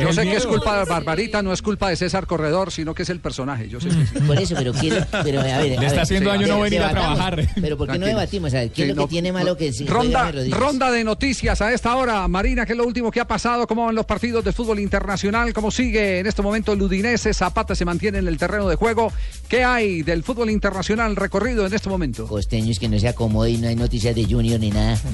Yo 0.00 0.12
sé 0.12 0.22
que 0.22 0.36
es 0.36 0.46
culpa 0.46 0.78
de 0.78 0.84
Barbarita, 0.84 1.42
no 1.42 1.52
es 1.52 1.62
culpa 1.62 1.90
de 1.90 1.96
César 1.96 2.26
Corredor, 2.26 2.72
sino 2.72 2.94
que 2.94 3.02
es 3.02 3.10
el 3.10 3.20
personaje. 3.20 3.68
Yo 3.68 3.80
sé 3.80 3.88
que 3.88 4.06
sí. 4.06 4.20
Por 4.26 4.38
eso, 4.38 4.54
pero 4.56 4.72
quiero. 4.72 5.04
Pero, 5.22 5.40
a 5.40 5.44
ver, 5.44 5.54
a 5.54 5.60
Le 5.60 5.74
está 5.74 5.90
ver, 5.90 6.00
haciendo 6.00 6.30
daño 6.30 6.46
no 6.46 6.60
venir 6.60 6.82
a 6.82 6.90
trabajar. 6.90 7.46
Pero 7.60 7.76
¿por 7.76 7.90
qué 7.90 7.98
no 7.98 8.06
debatimos? 8.06 8.52
¿qué 8.52 8.90
es 8.90 8.96
lo 8.96 9.04
que 9.04 9.10
tiene 9.10 9.32
malo 9.32 9.56
que 9.56 9.72
Ronda, 9.86 10.32
ronda 10.50 10.90
de 10.90 11.04
noticias 11.04 11.60
a 11.60 11.72
esta 11.72 11.96
hora. 11.96 12.26
Marina, 12.28 12.66
¿qué 12.66 12.72
es 12.72 12.78
lo 12.78 12.86
último 12.86 13.10
que 13.10 13.20
ha 13.20 13.26
pasado? 13.26 13.66
¿Cómo 13.66 13.86
van 13.86 13.94
los 13.94 14.06
partidos 14.06 14.44
de 14.44 14.52
fútbol 14.52 14.78
internacional? 14.80 15.52
¿Cómo 15.52 15.70
sigue 15.70 16.20
en 16.20 16.26
este 16.26 16.42
momento 16.42 16.72
el 16.72 16.82
Udinese? 16.82 17.32
Zapata 17.34 17.74
se 17.74 17.84
mantiene 17.84 18.18
en 18.18 18.28
el 18.28 18.38
terreno 18.38 18.68
de 18.68 18.76
juego. 18.76 19.12
¿Qué 19.48 19.64
hay 19.74 20.02
del 20.02 20.22
fútbol 20.22 20.50
internacional 20.50 21.16
recorrido 21.16 21.66
en 21.66 21.74
este 21.74 21.88
momento? 21.88 22.26
Costeños 22.26 22.78
que 22.78 22.88
no 22.88 22.98
se 22.98 23.08
acomode 23.08 23.50
y 23.50 23.58
no 23.58 23.68
hay 23.68 23.76
noticias 23.76 24.14
de 24.14 24.24
Junior 24.24 24.60
ni 24.60 24.70
nada. 24.70 24.98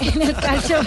En 0.00 0.22
el 0.22 0.34
calcio 0.34 0.78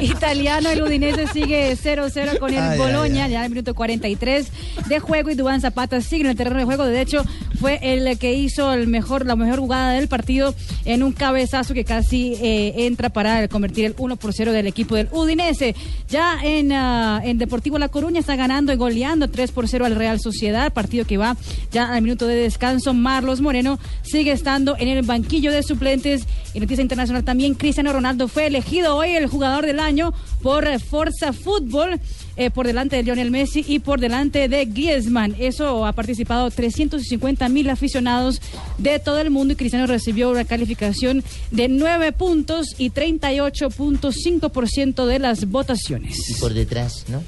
italiano, 0.00 0.70
el 0.70 0.82
Udinese 0.82 1.26
sigue 1.28 1.76
0-0 1.76 2.38
con 2.38 2.52
el 2.52 2.60
Ay, 2.60 2.78
Boloña, 2.78 3.24
ay, 3.24 3.32
ya 3.32 3.38
en 3.38 3.44
el 3.44 3.50
minuto 3.50 3.74
43 3.74 4.46
de 4.88 5.00
juego 5.00 5.30
y 5.30 5.34
Dubán 5.34 5.60
Zapata 5.60 6.00
sigue 6.00 6.22
en 6.22 6.30
el 6.30 6.36
terreno 6.36 6.58
de 6.58 6.64
juego. 6.64 6.84
De 6.84 7.00
hecho, 7.00 7.24
fue 7.60 7.78
el 7.82 8.18
que 8.18 8.34
hizo 8.34 8.72
el 8.72 8.86
mejor, 8.86 9.26
la 9.26 9.36
mejor 9.36 9.58
jugada 9.58 9.92
del 9.92 10.08
partido 10.08 10.54
en 10.84 11.02
un 11.02 11.12
cabezazo 11.12 11.74
que 11.74 11.84
casi 11.84 12.34
eh, 12.34 12.86
entra 12.86 13.10
para 13.10 13.48
convertir 13.48 13.84
el 13.86 13.94
1 13.98 14.16
por 14.16 14.32
0 14.32 14.52
del 14.52 14.66
equipo 14.66 14.94
del 14.94 15.08
Udinese. 15.12 15.74
Ya 16.08 16.38
en, 16.42 16.72
ah, 16.72 17.20
en 17.24 17.38
Deportivo 17.38 17.78
La 17.78 17.88
Coruña 17.88 18.20
está 18.20 18.36
ganando 18.36 18.72
y 18.72 18.76
goleando 18.76 19.28
3 19.28 19.50
por 19.52 19.68
0 19.68 19.86
al 19.86 19.94
Real 19.94 20.20
Sociedad, 20.20 20.72
partido 20.72 21.04
que 21.04 21.16
va 21.16 21.36
ya 21.72 21.92
al 21.92 22.02
minuto 22.02 22.26
de 22.26 22.36
descanso. 22.36 22.94
Marlos 22.94 23.40
Moreno 23.40 23.78
sigue 24.02 24.32
estando 24.32 24.76
en 24.78 24.88
el 24.88 25.04
banquillo 25.04 25.52
de 25.52 25.62
suplentes. 25.62 26.24
Y 26.54 26.60
noticia 26.60 26.82
internacional 26.82 27.24
también, 27.24 27.54
Cristiano 27.54 27.92
Ronaldo 27.92 28.28
fue 28.28 28.46
elegido 28.46 28.96
hoy 28.96 29.10
el 29.10 29.26
jugador 29.26 29.66
del 29.66 29.80
año 29.80 30.12
por 30.42 30.66
Forza 30.80 31.32
Fútbol. 31.32 32.00
eh, 32.36 32.50
por 32.50 32.66
delante 32.66 32.96
de 32.96 33.02
Lionel 33.02 33.30
Messi 33.30 33.64
y 33.66 33.78
por 33.78 33.98
delante 33.98 34.46
de 34.48 34.66
Griezmann. 34.66 35.34
Eso 35.38 35.86
ha 35.86 35.92
participado 35.92 36.50
350 36.50 37.48
mil 37.48 37.70
aficionados 37.70 38.42
de 38.78 38.98
todo 38.98 39.18
el 39.20 39.30
mundo 39.30 39.54
y 39.54 39.56
Cristiano 39.56 39.86
recibió 39.86 40.30
una 40.30 40.44
calificación 40.44 41.24
de 41.50 41.68
9 41.68 42.12
puntos 42.12 42.74
y 42.78 42.90
38.5% 42.90 45.06
de 45.06 45.18
las 45.18 45.48
votaciones. 45.48 46.28
Y 46.30 46.34
por 46.34 46.52
detrás, 46.52 47.06
¿no? 47.08 47.22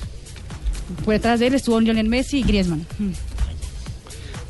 Por 1.04 1.14
detrás 1.14 1.40
de 1.40 1.46
él 1.48 1.54
estuvo 1.54 1.80
Lionel 1.80 2.08
Messi 2.08 2.38
y 2.40 2.42
Griezmann. 2.42 2.86
Mm. 2.98 3.10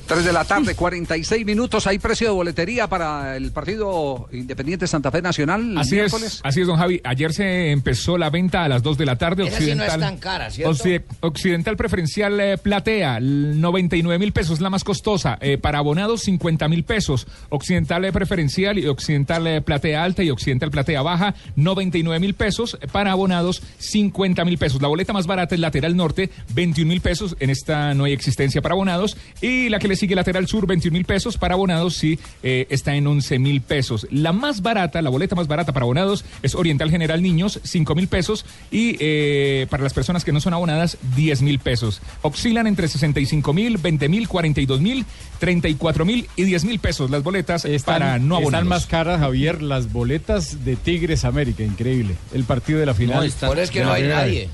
3 0.09 0.24
de 0.24 0.32
la 0.32 0.44
tarde, 0.44 0.74
46 0.74 1.44
minutos. 1.44 1.86
¿Hay 1.86 1.98
precio 1.98 2.28
de 2.28 2.32
boletería 2.32 2.86
para 2.88 3.36
el 3.36 3.52
partido 3.52 4.26
Independiente 4.32 4.86
Santa 4.86 5.11
Fe 5.11 5.20
Nacional? 5.20 5.76
Así 5.76 5.98
es, 5.98 6.40
así 6.42 6.62
es, 6.62 6.66
don 6.66 6.78
Javi. 6.78 7.00
Ayer 7.04 7.30
se 7.34 7.70
empezó 7.72 8.16
la 8.16 8.30
venta 8.30 8.64
a 8.64 8.68
las 8.68 8.82
2 8.82 8.96
de 8.96 9.04
la 9.04 9.16
tarde. 9.16 9.46
Esa 9.46 9.59
sí 9.59 9.66
no 9.74 9.84
es 9.84 9.90
Occidental, 9.90 10.00
tan 10.00 10.16
cara, 10.18 10.50
¿cierto? 10.50 10.72
Occi- 10.74 11.02
Occidental 11.20 11.76
Preferencial 11.76 12.40
eh, 12.40 12.56
Platea, 12.56 13.18
l- 13.18 13.54
99 13.56 14.18
mil 14.18 14.32
pesos, 14.32 14.62
la 14.62 14.70
más 14.70 14.82
costosa. 14.82 15.36
Eh, 15.42 15.59
para 15.59 15.78
abonados, 15.78 16.22
50 16.22 16.68
mil 16.68 16.84
pesos. 16.84 17.26
Occidental 17.50 18.04
eh, 18.06 18.12
Preferencial 18.12 18.78
y 18.78 18.86
Occidental 18.86 19.46
eh, 19.46 19.61
Platea 19.61 20.02
Alta 20.02 20.22
y 20.22 20.30
Occidental 20.30 20.70
Platea 20.70 21.02
Baja, 21.02 21.34
99 21.56 22.18
mil 22.18 22.32
pesos. 22.34 22.78
Para 22.92 23.12
abonados, 23.12 23.62
50 23.76 24.42
mil 24.46 24.56
pesos. 24.56 24.80
La 24.80 24.88
boleta 24.88 25.12
más 25.12 25.26
barata 25.26 25.54
es 25.54 25.61
Lateral 25.61 25.94
Norte, 25.96 26.30
21 26.54 26.88
mil 26.88 27.02
pesos. 27.02 27.36
En 27.40 27.50
esta 27.50 27.92
no 27.92 28.04
hay 28.04 28.14
existencia 28.14 28.62
para 28.62 28.72
abonados. 28.72 29.14
Y 29.42 29.68
la 29.68 29.78
que 29.78 29.86
le 29.88 29.97
sigue 29.99 30.14
Lateral 30.14 30.46
Sur, 30.49 30.66
21 30.66 30.94
mil 30.94 31.05
pesos. 31.05 31.36
Para 31.36 31.55
abonados, 31.55 31.94
sí, 31.96 32.18
eh, 32.42 32.66
está 32.70 32.94
en 32.94 33.07
11 33.07 33.38
mil 33.38 33.61
pesos. 33.61 34.07
La 34.11 34.32
más 34.32 34.62
barata, 34.62 35.03
la 35.03 35.11
boleta 35.11 35.34
más 35.34 35.46
barata 35.46 35.72
para 35.72 35.84
abonados 35.84 36.24
es 36.42 36.55
Oriental 36.55 36.90
General 36.90 37.22
Niños, 37.22 37.61
5 37.62 37.94
mil 37.94 38.09
pesos. 38.09 38.46
Y 38.70 38.96
eh, 39.01 39.66
para 39.68 39.82
las 39.82 39.92
personas 39.92 40.24
que 40.24 40.32
no 40.32 40.40
son 40.40 40.55
abonadas, 40.55 40.96
10 41.16 41.42
mil 41.42 41.59
pesos. 41.59 42.01
Oscilan 42.22 42.66
entre 42.66 42.88
65 42.88 43.53
mil, 43.53 43.76
20 43.76 44.09
mil, 44.09 44.28
42 44.28 44.80
mil, 44.80 45.05
34 45.38 46.05
mil 46.05 46.26
y 46.36 46.44
10 46.44 46.64
mil 46.64 46.78
pesos 46.78 47.11
las 47.11 47.22
boletas 47.22 47.66
para 47.84 48.18
no 48.18 48.36
abonados. 48.36 48.55
Están 48.55 48.68
más 48.68 48.86
caras, 48.86 49.20
Javier, 49.20 49.61
las 49.62 49.92
boletas 49.92 50.64
de 50.64 50.76
Tigres 50.76 51.24
América, 51.24 51.62
increíble. 51.62 52.14
El 52.32 52.44
partido 52.44 52.78
de 52.78 52.86
la 52.86 52.94
final. 52.94 53.16
No, 53.18 53.22
están- 53.22 53.49
Por 53.49 53.59
es 53.59 53.70
que 53.70 53.82
no 53.82 53.92
hay 53.92 54.05
nadie. 54.05 54.49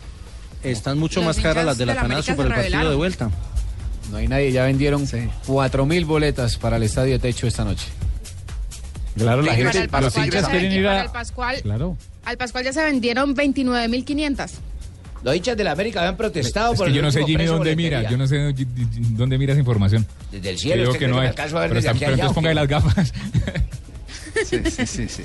Están 0.63 0.99
mucho 0.99 1.21
Los 1.21 1.27
más 1.27 1.41
caras 1.41 1.65
las 1.67 1.77
de 1.79 1.85
la 1.87 1.95
por 2.01 2.23
se 2.23 2.33
el 2.33 2.37
partido 2.49 2.91
de 2.91 2.97
vuelta. 2.97 3.31
No 4.15 4.19
hay 4.21 4.29
nadie, 4.29 4.53
ya 4.53 4.63
vendieron 4.63 5.05
cuatro 5.45 5.87
mil 5.87 6.05
boletas 6.05 6.57
para 6.57 6.77
el 6.77 6.85
Estadio 6.85 7.19
Techo 7.19 7.49
esta 7.49 7.65
noche. 7.65 7.89
Claro, 9.19 9.43
la 9.43 9.55
gente, 9.57 9.77
el 9.77 9.83
los 9.83 9.91
Pascual, 9.91 10.27
hinchas 10.27 10.49
quieren 10.49 10.71
ir 10.71 10.87
a... 10.87 11.03
el 11.03 11.11
Pascual, 11.11 11.61
Claro. 11.63 11.97
al 12.25 12.37
Pascual 12.37 12.63
ya 12.63 12.73
se 12.73 12.85
vendieron 12.85 13.35
29.500. 13.35 14.51
Los 15.25 15.35
hinchas 15.35 15.57
de 15.57 15.65
la 15.65 15.73
América 15.73 15.99
habían 15.99 16.17
protestado 16.17 16.75
Es 16.75 16.79
por 16.79 16.87
que 16.87 16.91
el 16.93 16.97
yo 16.97 17.03
no 17.03 17.11
sé, 17.11 17.25
Jimmy, 17.25 17.45
dónde 17.47 17.59
boletería. 17.75 17.99
mira. 17.99 18.11
Yo 18.11 18.17
no 18.17 18.29
sé 18.29 18.55
dónde 19.17 19.37
mira 19.37 19.53
esa 19.55 19.59
información. 19.61 20.07
Desde 20.31 20.51
el 20.51 20.57
Yo 20.57 20.61
cielo, 20.63 20.83
¿usted 20.85 20.99
que 21.01 21.09
no 21.09 21.19
hay. 21.19 21.31
Pero, 21.35 21.61
desde 21.61 21.79
está- 21.79 21.91
aquí 21.91 21.99
pero 21.99 22.13
allá, 22.13 22.23
entonces 22.25 22.31
o 22.31 22.35
ponga 22.35 22.49
qué? 22.51 22.55
las 22.55 22.69
gafas. 22.69 23.13
Sí, 24.45 24.61
sí, 24.65 24.87
sí, 24.87 25.09
sí. 25.09 25.23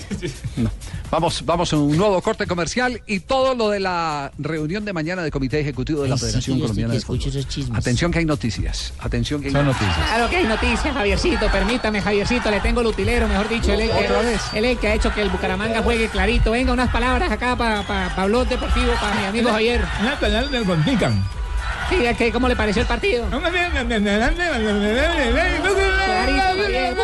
No. 0.58 0.72
Vamos, 1.12 1.44
vamos 1.46 1.74
a 1.74 1.78
un 1.78 1.98
nuevo 1.98 2.22
corte 2.22 2.46
comercial 2.46 3.02
y 3.08 3.20
todo 3.22 3.56
lo 3.56 3.70
de 3.70 3.80
la 3.80 4.32
reunión 4.38 4.86
de 4.86 4.94
mañana 4.94 5.22
del 5.24 5.32
Comité 5.32 5.60
Ejecutivo 5.60 6.04
de 6.04 6.10
la 6.10 6.16
Ay, 6.16 6.22
Federación 6.22 6.60
Colombiana 6.60 6.94
de 6.94 7.02
Fútbol. 7.02 7.32
Atención 7.74 8.12
que 8.12 8.20
hay 8.20 8.26
noticias. 8.26 8.94
Atención 9.00 9.42
que 9.42 9.48
hay 9.48 9.54
Son 9.54 9.66
noticias. 9.66 9.96
Claro 9.96 10.30
que 10.30 10.38
hay 10.38 10.46
noticias, 10.46 10.94
Javiercito. 10.94 11.48
Permítame, 11.52 12.02
Javiercito. 12.02 12.52
Le 12.52 12.60
tengo 12.60 12.82
el 12.82 12.88
utilero, 12.88 13.28
mejor 13.28 13.50
dicho. 13.50 13.74
Él 13.74 13.82
es, 13.82 13.92
el 14.54 14.66
el 14.66 14.78
que 14.78 14.88
ha 14.88 14.94
hecho 14.96 15.14
que 15.14 15.22
el 15.22 15.30
Bucaramanga 15.30 15.82
juegue 15.82 16.10
clarito. 16.10 16.52
Venga, 16.52 16.74
unas 16.74 16.92
palabras 16.92 17.32
acá 17.32 17.56
para 17.56 17.84
pa, 17.84 18.14
pa 18.16 18.26
Blog 18.26 18.48
Deportivo, 18.48 18.92
para 19.02 19.16
mi 19.20 19.26
amigo 19.26 19.50
Javier. 19.50 19.84
Sí, 21.90 22.06
es 22.06 22.18
que, 22.18 22.32
¿cómo 22.32 22.48
le 22.48 22.56
pareció 22.56 22.84
el 22.84 22.88
partido? 22.88 23.28
Javier. 26.38 26.96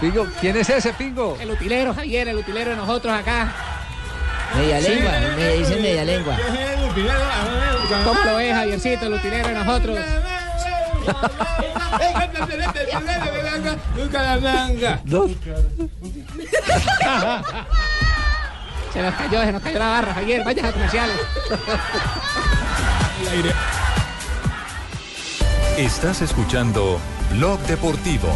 Pingo, 0.00 0.26
¿quién 0.40 0.56
es 0.56 0.68
ese, 0.68 0.92
Pingo? 0.92 1.36
El 1.40 1.50
utilero, 1.50 1.94
Javier, 1.94 2.28
el 2.28 2.36
utilero 2.36 2.70
de 2.70 2.76
nosotros 2.76 3.14
acá. 3.14 3.52
Media 4.56 4.80
lengua, 4.80 5.12
me 5.36 5.48
dicen 5.54 5.82
media 5.82 6.04
lengua. 6.04 6.36
¿Cómo 8.04 8.24
lo 8.24 8.36
ves, 8.36 8.54
Javiercito, 8.54 9.06
el 9.06 9.14
utilero 9.14 9.48
de 9.48 9.54
nosotros? 9.54 9.98
Se 18.92 19.00
nos 19.00 19.14
cayó, 19.14 19.40
se 19.40 19.52
nos 19.52 19.62
cayó 19.62 19.78
la 19.78 19.88
barra, 19.88 20.14
Javier. 20.14 20.44
Vayas 20.44 20.66
a 20.66 20.72
comerciales. 20.72 21.16
Estás 25.78 26.20
escuchando 26.20 27.00
Blog 27.32 27.58
Deportivo. 27.60 28.28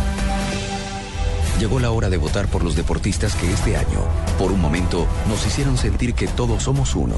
Llegó 1.61 1.78
la 1.80 1.90
hora 1.90 2.09
de 2.09 2.16
votar 2.16 2.49
por 2.49 2.64
los 2.64 2.76
deportistas 2.76 3.34
que 3.34 3.53
este 3.53 3.76
año, 3.76 4.01
por 4.38 4.53
un 4.53 4.61
momento, 4.61 5.07
nos 5.28 5.47
hicieron 5.47 5.76
sentir 5.76 6.14
que 6.14 6.28
todos 6.28 6.62
somos 6.62 6.94
uno. 6.94 7.16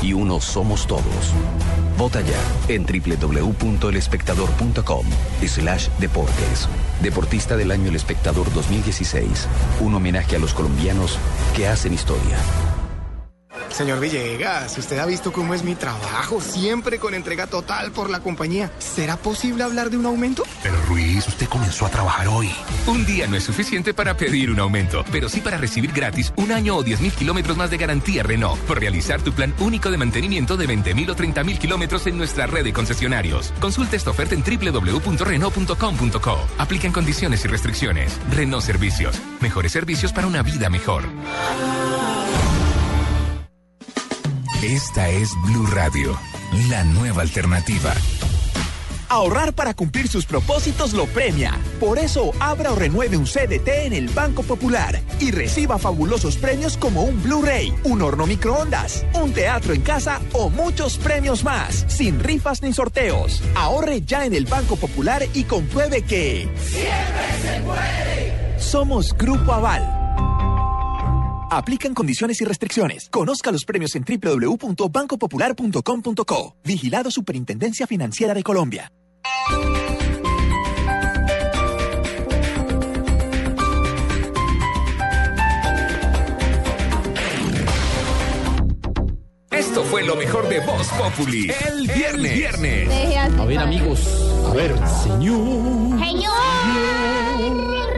Y 0.00 0.12
uno 0.12 0.40
somos 0.40 0.86
todos. 0.86 1.02
Vota 1.96 2.20
ya 2.20 2.38
en 2.68 2.86
www.elespectador.com 2.86 5.06
slash 5.46 5.88
deportes. 5.98 6.68
Deportista 7.02 7.56
del 7.56 7.72
año 7.72 7.88
El 7.88 7.96
Espectador 7.96 8.52
2016. 8.52 9.48
Un 9.80 9.94
homenaje 9.94 10.36
a 10.36 10.38
los 10.38 10.54
colombianos 10.54 11.18
que 11.56 11.66
hacen 11.66 11.94
historia. 11.94 12.38
Señor 13.70 14.00
Villegas, 14.00 14.76
usted 14.78 14.98
ha 14.98 15.06
visto 15.06 15.32
cómo 15.32 15.54
es 15.54 15.62
mi 15.62 15.74
trabajo, 15.74 16.40
siempre 16.40 16.98
con 16.98 17.14
entrega 17.14 17.46
total 17.46 17.92
por 17.92 18.10
la 18.10 18.20
compañía. 18.20 18.70
¿Será 18.78 19.16
posible 19.16 19.62
hablar 19.62 19.90
de 19.90 19.96
un 19.96 20.06
aumento? 20.06 20.44
Pero 20.62 20.76
Ruiz, 20.82 21.26
usted 21.28 21.48
comenzó 21.48 21.86
a 21.86 21.90
trabajar 21.90 22.28
hoy. 22.28 22.50
Un 22.86 23.04
día 23.06 23.26
no 23.26 23.36
es 23.36 23.44
suficiente 23.44 23.94
para 23.94 24.16
pedir 24.16 24.50
un 24.50 24.58
aumento, 24.58 25.04
pero 25.12 25.28
sí 25.28 25.40
para 25.40 25.58
recibir 25.58 25.92
gratis 25.92 26.32
un 26.36 26.52
año 26.52 26.76
o 26.76 26.82
10 26.82 27.00
mil 27.00 27.12
kilómetros 27.12 27.56
más 27.56 27.70
de 27.70 27.76
garantía 27.76 28.22
Renault 28.22 28.60
por 28.62 28.80
realizar 28.80 29.20
tu 29.22 29.32
plan 29.32 29.54
único 29.60 29.90
de 29.90 29.98
mantenimiento 29.98 30.56
de 30.56 30.66
20 30.66 30.94
mil 30.94 31.10
o 31.10 31.14
30 31.14 31.44
mil 31.44 31.58
kilómetros 31.58 32.06
en 32.06 32.16
nuestra 32.18 32.46
red 32.46 32.64
de 32.64 32.72
concesionarios. 32.72 33.52
Consulta 33.60 33.96
esta 33.96 34.10
oferta 34.10 34.34
en 34.34 34.42
www.renault.com.co. 34.42 36.38
Aplican 36.58 36.92
condiciones 36.92 37.44
y 37.44 37.48
restricciones. 37.48 38.18
Renault 38.30 38.64
Servicios. 38.64 39.16
Mejores 39.40 39.72
servicios 39.72 40.12
para 40.12 40.26
una 40.26 40.42
vida 40.42 40.68
mejor. 40.68 41.04
Esta 44.62 45.08
es 45.08 45.30
Blue 45.44 45.66
Radio, 45.66 46.18
la 46.68 46.82
nueva 46.82 47.22
alternativa. 47.22 47.94
Ahorrar 49.08 49.52
para 49.52 49.72
cumplir 49.72 50.08
sus 50.08 50.26
propósitos 50.26 50.94
lo 50.94 51.06
premia. 51.06 51.56
Por 51.78 51.96
eso, 51.96 52.32
abra 52.40 52.72
o 52.72 52.74
renueve 52.74 53.16
un 53.16 53.24
CDT 53.24 53.68
en 53.86 53.92
el 53.92 54.08
Banco 54.08 54.42
Popular 54.42 55.00
y 55.20 55.30
reciba 55.30 55.78
fabulosos 55.78 56.36
premios 56.36 56.76
como 56.76 57.04
un 57.04 57.22
Blu-ray, 57.22 57.72
un 57.84 58.02
horno 58.02 58.26
microondas, 58.26 59.06
un 59.14 59.32
teatro 59.32 59.74
en 59.74 59.82
casa 59.82 60.20
o 60.32 60.50
muchos 60.50 60.98
premios 60.98 61.44
más, 61.44 61.84
sin 61.86 62.18
rifas 62.18 62.60
ni 62.60 62.72
sorteos. 62.72 63.40
Ahorre 63.54 64.02
ya 64.02 64.26
en 64.26 64.34
el 64.34 64.46
Banco 64.46 64.74
Popular 64.74 65.24
y 65.34 65.44
compruebe 65.44 66.02
que... 66.02 66.48
¡Siempre 66.60 67.42
se 67.42 67.60
puede! 67.60 68.58
Somos 68.58 69.16
Grupo 69.16 69.52
Aval. 69.52 69.97
Aplican 71.50 71.94
condiciones 71.94 72.40
y 72.40 72.44
restricciones. 72.44 73.08
Conozca 73.10 73.50
los 73.50 73.64
premios 73.64 73.96
en 73.96 74.04
www.bancopopular.com.co. 74.04 76.56
Vigilado 76.64 77.10
Superintendencia 77.10 77.86
Financiera 77.86 78.34
de 78.34 78.42
Colombia. 78.42 78.92
Esto 89.50 89.82
fue 89.84 90.04
lo 90.04 90.14
mejor 90.16 90.48
de 90.48 90.60
Voz 90.60 90.88
Populi. 90.90 91.50
El 91.66 91.88
viernes. 91.88 92.34
viernes. 92.34 92.88
A 93.38 93.44
ver, 93.44 93.58
amigos. 93.58 94.00
A 94.46 94.54
ver, 94.54 94.74
señor. 95.02 95.98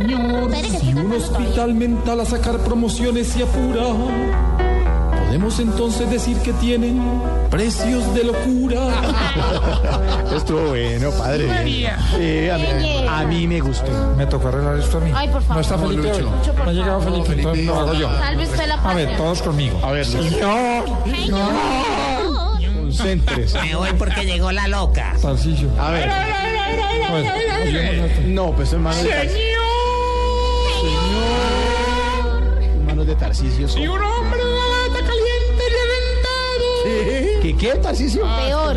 Si 0.01 0.95
un 0.95 1.13
hospital 1.13 1.75
mental 1.75 2.21
a 2.21 2.25
sacar 2.25 2.59
promociones 2.61 3.37
y 3.37 3.43
apura, 3.43 3.83
podemos 5.27 5.61
entonces 5.61 6.11
decir 6.11 6.39
que 6.39 6.55
tienen 6.55 7.03
precios 7.51 8.15
de 8.15 8.25
locura. 8.25 8.81
Estuvo 10.35 10.71
bueno, 10.71 11.11
padre. 11.11 11.49
Sí, 12.17 12.49
a, 12.49 12.57
mí, 12.57 13.07
a 13.07 13.25
mí 13.27 13.47
me 13.47 13.61
gustó. 13.61 13.93
Me 14.17 14.25
tocó 14.27 14.49
arreglar 14.49 14.79
esto 14.79 14.97
a 14.97 15.01
mí. 15.01 15.13
Ay, 15.15 15.29
por 15.29 15.43
favor. 15.43 15.57
No 15.57 15.61
está 15.61 15.79
Felipe 15.79 16.13
hoy. 16.13 16.23
No 16.23 16.63
ha 16.63 16.73
llegado 16.73 17.01
favor. 17.03 17.27
Felipe, 17.27 17.33
entonces 17.35 17.67
lo 17.67 17.81
hago 17.81 17.95
yo. 17.95 18.09
Salve 18.19 18.45
usted 18.45 18.67
la 18.69 18.75
A 18.75 18.95
ver, 18.95 19.17
todos 19.19 19.43
conmigo. 19.43 19.81
A 19.85 19.93
ver, 19.93 20.07
señor. 20.07 20.85
Concéntrese. 22.75 23.61
Me 23.61 23.77
voy 23.77 23.93
porque 23.99 24.25
llegó 24.25 24.51
la 24.51 24.67
loca. 24.67 25.15
Tarcisio. 25.21 25.69
A 25.79 25.91
ver. 25.91 26.11
No, 28.27 28.53
pues 28.53 28.73
hermano 28.73 29.03
de 29.03 29.60
Tarcisio. 30.81 32.71
Hermanos 32.79 33.07
de 33.07 33.17
Tarcisio. 33.17 33.69
Si 33.69 33.87
un 33.87 34.03
hombre 34.03 34.39
de 34.39 34.51
la 34.51 34.67
lata 34.89 35.07
caliente 35.07 35.63
reventado. 35.79 37.43
¿Qué 37.43 37.57
qué, 37.59 37.75
Tarcisio? 37.77 38.23
Peor. 38.23 38.77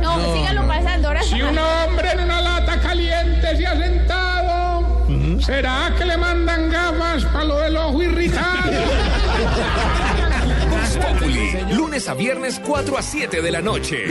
No, 0.00 0.34
sígalo 0.34 0.68
pasando. 0.68 1.08
Ahora 1.08 1.22
Si 1.22 1.42
un 1.42 1.58
hombre 1.58 2.12
en 2.12 2.20
una 2.20 2.40
lata 2.40 2.80
caliente 2.80 3.56
se 3.56 3.66
ha 3.66 3.76
sentado, 3.76 5.06
¿será 5.40 5.92
que 5.98 6.04
le 6.04 6.16
mandan 6.16 6.70
gafas 6.70 7.24
para 7.24 7.44
lo 7.44 7.58
del 7.58 7.76
ojo 7.76 8.02
irritado? 8.02 8.72
Voz 10.70 10.96
Populi, 11.04 11.52
lunes 11.72 12.08
a 12.08 12.14
viernes 12.14 12.60
4 12.64 12.96
a 12.96 13.02
7 13.02 13.42
de 13.42 13.50
la 13.50 13.60
noche. 13.60 14.04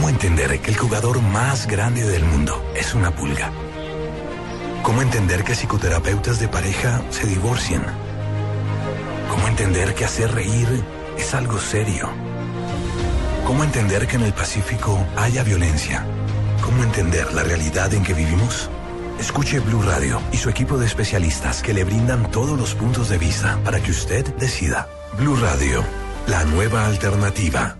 ¿Cómo 0.00 0.08
entender 0.08 0.58
que 0.62 0.70
el 0.70 0.78
jugador 0.78 1.20
más 1.20 1.66
grande 1.66 2.02
del 2.02 2.24
mundo 2.24 2.64
es 2.74 2.94
una 2.94 3.14
pulga? 3.14 3.52
¿Cómo 4.82 5.02
entender 5.02 5.44
que 5.44 5.54
psicoterapeutas 5.54 6.40
de 6.40 6.48
pareja 6.48 7.02
se 7.10 7.26
divorcian? 7.26 7.84
¿Cómo 9.28 9.46
entender 9.46 9.94
que 9.94 10.06
hacer 10.06 10.32
reír 10.32 10.82
es 11.18 11.34
algo 11.34 11.58
serio? 11.58 12.08
¿Cómo 13.46 13.62
entender 13.62 14.06
que 14.06 14.16
en 14.16 14.22
el 14.22 14.32
Pacífico 14.32 15.06
haya 15.18 15.44
violencia? 15.44 16.02
¿Cómo 16.64 16.82
entender 16.82 17.34
la 17.34 17.42
realidad 17.42 17.92
en 17.92 18.02
que 18.02 18.14
vivimos? 18.14 18.70
Escuche 19.20 19.60
Blue 19.60 19.82
Radio 19.82 20.22
y 20.32 20.38
su 20.38 20.48
equipo 20.48 20.78
de 20.78 20.86
especialistas 20.86 21.60
que 21.60 21.74
le 21.74 21.84
brindan 21.84 22.30
todos 22.30 22.58
los 22.58 22.74
puntos 22.74 23.10
de 23.10 23.18
vista 23.18 23.58
para 23.66 23.80
que 23.80 23.90
usted 23.90 24.24
decida. 24.36 24.88
Blue 25.18 25.36
Radio, 25.36 25.84
la 26.26 26.42
nueva 26.44 26.86
alternativa. 26.86 27.79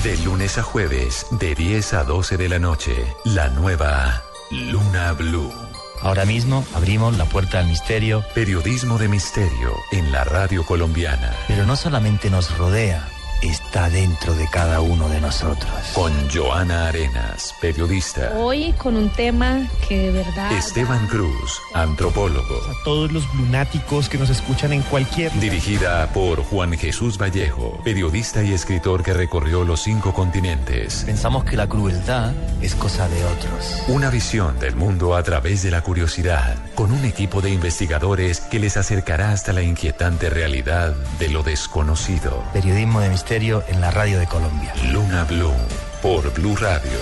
De 0.00 0.16
lunes 0.24 0.58
a 0.58 0.62
jueves, 0.64 1.26
de 1.30 1.54
10 1.54 1.94
a 1.94 2.04
12 2.04 2.36
de 2.36 2.48
la 2.48 2.58
noche, 2.58 3.06
la 3.24 3.50
nueva 3.50 4.24
Luna 4.50 5.12
Blue. 5.12 5.52
Ahora 6.00 6.24
mismo 6.24 6.64
abrimos 6.74 7.16
la 7.16 7.24
puerta 7.26 7.60
al 7.60 7.68
misterio. 7.68 8.24
Periodismo 8.34 8.98
de 8.98 9.06
misterio 9.06 9.76
en 9.92 10.10
la 10.10 10.24
radio 10.24 10.66
colombiana. 10.66 11.32
Pero 11.46 11.66
no 11.66 11.76
solamente 11.76 12.30
nos 12.30 12.58
rodea, 12.58 13.08
está 13.42 13.90
dentro 13.90 14.34
de 14.34 14.48
cada 14.48 14.80
uno 14.80 15.08
de 15.08 15.20
nosotros. 15.20 15.70
Con 15.94 16.12
Joana 16.30 16.88
Arenas, 16.88 17.54
periodista. 17.60 18.32
Hoy 18.36 18.72
con 18.74 18.96
un 18.96 19.10
tema 19.10 19.68
que 19.88 19.98
de 19.98 20.12
verdad... 20.12 20.52
Esteban 20.52 21.06
Cruz, 21.08 21.60
antropólogo. 21.74 22.60
Todos 22.84 23.10
los 23.10 23.34
lunáticos 23.34 24.08
que 24.08 24.18
nos 24.18 24.30
escuchan 24.30 24.72
en 24.72 24.82
cualquier. 24.82 25.32
Dirigida 25.40 26.06
por 26.12 26.42
Juan 26.44 26.78
Jesús 26.78 27.18
Vallejo, 27.18 27.80
periodista 27.82 28.44
y 28.44 28.52
escritor 28.52 29.02
que 29.02 29.12
recorrió 29.12 29.64
los 29.64 29.82
cinco 29.82 30.14
continentes. 30.14 31.02
Pensamos 31.04 31.44
que 31.44 31.56
la 31.56 31.68
crueldad 31.68 32.32
es 32.60 32.74
cosa 32.76 33.08
de 33.08 33.24
otros. 33.24 33.82
Una 33.88 34.10
visión 34.10 34.58
del 34.60 34.76
mundo 34.76 35.16
a 35.16 35.22
través 35.24 35.62
de 35.62 35.72
la 35.72 35.82
curiosidad, 35.82 36.56
con 36.76 36.92
un 36.92 37.04
equipo 37.04 37.40
de 37.40 37.50
investigadores 37.50 38.40
que 38.40 38.60
les 38.60 38.76
acercará 38.76 39.32
hasta 39.32 39.52
la 39.52 39.62
inquietante 39.62 40.30
realidad 40.30 40.94
de 41.18 41.28
lo 41.28 41.42
desconocido. 41.42 42.44
Periodismo 42.52 43.00
de 43.00 43.08
misterio 43.08 43.31
en 43.34 43.80
la 43.80 43.90
radio 43.90 44.18
de 44.18 44.26
Colombia. 44.26 44.74
Luna 44.92 45.24
Blue, 45.24 45.54
por 46.02 46.30
Blue 46.34 46.54
Radio. 46.54 46.98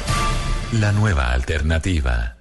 La 0.74 0.92
nueva 0.92 1.32
alternativa. 1.32 2.36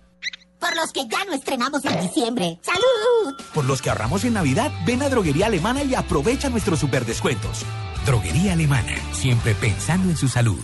Por 0.59 0.75
los 0.75 0.79
los 0.79 0.93
que 0.93 1.07
ya 1.07 1.25
no 1.25 1.33
estrenamos 1.33 1.83
en 1.85 1.99
diciembre. 1.99 2.59
¡Salud! 2.61 3.33
Por 3.51 3.65
los 3.65 3.81
que 3.81 3.89
ahorramos 3.89 4.23
en 4.25 4.33
Navidad, 4.33 4.71
ven 4.85 5.01
a 5.01 5.09
Droguería 5.09 5.47
Alemana 5.47 5.83
y 5.83 5.95
aprovecha 5.95 6.51
nuestros 6.51 6.79
superdescuentos. 6.79 7.65
Droguería 8.05 8.53
Alemana, 8.53 8.95
siempre 9.11 9.55
pensando 9.55 10.11
en 10.11 10.17
su 10.17 10.27
salud. 10.27 10.63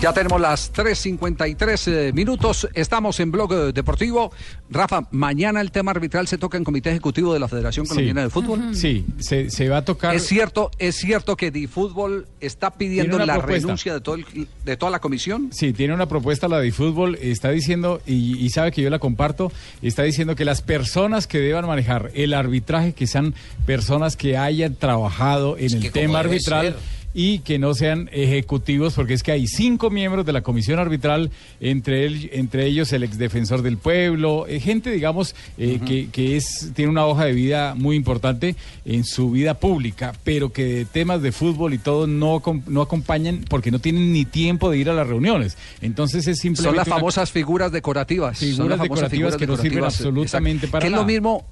Ya 0.00 0.12
tenemos 0.12 0.40
las 0.40 0.72
3.53 0.72 1.92
eh, 1.92 2.12
minutos. 2.12 2.68
Estamos 2.72 3.18
en 3.18 3.32
Blog 3.32 3.52
eh, 3.52 3.72
Deportivo. 3.72 4.30
Rafa, 4.70 5.08
mañana 5.10 5.60
el 5.60 5.72
tema 5.72 5.90
arbitral 5.90 6.28
se 6.28 6.38
toca 6.38 6.56
en 6.56 6.62
Comité 6.62 6.90
Ejecutivo 6.90 7.34
de 7.34 7.40
la 7.40 7.48
Federación 7.48 7.84
Colombiana 7.84 8.22
de 8.22 8.30
Fútbol. 8.30 8.76
Sí, 8.76 9.04
se, 9.18 9.50
se 9.50 9.68
va 9.68 9.78
a 9.78 9.84
tocar. 9.84 10.14
Es 10.14 10.24
cierto, 10.24 10.70
es 10.78 10.94
cierto 10.94 11.36
que 11.36 11.50
DiFútbol 11.50 12.28
está 12.40 12.70
pidiendo 12.74 13.18
la 13.18 13.38
propuesta. 13.38 13.66
renuncia 13.66 13.94
de, 13.94 14.00
todo 14.00 14.14
el- 14.14 14.46
de 14.64 14.76
toda 14.76 14.92
la 14.92 15.00
comisión. 15.00 15.48
Sí, 15.50 15.72
tiene 15.72 15.94
una 15.94 16.06
propuesta 16.06 16.46
la 16.46 16.60
de 16.60 16.70
fútbol, 16.70 17.18
está 17.20 17.50
diciendo, 17.50 18.00
y, 18.06 18.38
y 18.38 18.50
sabe 18.50 18.70
que 18.70 18.82
yo 18.82 18.90
la 18.90 19.00
comparto, 19.00 19.50
está 19.82 20.04
diciendo 20.04 20.36
que 20.36 20.44
las 20.44 20.62
personas 20.62 21.26
que 21.26 21.38
deban 21.40 21.66
manejar 21.66 22.12
el 22.14 22.34
arbitraje, 22.34 22.92
que 22.92 23.08
sean 23.08 23.34
personas 23.66 24.16
que 24.16 24.36
hayan 24.36 24.76
trabajado 24.76 25.58
en 25.58 25.74
el 25.74 25.90
tema 25.90 26.20
arbitral. 26.20 26.66
ser. 26.74 26.97
Y 27.20 27.40
que 27.40 27.58
no 27.58 27.74
sean 27.74 28.08
ejecutivos, 28.12 28.94
porque 28.94 29.12
es 29.14 29.24
que 29.24 29.32
hay 29.32 29.48
cinco 29.48 29.90
miembros 29.90 30.24
de 30.24 30.32
la 30.32 30.42
comisión 30.42 30.78
arbitral, 30.78 31.32
entre, 31.60 32.06
el- 32.06 32.30
entre 32.32 32.64
ellos 32.66 32.92
el 32.92 33.02
exdefensor 33.02 33.62
del 33.62 33.76
pueblo, 33.76 34.46
eh, 34.46 34.60
gente, 34.60 34.92
digamos, 34.92 35.34
eh, 35.58 35.80
que, 35.84 36.10
que 36.10 36.36
es, 36.36 36.70
tiene 36.76 36.92
una 36.92 37.06
hoja 37.06 37.24
de 37.24 37.32
vida 37.32 37.74
muy 37.74 37.96
importante 37.96 38.54
en 38.84 39.02
su 39.04 39.32
vida 39.32 39.54
pública, 39.54 40.12
pero 40.22 40.52
que 40.52 40.62
de 40.64 40.84
temas 40.84 41.20
de 41.20 41.32
fútbol 41.32 41.74
y 41.74 41.78
todo 41.78 42.06
no, 42.06 42.40
no 42.68 42.82
acompañan 42.82 43.44
porque 43.50 43.72
no 43.72 43.80
tienen 43.80 44.12
ni 44.12 44.24
tiempo 44.24 44.70
de 44.70 44.78
ir 44.78 44.88
a 44.88 44.94
las 44.94 45.08
reuniones. 45.08 45.56
Entonces 45.82 46.24
es 46.28 46.38
simplemente 46.38 46.68
Son 46.68 46.76
las 46.76 46.86
una- 46.86 46.96
famosas 46.98 47.32
figuras 47.32 47.72
decorativas. 47.72 48.38
Son 48.38 48.48
Figuras 48.48 48.68
las 48.68 48.78
famosas 48.78 49.10
decorativas 49.10 49.36
que 49.36 49.46
no 49.48 49.56
sirven 49.56 49.70
decorativas, 49.74 49.94
absolutamente 49.96 50.66
exacto. 50.66 50.70
para 50.72 50.82
Que 50.82 50.86
es 50.86 50.92
lo 51.00 51.04
mismo, 51.04 51.44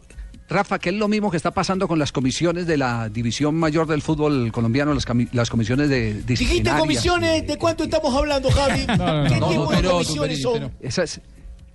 Rafa, 0.48 0.78
que 0.78 0.90
es 0.90 0.94
lo 0.94 1.08
mismo 1.08 1.30
que 1.30 1.36
está 1.36 1.50
pasando 1.50 1.88
con 1.88 1.98
las 1.98 2.12
comisiones 2.12 2.66
de 2.66 2.76
la 2.76 3.08
división 3.08 3.54
mayor 3.56 3.86
del 3.86 4.00
fútbol 4.02 4.52
colombiano, 4.52 4.94
las, 4.94 5.06
cami- 5.06 5.28
las 5.32 5.50
comisiones 5.50 5.88
de 5.88 6.14
Dijiste 6.14 6.34
disciplinarias. 6.34 6.80
comisiones, 6.80 7.46
¿de 7.46 7.56
cuánto 7.58 7.84
estamos 7.84 8.14
hablando, 8.14 8.50
Javi? 8.50 8.86
¿Qué 8.86 9.40
no, 9.40 9.48
tipo 9.48 9.70
de 9.72 9.82
comisiones 9.88 10.42
son? 10.42 10.72
Esas- 10.80 11.20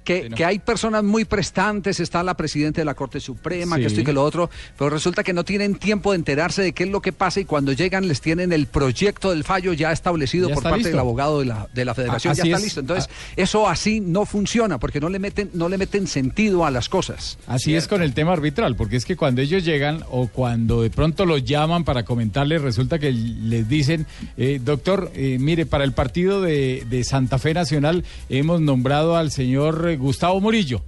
que, 0.03 0.29
que 0.29 0.45
hay 0.45 0.59
personas 0.59 1.03
muy 1.03 1.25
prestantes, 1.25 1.99
está 1.99 2.23
la 2.23 2.35
presidenta 2.35 2.81
de 2.81 2.85
la 2.85 2.93
Corte 2.95 3.19
Suprema, 3.19 3.77
que 3.77 3.85
esto 3.85 4.01
y 4.01 4.03
que 4.03 4.13
lo 4.13 4.23
otro, 4.23 4.49
pero 4.77 4.89
resulta 4.89 5.23
que 5.23 5.33
no 5.33 5.43
tienen 5.43 5.75
tiempo 5.75 6.11
de 6.11 6.17
enterarse 6.17 6.61
de 6.61 6.73
qué 6.73 6.83
es 6.83 6.89
lo 6.89 7.01
que 7.01 7.11
pasa 7.13 7.39
y 7.39 7.45
cuando 7.45 7.71
llegan 7.71 8.07
les 8.07 8.21
tienen 8.21 8.51
el 8.53 8.67
proyecto 8.67 9.29
del 9.31 9.43
fallo 9.43 9.73
ya 9.73 9.91
establecido 9.91 10.49
Ya 10.49 10.55
por 10.55 10.63
parte 10.63 10.77
listo. 10.77 10.89
del 10.89 10.99
abogado 10.99 11.39
de 11.39 11.45
la, 11.45 11.67
de 11.73 11.85
la 11.85 11.93
federación, 11.93 12.31
Ah, 12.31 12.35
ya 12.35 12.43
está 12.43 12.57
es. 12.57 12.63
listo. 12.63 12.79
Entonces, 12.79 13.09
eso 13.35 13.67
así 13.69 13.99
no 14.01 14.25
funciona 14.25 14.79
porque 14.79 14.99
no 14.99 15.09
le 15.09 15.19
meten, 15.19 15.49
no 15.53 15.69
le 15.69 15.77
meten 15.77 16.07
sentido 16.07 16.65
a 16.65 16.71
las 16.71 16.89
cosas. 16.89 17.37
Así 17.47 17.75
es 17.75 17.87
con 17.87 18.01
el 18.01 18.13
tema 18.13 18.33
arbitral, 18.33 18.75
porque 18.75 18.95
es 18.95 19.05
que 19.05 19.15
cuando 19.15 19.41
ellos 19.41 19.63
llegan 19.63 20.03
o 20.09 20.27
cuando 20.27 20.81
de 20.81 20.89
pronto 20.89 21.25
los 21.25 21.43
llaman 21.43 21.83
para 21.83 22.03
comentarles, 22.03 22.61
resulta 22.61 22.99
que 22.99 23.11
les 23.11 23.67
dicen, 23.69 24.05
eh, 24.37 24.59
doctor, 24.63 25.11
eh, 25.15 25.37
mire, 25.39 25.65
para 25.65 25.83
el 25.83 25.93
partido 25.93 26.41
de, 26.41 26.85
de 26.89 27.03
Santa 27.03 27.37
Fe 27.39 27.53
Nacional 27.53 28.03
hemos 28.29 28.61
nombrado 28.61 29.15
al 29.15 29.31
señor 29.31 29.87
eh, 29.89 29.97
Gustavo 30.01 30.39
Murillo. 30.39 30.81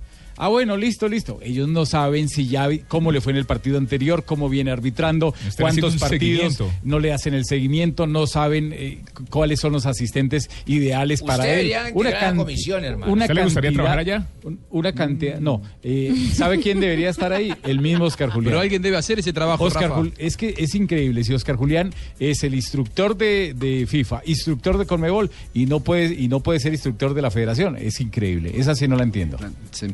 Ah, 0.43 0.49
bueno, 0.49 0.75
listo, 0.75 1.07
listo. 1.07 1.39
Ellos 1.41 1.69
no 1.69 1.85
saben 1.85 2.27
si 2.27 2.47
ya 2.47 2.67
cómo 2.89 3.11
le 3.13 3.21
fue 3.21 3.31
en 3.31 3.37
el 3.37 3.45
partido 3.45 3.77
anterior, 3.77 4.25
cómo 4.25 4.49
viene 4.49 4.71
arbitrando, 4.71 5.33
Están 5.47 5.63
cuántos 5.67 5.95
partidos 5.97 6.61
no 6.83 6.99
le 6.99 7.13
hacen 7.13 7.33
el 7.33 7.45
seguimiento, 7.45 8.07
no 8.07 8.27
saben 8.27 8.73
eh, 8.75 8.99
cu- 9.13 9.25
cuáles 9.29 9.59
son 9.61 9.71
los 9.71 9.85
asistentes 9.85 10.49
ideales 10.65 11.21
Usted 11.21 11.27
para 11.27 11.53
él. 11.59 11.69
la 11.69 12.19
can- 12.19 12.35
comisión, 12.35 12.83
hermano. 12.83 13.11
Una 13.11 13.23
¿Usted 13.23 13.35
le 13.35 13.43
gustaría 13.43 13.69
cantidad- 13.69 13.83
trabajar 13.83 13.99
allá? 13.99 14.27
un- 14.43 14.59
Una 14.69 14.91
cantidad, 14.93 15.39
no. 15.39 15.61
eh, 15.81 16.13
¿Sabe 16.33 16.59
quién 16.59 16.79
debería 16.81 17.09
estar 17.09 17.31
ahí? 17.31 17.53
El 17.63 17.79
mismo 17.79 18.03
Oscar 18.05 18.29
Julián. 18.29 18.49
Pero 18.51 18.59
alguien 18.59 18.81
debe 18.81 18.97
hacer 18.97 19.19
ese 19.19 19.31
trabajo, 19.31 19.63
Oscar 19.63 19.83
Rafa. 19.89 20.01
Jul- 20.01 20.13
es 20.17 20.35
que 20.35 20.53
es 20.57 20.75
increíble. 20.75 21.23
Si 21.23 21.33
Oscar 21.33 21.55
Julián 21.55 21.93
es 22.19 22.43
el 22.43 22.53
instructor 22.53 23.15
de, 23.15 23.53
de 23.55 23.87
FIFA, 23.87 24.21
instructor 24.25 24.77
de 24.77 24.85
Conmebol 24.85 25.31
y 25.53 25.67
no 25.67 25.79
puede 25.79 26.13
y 26.13 26.27
no 26.27 26.41
puede 26.41 26.59
ser 26.59 26.73
instructor 26.73 27.13
de 27.13 27.21
la 27.21 27.31
Federación, 27.31 27.77
es 27.77 28.01
increíble. 28.01 28.51
Esa 28.55 28.75
sí 28.75 28.89
no 28.89 28.97
la 28.97 29.03
entiendo. 29.03 29.37
Sí. 29.71 29.87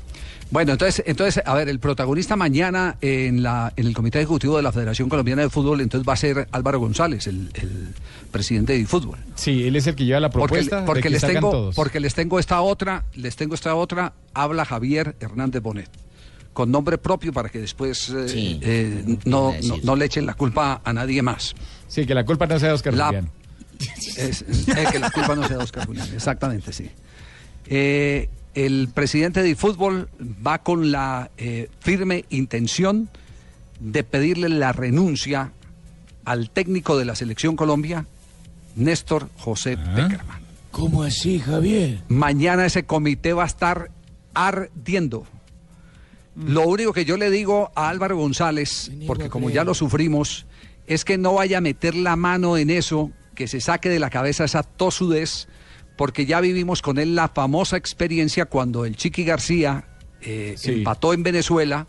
Bueno, 0.52 0.72
entonces, 0.72 1.04
entonces, 1.06 1.43
a 1.45 1.54
ver, 1.54 1.70
el 1.70 1.80
protagonista 1.80 2.36
mañana 2.36 2.97
en 3.02 3.43
la 3.43 3.72
en 3.76 3.86
el 3.86 3.93
Comité 3.93 4.18
Ejecutivo 4.18 4.58
de 4.58 4.64
la 4.64 4.72
Federación 4.72 5.08
Colombiana 5.08 5.43
de 5.43 5.50
Fútbol, 5.52 5.80
entonces 5.82 6.08
va 6.10 6.14
a 6.14 6.18
ser 6.18 6.47
Álvaro 6.52 6.80
González, 6.80 7.28
el, 7.28 7.52
el 7.54 7.89
presidente 8.32 8.74
de 8.76 8.84
fútbol. 8.88 9.20
Sí, 9.36 9.68
él 9.68 9.76
es 9.76 9.86
el 9.86 9.93
que 9.95 10.06
lleva 10.06 10.20
la 10.20 10.32
propuesta 10.32 10.86
porque 10.86 11.00
de 11.00 11.04
que 11.04 11.10
les 11.12 11.22
tengo, 11.22 11.52
todos. 11.52 11.76
porque 11.76 12.00
les 12.00 12.16
tengo 12.16 12.39
esta 12.39 12.62
otra, 12.62 13.06
les 13.14 13.36
tengo 13.36 13.54
esta 13.54 13.76
otra, 13.76 14.14
habla 14.34 14.66
Javier 14.66 15.16
Hernández 15.20 15.62
Bonet, 15.62 15.89
con 16.54 16.72
nombre 16.72 16.97
propio 16.97 17.32
para 17.32 17.50
que 17.50 17.60
después 17.60 18.10
eh, 18.10 18.28
Sí. 18.28 18.60
eh, 18.64 19.18
no, 19.26 19.54
no, 19.64 19.76
no 19.84 19.95
le 19.95 20.06
echen 20.06 20.26
la 20.26 20.34
culpa 20.34 20.82
a 20.84 20.93
nadie 20.93 21.22
más. 21.22 21.54
Sí, 21.88 22.08
que 22.08 22.16
la 22.16 22.26
culpa 22.26 22.47
no 22.47 22.58
sea 22.58 22.70
de 22.70 22.74
Oscar 22.74 22.95
La- 22.95 23.06
Julián. 23.06 23.30
Es, 24.18 24.41
eh, 24.41 24.88
que 24.91 24.97
la 25.00 25.12
culpa 25.12 25.36
no 25.36 25.47
sea 25.47 25.58
de 25.58 25.64
Oscar 25.64 25.86
Julián, 25.86 26.10
exactamente, 26.14 26.74
sí. 26.74 26.89
Eh, 27.68 28.30
el 28.56 28.89
presidente 28.93 29.43
de 29.43 29.56
fútbol 29.56 30.10
va 30.45 30.60
con 30.60 30.91
la 30.91 31.32
eh, 31.38 31.70
firme 31.80 32.26
intención 32.30 33.10
de 33.80 34.04
pedirle 34.04 34.50
la 34.50 34.72
renuncia 34.72 35.52
al 36.26 36.50
técnico 36.50 36.97
de 36.97 37.06
la 37.06 37.16
selección 37.16 37.56
Colombia, 37.56 38.06
Néstor 38.76 39.30
José 39.38 39.78
Peckerman. 39.78 40.41
¿Cómo 40.72 41.04
así, 41.04 41.39
Javier? 41.39 42.02
Mañana 42.08 42.66
ese 42.66 42.84
comité 42.84 43.34
va 43.34 43.43
a 43.43 43.47
estar 43.47 43.89
ardiendo. 44.34 45.26
Lo 46.36 46.68
único 46.68 46.93
que 46.93 47.06
yo 47.06 47.18
le 47.18 47.30
digo 47.30 47.72
a 47.76 47.89
Álvaro 47.89 48.16
González, 48.18 48.91
porque 49.08 49.30
como 49.30 49.50
ya 49.50 49.64
lo 49.64 49.74
sufrimos, 49.74 50.45
es 50.88 51.04
que 51.04 51.18
no 51.18 51.34
vaya 51.34 51.58
a 51.58 51.62
meter 51.62 51.95
la 51.95 52.16
mano 52.16 52.58
en 52.58 52.70
eso, 52.70 53.12
que 53.36 53.47
se 53.47 53.60
saque 53.60 53.89
de 53.89 54.00
la 54.00 54.10
cabeza 54.10 54.45
esa 54.45 54.64
tosudez, 54.64 55.47
porque 56.00 56.26
ya 56.26 56.39
vivimos 56.39 56.82
con 56.82 56.97
él 56.97 57.14
la 57.14 57.28
famosa 57.28 57.76
experiencia 57.76 58.45
cuando 58.45 58.86
el 58.86 58.95
Chiqui 58.95 59.26
García 59.26 59.84
eh, 60.22 60.54
Sí. 60.58 60.72
empató 60.72 61.12
en 61.14 61.24
Venezuela 61.24 61.88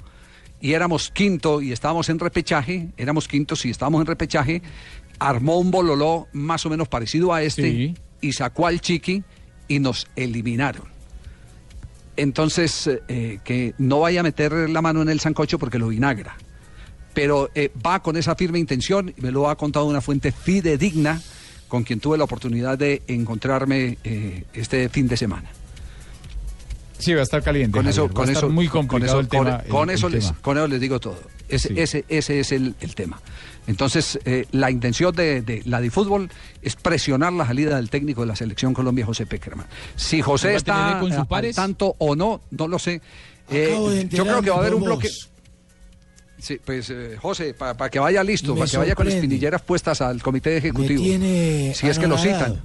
y 0.61 0.73
éramos 0.73 1.13
quinto 1.13 1.63
y 1.63 1.71
estábamos 1.71 2.09
en 2.09 2.19
repechaje, 2.19 2.89
éramos 2.97 3.29
quintos 3.29 3.65
y 3.67 3.71
estábamos 3.71 4.01
en 4.01 4.09
repechaje, 4.09 4.63
armó 5.21 5.61
un 5.61 5.71
bololó 5.71 6.27
más 6.33 6.67
o 6.67 6.71
menos 6.71 6.89
parecido 6.89 7.33
a 7.33 7.45
este 7.45 7.63
Sí. 7.71 7.95
y 8.21 8.33
sacó 8.33 8.67
al 8.67 8.81
Chiqui 8.81 9.23
y 9.69 9.79
nos 9.79 10.09
eliminaron. 10.17 10.89
Entonces, 12.17 12.91
eh, 13.07 13.39
que 13.45 13.75
no 13.79 14.01
vaya 14.01 14.21
a 14.21 14.23
meter 14.25 14.53
la 14.71 14.83
mano 14.83 15.03
en 15.03 15.09
el 15.09 15.21
sancocho 15.21 15.57
porque 15.57 15.79
lo 15.79 15.87
vinagra. 15.87 16.37
Pero 17.15 17.49
eh, 17.55 17.71
va 17.87 18.03
con 18.03 18.17
esa 18.17 18.35
firme 18.35 18.59
intención 18.59 19.15
y 19.17 19.21
me 19.21 19.31
lo 19.31 19.49
ha 19.49 19.57
contado 19.57 19.87
una 19.87 20.01
fuente 20.01 20.33
fidedigna 20.33 21.23
con 21.71 21.85
quien 21.85 22.01
tuve 22.01 22.19
la 22.19 22.25
oportunidad 22.25 22.77
de 22.77 23.01
encontrarme 23.07 23.97
eh, 24.05 24.45
este 24.53 24.91
fin 24.91 25.09
de 25.09 25.17
semana. 25.17 25.49
Sí, 26.99 27.15
va 27.15 27.21
a 27.21 27.23
estar 27.23 27.43
caliente. 27.43 27.75
Con 27.79 27.87
eso, 27.89 28.03
Javier, 28.09 28.15
con 28.15 28.29
eso, 28.31 28.49
muy 28.51 28.69
complicado 28.69 29.17
con 29.17 29.21
el 29.21 29.27
eso, 29.27 29.39
con- 29.39 29.47
tema. 29.47 29.65
con 29.71 29.89
el- 29.91 29.95
eso 29.97 30.07
el 30.09 30.13
les, 30.13 30.27
tema. 30.27 30.39
con 30.43 30.59
eso 30.59 30.67
les 30.69 30.81
digo 30.81 31.01
todo. 31.01 31.19
Ese, 31.49 31.69
Sí. 31.69 31.75
ese, 31.79 32.05
ese 32.09 32.41
es 32.41 32.53
el, 32.53 32.75
el 32.81 32.95
tema. 32.95 33.21
Entonces, 33.67 34.19
eh, 34.25 34.47
la 34.53 34.71
intención 34.71 35.15
de, 35.15 35.41
de 35.43 35.63
la 35.65 35.81
de 35.81 35.91
fútbol 35.91 36.29
es 36.61 36.77
presionar 36.77 37.33
la 37.33 37.47
salida 37.47 37.77
del 37.77 37.89
técnico 37.89 38.21
de 38.23 38.27
la 38.27 38.37
selección 38.37 38.75
Colombia, 38.75 39.07
José 39.07 39.25
Peckerman. 39.27 39.67
Si 39.97 40.21
José 40.21 40.49
¿Va 40.49 40.53
a 40.55 40.57
está 40.57 40.99
con 41.01 41.13
al 41.13 41.27
pares? 41.27 41.57
tanto 41.57 41.95
o 41.99 42.15
no, 42.17 42.43
no 42.51 42.69
lo 42.69 42.79
sé. 42.79 43.01
Eh, 43.51 44.07
yo 44.11 44.25
creo 44.25 44.43
que 44.43 44.51
va 44.51 44.57
a 44.57 44.61
haber 44.61 44.75
un 44.75 44.85
bloque. 44.85 45.09
Sí, 46.41 46.61
pues 46.65 46.91
eh, 46.91 47.17
José, 47.21 47.55
para 47.55 47.91
que 47.91 47.99
vaya 47.99 48.25
listo, 48.25 48.55
para 48.55 48.71
que 48.71 48.77
vaya 48.77 48.95
con 48.95 49.09
espinilleras 49.09 49.63
puestas 49.63 50.01
al 50.01 50.23
comité 50.23 50.57
ejecutivo. 50.57 51.03
tiene 51.03 51.73
si 51.75 51.87
es 51.89 51.99
que 51.99 52.07
lo 52.07 52.17
citan. 52.19 52.61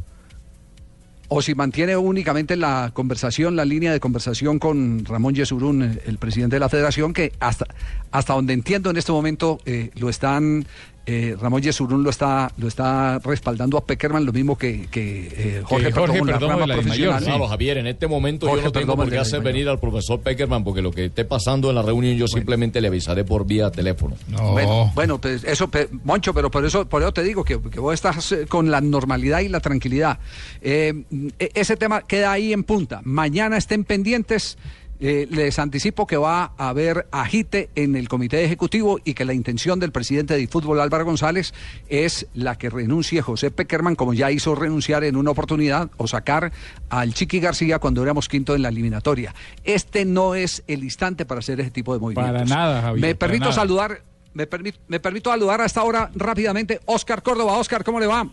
o 1.28 1.42
si 1.42 1.56
mantiene 1.56 1.98
únicamente 1.98 2.56
la 2.56 2.92
conversación, 2.94 3.56
la 3.56 3.66
línea 3.66 3.92
de 3.92 4.00
conversación 4.00 4.60
con 4.60 5.04
Ramón 5.06 5.36
Yesurún, 5.36 6.00
el 6.06 6.18
presidente 6.18 6.56
de 6.56 6.60
la 6.60 6.70
federación, 6.70 7.14
que 7.14 7.34
hasta, 7.40 7.66
hasta 8.12 8.34
donde 8.34 8.54
entiendo 8.54 8.90
en 8.90 8.98
este 8.98 9.12
momento 9.12 9.60
eh, 9.66 9.92
lo 9.96 10.10
están, 10.10 10.66
eh, 11.06 11.36
Ramón 11.40 11.62
Yesurún 11.62 12.04
lo 12.04 12.10
está, 12.10 12.52
lo 12.58 12.68
está 12.68 13.20
respaldando 13.20 13.78
a 13.78 13.86
Peckerman, 13.86 14.26
lo 14.26 14.34
mismo 14.34 14.58
que, 14.58 14.88
que, 14.90 15.28
eh, 15.32 15.62
Jorge, 15.64 15.92
Jorge 15.92 16.20
Perdomo 16.24 16.54
en 16.64 16.70
la 16.70 16.76
de 16.76 16.82
profesional. 16.82 17.24
Claro, 17.24 17.48
Javier, 17.48 17.78
en 17.78 17.88
este 17.88 18.08
momento 18.08 18.48
Jorge 18.48 18.62
yo 18.64 18.68
no 18.68 18.72
tengo 18.72 18.86
Perdomo 18.88 19.04
por 19.04 19.12
qué 19.12 19.20
hacer 19.20 19.42
venir 19.42 19.70
al 19.70 19.80
profesor 19.80 20.20
Peckerman 20.22 20.64
porque 20.64 20.82
lo 20.82 20.92
que 20.92 21.06
esté 21.06 21.26
pasando 21.26 21.70
en 21.70 21.76
la 21.76 21.82
reunión 21.82 22.16
yo 22.18 22.28
simplemente 22.28 22.82
le 22.82 22.88
avisaré 22.88 23.24
por 23.24 23.46
vía 23.46 23.70
teléfono. 23.72 24.16
Bueno, 24.52 24.92
bueno, 24.96 25.20
pues 25.22 25.44
eso, 25.44 25.68
pe- 25.68 25.90
Moncho, 26.04 26.34
pero 26.34 26.50
por 26.50 26.66
eso, 26.66 26.86
por 26.88 27.02
eso 27.02 27.14
te 27.14 27.24
digo 27.24 27.44
que, 27.44 27.60
que 27.62 27.80
vos 27.80 27.94
estás 27.94 28.32
eh, 28.32 28.46
con 28.48 28.72
la 28.72 28.82
normalidad 28.82 29.42
y 29.42 29.50
la 29.50 29.60
tranquilidad. 29.60 30.20
Eh, 30.62 31.04
e- 31.40 31.52
ese 31.54 31.78
tema 31.78 32.02
queda 32.02 32.32
ahí 32.32 32.52
en 32.54 32.64
punta. 32.64 33.02
Mañana 33.04 33.58
estén 33.58 33.84
pendientes. 33.84 34.58
Eh, 35.02 35.28
les 35.30 35.60
anticipo 35.60 36.08
que 36.08 36.16
va 36.16 36.54
a 36.58 36.70
haber 36.70 37.06
agite 37.12 37.70
en 37.76 37.98
el 37.98 38.08
comité 38.08 38.46
ejecutivo 38.46 38.98
y 39.04 39.14
que 39.14 39.26
la 39.26 39.34
intención 39.34 39.78
del 39.78 39.92
presidente 39.92 40.36
de 40.38 40.48
fútbol 40.48 40.80
Álvaro 40.80 41.04
González 41.04 41.54
es 41.90 42.28
la 42.34 42.58
que 42.58 42.70
renuncie 42.70 43.22
José 43.22 43.52
Peckerman, 43.52 43.96
como 43.96 44.14
ya 44.14 44.32
hizo 44.32 44.56
renunciar 44.56 45.04
en 45.04 45.18
una 45.18 45.32
oportunidad, 45.32 45.90
o 45.98 46.08
sacar 46.08 46.54
al 46.90 47.14
Chiqui 47.14 47.42
García 47.42 47.80
cuando 47.80 48.04
éramos 48.04 48.30
quinto 48.30 48.56
en 48.56 48.62
la 48.62 48.70
eliminatoria. 48.70 49.36
Este 49.66 50.06
no 50.06 50.34
es 50.34 50.64
el 50.68 50.84
instante 50.86 51.26
para 51.26 51.40
hacer 51.40 51.60
ese 51.60 51.72
tipo 51.72 51.94
de 51.94 52.00
movimientos. 52.00 52.34
Para 52.34 52.46
nada, 52.46 52.82
Javier, 52.82 53.02
Me 53.06 53.16
para 53.16 53.28
permito 53.32 53.50
nada. 53.50 53.54
saludar, 53.56 54.02
me, 54.34 54.50
permi- 54.50 54.76
me 54.88 55.02
permito 55.02 55.30
saludar 55.30 55.60
hasta 55.60 55.82
ahora 55.82 56.10
rápidamente 56.16 56.80
Oscar 56.86 57.22
Córdoba. 57.22 57.58
Oscar, 57.58 57.84
¿cómo 57.84 58.00
le 58.00 58.08
va? 58.08 58.26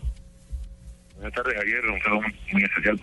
Buenas 1.17 1.33
tardes, 1.33 1.55
Javier. 1.57 1.81
Un 1.87 2.01
saludo 2.01 2.21
muy, 2.21 2.33
muy 2.53 2.63
especial. 2.63 3.01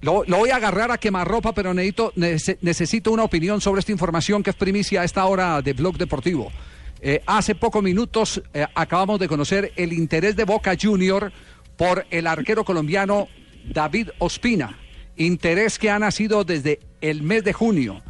Lo, 0.00 0.22
lo 0.26 0.38
voy 0.38 0.50
a 0.50 0.56
agarrar 0.56 0.90
a 0.92 0.98
quemarropa, 0.98 1.52
pero 1.52 1.74
necesito, 1.74 2.12
nece- 2.14 2.58
necesito 2.60 3.10
una 3.10 3.24
opinión 3.24 3.60
sobre 3.60 3.80
esta 3.80 3.92
información 3.92 4.42
que 4.42 4.50
es 4.50 4.56
primicia 4.56 5.00
a 5.00 5.04
esta 5.04 5.24
hora 5.26 5.60
de 5.60 5.72
Blog 5.72 5.96
Deportivo. 5.98 6.52
Eh, 7.00 7.22
hace 7.26 7.54
pocos 7.54 7.82
minutos 7.82 8.42
eh, 8.54 8.66
acabamos 8.74 9.18
de 9.20 9.28
conocer 9.28 9.72
el 9.76 9.92
interés 9.92 10.36
de 10.36 10.44
Boca 10.44 10.74
Junior 10.80 11.32
por 11.76 12.06
el 12.10 12.26
arquero 12.26 12.64
colombiano 12.64 13.28
David 13.64 14.10
Ospina. 14.18 14.78
Interés 15.16 15.78
que 15.78 15.90
ha 15.90 15.98
nacido 15.98 16.44
desde 16.44 16.78
el 17.00 17.22
mes 17.22 17.42
de 17.44 17.52
junio. 17.52 18.02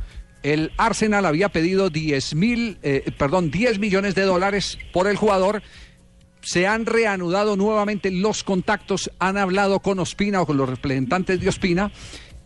El 0.42 0.72
Arsenal 0.76 1.26
había 1.26 1.48
pedido 1.48 1.90
10 1.90 2.34
mil, 2.34 2.78
eh, 2.82 3.10
perdón, 3.18 3.50
10 3.50 3.78
millones 3.78 4.14
de 4.14 4.22
dólares 4.22 4.78
por 4.92 5.08
el 5.08 5.16
jugador 5.16 5.62
se 6.40 6.66
han 6.66 6.86
reanudado 6.86 7.56
nuevamente 7.56 8.10
los 8.10 8.44
contactos, 8.44 9.10
han 9.18 9.36
hablado 9.36 9.80
con 9.80 9.98
Ospina 9.98 10.40
o 10.42 10.46
con 10.46 10.56
los 10.56 10.68
representantes 10.68 11.40
de 11.40 11.48
Ospina 11.48 11.90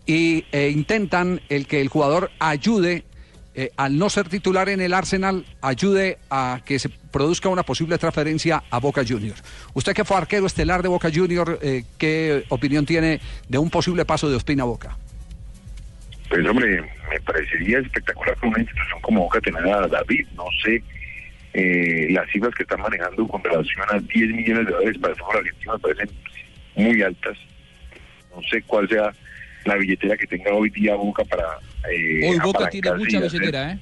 y 0.07 0.45
eh, 0.53 0.71
intentan 0.71 1.41
el 1.49 1.67
que 1.67 1.81
el 1.81 1.89
jugador 1.89 2.31
ayude, 2.39 3.05
eh, 3.55 3.71
al 3.77 3.99
no 3.99 4.11
ser 4.11 4.29
titular 4.29 4.69
en 4.69 4.81
el 4.81 4.95
Arsenal, 4.95 5.45
ayude 5.61 6.19
a 6.31 6.61
que 6.65 6.79
se 6.79 6.89
produzca 6.89 7.49
una 7.49 7.63
posible 7.63 7.99
transferencia 7.99 8.65
a 8.71 8.79
Boca 8.79 9.03
Juniors. 9.07 9.43
Usted 9.75 9.93
que 9.93 10.05
fue 10.05 10.17
arquero 10.17 10.47
estelar 10.47 10.83
de 10.83 10.89
Boca 10.89 11.11
Juniors, 11.13 11.59
eh, 11.63 11.85
¿qué 11.99 12.45
opinión 12.49 12.87
tiene 12.87 13.21
de 13.49 13.59
un 13.59 13.71
posible 13.71 14.05
paso 14.05 14.29
de 14.29 14.37
Ospina 14.37 14.65
a 14.65 14.67
Boca? 14.67 14.97
Pues, 16.29 16.47
hombre, 16.47 16.81
me 17.11 17.21
parecería 17.21 17.79
espectacular 17.79 18.37
que 18.39 18.47
una 18.47 18.59
institución 18.59 19.01
como 19.03 19.23
Boca 19.25 19.39
tenga 19.41 19.85
a 19.85 19.87
David. 19.87 20.27
No 20.35 20.47
sé 20.65 20.83
eh, 21.55 22.07
las 22.11 22.29
cifras 22.31 22.55
que 22.55 22.63
están 22.63 22.81
manejando 22.81 23.27
con 23.29 23.43
relación 23.45 23.85
a 23.91 23.99
10 23.99 24.29
millones 24.31 24.67
de 24.67 24.73
dólares 24.73 24.99
para 24.99 25.13
el 25.15 25.19
fútbol 25.21 25.37
argentino 25.39 25.73
me 25.75 25.79
parecen 25.79 26.11
muy 26.77 27.03
altas. 27.03 27.37
No 28.35 28.43
sé 28.51 28.63
cuál 28.63 28.89
sea 28.89 29.13
la 29.65 29.77
billetera 29.77 30.17
que 30.17 30.27
tenga 30.27 30.53
hoy 30.55 30.71
día 30.71 30.95
Boca 30.97 31.25
para. 31.25 31.45
eh, 31.93 32.29
Hoy 32.29 32.39
Boca 32.43 32.69
tiene 32.71 32.93
mucha 32.95 33.19
hacer- 33.19 33.31
billetera, 33.33 33.73
¿eh? 33.73 33.79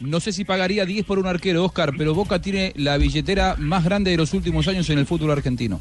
No 0.00 0.18
sé 0.20 0.32
si 0.32 0.44
pagaría 0.44 0.84
10 0.84 1.06
por 1.06 1.18
un 1.20 1.26
arquero, 1.26 1.64
Oscar, 1.64 1.92
pero 1.96 2.14
Boca 2.14 2.40
tiene 2.42 2.72
la 2.76 2.98
billetera 2.98 3.54
más 3.58 3.84
grande 3.84 4.10
de 4.10 4.16
los 4.16 4.34
últimos 4.34 4.66
años 4.68 4.90
en 4.90 4.98
el 4.98 5.06
fútbol 5.06 5.30
argentino. 5.30 5.80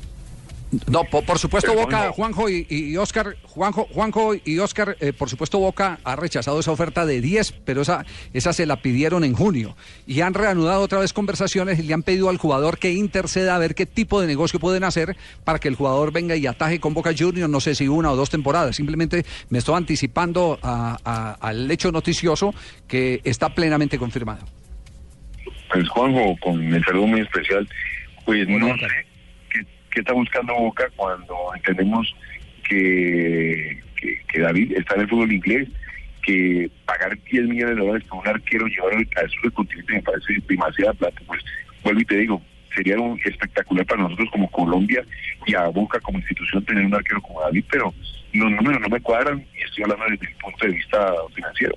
No, 0.90 1.04
po- 1.06 1.22
por, 1.24 1.40
supuesto 1.40 1.72
Pero, 1.72 1.84
Boca, 1.84 1.98
Juanjo. 2.12 2.14
Juanjo 2.16 2.50
y, 2.50 2.66
y 2.70 2.98
Oscar, 2.98 3.36
Juanjo, 3.44 3.88
Juanjo 3.92 4.34
y 4.44 4.58
Oscar, 4.60 4.98
eh, 5.00 5.14
por 5.14 5.30
supuesto 5.30 5.60
Boca 5.60 6.00
ha 6.04 6.16
rechazado 6.16 6.60
esa 6.60 6.72
oferta 6.72 7.06
de 7.06 7.22
10, 7.22 7.52
pero 7.66 7.82
esa, 7.82 8.06
esa 8.34 8.54
se 8.54 8.66
la 8.66 8.78
pidieron 8.82 9.24
en 9.24 9.34
junio. 9.34 9.76
Y 10.08 10.22
han 10.22 10.34
reanudado 10.34 10.82
otra 10.82 11.00
vez 11.00 11.14
conversaciones 11.14 11.80
y 11.80 11.84
le 11.84 11.94
han 11.94 12.04
pedido 12.04 12.30
al 12.30 12.38
jugador 12.38 12.78
que 12.80 12.92
interceda 12.94 13.56
a 13.56 13.60
ver 13.60 13.76
qué 13.76 13.86
tipo 13.86 14.20
de 14.22 14.28
negocio 14.28 14.60
pueden 14.60 14.84
hacer 14.84 15.16
para 15.44 15.60
que 15.60 15.68
el 15.68 15.76
jugador 15.76 16.12
venga 16.12 16.36
y 16.36 16.48
ataje 16.48 16.80
con 16.80 16.94
Boca 16.94 17.12
Juniors, 17.18 17.50
no 17.50 17.60
sé 17.60 17.76
si 17.76 17.88
una 17.88 18.12
o 18.12 18.16
dos 18.16 18.30
temporadas. 18.30 18.76
Simplemente 18.76 19.26
me 19.50 19.60
estoy 19.60 19.76
anticipando 19.76 20.60
a- 20.62 20.98
a- 21.06 21.34
al 21.48 21.70
hecho 21.70 21.92
noticioso 21.92 22.54
que 22.88 23.22
está 23.24 23.54
plenamente 23.54 23.98
confirmado. 23.98 24.46
Pues 25.72 25.88
Juanjo, 25.90 26.36
con 26.42 26.62
el 26.74 26.84
saludo 26.86 27.08
muy 27.08 27.22
especial, 27.22 27.68
pues 28.26 28.48
no 28.48 28.68
sé 28.78 28.88
qué, 29.94 30.00
está 30.00 30.14
buscando 30.14 30.54
Boca 30.54 30.90
cuando 30.96 31.36
entendemos 31.56 32.14
que, 32.68 33.82
que, 33.96 34.22
que 34.28 34.40
David 34.40 34.74
está 34.78 34.96
en 34.96 35.02
el 35.02 35.10
fútbol 35.10 35.32
inglés, 35.32 35.68
que 36.24 36.70
pagar 36.86 37.18
10 37.32 37.48
millones 37.48 37.76
de 37.76 37.82
dólares 37.82 38.08
por 38.08 38.20
un 38.20 38.28
arquero 38.28 38.66
llevarlo 38.68 39.00
al 39.16 39.30
sur 39.30 39.42
del 39.42 39.54
continente 39.54 39.94
me 39.94 40.02
parece 40.02 40.34
demasiada 40.48 40.94
plata, 40.94 41.22
pues 41.28 41.42
vuelvo 41.84 42.02
y 42.02 42.06
te 42.06 42.18
digo, 42.18 42.42
sería 42.76 43.00
un 43.00 43.20
espectacular 43.24 43.86
para 43.86 44.04
nosotros 44.04 44.30
como 44.32 44.50
Colombia 44.50 45.04
y 45.46 45.54
a 45.54 45.68
Boca 45.68 46.00
como 46.00 46.20
institución 46.20 46.64
tener 46.66 46.86
un 46.86 46.96
arquero 46.96 47.22
como 47.22 47.42
David, 47.42 47.66
pero 47.70 47.94
los 48.34 48.52
números 48.52 48.82
no 48.82 48.90
me 48.90 49.00
cuadran 49.02 49.46
y 49.56 49.64
estoy 49.64 49.84
hablando 49.84 50.06
desde 50.10 50.28
el 50.28 50.36
punto 50.38 50.66
de 50.66 50.74
vista 50.74 51.14
financiero. 51.36 51.74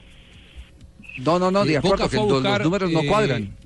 No, 1.19 1.39
no, 1.39 1.51
no, 1.51 1.64
de 1.64 1.79
acuerdo, 1.79 2.09
que 2.09 2.17
los, 2.17 2.27
buscar, 2.27 2.59
los 2.59 2.64
números 2.67 2.91
no 2.91 3.01
eh, 3.01 3.07
cuadran. 3.07 3.43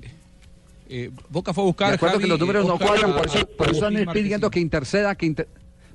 Boca 1.29 1.53
fue 1.53 1.63
a 1.63 1.67
buscar. 1.67 1.89
De 1.89 1.95
acuerdo 1.95 2.15
Javi, 2.15 2.23
que 2.25 2.29
los 2.29 2.39
números 2.39 2.65
no 2.67 2.77
cuadran, 2.77 3.11
a- 3.11 3.15
por 3.17 3.25
eso, 3.27 3.47
por 3.57 3.67
a 3.67 3.71
eso 3.71 3.87
están 3.89 4.13
pidiendo 4.13 4.49
que 4.51 4.59
interceda, 4.59 5.15
que 5.15 5.25
inter- 5.25 5.47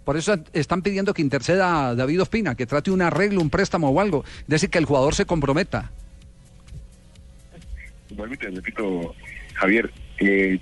por 0.05 0.17
eso 0.17 0.37
están 0.53 0.83
pidiendo 0.83 1.13
que 1.15 1.23
interceda 1.23 1.89
a 1.89 1.95
David 1.95 2.23
Ospina, 2.23 2.55
que 2.55 2.65
trate 2.67 2.91
un 2.91 3.03
arreglo, 3.03 3.41
un 3.41 3.51
préstamo 3.51 3.91
o 3.91 4.01
algo, 4.01 4.25
es 4.41 4.47
decir, 4.47 4.71
que 4.71 4.79
el 4.79 4.85
jugador 4.85 5.15
se 5.15 5.27
comprometa. 5.27 5.91
vuelvo 8.11 8.35
y 8.35 8.39
te 8.39 8.49
repito, 8.51 9.15
Javier, 9.55 9.91
eh, 10.21 10.59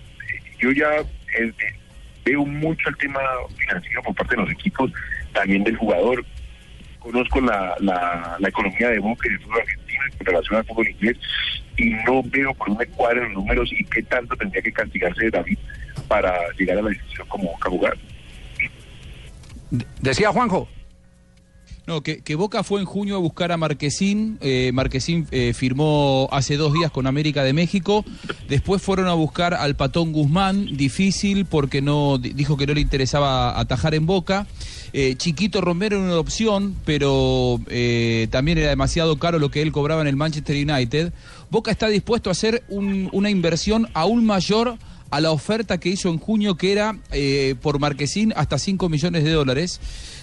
yo 0.59 0.72
ya 0.72 0.97
eh, 0.97 1.05
eh, 1.39 1.53
veo 2.24 2.45
mucho 2.45 2.89
el 2.89 2.97
tema 2.97 3.20
financiero 3.57 4.03
por 4.03 4.14
parte 4.14 4.35
de 4.35 4.43
los 4.43 4.51
equipos, 4.51 4.91
también 5.32 5.62
del 5.62 5.76
jugador. 5.76 6.24
Conozco 6.99 7.41
la, 7.41 7.74
la, 7.80 8.37
la 8.41 8.49
economía 8.49 8.89
de 8.89 8.99
Boca 8.99 9.28
y 9.28 9.32
del 9.32 9.41
fútbol 9.43 9.61
argentino 9.61 10.01
en 10.18 10.26
relación 10.26 10.57
al 10.57 10.64
fútbol 10.64 10.89
inglés 10.89 11.18
y 11.77 11.91
no 12.07 12.22
veo 12.25 12.55
por 12.55 12.68
dónde 12.68 12.87
cuadran 12.89 13.25
los 13.25 13.35
números 13.35 13.70
y 13.72 13.85
qué 13.85 14.03
tanto 14.03 14.37
tendría 14.37 14.62
que 14.62 14.72
castigarse 14.72 15.31
David 15.31 15.59
para 16.09 16.35
llegar 16.59 16.79
a 16.79 16.83
la 16.83 16.91
decisión 16.91 17.27
como 17.29 17.45
Boca 17.53 17.70
jugar. 17.70 17.97
Decía 20.01 20.31
Juanjo. 20.31 20.68
No, 21.87 22.01
que, 22.03 22.22
que 22.22 22.35
Boca 22.35 22.62
fue 22.62 22.81
en 22.81 22.87
junio 22.87 23.14
a 23.16 23.18
buscar 23.18 23.53
a 23.53 23.59
Marquesín. 23.59 24.39
eh, 24.41 24.70
Marquesín 24.72 25.27
eh, 25.33 25.53
firmó 25.53 26.29
hace 26.33 26.57
dos 26.57 26.72
días 26.72 26.91
con 26.91 27.07
América 27.07 27.45
de 27.45 27.53
México. 27.53 28.07
Después 28.49 28.81
fueron 28.81 29.07
a 29.07 29.12
buscar 29.12 29.53
al 29.53 29.77
Patón 29.77 30.12
Guzmán, 30.12 30.64
difícil 30.79 31.45
porque 31.45 31.83
no 31.83 32.16
di- 32.16 32.33
dijo 32.33 32.57
que 32.57 32.66
no 32.66 32.72
le 32.72 32.81
interesaba 32.81 33.61
atajar 33.61 33.95
en 33.95 34.07
Boca. 34.07 34.47
Eh, 34.95 35.16
Chiquito 35.16 35.61
Romero 35.61 35.97
era 35.97 36.07
una 36.07 36.18
opción, 36.18 36.75
pero 36.87 37.61
eh, 37.68 38.29
también 38.31 38.57
era 38.57 38.70
demasiado 38.70 39.18
caro 39.18 39.39
lo 39.39 39.51
que 39.51 39.61
él 39.61 39.70
cobraba 39.70 40.01
en 40.01 40.07
el 40.09 40.16
Manchester 40.16 40.57
United. 40.57 41.12
Boca 41.55 41.70
está 41.70 41.86
dispuesto 41.86 42.30
a 42.30 42.32
hacer 42.32 42.64
un- 42.68 43.09
una 43.12 43.30
inversión 43.30 43.88
aún 43.94 44.26
mayor 44.26 44.76
a 45.11 45.20
la 45.20 45.30
oferta 45.30 45.78
que 45.78 45.88
hizo 45.88 46.09
en 46.09 46.18
junio, 46.18 46.57
que 46.57 46.72
era 46.72 46.98
eh, 47.12 47.55
por 47.62 47.78
Marquesín 47.78 48.32
hasta 48.34 48.59
5 48.59 48.88
millones 48.88 49.22
de 49.22 49.30
dólares. 49.30 49.80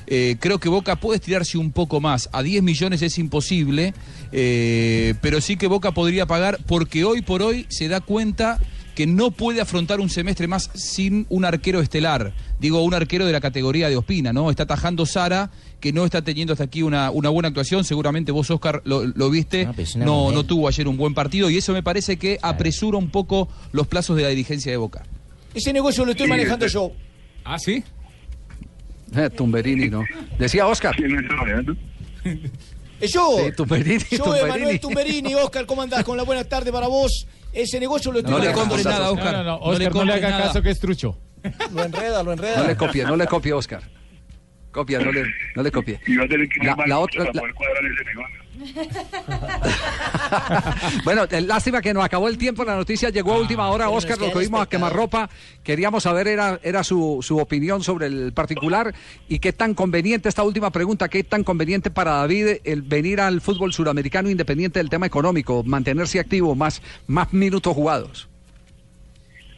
Eh, 0.07 0.35
creo 0.41 0.59
que 0.59 0.67
Boca 0.67 0.97
puede 0.97 1.19
estirarse 1.19 1.57
un 1.57 1.71
poco 1.71 2.01
más. 2.01 2.27
A 2.33 2.43
10 2.43 2.61
millones 2.63 3.01
es 3.01 3.17
imposible, 3.17 3.93
eh, 4.33 5.13
pero 5.21 5.39
sí 5.39 5.55
que 5.55 5.67
Boca 5.67 5.93
podría 5.93 6.25
pagar 6.25 6.57
porque 6.67 7.05
hoy 7.05 7.21
por 7.21 7.41
hoy 7.41 7.65
se 7.69 7.87
da 7.87 8.01
cuenta 8.01 8.59
que 8.95 9.07
no 9.07 9.31
puede 9.31 9.61
afrontar 9.61 9.99
un 9.99 10.09
semestre 10.09 10.47
más 10.47 10.69
sin 10.73 11.25
un 11.29 11.45
arquero 11.45 11.81
estelar. 11.81 12.33
Digo, 12.59 12.83
un 12.83 12.93
arquero 12.93 13.25
de 13.25 13.31
la 13.31 13.41
categoría 13.41 13.89
de 13.89 13.97
Ospina, 13.97 14.33
¿no? 14.33 14.49
Está 14.49 14.65
tajando 14.65 15.05
Sara, 15.05 15.49
que 15.79 15.93
no 15.93 16.05
está 16.05 16.21
teniendo 16.21 16.53
hasta 16.53 16.65
aquí 16.65 16.81
una, 16.83 17.09
una 17.11 17.29
buena 17.29 17.47
actuación. 17.47 17.83
Seguramente 17.83 18.31
vos, 18.31 18.49
Oscar, 18.51 18.81
lo, 18.85 19.05
lo 19.05 19.29
viste. 19.29 19.67
una 19.95 20.05
No, 20.05 20.15
mujer. 20.23 20.35
no 20.35 20.43
tuvo 20.45 20.67
ayer 20.67 20.87
un 20.87 20.97
buen 20.97 21.13
partido 21.13 21.49
y 21.49 21.57
eso 21.57 21.73
me 21.73 21.83
parece 21.83 22.17
que 22.17 22.37
apresura 22.41 22.97
un 22.97 23.09
poco 23.09 23.47
los 23.71 23.87
plazos 23.87 24.17
de 24.17 24.23
la 24.23 24.29
dirigencia 24.29 24.71
de 24.71 24.77
Boca. 24.77 25.03
Ese 25.53 25.73
negocio 25.73 26.05
lo 26.05 26.11
estoy 26.11 26.27
manejando 26.27 26.67
yo. 26.67 26.91
¿Ah, 27.43 27.57
sí? 27.59 27.83
Eh, 29.15 29.29
Tumberini, 29.29 29.89
¿no? 29.89 30.03
Decía 30.39 30.67
Oscar. 30.67 30.95
Eh, 31.01 32.37
Yo, 33.07 33.37
Sí, 33.45 33.51
Tumberini, 33.57 34.03
yo, 34.11 34.23
Tumberini. 34.23 34.45
Emanuel 34.49 34.79
Tumberini, 34.79 35.35
Oscar, 35.35 35.65
¿cómo 35.65 35.81
andás? 35.81 36.03
Con 36.03 36.17
la 36.17 36.23
buena 36.23 36.43
tarde 36.43 36.71
para 36.71 36.87
vos. 36.87 37.27
Ese 37.53 37.79
negocio 37.79 38.11
lo 38.11 38.19
estoy 38.19 38.33
No 38.33 38.39
le 38.39 38.51
compres 38.53 38.85
nada, 38.85 39.11
Oscar. 39.11 39.33
No, 39.33 39.43
no, 39.43 39.43
no, 39.43 39.59
No 39.59 39.77
le 39.77 39.87
Oscar, 39.87 39.95
no 39.95 40.03
le, 40.05 40.11
compres 40.11 40.15
haga 40.17 40.29
nada. 40.29 40.43
caso 40.47 40.61
que 40.61 40.69
es 40.69 40.79
trucho. 40.79 41.17
Lo 41.73 41.83
enreda, 41.83 42.23
lo 42.23 42.33
enreda. 42.33 42.57
No 42.61 42.67
le 42.67 42.75
copie, 42.77 43.03
no 43.03 43.15
le 43.15 43.27
copie, 43.27 43.51
Oscar. 43.53 43.81
Copia, 44.71 44.99
no 44.99 45.11
le, 45.11 45.25
no 45.55 45.63
le 45.63 45.71
copie. 45.71 45.99
Y 46.07 46.15
va 46.15 46.23
a 46.23 46.27
tener 46.27 46.47
que 46.47 46.59
ir 46.59 46.65
La- 46.65 46.77
la 46.87 46.99
otra- 46.99 47.25
para 47.25 47.33
la- 47.33 47.41
poder 47.41 47.53
cuadrar 47.55 47.85
ese 47.85 48.03
negocio. 48.05 48.41
Bueno, 51.03 51.23
eh, 51.29 51.41
lástima 51.41 51.81
que 51.81 51.93
nos 51.93 52.03
acabó 52.05 52.27
el 52.29 52.37
tiempo. 52.37 52.63
La 52.63 52.75
noticia 52.75 53.09
llegó 53.09 53.33
a 53.33 53.39
última 53.39 53.69
hora. 53.69 53.89
Oscar, 53.89 54.17
nos 54.19 54.27
lo 54.27 54.33
que 54.33 54.39
vimos 54.45 54.61
a 54.61 54.69
quemarropa. 54.69 55.29
Queríamos 55.63 56.03
saber 56.03 56.27
era, 56.27 56.59
era 56.63 56.83
su, 56.83 57.19
su 57.21 57.37
opinión 57.39 57.83
sobre 57.83 58.07
el 58.07 58.33
particular 58.33 58.93
y 59.27 59.39
qué 59.39 59.51
tan 59.53 59.73
conveniente, 59.73 60.29
esta 60.29 60.43
última 60.43 60.71
pregunta, 60.71 61.09
qué 61.09 61.23
tan 61.23 61.43
conveniente 61.43 61.89
para 61.91 62.11
David 62.13 62.57
el 62.63 62.81
venir 62.83 63.19
al 63.19 63.41
fútbol 63.41 63.73
suramericano 63.73 64.29
independiente 64.29 64.79
del 64.79 64.89
tema 64.89 65.05
económico, 65.05 65.63
mantenerse 65.63 66.19
activo, 66.19 66.55
más, 66.55 66.81
más 67.07 67.33
minutos 67.33 67.73
jugados. 67.73 68.29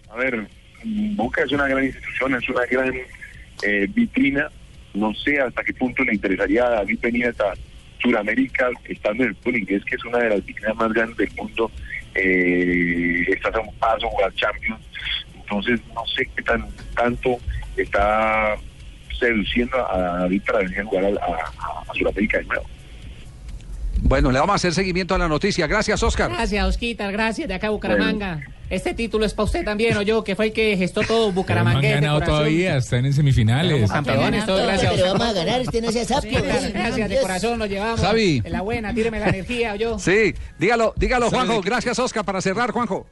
A 0.10 0.16
ver, 0.18 0.48
Boca 1.16 1.44
es 1.44 1.52
una 1.52 1.68
gran 1.68 1.84
institución, 1.86 2.36
es 2.36 2.50
una 2.50 2.66
gran 2.66 2.94
eh, 3.64 3.88
vitrina. 3.94 4.50
No 4.94 5.14
sé 5.16 5.40
hasta 5.40 5.64
qué 5.64 5.74
punto 5.74 6.04
le 6.04 6.14
interesaría 6.14 6.66
a 6.66 6.70
David 6.72 7.00
venir 7.02 7.28
hasta 7.28 7.54
Sudamérica, 8.00 8.70
estando 8.86 9.24
en 9.24 9.30
el 9.30 9.36
fútbol 9.36 9.58
inglés, 9.58 9.84
que 9.86 9.96
es 9.96 10.06
una 10.06 10.20
de 10.20 10.30
las 10.30 10.46
vitrinas 10.46 10.76
más 10.76 10.94
grandes 10.94 11.18
del 11.18 11.32
mundo. 11.36 11.72
Eh, 12.16 13.26
estás 13.28 13.56
a 13.56 13.60
un 13.62 13.74
paso 13.76 14.08
jugar 14.10 14.34
Champions. 14.36 14.82
Entonces, 15.36 15.80
no 15.96 16.06
sé 16.16 16.28
qué 16.36 16.44
tan 16.44 16.68
tanto 16.96 17.38
está 17.76 18.56
seduciendo 19.20 19.78
a 19.90 20.20
David 20.20 20.42
para 20.46 20.60
venir 20.60 20.80
a 20.82 20.86
jugar 20.86 21.06
a- 21.06 21.90
a 21.90 21.94
Sudamérica 21.94 22.38
de 22.40 22.46
nuevo. 22.46 22.66
Bueno, 24.06 24.32
le 24.32 24.40
vamos 24.40 24.54
a 24.54 24.56
hacer 24.56 24.74
seguimiento 24.74 25.16
a 25.16 25.18
la 25.18 25.30
noticia. 25.30 25.66
Gracias, 25.66 26.04
Oscar. 26.04 26.30
Gracias, 26.30 26.66
Osquitar, 26.68 27.12
gracias, 27.14 27.48
de 27.48 27.54
acá 27.54 27.70
Bucaramanga. 27.70 28.42
Este 28.70 28.94
título 28.94 29.26
es 29.26 29.34
para 29.34 29.46
usted 29.46 29.64
también, 29.64 29.96
o 29.96 30.02
yo, 30.02 30.24
que 30.26 30.36
fue 30.36 30.48
el 30.48 30.54
que 30.54 30.76
gestó 30.76 31.02
todo 31.02 31.24
No 31.24 31.30
han 31.30 31.36
Bucaramanga. 31.36 31.82
ganado 31.90 32.20
todavía, 32.22 32.76
están 32.78 33.06
en 33.06 33.14
semifinales. 33.14 33.90
Campeones, 33.90 34.46
todo 34.46 34.62
gracias. 34.62 34.94
Pero 34.94 35.14
vamos 35.14 35.28
a 35.28 35.34
ganar, 35.34 35.62
usted 35.62 35.82
no 35.82 35.92
sea 35.92 36.06
sapio. 36.06 36.44
Gracias, 36.44 36.74
gracias, 36.74 37.10
de 37.10 37.22
corazón 37.22 37.60
nos 37.60 37.70
llevamos. 37.70 38.02
Xavi. 38.02 38.42
En 38.44 38.52
la 38.52 38.62
buena, 38.62 38.94
tíreme 38.94 39.20
la 39.20 39.30
energía, 39.30 39.74
o 39.74 39.76
yo. 39.78 39.98
Sí, 40.00 40.34
dígalo, 40.60 40.94
dígalo, 40.98 41.30
¿Sabe 41.30 41.46
Juanjo. 41.46 41.62
Gracias, 41.62 41.98
Oscar, 41.98 42.26
para 42.26 42.42
cerrar, 42.42 42.72
Juanjo. 42.72 43.08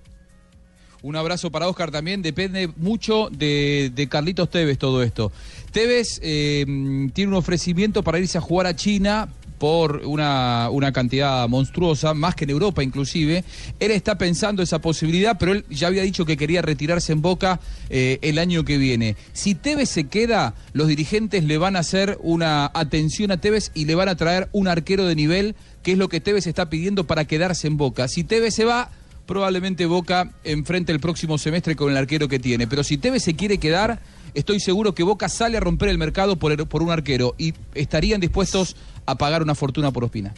Un 1.03 1.15
abrazo 1.15 1.51
para 1.51 1.68
Oscar 1.68 1.89
también. 1.89 2.22
Depende 2.22 2.69
mucho 2.76 3.30
de, 3.31 3.91
de 3.95 4.07
Carlitos 4.07 4.49
Tevez 4.49 4.77
todo 4.77 5.01
esto. 5.01 5.31
Tevez 5.72 6.19
eh, 6.22 6.65
tiene 7.13 7.30
un 7.31 7.35
ofrecimiento 7.38 8.03
para 8.03 8.19
irse 8.19 8.38
a 8.38 8.41
jugar 8.41 8.68
a 8.68 8.76
China 8.76 9.30
por 9.62 10.02
una, 10.08 10.72
una 10.72 10.92
cantidad 10.92 11.48
monstruosa, 11.48 12.16
más 12.16 12.34
que 12.34 12.46
en 12.46 12.50
Europa 12.50 12.82
inclusive. 12.82 13.44
Él 13.80 13.92
está 13.92 14.18
pensando 14.18 14.64
esa 14.64 14.82
posibilidad, 14.82 15.38
pero 15.38 15.52
él 15.52 15.66
ya 15.70 15.86
había 15.86 16.02
dicho 16.02 16.26
que 16.26 16.36
quería 16.36 16.64
retirarse 16.64 17.14
en 17.14 17.22
Boca 17.22 17.60
eh, 17.92 18.18
el 18.24 18.40
año 18.40 18.66
que 18.66 18.80
viene. 18.80 19.18
Si 19.34 19.54
Tevez 19.54 19.88
se 19.88 20.06
queda, 20.06 20.56
los 20.74 20.88
dirigentes 20.88 21.44
le 21.44 21.60
van 21.60 21.76
a 21.76 21.82
hacer 21.82 22.18
una 22.24 22.72
atención 22.74 23.30
a 23.30 23.38
Tevez 23.38 23.70
y 23.76 23.86
le 23.86 23.94
van 23.94 24.10
a 24.10 24.16
traer 24.16 24.50
un 24.52 24.68
arquero 24.68 25.06
de 25.06 25.14
nivel, 25.14 25.56
que 25.84 25.92
es 25.92 25.98
lo 26.00 26.10
que 26.10 26.22
Tevez 26.22 26.48
está 26.48 26.72
pidiendo 26.72 27.06
para 27.06 27.26
quedarse 27.26 27.68
en 27.68 27.78
Boca. 27.78 28.08
Si 28.08 28.24
Tevez 28.24 28.56
se 28.56 28.66
va, 28.66 28.90
probablemente 29.28 29.86
Boca 29.86 30.32
enfrente 30.44 30.92
el 30.92 31.00
próximo 31.00 31.38
semestre 31.38 31.76
con 31.76 31.92
el 31.92 31.98
arquero 31.98 32.28
que 32.28 32.40
tiene. 32.40 32.66
Pero 32.66 32.84
si 32.84 32.98
Tevez 32.98 33.22
se 33.22 33.36
quiere 33.36 33.60
quedar, 33.60 34.00
estoy 34.34 34.60
seguro 34.60 34.94
que 34.95 35.03
Boca 35.03 35.30
sale 35.30 35.58
a 35.58 35.60
romper 35.60 35.90
el 35.90 35.98
mercado 35.98 36.36
por, 36.36 36.52
el- 36.52 36.66
por 36.68 36.82
un 36.84 36.91
arquero 36.91 37.36
y 37.38 37.53
estarían 37.76 38.22
dispuestos 38.22 38.76
a 39.06 39.16
pagar 39.16 39.41
una 39.44 39.56
fortuna 39.56 39.91
por 39.91 40.03
Ospina. 40.03 40.34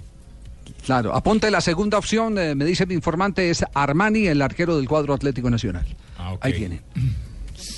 Claro, 0.86 1.15
apunte 1.15 1.49
la 1.52 1.61
segunda 1.61 1.98
opción, 1.98 2.38
eh, 2.38 2.56
me 2.56 2.65
dice 2.65 2.86
mi 2.86 2.94
informante, 2.94 3.49
es 3.49 3.64
Armani, 3.74 4.28
el 4.28 4.41
arquero 4.41 4.76
del 4.78 4.88
cuadro 4.88 5.14
Atlético 5.14 5.49
Nacional. 5.49 5.86
Ahí 6.41 6.53
tiene. 6.53 6.82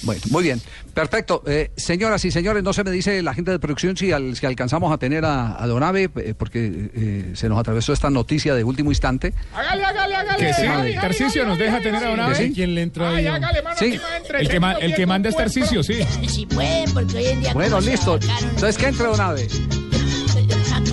Bueno, 0.05 0.21
muy 0.29 0.43
bien, 0.43 0.61
perfecto. 0.93 1.43
Eh, 1.47 1.71
señoras 1.75 2.23
y 2.25 2.31
señores, 2.31 2.63
no 2.63 2.71
se 2.73 2.83
me 2.83 2.91
dice 2.91 3.21
la 3.23 3.33
gente 3.33 3.51
de 3.51 3.59
producción 3.59 3.97
si, 3.97 4.11
al- 4.11 4.35
si 4.37 4.45
alcanzamos 4.45 4.93
a 4.93 4.97
tener 4.97 5.25
a, 5.25 5.61
a 5.61 5.67
Donave, 5.67 6.09
eh, 6.15 6.33
porque 6.37 6.89
eh, 6.95 7.31
se 7.33 7.49
nos 7.49 7.59
atravesó 7.59 7.91
esta 7.91 8.09
noticia 8.09 8.53
de 8.55 8.63
último 8.63 8.91
instante. 8.91 9.33
Hágale, 9.53 9.83
hágale, 9.83 10.15
hágale. 10.15 10.45
Que 10.45 10.53
sí, 10.53 10.95
Tarcicio 11.01 11.45
nos 11.45 11.57
deja 11.57 11.81
tener 11.81 12.03
a 12.03 12.09
Donave. 12.09 12.35
¿Que 12.37 12.47
sí? 12.47 12.53
¿Quién 12.53 12.75
le 12.75 12.83
entra 12.83 13.09
ahí? 13.15 13.25
hágale, 13.27 13.61
mano, 13.61 13.75
Sí. 13.77 13.99
El 14.37 14.47
que, 14.47 14.59
ma- 14.59 14.73
el 14.73 14.93
que 14.95 15.05
manda 15.05 15.27
es 15.29 15.35
Tarcicio, 15.35 15.81
sí. 15.83 15.99
Si 16.27 16.45
pueden, 16.45 16.91
porque 16.93 17.17
hoy 17.17 17.25
en 17.25 17.41
día. 17.41 17.53
Bueno, 17.53 17.81
listo. 17.81 18.17
Entonces, 18.17 18.77
¿qué 18.77 18.87
entre 18.87 19.07
Donave? 19.07 19.47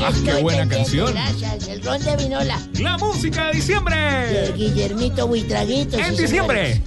Ah, 0.04 0.10
qué 0.24 0.34
buena 0.42 0.68
canción. 0.68 1.12
Gracias, 1.12 1.68
el 1.68 1.82
ron 1.82 2.02
de 2.02 2.16
vinola. 2.16 2.58
La 2.80 2.98
música 2.98 3.48
de 3.48 3.52
diciembre. 3.52 3.94
De 3.96 4.52
Guillermito 4.56 5.28
Buitraguito. 5.28 5.96
En 5.98 6.16
sí, 6.16 6.22
diciembre. 6.22 6.80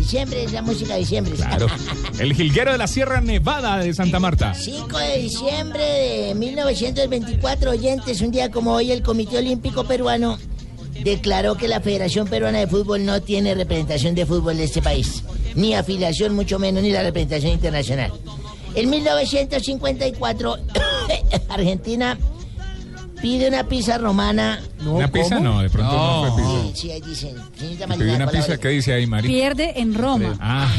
Diciembre 0.00 0.44
es 0.44 0.52
la 0.52 0.62
música 0.62 0.94
de 0.94 1.00
diciembre. 1.00 1.34
Claro. 1.34 1.66
El 2.18 2.34
jilguero 2.34 2.72
de 2.72 2.78
la 2.78 2.86
Sierra 2.86 3.20
Nevada 3.20 3.78
de 3.78 3.92
Santa 3.92 4.18
Marta. 4.18 4.54
5 4.54 4.98
de 4.98 5.18
diciembre 5.18 5.84
de 5.84 6.34
1924, 6.34 7.70
oyentes, 7.70 8.20
un 8.22 8.30
día 8.30 8.50
como 8.50 8.72
hoy 8.72 8.92
el 8.92 9.02
Comité 9.02 9.38
Olímpico 9.38 9.84
Peruano 9.84 10.38
declaró 11.04 11.56
que 11.56 11.68
la 11.68 11.80
Federación 11.80 12.26
Peruana 12.28 12.58
de 12.58 12.66
Fútbol 12.66 13.04
no 13.04 13.20
tiene 13.20 13.54
representación 13.54 14.14
de 14.14 14.24
fútbol 14.24 14.56
de 14.56 14.64
este 14.64 14.80
país, 14.80 15.22
ni 15.54 15.74
afiliación, 15.74 16.34
mucho 16.34 16.58
menos, 16.58 16.82
ni 16.82 16.90
la 16.90 17.02
representación 17.02 17.52
internacional. 17.52 18.12
En 18.74 18.88
1954, 18.88 20.56
Argentina 21.50 22.18
pide 23.20 23.48
una 23.48 23.64
pizza 23.64 23.98
romana. 23.98 24.60
Una 24.84 25.08
pizza 25.10 25.38
no, 25.40 25.60
de 25.60 25.70
pronto 25.70 25.92
no, 25.92 26.34
fue 26.34 26.42
pizza. 26.42 26.62
Sí, 26.62 26.72
sí, 26.74 26.90
ahí 26.92 27.00
dicen. 27.00 27.36
señorita 27.58 27.86
Marina, 27.86 28.16
una 28.16 28.26
pizza, 28.28 28.58
¿qué 28.58 28.68
dice 28.68 28.92
ahí, 28.92 29.06
Mari? 29.06 29.28
Pierde 29.28 29.80
en 29.80 29.94
Roma. 29.94 30.36
Ah, 30.40 30.72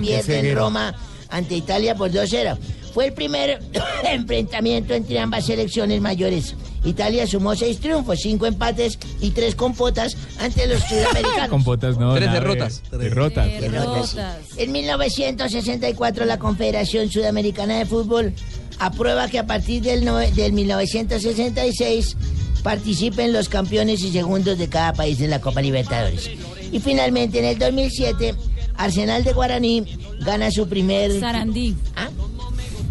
pierde 0.00 0.50
en 0.50 0.56
Roma 0.56 0.94
ante 1.30 1.54
Italia 1.54 1.94
por 1.94 2.10
2-0. 2.10 2.56
Fue 2.92 3.06
el 3.06 3.12
primer 3.12 3.60
enfrentamiento 4.04 4.94
entre 4.94 5.18
ambas 5.18 5.46
selecciones 5.46 6.00
mayores. 6.00 6.54
Italia 6.84 7.26
sumó 7.26 7.56
seis 7.56 7.80
triunfos, 7.80 8.20
cinco 8.20 8.44
empates 8.46 8.98
y 9.20 9.30
tres 9.30 9.54
compotas 9.54 10.16
ante 10.38 10.66
los 10.66 10.82
sudamericanos. 10.82 11.48
con 11.50 11.64
botas 11.64 11.96
no. 11.96 12.14
Tres 12.14 12.26
nada 12.26 12.40
de- 12.40 12.46
derrotas. 12.46 12.82
Derrotas. 12.90 13.46
Derrotas. 13.46 14.16
En 14.58 14.70
1964 14.70 16.24
la 16.26 16.38
Confederación 16.38 17.10
Sudamericana 17.10 17.78
de 17.78 17.86
Fútbol 17.86 18.34
aprueba 18.78 19.28
que 19.28 19.38
a 19.38 19.46
partir 19.46 19.82
del, 19.82 20.04
nove- 20.04 20.32
del 20.32 20.52
1966 20.52 22.16
participen 22.62 23.32
los 23.32 23.48
campeones 23.48 24.02
y 24.02 24.10
segundos 24.12 24.58
de 24.58 24.68
cada 24.68 24.92
país 24.92 25.20
en 25.20 25.30
la 25.30 25.40
Copa 25.40 25.60
Libertadores. 25.60 26.30
Y 26.72 26.80
finalmente 26.80 27.38
en 27.38 27.44
el 27.44 27.58
2007 27.58 28.34
Arsenal 28.76 29.22
de 29.24 29.32
Guaraní 29.32 29.84
gana 30.20 30.50
su 30.50 30.66
primer... 30.68 31.20
Sarandí. 31.20 31.76
¿Ah? 31.94 32.08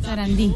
Sarandí. 0.03 0.53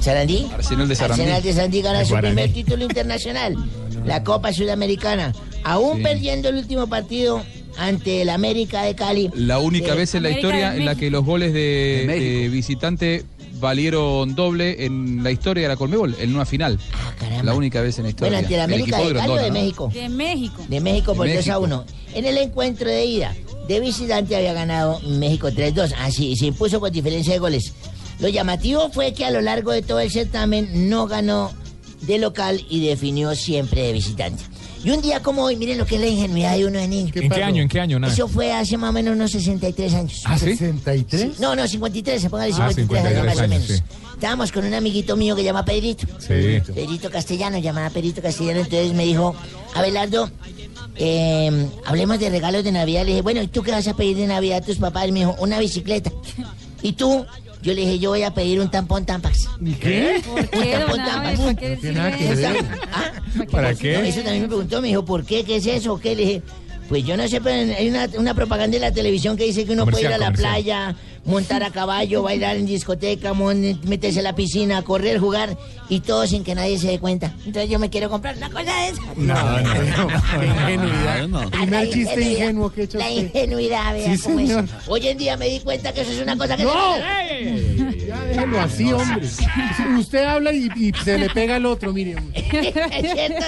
¿Sarandí? 0.00 0.46
Arsenal 0.54 0.88
de 0.88 0.94
Sarandí. 0.96 1.22
Arsenal 1.22 1.42
de 1.42 1.52
Sarandí 1.52 1.82
gana 1.82 2.04
su 2.04 2.10
Guaraní. 2.10 2.34
primer 2.34 2.52
título 2.54 2.84
internacional, 2.84 3.56
la 4.06 4.24
Copa 4.24 4.52
Sudamericana. 4.52 5.32
Aún 5.64 5.98
Sí. 5.98 6.02
perdiendo 6.02 6.48
el 6.48 6.56
último 6.56 6.86
partido 6.88 7.42
ante 7.78 8.22
el 8.22 8.30
América 8.30 8.82
de 8.84 8.94
Cali. 8.94 9.30
La 9.34 9.58
única 9.58 9.92
de- 9.92 9.98
vez 9.98 10.14
en 10.14 10.22
la 10.22 10.28
América 10.30 10.48
historia 10.48 10.76
en 10.76 10.84
la 10.86 10.94
que 10.94 11.10
los 11.10 11.24
goles 11.24 11.52
de, 11.52 11.60
De 12.00 12.04
México. 12.06 12.40
de 12.40 12.48
visitante 12.48 13.24
valieron 13.58 14.34
doble 14.34 14.84
en 14.84 15.22
la 15.22 15.30
historia 15.30 15.64
de 15.64 15.68
la 15.68 15.76
Colmebol, 15.76 16.14
en 16.18 16.34
una 16.34 16.44
final. 16.44 16.78
la 17.42 17.54
única 17.54 17.80
vez 17.80 17.98
en 17.98 18.04
la 18.04 18.10
historia. 18.10 18.30
Bueno, 18.30 18.44
ante 18.44 18.54
el 18.54 18.60
América 18.60 18.98
equipo 19.00 19.20
de 19.20 19.28
o 19.28 19.36
de. 19.36 19.50
México. 19.50 19.90
De 19.92 20.08
México. 20.08 20.64
De 20.68 20.80
México 20.80 21.14
por 21.14 21.26
De 21.26 21.36
2 21.36 21.48
a 21.48 21.60
México. 21.60 21.64
1. 21.64 21.84
En 22.14 22.24
el 22.24 22.38
encuentro 22.38 22.88
de 22.88 23.04
ida, 23.04 23.34
de 23.68 23.80
visitante 23.80 24.36
había 24.36 24.52
ganado 24.52 25.00
México 25.00 25.48
3-2. 25.48 25.94
Así, 25.98 26.36
se 26.36 26.46
impuso 26.46 26.80
con 26.80 26.92
diferencia 26.92 27.32
de 27.32 27.38
goles. 27.38 27.72
Lo 28.18 28.28
llamativo 28.28 28.90
fue 28.90 29.12
que 29.12 29.24
a 29.24 29.30
lo 29.30 29.40
largo 29.40 29.72
de 29.72 29.82
todo 29.82 30.00
el 30.00 30.10
certamen 30.10 30.88
no 30.88 31.06
ganó 31.06 31.52
de 32.02 32.18
local 32.18 32.64
y 32.70 32.86
definió 32.86 33.34
siempre 33.34 33.82
de 33.82 33.92
visitante. 33.92 34.42
Y 34.84 34.90
un 34.90 35.00
día 35.02 35.22
como 35.22 35.42
hoy, 35.42 35.56
miren 35.56 35.78
lo 35.78 35.86
que 35.86 35.96
es 35.96 36.00
la 36.00 36.06
ingenuidad 36.06 36.56
de 36.56 36.66
uno 36.66 36.78
de 36.78 36.86
niño. 36.88 37.12
¿En 37.14 37.28
qué 37.30 37.42
año? 37.42 37.62
¿En 37.62 37.68
qué 37.68 37.80
año? 37.80 37.98
Nada. 37.98 38.12
Eso 38.12 38.28
fue 38.28 38.52
hace 38.52 38.76
más 38.76 38.90
o 38.90 38.92
menos 38.92 39.14
unos 39.14 39.30
63 39.32 39.94
años. 39.94 40.22
¿Ah, 40.24 40.38
sí? 40.38 40.46
¿63? 40.56 41.38
No, 41.38 41.56
no, 41.56 41.66
53, 41.66 42.22
se 42.22 42.30
ponga 42.30 42.44
de 42.44 42.52
Ah, 42.52 42.68
53, 42.72 43.04
años 43.04 43.14
53 43.16 43.24
más 43.24 43.44
o 43.44 43.48
menos. 43.48 43.66
sí. 43.66 43.82
Estábamos 44.14 44.52
con 44.52 44.64
un 44.64 44.72
amiguito 44.74 45.16
mío 45.16 45.34
que 45.36 45.44
llama 45.44 45.64
Pedrito. 45.64 46.06
Sí. 46.20 46.60
Pedrito 46.74 47.10
Castellano, 47.10 47.58
llamaba 47.58 47.90
Pedrito 47.90 48.22
Castellano, 48.22 48.60
entonces 48.60 48.94
me 48.94 49.04
dijo, 49.04 49.34
Abelardo, 49.74 50.30
eh, 50.96 51.66
hablemos 51.84 52.18
de 52.18 52.30
regalos 52.30 52.64
de 52.64 52.72
Navidad. 52.72 53.02
Le 53.04 53.10
dije, 53.10 53.22
bueno, 53.22 53.42
¿y 53.42 53.48
tú 53.48 53.62
qué 53.62 53.72
vas 53.72 53.86
a 53.88 53.94
pedir 53.94 54.16
de 54.16 54.26
Navidad 54.26 54.58
a 54.58 54.60
tus 54.62 54.76
papás? 54.76 55.08
Y 55.08 55.12
me 55.12 55.18
dijo, 55.20 55.34
una 55.38 55.58
bicicleta. 55.58 56.10
¿Y 56.82 56.92
tú? 56.92 57.26
Yo 57.66 57.74
le 57.74 57.80
dije, 57.80 57.98
yo 57.98 58.10
voy 58.10 58.22
a 58.22 58.32
pedir 58.32 58.60
un 58.60 58.70
tampón 58.70 59.04
Tampax. 59.04 59.48
¿Qué? 59.80 60.22
¿Por 60.24 60.48
qué, 60.48 60.76
Un 60.76 60.86
don 60.88 60.96
tampón? 61.04 61.56
Tampax. 61.56 63.50
¿Para 63.50 63.72
No, 63.72 63.78
qué? 63.78 64.08
eso 64.08 64.20
también 64.20 64.42
me 64.42 64.46
preguntó, 64.48 64.80
me 64.80 64.86
dijo, 64.88 65.04
¿por 65.04 65.24
qué? 65.24 65.42
¿Qué 65.42 65.56
es 65.56 65.66
eso? 65.66 65.98
¿Qué? 65.98 66.14
Le 66.14 66.22
dije, 66.24 66.42
pues 66.88 67.04
yo 67.04 67.16
no 67.16 67.26
sé, 67.26 67.40
pero 67.40 67.74
hay 67.76 67.88
una, 67.88 68.08
una 68.18 68.34
propaganda 68.34 68.76
en 68.76 68.82
la 68.82 68.92
televisión 68.92 69.36
que 69.36 69.44
dice 69.46 69.64
que 69.64 69.72
uno 69.72 69.84
puede 69.84 70.02
ir 70.02 70.06
a 70.06 70.10
la 70.18 70.26
Comercial, 70.26 70.52
playa, 70.52 70.96
montar 71.26 71.62
a 71.62 71.70
caballo, 71.70 72.22
bailar 72.22 72.56
en 72.56 72.64
discoteca, 72.66 73.32
mon- 73.34 73.78
meterse 73.84 74.20
a 74.20 74.22
la 74.22 74.34
piscina, 74.34 74.82
correr, 74.82 75.18
jugar 75.18 75.56
y 75.88 76.00
todo 76.00 76.26
sin 76.26 76.42
que 76.44 76.54
nadie 76.54 76.78
se 76.78 76.86
dé 76.88 76.98
cuenta. 76.98 77.34
Entonces 77.44 77.68
yo 77.68 77.78
me 77.78 77.90
quiero 77.90 78.08
comprar 78.08 78.36
una 78.36 78.48
cosa 78.50 78.62
de 78.80 78.88
esa. 78.88 79.02
No, 79.16 79.60
no, 79.60 80.08
Qué 80.40 80.46
ingenuidad. 80.46 81.28
La 81.28 81.50
Primer 81.50 81.84
chiste 81.90 82.00
ingenuidad, 82.00 82.40
ingenuo 82.40 82.72
que 82.72 82.80
he 82.80 82.84
hecho 82.84 82.98
La 82.98 83.10
ingenuidad, 83.10 83.92
vea 83.92 84.16
Sí, 84.16 84.22
cómo 84.22 84.40
es. 84.40 84.50
Hoy 84.86 85.06
en 85.08 85.18
día 85.18 85.36
me 85.36 85.48
di 85.48 85.60
cuenta 85.60 85.92
que 85.92 86.00
eso 86.02 86.12
es 86.12 86.20
una 86.20 86.36
cosa 86.36 86.56
que... 86.56 86.64
¡No! 86.64 86.72
se- 86.96 87.85
Déjelo 88.36 88.60
así, 88.60 88.92
hombre. 88.92 89.26
Usted 89.98 90.24
habla 90.24 90.52
y, 90.52 90.68
y 90.76 90.92
se 90.92 91.18
le 91.18 91.30
pega 91.30 91.56
al 91.56 91.66
otro, 91.66 91.92
mire. 91.92 92.16
hombre. 92.16 92.42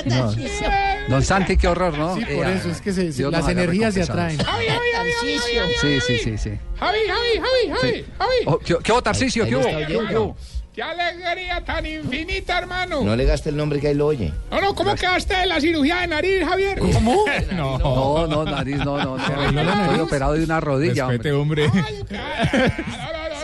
Tarcisio. 0.09 0.69
Don 1.09 1.23
Santi, 1.23 1.56
qué 1.56 1.69
horror, 1.69 1.97
¿no? 1.97 2.16
Sí, 2.16 2.24
por 2.24 2.47
Eh, 2.47 2.55
eso, 2.56 2.70
es 2.70 2.81
que 2.81 2.93
se- 2.93 3.31
las 3.31 3.48
energías 3.48 3.94
se 3.94 4.02
atraen. 4.02 4.39
Javi, 4.39 4.66
Javi, 4.66 4.89
Javi, 4.94 5.10
Javi, 5.12 5.39
Javi, 5.39 5.59
Javi, 5.59 5.73
Sí, 5.81 6.01
sí, 6.06 6.19
sí, 6.24 6.39
sí. 6.39 6.51
Javi, 6.78 6.98
Javi, 7.09 7.28
Javi, 7.39 7.39
Javi, 7.39 7.81
Javi, 7.81 8.05
Javi. 8.19 8.35
Oh, 8.47 8.59
¿Qué, 8.59 8.77
qué 8.82 8.93
hubo, 8.93 9.02
Tarcisio? 9.02 9.47
¿Qué 9.47 9.56
hubo? 9.56 10.36
¿Qué 10.74 10.82
alegría 10.85 11.60
tan 11.65 11.85
infinita, 11.85 12.59
hermano. 12.59 13.01
No 13.02 13.16
le 13.16 13.24
gaste 13.24 13.48
el 13.51 13.56
nombre 13.56 13.81
que 13.81 13.89
ahí 13.89 13.94
lo 13.94 14.06
oye. 14.06 14.32
No, 14.48 14.60
no, 14.60 14.74
¿cómo 14.77 14.94
quedaste 14.94 15.35
de 15.36 15.47
la 15.47 15.60
cirugía 15.60 16.02
de 16.02 16.06
nariz, 16.06 16.44
Javier? 16.47 16.78
¿Cómo? 16.78 17.24
No. 17.52 17.78
No, 17.78 18.27
no, 18.28 18.44
nariz, 18.44 18.77
no, 18.85 18.97
no. 18.97 19.16
no. 19.19 19.82
Estoy 19.85 19.98
operado 20.01 20.35
de 20.35 20.44
una 20.44 20.60
rodilla. 20.60 21.09
Respete, 21.09 21.32
hombre. 21.32 21.69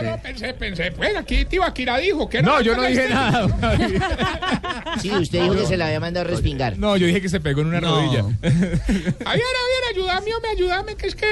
No, 0.01 0.11
no, 0.11 0.21
pensé, 0.21 0.53
pensé, 0.53 0.91
pues 0.91 1.15
aquí 1.15 1.45
Tibaquira 1.45 1.97
dijo 1.97 2.27
que 2.29 2.41
No, 2.41 2.61
yo 2.61 2.75
no 2.75 2.83
dije 2.83 3.09
nada. 3.09 3.47
Sí, 5.01 5.11
usted 5.11 5.41
dijo 5.41 5.55
que 5.55 5.65
se 5.65 5.77
la 5.77 5.87
había 5.87 5.99
mandado 5.99 6.25
a 6.25 6.29
respingar. 6.29 6.77
No, 6.77 6.95
yo 6.97 7.05
dije 7.07 7.21
que 7.21 7.29
se 7.29 7.39
pegó 7.39 7.61
en 7.61 7.67
una 7.67 7.79
rodilla. 7.81 8.21
Javier, 8.23 9.17
Javier, 9.25 9.83
ayúdame, 9.91 10.33
hombre, 10.33 10.51
ayúdame, 10.51 10.95
que 10.95 11.07
es 11.07 11.15
que 11.15 11.25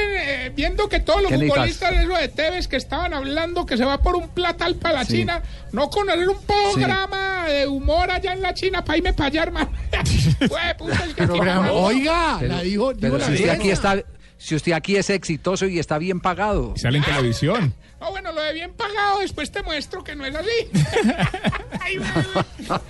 eh, 0.45 0.51
viendo 0.55 0.89
que 0.89 0.99
todos 0.99 1.23
los 1.23 1.31
futbolistas 1.31 1.91
de 1.91 2.03
eso 2.03 2.15
de 2.17 2.27
Tevez 2.27 2.67
que 2.67 2.75
estaban 2.75 3.13
hablando 3.13 3.65
que 3.65 3.77
se 3.77 3.85
va 3.85 3.99
por 4.01 4.15
un 4.15 4.29
platal 4.29 4.75
para 4.75 4.95
la 4.99 5.05
Sí. 5.05 5.17
China, 5.19 5.41
no 5.71 5.89
conocer 5.89 6.27
un 6.27 6.37
programa 6.45 7.45
de 7.47 7.67
humor 7.67 8.11
allá 8.11 8.33
en 8.33 8.41
la 8.41 8.53
China 8.53 8.83
para 8.83 8.97
irme 8.97 9.13
para 9.13 9.27
allá, 9.27 9.43
hermano. 9.43 9.71
Pues, 10.39 10.73
puta, 10.77 11.05
es 11.05 11.13
que- 11.13 11.25
Programa- 11.27 11.71
Oiga, 11.71 12.37
Pero- 12.39 12.55
la 12.55 12.61
dijo, 12.61 12.93
Pero 12.99 13.15
dijo 13.15 13.17
la 13.17 13.25
si 13.27 13.33
usted 13.43 13.49
aquí 13.49 13.69
está, 13.71 14.03
si 14.37 14.55
usted 14.55 14.71
aquí 14.73 14.95
es 14.97 15.09
exitoso 15.09 15.65
y 15.67 15.79
está 15.79 15.97
bien 15.97 16.19
pagado. 16.19 16.73
Sale 16.75 16.97
en 16.97 17.03
televisión. 17.03 17.73
No, 18.03 18.11
bueno, 18.11 18.33
lo 18.33 18.41
de 18.41 18.51
bien 18.51 18.73
pagado, 18.73 19.19
después 19.19 19.49
te 19.49 19.63
muestro 19.63 20.03
que 20.03 20.13
no 20.13 20.25
es 20.25 20.35
así. 20.35 20.49
Ay, 21.79 21.95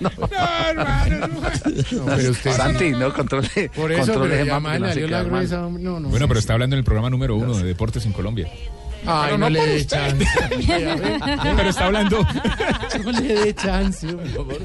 no, 0.00 0.10
hermano, 0.68 1.28
no. 1.28 2.06
pero 2.16 2.30
usted- 2.32 2.50
Santi, 2.52 2.90
no 2.90 3.14
controle. 3.14 3.48
Por 3.76 3.92
eso, 3.92 4.06
controle 4.06 4.30
pero 4.30 4.44
de 4.44 4.46
ya 4.46 4.54
le 4.60 5.06
no 5.06 5.08
la 5.08 5.22
gruesa. 5.22 5.56
No, 5.58 6.00
no. 6.00 6.08
Bueno, 6.08 6.26
pero 6.26 6.40
está 6.40 6.54
hablando 6.54 6.74
en 6.74 6.78
el 6.78 6.84
programa 6.84 7.10
número 7.10 7.36
uno 7.36 7.56
de 7.56 7.62
deportes 7.62 8.04
en 8.06 8.12
Colombia. 8.12 8.50
Ay, 9.06 9.24
Pero 9.26 9.38
no, 9.38 9.44
no 9.46 9.50
le 9.50 9.66
dé 9.66 9.86
chance. 9.86 10.26
Pero 11.56 11.68
está 11.68 11.84
hablando. 11.86 12.26
No 13.04 13.10
le 13.10 13.34
dé 13.34 13.54
chance. 13.54 14.06
hombre. 14.06 14.56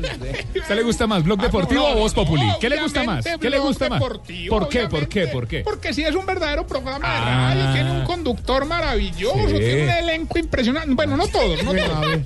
¿A 0.55 0.59
usted 0.61 0.75
le 0.75 0.83
gusta 0.83 1.07
más 1.07 1.23
Blog 1.23 1.41
Deportivo 1.41 1.81
no, 1.81 1.95
o 1.95 1.99
Voz 1.99 2.13
Populi? 2.13 2.45
no, 2.45 2.59
¿Qué 2.59 2.69
le 2.69 2.81
gusta 2.81 3.03
más? 3.03 3.25
¿Qué 3.41 3.49
le 3.49 3.57
gusta 3.59 3.89
más? 3.89 3.99
Deportivo, 3.99 4.59
¿Por 4.59 4.69
qué? 4.69 4.87
¿Por 4.87 5.07
qué? 5.07 5.27
¿Por 5.27 5.47
qué? 5.47 5.59
Porque 5.61 5.93
si 5.93 6.03
es 6.03 6.13
un 6.15 6.25
verdadero 6.27 6.65
programa 6.67 6.99
de 7.07 7.13
Ah. 7.15 7.53
radio, 7.55 7.73
tiene 7.73 7.91
un 7.99 8.05
conductor 8.05 8.65
maravilloso, 8.65 9.47
Sí. 9.49 9.57
tiene 9.57 9.83
un 9.83 9.89
elenco 9.89 10.37
impresionante. 10.39 10.93
Bueno, 10.93 11.17
no 11.17 11.27
todos, 11.27 11.63
no 11.63 11.71
Bueno, 11.71 11.87
todos. 12.01 12.19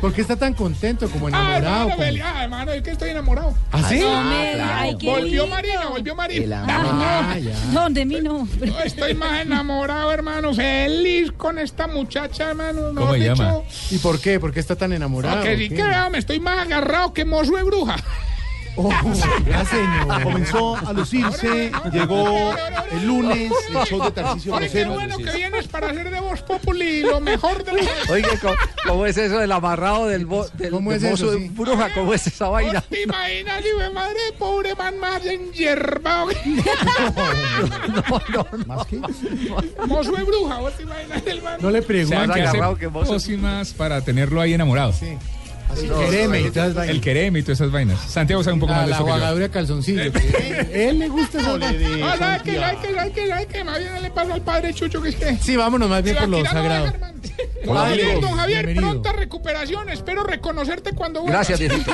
¿Por 0.00 0.12
qué 0.12 0.20
está 0.20 0.36
tan 0.36 0.54
contento, 0.54 1.08
como 1.08 1.26
Ah, 1.26 1.30
enamorado? 1.30 1.88
hermano, 1.90 1.96
como- 1.96 2.24
ah, 2.24 2.42
hermano, 2.44 2.72
es 2.72 2.82
que 2.82 2.90
estoy 2.90 3.10
enamorado. 3.10 3.54
¿Ah, 3.72 3.82
sí? 3.88 4.00
No 4.00 4.98
qué 4.98 5.06
Volvió. 5.08 5.46
Marina, 5.46 5.86
volvió 5.88 6.14
Marina. 6.14 6.64
Ah. 6.68 7.34
No, 7.72 7.88
de 7.90 8.04
mí 8.04 8.20
no. 8.20 8.46
No, 8.66 8.80
estoy 8.80 9.14
más 9.14 9.40
enamorado, 9.40 10.12
hermano. 10.12 10.52
Feliz 10.54 11.32
con 11.32 11.58
esta 11.58 11.86
muchacha, 11.86 12.50
hermano. 12.50 12.88
¿Cómo 12.88 13.12
mejor 13.12 13.18
se 13.18 13.24
llama? 13.24 13.44
dicho. 13.52 13.64
¿Y 13.94 13.98
por 13.98 14.20
qué? 14.20 14.38
¿Por 14.40 14.52
qué 14.52 14.60
está 14.60 14.76
tan 14.76 14.92
enamorado? 14.92 15.42
Que 15.42 15.56
sí 15.56 15.68
que 15.68 15.82
me 16.10 16.18
estoy 16.18 16.40
más 16.40 16.58
agarrado 16.66 17.12
que 17.12 17.24
mozo 17.24 17.56
de 17.56 17.62
bruja. 17.62 17.96
Oh, 18.78 18.90
ya, 19.48 19.64
señor. 19.64 20.22
Comenzó 20.22 20.76
a 20.76 20.92
lucirse, 20.92 21.72
llegó 21.92 22.54
el 22.92 23.06
lunes, 23.06 23.50
el 23.70 23.76
show 23.86 24.02
de 24.04 24.10
Tarcisio 24.10 24.54
Oye, 24.54 24.68
qué 24.70 24.84
Rosero. 24.84 24.92
bueno 24.94 25.16
que 25.16 25.30
vienes 25.36 25.68
para 25.68 25.88
hacer 25.90 26.10
de 26.10 26.20
Voz 26.20 26.42
Populi 26.42 27.00
lo 27.00 27.20
mejor 27.20 27.64
de 27.64 27.72
la... 27.72 27.80
Oye, 28.10 28.26
¿cómo, 28.40 28.54
cómo 28.86 29.06
es 29.06 29.16
eso 29.16 29.38
del 29.38 29.52
amarrado 29.52 30.06
del, 30.08 30.26
bo- 30.26 30.46
del, 30.54 30.70
¿Cómo 30.72 30.90
del 30.92 30.98
es 30.98 31.04
eso, 31.12 31.24
mozo 31.26 31.38
de 31.38 31.42
sí? 31.46 31.48
bruja? 31.48 31.88
¿Cómo 31.94 32.12
es 32.12 32.26
esa 32.26 32.48
vaina? 32.48 32.80
¿Te 32.82 33.02
imaginas, 33.02 33.64
hijo 33.64 33.78
de 33.78 33.90
madre, 33.90 34.18
pobre 34.38 34.74
man 34.74 34.98
más 34.98 35.24
enyerbado? 35.24 36.26
¿Más 38.66 38.86
que? 38.86 39.00
Mozo 39.86 40.12
de 40.12 40.22
bruja, 40.24 40.58
¿vos 40.58 40.76
te 40.76 40.82
imaginas 40.82 41.22
el 41.26 41.42
man? 41.42 41.56
No 41.60 41.70
le 41.70 41.82
pregunto. 41.82 42.16
que 42.34 42.40
hace 42.40 42.48
agarrado 42.50 42.76
que 42.76 42.86
vos- 42.88 43.08
pócimas 43.08 43.72
para 43.72 44.00
tenerlo 44.02 44.40
ahí 44.40 44.54
enamorado. 44.54 44.92
Sí. 44.92 45.16
Así, 45.68 45.88
quereme 45.88 46.40
y 46.40 46.50
todas 46.50 46.74
vainas. 46.74 46.94
El 46.94 47.00
quereme 47.00 47.38
y 47.40 47.42
todas 47.42 47.60
esas 47.60 47.72
vainas. 47.72 48.00
Santiago 48.00 48.42
sabe 48.42 48.54
un 48.54 48.60
poco 48.60 48.72
La, 48.72 48.78
más 48.78 48.86
de 48.86 48.90
la 48.90 48.96
eso 48.96 49.04
que 49.04 49.12
jugadura 49.12 49.44
de 49.44 49.50
calzoncillo. 49.50 50.02
Él 50.72 50.98
le 50.98 51.08
gusta 51.08 51.40
esa 51.40 51.56
vaina. 51.56 52.12
Ah. 52.12 52.16
¿Sabes 52.18 52.42
qué? 52.42 52.56
¿Sabes 52.56 53.46
qué? 53.46 53.64
Más 53.64 53.78
bien 53.78 54.02
le 54.02 54.10
pasó 54.10 54.32
al 54.32 54.42
padre 54.42 54.74
Chucho 54.74 55.02
que 55.02 55.08
es 55.10 55.16
que... 55.16 55.36
Sí, 55.36 55.56
vámonos 55.56 55.88
más 55.88 56.02
bien 56.02 56.16
por 56.16 56.28
lo 56.28 56.44
sagrado. 56.44 56.92
Hola, 57.66 57.90
Diego. 57.90 58.20
don 58.20 58.32
Javier, 58.32 58.66
Bienvenido. 58.66 58.92
pronta 59.02 59.12
recuperación. 59.12 59.88
Espero 59.90 60.24
reconocerte 60.24 60.92
cuando 60.92 61.22
vuelvas. 61.22 61.48
Gracias, 61.48 61.58
Diosito. 61.70 61.90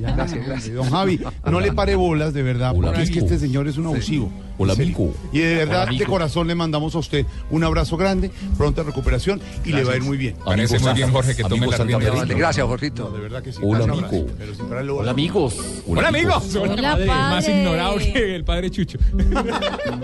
Ya, 0.00 0.12
Gracias, 0.12 0.46
gracias. 0.46 0.74
Don 0.74 0.90
Javi, 0.90 1.20
no 1.44 1.60
le 1.60 1.72
pare 1.72 1.94
bolas, 1.94 2.32
de 2.34 2.42
verdad, 2.42 2.72
Hola, 2.74 2.88
porque 2.88 3.02
es 3.02 3.10
que 3.10 3.18
este 3.20 3.38
señor 3.38 3.68
es 3.68 3.76
un 3.76 3.86
abusivo. 3.86 4.30
Hola, 4.58 4.74
amigo. 4.74 5.14
Y 5.32 5.38
de 5.38 5.54
verdad, 5.54 5.88
Hola, 5.88 5.98
de 5.98 6.04
corazón 6.04 6.46
le 6.46 6.54
mandamos 6.54 6.94
a 6.94 6.98
usted 6.98 7.24
un 7.50 7.64
abrazo 7.64 7.96
grande, 7.96 8.30
pronta 8.58 8.82
recuperación 8.82 9.40
y 9.64 9.72
le 9.72 9.84
va 9.84 9.94
a 9.94 9.96
ir 9.96 10.02
muy 10.02 10.18
bien. 10.18 10.36
Parece 10.44 10.78
muy 10.78 10.92
bien, 10.92 11.10
Jorge, 11.10 11.34
que 11.34 11.44
tome 11.44 11.66
la 11.66 11.78
rienda. 11.78 12.24
Gracias, 12.34 12.64
No, 12.64 12.68
Jorgito. 12.68 13.10
de 13.10 13.20
verdad 13.20 13.42
que 13.42 13.52
sí. 13.52 13.60
Hola, 13.62 13.84
amigo. 13.84 13.96
abrazo, 14.06 14.26
Pero 14.38 14.54
sin. 14.54 14.98
Hola, 14.98 15.10
amigos. 15.12 15.56
Hola, 15.86 16.08
amigos. 16.08 16.54
Hola, 16.56 16.90
padre. 16.92 17.06
Más 17.06 17.48
ignorado 17.48 17.96
que 17.96 18.36
el 18.36 18.44
padre 18.44 18.70
Chucho. 18.70 18.98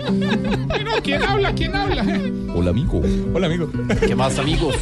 No, 0.07 1.01
¿Quién 1.03 1.23
habla? 1.23 1.53
¿Quién 1.53 1.75
habla? 1.75 2.03
Hola, 2.55 2.69
amigo. 2.71 3.01
Hola, 3.33 3.47
amigo. 3.47 3.69
¿Qué 4.05 4.15
más, 4.15 4.36
amigos? 4.39 4.75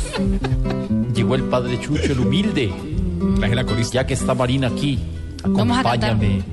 Llegó 1.14 1.36
el 1.36 1.44
padre 1.44 1.80
Chucho, 1.80 2.11
el 2.11 2.19
humilde. 2.19 2.73
Traje 3.38 3.56
la 3.56 3.65
corista. 3.65 3.94
Ya 3.95 4.07
que 4.07 4.14
está 4.14 4.34
Marina 4.34 4.68
aquí, 4.68 4.99
acompáñame, 5.44 6.44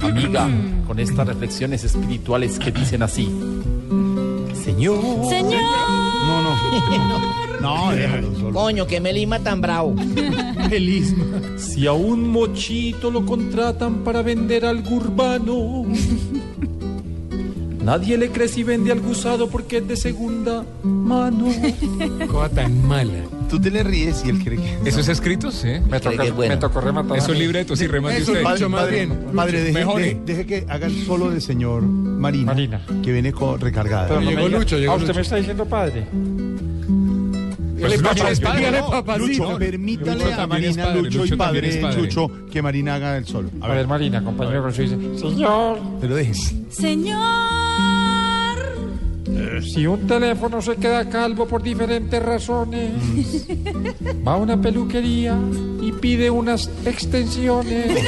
amiga, 0.00 0.48
con 0.86 0.98
estas 0.98 1.26
reflexiones 1.26 1.84
espirituales 1.84 2.58
que 2.58 2.70
dicen 2.70 3.02
así. 3.02 3.28
Señor. 4.64 5.00
Señor. 5.28 5.62
No, 6.26 6.42
no. 6.42 7.38
No, 7.60 7.90
déjalo 7.90 8.34
solo. 8.36 8.52
Coño, 8.52 8.86
que 8.86 9.00
me 9.00 9.12
lima 9.12 9.40
tan 9.40 9.60
bravo. 9.60 9.96
Feliz. 10.68 11.12
Si 11.56 11.88
a 11.88 11.92
un 11.92 12.28
mochito 12.28 13.10
lo 13.10 13.26
contratan 13.26 14.04
para 14.04 14.22
vender 14.22 14.64
algo 14.64 14.94
urbano, 14.94 15.84
nadie 17.88 18.18
le 18.18 18.28
cree 18.30 18.48
si 18.48 18.62
vende 18.64 18.92
algo 18.92 19.10
usado 19.10 19.48
porque 19.48 19.78
es 19.78 19.88
de 19.88 19.96
segunda 19.96 20.62
mano. 20.82 21.46
Cosa 22.30 22.50
tan 22.50 22.86
mala. 22.86 23.12
Tú 23.48 23.58
te 23.58 23.70
le 23.70 23.82
ríes 23.82 24.22
y 24.26 24.28
él 24.28 24.44
cree 24.44 24.58
que... 24.58 24.78
¿Eso 24.90 25.00
es 25.00 25.08
escrito? 25.08 25.50
Sí. 25.50 25.68
Me 25.88 25.98
tocó- 26.00 26.34
me 26.46 26.56
tocó 26.58 26.82
rematar. 26.82 27.16
Eso 27.16 27.32
es 27.32 27.38
libreto, 27.38 27.74
sí, 27.76 27.86
remate 27.86 28.18
Eso 28.18 28.32
usted. 28.32 28.40
es 28.40 28.44
Padre, 28.44 28.68
más 28.68 28.80
padre, 28.82 28.94
bien. 29.06 29.18
padre, 29.34 29.62
deje, 29.62 29.84
deje- 29.84 30.20
deje 30.26 30.46
que 30.46 30.66
haga 30.68 30.86
el 30.86 31.06
solo 31.06 31.30
del 31.30 31.40
señor 31.40 31.80
Marina, 31.82 32.52
Marina. 32.52 32.80
que 33.02 33.10
viene 33.10 33.32
con, 33.32 33.58
recargada. 33.58 34.06
Pero 34.08 34.20
llegó 34.20 34.48
Lucho, 34.48 34.76
llegó 34.76 34.92
Ah, 34.92 34.96
usted 34.96 35.08
Lucho. 35.08 35.16
me 35.16 35.22
está 35.22 35.36
diciendo 35.36 35.64
padre. 35.64 36.04
Dígale, 37.76 37.96
Lucho 37.96 38.28
es 38.28 38.40
¿no? 38.42 38.90
papacito. 38.90 39.26
Lucho, 39.26 39.58
permítale 39.58 40.12
Lucho 40.24 40.26
a 40.26 40.42
es 40.42 40.48
Marina, 40.48 40.84
padre, 40.84 41.02
Lucho, 41.02 41.18
Lucho 41.20 41.34
y 41.34 41.36
padre 41.38 41.68
es 41.70 41.76
padre. 41.78 42.02
Chucho, 42.02 42.30
que 42.50 42.60
Marina 42.60 42.94
haga 42.96 43.16
el 43.16 43.24
solo. 43.24 43.48
A 43.62 43.64
A 43.64 43.68
ver, 43.68 43.76
ver, 43.78 43.86
Marina, 43.86 44.18
acompáñame 44.18 44.60
con 44.60 44.74
su 44.74 44.82
dice. 44.82 44.96
Señor, 45.18 45.78
pero 46.02 46.16
deje. 46.16 46.34
Señor. 46.68 47.57
Si 49.62 49.86
un 49.86 50.06
teléfono 50.06 50.60
se 50.62 50.76
queda 50.76 51.08
calvo 51.08 51.46
por 51.46 51.62
diferentes 51.62 52.22
razones, 52.22 52.90
va 54.26 54.34
a 54.34 54.36
una 54.36 54.60
peluquería 54.60 55.36
y 55.80 55.92
pide 55.92 56.30
unas 56.30 56.70
extensiones. 56.84 57.86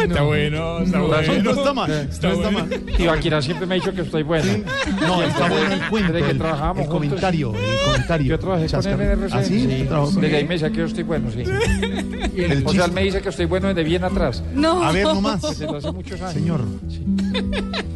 Está 0.00 0.22
bueno, 0.22 0.78
está 0.80 0.98
No, 0.98 1.06
bueno. 1.08 1.42
no 1.42 1.50
está 1.52 1.72
mal, 1.74 1.90
Está 1.90 2.28
no 2.28 2.34
está 2.34 2.50
bueno. 2.50 2.66
mal. 2.68 2.80
Tibaquira 2.96 3.42
siempre 3.42 3.66
me 3.66 3.74
ha 3.74 3.78
dicho 3.78 3.92
que 3.92 4.00
estoy 4.02 4.22
bueno. 4.22 4.64
No, 5.00 5.22
está 5.22 5.48
bueno 5.48 5.72
el 5.74 5.88
cuento, 5.88 6.12
Desde 6.12 6.24
que 6.26 6.32
el, 6.32 6.38
trabajamos 6.38 6.78
el 6.78 6.90
juntos. 6.90 7.08
comentario, 7.08 7.54
el 7.54 7.90
comentario. 7.92 8.26
Yo 8.28 8.38
trabajé 8.38 8.66
con 8.68 8.86
él 9.02 9.10
en. 9.10 9.28
¿Ah, 9.32 9.42
sí? 9.44 9.84
¿Trabajó 9.88 10.12
con 10.12 10.20
Desde 10.22 10.36
ahí 10.36 10.44
me 10.46 10.54
dice 10.54 10.70
que 10.72 10.78
yo 10.78 10.84
estoy 10.86 11.02
bueno, 11.04 11.30
sí. 11.30 11.42
El 12.36 12.66
O 12.66 12.72
sea, 12.72 12.84
él 12.86 12.92
me 12.92 13.02
dice 13.02 13.20
que 13.20 13.28
estoy 13.28 13.46
bueno 13.46 13.68
desde 13.68 13.82
bien 13.84 14.04
atrás. 14.04 14.42
No. 14.54 14.82
A 14.82 14.92
ver, 14.92 15.04
nomás. 15.04 15.42
Desde 15.42 15.76
hace 15.76 15.92
muchos 15.92 16.20
años. 16.20 16.32
Señor. 16.32 16.60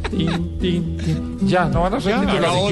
Tin, 0.09 0.57
tin, 0.59 0.97
tin. 0.97 1.47
Ya, 1.47 1.65
no 1.65 1.81
van 1.81 1.93
a 1.93 1.97
ahora 1.97 2.69